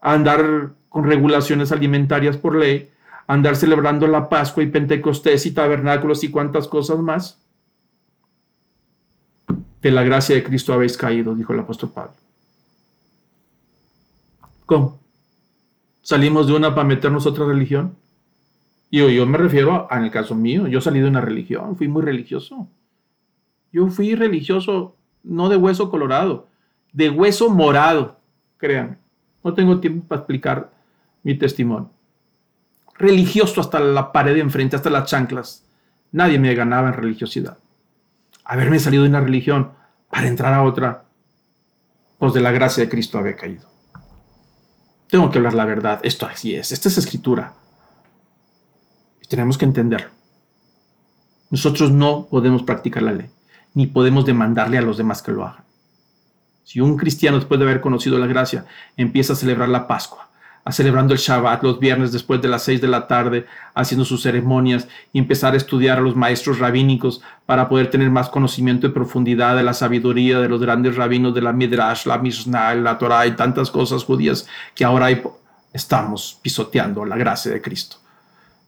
a 0.00 0.14
andar 0.14 0.70
con 0.88 1.04
regulaciones 1.04 1.72
alimentarias 1.72 2.38
por 2.38 2.56
ley, 2.56 2.88
andar 3.26 3.56
celebrando 3.56 4.06
la 4.06 4.28
Pascua 4.28 4.62
y 4.62 4.68
Pentecostés 4.68 5.46
y 5.46 5.52
tabernáculos 5.52 6.22
y 6.24 6.30
cuantas 6.30 6.68
cosas 6.68 6.98
más. 6.98 7.42
De 9.82 9.90
la 9.90 10.02
gracia 10.02 10.34
de 10.34 10.42
Cristo 10.42 10.72
habéis 10.72 10.96
caído, 10.96 11.34
dijo 11.34 11.52
el 11.52 11.60
apóstol 11.60 11.90
Pablo. 11.90 12.14
¿Cómo? 14.64 14.98
¿Salimos 16.02 16.46
de 16.46 16.54
una 16.54 16.74
para 16.74 16.86
meternos 16.86 17.26
a 17.26 17.30
otra 17.30 17.46
religión? 17.46 17.94
Yo, 18.90 19.08
yo 19.08 19.26
me 19.26 19.38
refiero 19.38 19.88
a, 19.90 19.96
en 19.98 20.04
el 20.04 20.10
caso 20.10 20.34
mío, 20.34 20.66
yo 20.66 20.80
salí 20.80 21.00
de 21.00 21.08
una 21.08 21.20
religión, 21.20 21.76
fui 21.76 21.88
muy 21.88 22.02
religioso. 22.02 22.68
Yo 23.72 23.88
fui 23.88 24.14
religioso 24.14 24.96
no 25.22 25.48
de 25.48 25.56
hueso 25.56 25.90
colorado, 25.90 26.48
de 26.92 27.10
hueso 27.10 27.50
morado, 27.50 28.18
créanme. 28.58 28.98
No 29.42 29.54
tengo 29.54 29.78
tiempo 29.80 30.06
para 30.06 30.20
explicar 30.20 30.72
mi 31.22 31.34
testimonio 31.34 31.90
religioso 32.98 33.60
hasta 33.60 33.80
la 33.80 34.12
pared 34.12 34.34
de 34.34 34.40
enfrente, 34.40 34.76
hasta 34.76 34.90
las 34.90 35.08
chanclas. 35.08 35.64
Nadie 36.12 36.38
me 36.38 36.54
ganaba 36.54 36.88
en 36.88 36.94
religiosidad. 36.94 37.58
Haberme 38.44 38.78
salido 38.78 39.02
de 39.02 39.08
una 39.08 39.20
religión 39.20 39.72
para 40.10 40.28
entrar 40.28 40.54
a 40.54 40.62
otra, 40.62 41.04
pues 42.18 42.32
de 42.32 42.40
la 42.40 42.52
gracia 42.52 42.84
de 42.84 42.88
Cristo 42.88 43.18
había 43.18 43.36
caído. 43.36 43.68
Tengo 45.08 45.30
que 45.30 45.38
hablar 45.38 45.54
la 45.54 45.64
verdad, 45.64 46.00
esto 46.02 46.26
así 46.26 46.54
es, 46.54 46.72
esta 46.72 46.88
es 46.88 46.98
escritura. 46.98 47.54
Y 49.22 49.26
tenemos 49.28 49.58
que 49.58 49.64
entenderlo. 49.64 50.10
Nosotros 51.50 51.90
no 51.90 52.26
podemos 52.28 52.62
practicar 52.62 53.02
la 53.02 53.12
ley, 53.12 53.30
ni 53.74 53.86
podemos 53.86 54.24
demandarle 54.24 54.78
a 54.78 54.82
los 54.82 54.96
demás 54.96 55.22
que 55.22 55.32
lo 55.32 55.44
hagan. 55.44 55.64
Si 56.64 56.80
un 56.80 56.96
cristiano 56.96 57.36
después 57.36 57.60
de 57.60 57.66
haber 57.66 57.80
conocido 57.80 58.18
la 58.18 58.26
gracia 58.26 58.66
empieza 58.96 59.34
a 59.34 59.36
celebrar 59.36 59.68
la 59.68 59.86
Pascua, 59.86 60.28
a 60.66 60.72
celebrando 60.72 61.14
el 61.14 61.20
Shabbat 61.20 61.62
los 61.62 61.78
viernes 61.78 62.10
después 62.10 62.42
de 62.42 62.48
las 62.48 62.64
seis 62.64 62.80
de 62.80 62.88
la 62.88 63.06
tarde, 63.06 63.46
haciendo 63.72 64.04
sus 64.04 64.20
ceremonias 64.22 64.88
y 65.12 65.20
empezar 65.20 65.54
a 65.54 65.56
estudiar 65.56 65.98
a 65.98 66.00
los 66.00 66.16
maestros 66.16 66.58
rabínicos 66.58 67.22
para 67.46 67.68
poder 67.68 67.88
tener 67.88 68.10
más 68.10 68.28
conocimiento 68.28 68.88
y 68.88 68.90
profundidad 68.90 69.54
de 69.54 69.62
la 69.62 69.74
sabiduría 69.74 70.40
de 70.40 70.48
los 70.48 70.60
grandes 70.60 70.96
rabinos 70.96 71.36
de 71.36 71.40
la 71.40 71.52
Midrash, 71.52 72.06
la 72.06 72.18
Mishnah, 72.18 72.74
la 72.74 72.98
Torah 72.98 73.28
y 73.28 73.36
tantas 73.36 73.70
cosas 73.70 74.02
judías 74.02 74.48
que 74.74 74.84
ahora 74.84 75.06
estamos 75.72 76.40
pisoteando 76.42 77.04
la 77.04 77.16
gracia 77.16 77.52
de 77.52 77.62
Cristo. 77.62 77.98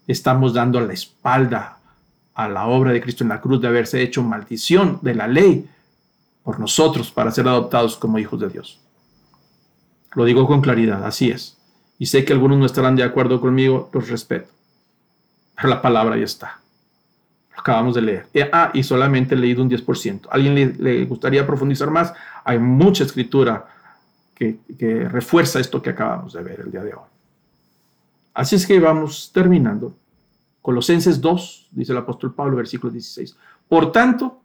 Estamos 0.06 0.54
dando 0.54 0.80
la 0.80 0.92
espalda 0.92 1.78
a 2.32 2.48
la 2.48 2.68
obra 2.68 2.92
de 2.92 3.00
Cristo 3.00 3.24
en 3.24 3.30
la 3.30 3.40
cruz 3.40 3.60
de 3.60 3.66
haberse 3.66 4.00
hecho 4.00 4.22
maldición 4.22 5.00
de 5.02 5.16
la 5.16 5.26
ley 5.26 5.68
por 6.44 6.60
nosotros 6.60 7.10
para 7.10 7.32
ser 7.32 7.48
adoptados 7.48 7.96
como 7.96 8.20
hijos 8.20 8.38
de 8.38 8.50
Dios. 8.50 8.78
Lo 10.12 10.24
digo 10.24 10.46
con 10.46 10.60
claridad, 10.60 11.04
así 11.04 11.30
es 11.30 11.57
y 11.98 12.06
sé 12.06 12.24
que 12.24 12.32
algunos 12.32 12.58
no 12.58 12.66
estarán 12.66 12.96
de 12.96 13.02
acuerdo 13.02 13.40
conmigo, 13.40 13.90
los 13.92 14.08
respeto. 14.08 14.48
Pero 15.56 15.68
la 15.68 15.82
palabra 15.82 16.16
ya 16.16 16.24
está. 16.24 16.60
Acabamos 17.56 17.94
de 17.94 18.02
leer. 18.02 18.26
Eh, 18.32 18.48
ah, 18.52 18.70
y 18.72 18.82
solamente 18.82 19.34
he 19.34 19.38
leído 19.38 19.62
un 19.62 19.70
10%. 19.70 20.28
¿Alguien 20.30 20.76
le, 20.78 21.04
gustaría 21.06 21.46
profundizar 21.46 21.90
más? 21.90 22.12
Hay 22.44 22.58
mucha 22.58 23.04
escritura 23.04 23.66
que, 24.34 24.58
que 24.78 25.08
refuerza 25.08 25.58
esto 25.58 25.82
que 25.82 25.90
acabamos 25.90 26.32
de 26.32 26.42
ver 26.42 26.60
el 26.60 26.70
día 26.70 26.82
de 26.82 26.94
hoy. 26.94 27.08
Así 28.34 28.54
es 28.54 28.66
que 28.66 28.78
vamos 28.78 29.32
terminando. 29.32 29.96
Colosenses 30.62 31.20
2, 31.20 31.68
dice 31.72 31.92
el 31.92 31.98
apóstol 31.98 32.32
Pablo, 32.32 32.56
versículo 32.56 32.92
16. 32.92 33.36
Por 33.68 33.90
tanto, 33.90 34.42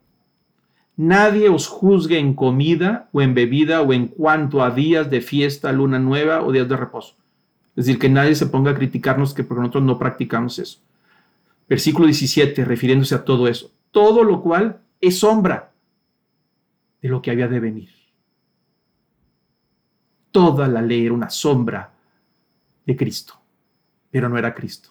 Nadie 0.95 1.49
os 1.49 1.67
juzgue 1.67 2.19
en 2.19 2.35
comida 2.35 3.09
o 3.11 3.21
en 3.21 3.33
bebida 3.33 3.81
o 3.81 3.93
en 3.93 4.07
cuanto 4.07 4.63
a 4.63 4.69
días 4.69 5.09
de 5.09 5.21
fiesta, 5.21 5.71
luna 5.71 5.97
nueva 5.97 6.43
o 6.43 6.51
días 6.51 6.69
de 6.69 6.77
reposo, 6.77 7.15
es 7.75 7.85
decir, 7.85 7.99
que 7.99 8.09
nadie 8.09 8.35
se 8.35 8.45
ponga 8.45 8.71
a 8.71 8.75
criticarnos 8.75 9.33
que 9.33 9.43
por 9.43 9.57
nosotros 9.57 9.83
no 9.83 9.97
practicamos 9.97 10.59
eso. 10.59 10.79
Versículo 11.67 12.05
17, 12.05 12.65
refiriéndose 12.65 13.15
a 13.15 13.25
todo 13.25 13.47
eso. 13.47 13.71
Todo 13.91 14.23
lo 14.23 14.41
cual 14.41 14.79
es 15.01 15.19
sombra 15.19 15.71
de 17.01 17.09
lo 17.09 17.21
que 17.21 17.31
había 17.31 17.47
de 17.47 17.59
venir. 17.59 17.89
Toda 20.31 20.67
la 20.67 20.81
ley 20.81 21.05
era 21.05 21.13
una 21.13 21.29
sombra 21.29 21.91
de 22.85 22.95
Cristo, 22.95 23.33
pero 24.11 24.29
no 24.29 24.37
era 24.37 24.53
Cristo. 24.53 24.89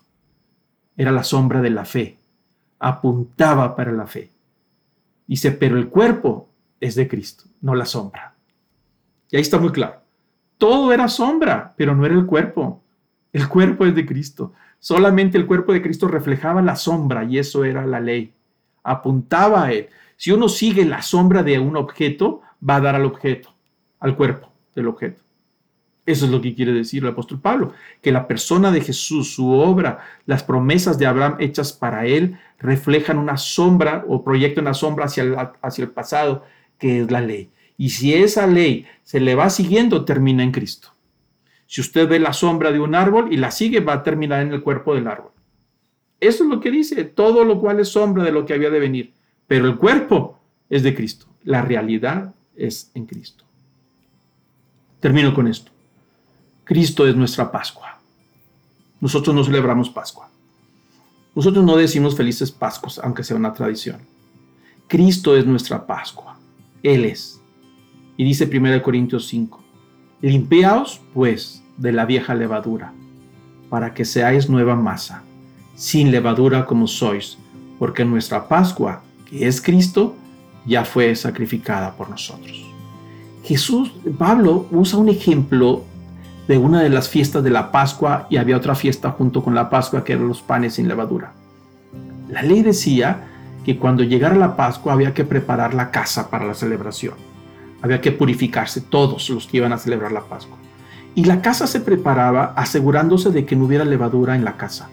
Era 0.97 1.13
la 1.13 1.25
sombra 1.25 1.61
de 1.61 1.71
la 1.71 1.85
fe. 1.85 2.19
Apuntaba 2.81 3.77
para 3.77 3.93
la 3.93 4.07
fe. 4.07 4.31
Dice, 5.27 5.53
pero 5.53 5.79
el 5.79 5.89
cuerpo 5.89 6.49
es 6.81 6.97
de 6.97 7.07
Cristo, 7.07 7.45
no 7.61 7.75
la 7.75 7.87
sombra. 7.87 8.35
Y 9.31 9.37
ahí 9.37 9.43
está 9.43 9.59
muy 9.59 9.71
claro. 9.71 10.02
Todo 10.63 10.93
era 10.93 11.09
sombra, 11.09 11.75
pero 11.77 11.93
no 11.97 12.07
era 12.07 12.15
el 12.15 12.25
cuerpo. 12.25 12.85
El 13.33 13.49
cuerpo 13.49 13.85
es 13.85 13.97
de 13.97 14.07
Cristo. 14.07 14.53
Solamente 14.79 15.37
el 15.37 15.45
cuerpo 15.45 15.73
de 15.73 15.83
Cristo 15.83 16.07
reflejaba 16.07 16.63
la 16.63 16.77
sombra 16.77 17.25
y 17.25 17.39
eso 17.39 17.65
era 17.65 17.85
la 17.85 17.99
ley. 17.99 18.33
Apuntaba 18.85 19.65
a 19.65 19.73
él. 19.73 19.89
Si 20.17 20.31
uno 20.31 20.49
sigue 20.49 20.85
la 20.85 21.03
sombra 21.03 21.43
de 21.43 21.59
un 21.59 21.77
objeto, 21.77 22.43
va 22.63 22.77
a 22.77 22.81
dar 22.81 22.95
al 22.95 23.05
objeto, 23.07 23.53
al 23.99 24.15
cuerpo 24.15 24.53
del 24.73 24.87
objeto. 24.87 25.21
Eso 26.07 26.27
es 26.27 26.31
lo 26.31 26.41
que 26.41 26.55
quiere 26.55 26.73
decir 26.73 27.03
el 27.03 27.09
apóstol 27.09 27.41
Pablo, 27.41 27.73
que 28.01 28.13
la 28.13 28.29
persona 28.29 28.71
de 28.71 28.83
Jesús, 28.83 29.35
su 29.35 29.51
obra, 29.51 29.99
las 30.27 30.45
promesas 30.45 30.97
de 30.97 31.07
Abraham 31.07 31.39
hechas 31.41 31.73
para 31.73 32.07
él, 32.07 32.39
reflejan 32.61 33.19
una 33.19 33.37
sombra 33.37 34.05
o 34.07 34.23
proyectan 34.23 34.67
una 34.67 34.75
sombra 34.75 35.07
hacia 35.07 35.25
el, 35.25 35.37
hacia 35.61 35.83
el 35.83 35.91
pasado, 35.91 36.45
que 36.79 37.01
es 37.01 37.11
la 37.11 37.21
ley. 37.21 37.51
Y 37.83 37.91
si 37.91 38.15
esa 38.15 38.47
ley 38.47 38.87
se 39.03 39.19
le 39.19 39.35
va 39.35 39.51
siguiendo, 39.51 40.05
termina 40.05 40.45
en 40.45 40.53
Cristo. 40.53 40.91
Si 41.67 41.81
usted 41.81 42.09
ve 42.09 42.21
la 42.21 42.33
sombra 42.33 42.71
de 42.71 42.79
un 42.79 42.95
árbol 42.95 43.33
y 43.33 43.37
la 43.37 43.51
sigue, 43.51 43.81
va 43.81 43.95
a 43.95 44.03
terminar 44.05 44.41
en 44.41 44.53
el 44.53 44.63
cuerpo 44.63 44.95
del 44.95 45.09
árbol. 45.09 45.33
Eso 46.21 46.45
es 46.45 46.49
lo 46.49 46.61
que 46.61 46.71
dice, 46.71 47.03
todo 47.03 47.45
lo 47.45 47.59
cual 47.59 47.81
es 47.81 47.89
sombra 47.89 48.23
de 48.23 48.31
lo 48.31 48.47
que 48.47 48.55
había 48.55 48.71
de 48.71 48.79
venir. 48.79 49.15
Pero 49.49 49.67
el 49.67 49.79
cuerpo 49.79 50.39
es 50.71 50.85
de 50.85 50.95
Cristo. 50.95 51.27
La 51.43 51.63
realidad 51.63 52.33
es 52.55 52.93
en 52.95 53.05
Cristo. 53.05 53.43
Termino 55.01 55.35
con 55.35 55.49
esto. 55.49 55.73
Cristo 56.63 57.05
es 57.09 57.17
nuestra 57.17 57.51
Pascua. 57.51 57.99
Nosotros 59.01 59.35
no 59.35 59.43
celebramos 59.43 59.91
Pascua. 59.91 60.31
Nosotros 61.35 61.65
no 61.65 61.77
decimos 61.77 62.17
felices 62.17 62.53
Pascuas, 62.53 63.01
aunque 63.01 63.25
sea 63.25 63.37
una 63.37 63.53
tradición. 63.53 64.03
Cristo 64.87 65.37
es 65.37 65.45
nuestra 65.45 65.85
Pascua. 65.85 66.39
Él 66.85 67.07
es. 67.07 67.42
Y 68.23 68.25
dice 68.25 68.49
1 68.49 68.81
Corintios 68.85 69.27
5, 69.27 69.61
limpiaos 70.21 71.01
pues 71.13 71.61
de 71.77 71.91
la 71.91 72.05
vieja 72.07 72.37
levadura, 72.37 72.93
para 73.69 73.95
que 73.95 74.05
seáis 74.05 74.49
nueva 74.49 74.77
masa, 74.77 75.25
sin 75.75 76.13
levadura 76.13 76.65
como 76.65 76.87
sois, 76.87 77.37
porque 77.81 78.05
nuestra 78.05 78.47
Pascua, 78.47 79.03
que 79.29 79.49
es 79.49 79.61
Cristo, 79.61 80.15
ya 80.65 80.85
fue 80.85 81.17
sacrificada 81.17 81.97
por 81.97 82.11
nosotros. 82.11 82.65
Jesús, 83.43 83.93
Pablo 84.17 84.69
usa 84.71 85.01
un 85.01 85.09
ejemplo 85.09 85.83
de 86.47 86.59
una 86.59 86.81
de 86.81 86.91
las 86.91 87.09
fiestas 87.09 87.43
de 87.43 87.51
la 87.51 87.73
Pascua 87.73 88.29
y 88.31 88.37
había 88.37 88.57
otra 88.57 88.77
fiesta 88.77 89.11
junto 89.11 89.43
con 89.43 89.57
la 89.57 89.69
Pascua 89.69 90.05
que 90.05 90.13
eran 90.13 90.29
los 90.29 90.43
panes 90.43 90.75
sin 90.75 90.87
levadura. 90.87 91.33
La 92.29 92.43
ley 92.43 92.63
decía 92.63 93.25
que 93.65 93.79
cuando 93.79 94.05
llegara 94.05 94.37
la 94.37 94.55
Pascua 94.55 94.93
había 94.93 95.13
que 95.13 95.25
preparar 95.25 95.75
la 95.75 95.91
casa 95.91 96.31
para 96.31 96.45
la 96.45 96.55
celebración 96.55 97.32
había 97.83 98.01
que 98.01 98.13
purificarse 98.13 98.81
todos 98.81 99.29
los 99.29 99.47
que 99.47 99.59
iban 99.59 99.73
a 99.73 99.79
celebrar 99.79 100.13
la 100.13 100.23
Pascua. 100.23 100.57
Y 101.15 101.25
la 101.25 101.43
casa 101.43 101.67
se 101.67 101.81
preparaba 101.81 102.55
asegurándose 102.57 103.31
de 103.31 103.45
que 103.45 103.57
no 103.57 103.67
hubiera 103.67 103.85
levadura 103.85 104.35
en 104.35 104.45
la 104.45 104.57
casa. 104.57 104.89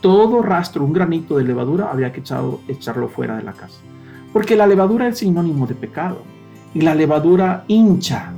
Todo 0.00 0.42
rastro, 0.42 0.84
un 0.84 0.92
granito 0.92 1.38
de 1.38 1.44
levadura, 1.44 1.90
había 1.90 2.12
que 2.12 2.20
echarlo 2.20 3.08
fuera 3.08 3.36
de 3.36 3.44
la 3.44 3.52
casa. 3.52 3.78
Porque 4.32 4.56
la 4.56 4.66
levadura 4.66 5.08
es 5.08 5.18
sinónimo 5.18 5.66
de 5.66 5.74
pecado. 5.74 6.22
Y 6.74 6.82
la 6.82 6.94
levadura 6.94 7.64
hincha, 7.68 8.32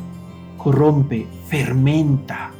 corrompe, 0.58 1.26
fermenta 1.48 2.50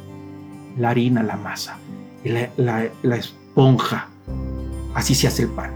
la 0.77 0.89
harina, 0.89 1.23
la 1.23 1.37
masa, 1.37 1.77
la, 2.23 2.89
la 3.01 3.15
esponja. 3.15 4.07
Así 4.93 5.15
se 5.15 5.27
hace 5.27 5.43
el 5.43 5.49
pan. 5.49 5.71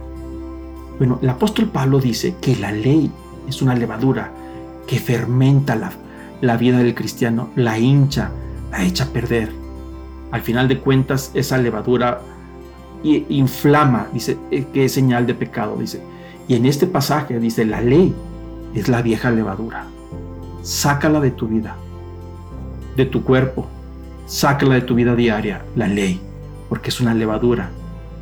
Bueno, 0.98 1.20
el 1.22 1.30
apóstol 1.30 1.68
Pablo 1.68 2.00
dice 2.00 2.36
que 2.42 2.56
la 2.56 2.72
ley 2.72 3.12
es 3.48 3.62
una 3.62 3.76
levadura 3.76 4.32
que 4.92 5.00
fermenta 5.00 5.78
la, 5.78 5.90
la 6.42 6.58
vida 6.58 6.80
del 6.80 6.94
cristiano, 6.94 7.50
la 7.56 7.80
hincha, 7.80 8.30
la 8.72 8.84
echa 8.84 9.06
a 9.06 9.08
perder. 9.08 9.50
Al 10.32 10.42
final 10.42 10.68
de 10.68 10.80
cuentas, 10.80 11.32
esa 11.34 11.58
levadura 11.58 12.20
inflama, 13.02 14.08
dice, 14.12 14.38
eh, 14.52 14.66
que 14.74 14.84
es 14.84 14.92
señal 14.92 15.26
de 15.26 15.34
pecado, 15.34 15.78
dice. 15.78 16.04
Y 16.50 16.56
en 16.56 16.66
este 16.66 16.88
pasaje 16.88 17.40
dice, 17.40 17.64
la 17.64 17.80
ley 17.80 18.14
es 18.76 18.90
la 18.90 19.02
vieja 19.02 19.32
levadura. 19.32 19.86
Sácala 20.62 21.22
de 21.22 21.32
tu 21.32 21.48
vida, 21.48 21.78
de 22.98 23.06
tu 23.06 23.24
cuerpo, 23.24 23.70
sácala 24.26 24.76
de 24.76 24.82
tu 24.82 24.94
vida 24.94 25.16
diaria, 25.16 25.62
la 25.78 25.88
ley, 25.88 26.20
porque 26.68 26.90
es 26.90 27.00
una 27.00 27.14
levadura. 27.14 27.70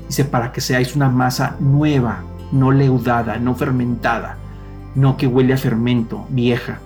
Dice, 0.08 0.24
para 0.24 0.52
que 0.52 0.62
seáis 0.62 0.96
una 0.96 1.10
masa 1.10 1.56
nueva, 1.60 2.22
no 2.52 2.72
leudada, 2.72 3.40
no 3.40 3.56
fermentada, 3.56 4.38
no 5.00 5.16
que 5.16 5.28
huele 5.28 5.54
a 5.54 5.58
fermento, 5.58 6.26
vieja, 6.30 6.80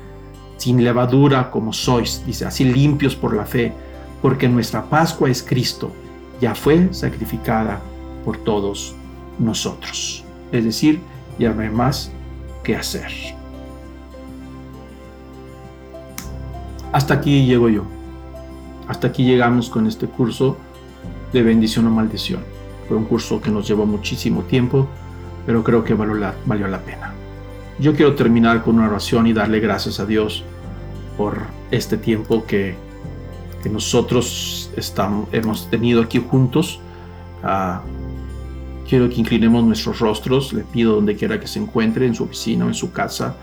sin 0.57 0.83
levadura 0.83 1.49
como 1.49 1.73
sois, 1.73 2.23
dice, 2.25 2.45
así 2.45 2.63
limpios 2.63 3.15
por 3.15 3.35
la 3.35 3.45
fe, 3.45 3.73
porque 4.21 4.47
nuestra 4.47 4.83
Pascua 4.83 5.29
es 5.29 5.41
Cristo, 5.41 5.91
ya 6.39 6.53
fue 6.53 6.93
sacrificada 6.93 7.81
por 8.23 8.37
todos 8.37 8.95
nosotros. 9.39 10.23
Es 10.51 10.63
decir, 10.63 11.01
ya 11.39 11.51
no 11.53 11.61
hay 11.61 11.69
más 11.69 12.11
que 12.63 12.75
hacer. 12.75 13.11
Hasta 16.91 17.15
aquí 17.15 17.45
llego 17.45 17.69
yo. 17.69 17.83
Hasta 18.87 19.07
aquí 19.07 19.23
llegamos 19.23 19.69
con 19.69 19.87
este 19.87 20.05
curso 20.05 20.57
de 21.31 21.41
bendición 21.41 21.87
o 21.87 21.89
maldición. 21.89 22.41
Fue 22.87 22.95
un 22.95 23.05
curso 23.05 23.41
que 23.41 23.49
nos 23.49 23.67
llevó 23.67 23.85
muchísimo 23.87 24.43
tiempo, 24.43 24.87
pero 25.45 25.63
creo 25.63 25.83
que 25.83 25.95
valió 25.95 26.13
la, 26.15 26.79
pena. 26.85 27.12
Yo 27.83 27.93
quiero 27.93 28.15
terminar 28.15 28.63
con 28.63 28.75
una 28.75 28.87
oración 28.87 29.27
y 29.27 29.33
darle 29.33 29.59
gracias 29.59 29.99
a 29.99 30.05
Dios 30.05 30.45
por 31.17 31.41
este 31.69 31.97
tiempo 31.97 32.45
que, 32.45 32.75
nosotros 33.69 34.71
estamos, 34.77 35.27
hemos 35.33 35.69
tenido 35.69 36.01
aquí 36.01 36.23
juntos. 36.25 36.79
Ah, 37.43 37.81
quiero 38.87 39.09
que 39.09 39.15
inclinemos 39.15 39.65
nuestros 39.65 39.99
rostros. 39.99 40.53
Le 40.53 40.63
pido 40.63 40.95
donde 40.95 41.17
quiera 41.17 41.41
que 41.41 41.47
se 41.47 41.59
encuentre, 41.59 42.05
en 42.05 42.15
su 42.15 42.23
oficina 42.23 42.65
en 42.65 42.73
su 42.73 42.93
casa 42.93 43.35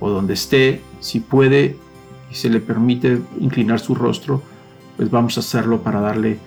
o 0.00 0.10
donde 0.10 0.34
esté, 0.34 0.80
si 0.98 1.20
puede 1.20 1.76
y 2.28 2.34
se 2.34 2.50
le 2.50 2.58
permite 2.58 3.20
inclinar 3.38 3.78
su 3.78 3.94
rostro, 3.94 4.42
pues 4.96 5.12
vamos 5.12 5.36
a 5.36 5.40
hacerlo 5.40 5.80
para 5.80 6.00
darle 6.00 6.38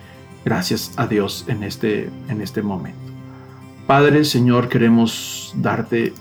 gracias 0.43 0.91
a 0.97 1.07
Dios 1.07 1.45
en 1.47 1.63
este, 1.63 2.09
en 2.27 2.41
este 2.41 2.61
momento. 2.61 2.99
Padre, 3.87 4.25
Señor, 4.25 4.67
queremos 4.67 5.53
darte 5.55 6.11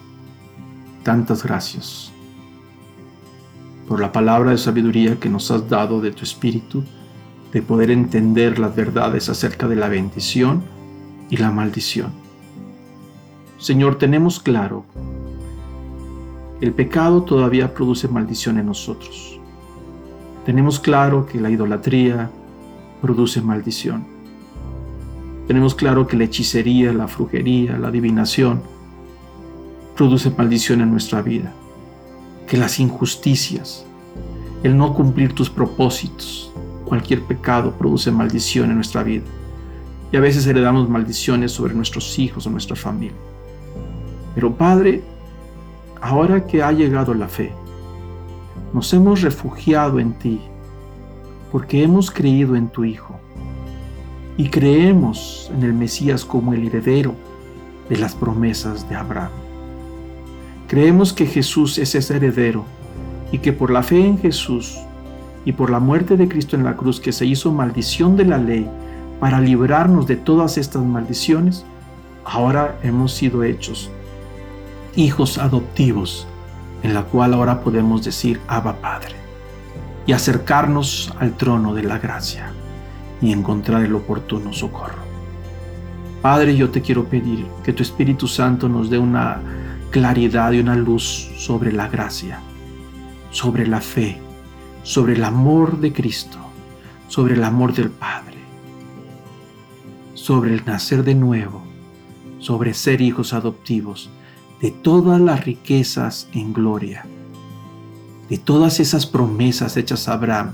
tantas 1.02 1.42
gracias 1.42 2.12
por 3.88 4.00
la 4.00 4.12
palabra 4.12 4.52
de 4.52 4.58
sabiduría 4.58 5.18
que 5.18 5.28
nos 5.28 5.50
has 5.50 5.68
dado 5.68 6.00
de 6.00 6.12
tu 6.12 6.22
Espíritu, 6.22 6.82
de 7.52 7.60
poder 7.60 7.90
entender 7.90 8.58
las 8.58 8.74
verdades 8.74 9.28
acerca 9.28 9.68
de 9.68 9.76
la 9.76 9.88
bendición 9.88 10.62
y 11.28 11.36
la 11.36 11.50
maldición. 11.50 12.10
Señor, 13.58 13.98
tenemos 13.98 14.40
claro, 14.40 14.84
el 16.60 16.72
pecado 16.72 17.22
todavía 17.22 17.74
produce 17.74 18.08
maldición 18.08 18.58
en 18.58 18.66
nosotros. 18.66 19.38
Tenemos 20.46 20.80
claro 20.80 21.26
que 21.26 21.40
la 21.40 21.50
idolatría 21.50 22.30
produce 23.00 23.42
maldición. 23.42 24.04
Tenemos 25.46 25.74
claro 25.74 26.06
que 26.06 26.16
la 26.16 26.24
hechicería, 26.24 26.92
la 26.92 27.08
frujería, 27.08 27.76
la 27.78 27.88
adivinación 27.88 28.62
produce 29.96 30.30
maldición 30.30 30.80
en 30.80 30.90
nuestra 30.90 31.22
vida. 31.22 31.52
Que 32.46 32.56
las 32.56 32.80
injusticias, 32.80 33.84
el 34.62 34.76
no 34.76 34.94
cumplir 34.94 35.34
tus 35.34 35.48
propósitos, 35.48 36.52
cualquier 36.84 37.22
pecado 37.22 37.72
produce 37.72 38.10
maldición 38.10 38.70
en 38.70 38.76
nuestra 38.76 39.02
vida. 39.02 39.24
Y 40.10 40.16
a 40.16 40.20
veces 40.20 40.46
heredamos 40.46 40.88
maldiciones 40.88 41.52
sobre 41.52 41.74
nuestros 41.74 42.18
hijos 42.18 42.46
o 42.46 42.50
nuestra 42.50 42.76
familia. 42.76 43.16
Pero 44.34 44.54
Padre, 44.54 45.02
ahora 46.00 46.46
que 46.46 46.62
ha 46.62 46.72
llegado 46.72 47.14
la 47.14 47.28
fe, 47.28 47.52
nos 48.72 48.92
hemos 48.92 49.22
refugiado 49.22 49.98
en 49.98 50.12
ti, 50.14 50.40
porque 51.50 51.82
hemos 51.82 52.10
creído 52.10 52.56
en 52.56 52.68
tu 52.68 52.84
Hijo 52.84 53.18
y 54.36 54.48
creemos 54.48 55.50
en 55.54 55.62
el 55.62 55.74
Mesías 55.74 56.24
como 56.24 56.54
el 56.54 56.66
heredero 56.66 57.14
de 57.88 57.98
las 57.98 58.14
promesas 58.14 58.88
de 58.88 58.96
Abraham. 58.96 59.41
Creemos 60.72 61.12
que 61.12 61.26
Jesús 61.26 61.76
es 61.76 61.94
ese 61.94 62.16
heredero 62.16 62.64
y 63.30 63.40
que 63.40 63.52
por 63.52 63.70
la 63.70 63.82
fe 63.82 64.06
en 64.06 64.16
Jesús 64.16 64.78
y 65.44 65.52
por 65.52 65.68
la 65.68 65.80
muerte 65.80 66.16
de 66.16 66.26
Cristo 66.28 66.56
en 66.56 66.64
la 66.64 66.78
cruz 66.78 66.98
que 66.98 67.12
se 67.12 67.26
hizo 67.26 67.52
maldición 67.52 68.16
de 68.16 68.24
la 68.24 68.38
ley 68.38 68.66
para 69.20 69.38
librarnos 69.38 70.06
de 70.06 70.16
todas 70.16 70.56
estas 70.56 70.82
maldiciones, 70.82 71.66
ahora 72.24 72.78
hemos 72.82 73.12
sido 73.12 73.44
hechos 73.44 73.90
hijos 74.96 75.36
adoptivos 75.36 76.26
en 76.82 76.94
la 76.94 77.02
cual 77.02 77.34
ahora 77.34 77.60
podemos 77.60 78.02
decir 78.02 78.40
Abba 78.48 78.76
Padre 78.76 79.14
y 80.06 80.12
acercarnos 80.12 81.12
al 81.18 81.36
trono 81.36 81.74
de 81.74 81.82
la 81.82 81.98
gracia 81.98 82.50
y 83.20 83.30
encontrar 83.30 83.82
el 83.82 83.94
oportuno 83.94 84.54
socorro. 84.54 85.02
Padre, 86.22 86.56
yo 86.56 86.70
te 86.70 86.80
quiero 86.80 87.04
pedir 87.04 87.44
que 87.62 87.74
tu 87.74 87.82
Espíritu 87.82 88.26
Santo 88.26 88.70
nos 88.70 88.88
dé 88.88 88.96
una 88.96 89.38
claridad 89.92 90.52
y 90.52 90.58
una 90.58 90.74
luz 90.74 91.30
sobre 91.36 91.70
la 91.70 91.86
gracia, 91.86 92.40
sobre 93.30 93.66
la 93.66 93.82
fe, 93.82 94.18
sobre 94.82 95.12
el 95.12 95.22
amor 95.22 95.80
de 95.80 95.92
Cristo, 95.92 96.38
sobre 97.08 97.34
el 97.34 97.44
amor 97.44 97.74
del 97.74 97.90
Padre, 97.90 98.38
sobre 100.14 100.54
el 100.54 100.64
nacer 100.64 101.04
de 101.04 101.14
nuevo, 101.14 101.62
sobre 102.38 102.72
ser 102.72 103.02
hijos 103.02 103.34
adoptivos 103.34 104.08
de 104.62 104.70
todas 104.70 105.20
las 105.20 105.44
riquezas 105.44 106.26
en 106.32 106.54
gloria, 106.54 107.04
de 108.30 108.38
todas 108.38 108.80
esas 108.80 109.04
promesas 109.04 109.76
hechas 109.76 110.08
a 110.08 110.14
Abraham, 110.14 110.52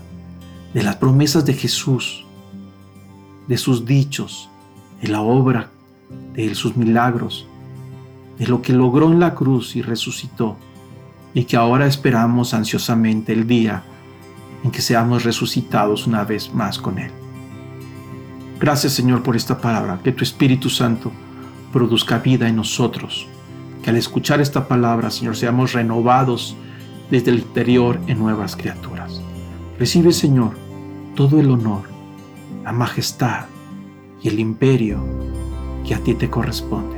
de 0.74 0.82
las 0.82 0.97
promesas 0.97 1.47
de 1.47 1.55
Jesús, 1.55 2.27
de 3.47 3.56
sus 3.56 3.86
dichos, 3.86 4.51
de 5.01 5.09
la 5.09 5.23
obra, 5.23 5.70
de 6.35 6.52
sus 6.56 6.77
milagros, 6.77 7.47
de 8.39 8.47
lo 8.47 8.62
que 8.62 8.73
logró 8.73 9.10
en 9.10 9.20
la 9.20 9.35
cruz 9.35 9.77
y 9.77 9.82
resucitó, 9.82 10.56
y 11.35 11.44
que 11.44 11.56
ahora 11.56 11.86
esperamos 11.86 12.55
ansiosamente 12.55 13.32
el 13.32 13.47
día 13.47 13.82
en 14.65 14.70
que 14.70 14.82
seamos 14.82 15.24
resucitados 15.24 16.06
una 16.06 16.24
vez 16.24 16.52
más 16.55 16.78
con 16.78 16.98
Él. 16.98 17.10
Gracias 18.60 18.93
Señor 18.93 19.23
por 19.23 19.36
esta 19.36 19.60
palabra, 19.60 20.01
que 20.02 20.12
tu 20.12 20.24
Espíritu 20.24 20.69
Santo 20.69 21.12
produzca 21.73 22.19
vida 22.19 22.48
en 22.48 22.56
nosotros 22.56 23.28
que 23.82 23.90
al 23.90 23.97
escuchar 23.97 24.40
esta 24.40 24.66
palabra, 24.66 25.10
Señor, 25.10 25.36
seamos 25.36 25.73
renovados 25.73 26.56
desde 27.10 27.31
el 27.31 27.39
interior 27.39 28.01
en 28.06 28.19
nuevas 28.19 28.56
criaturas. 28.56 29.23
Recibe, 29.78 30.12
Señor, 30.12 30.56
todo 31.15 31.40
el 31.40 31.51
honor, 31.51 31.82
la 32.65 32.73
majestad 32.73 33.47
y 34.20 34.28
el 34.28 34.40
imperio 34.40 35.02
que 35.86 35.94
a 35.94 35.98
ti 35.98 36.15
te 36.15 36.28
corresponde. 36.28 36.98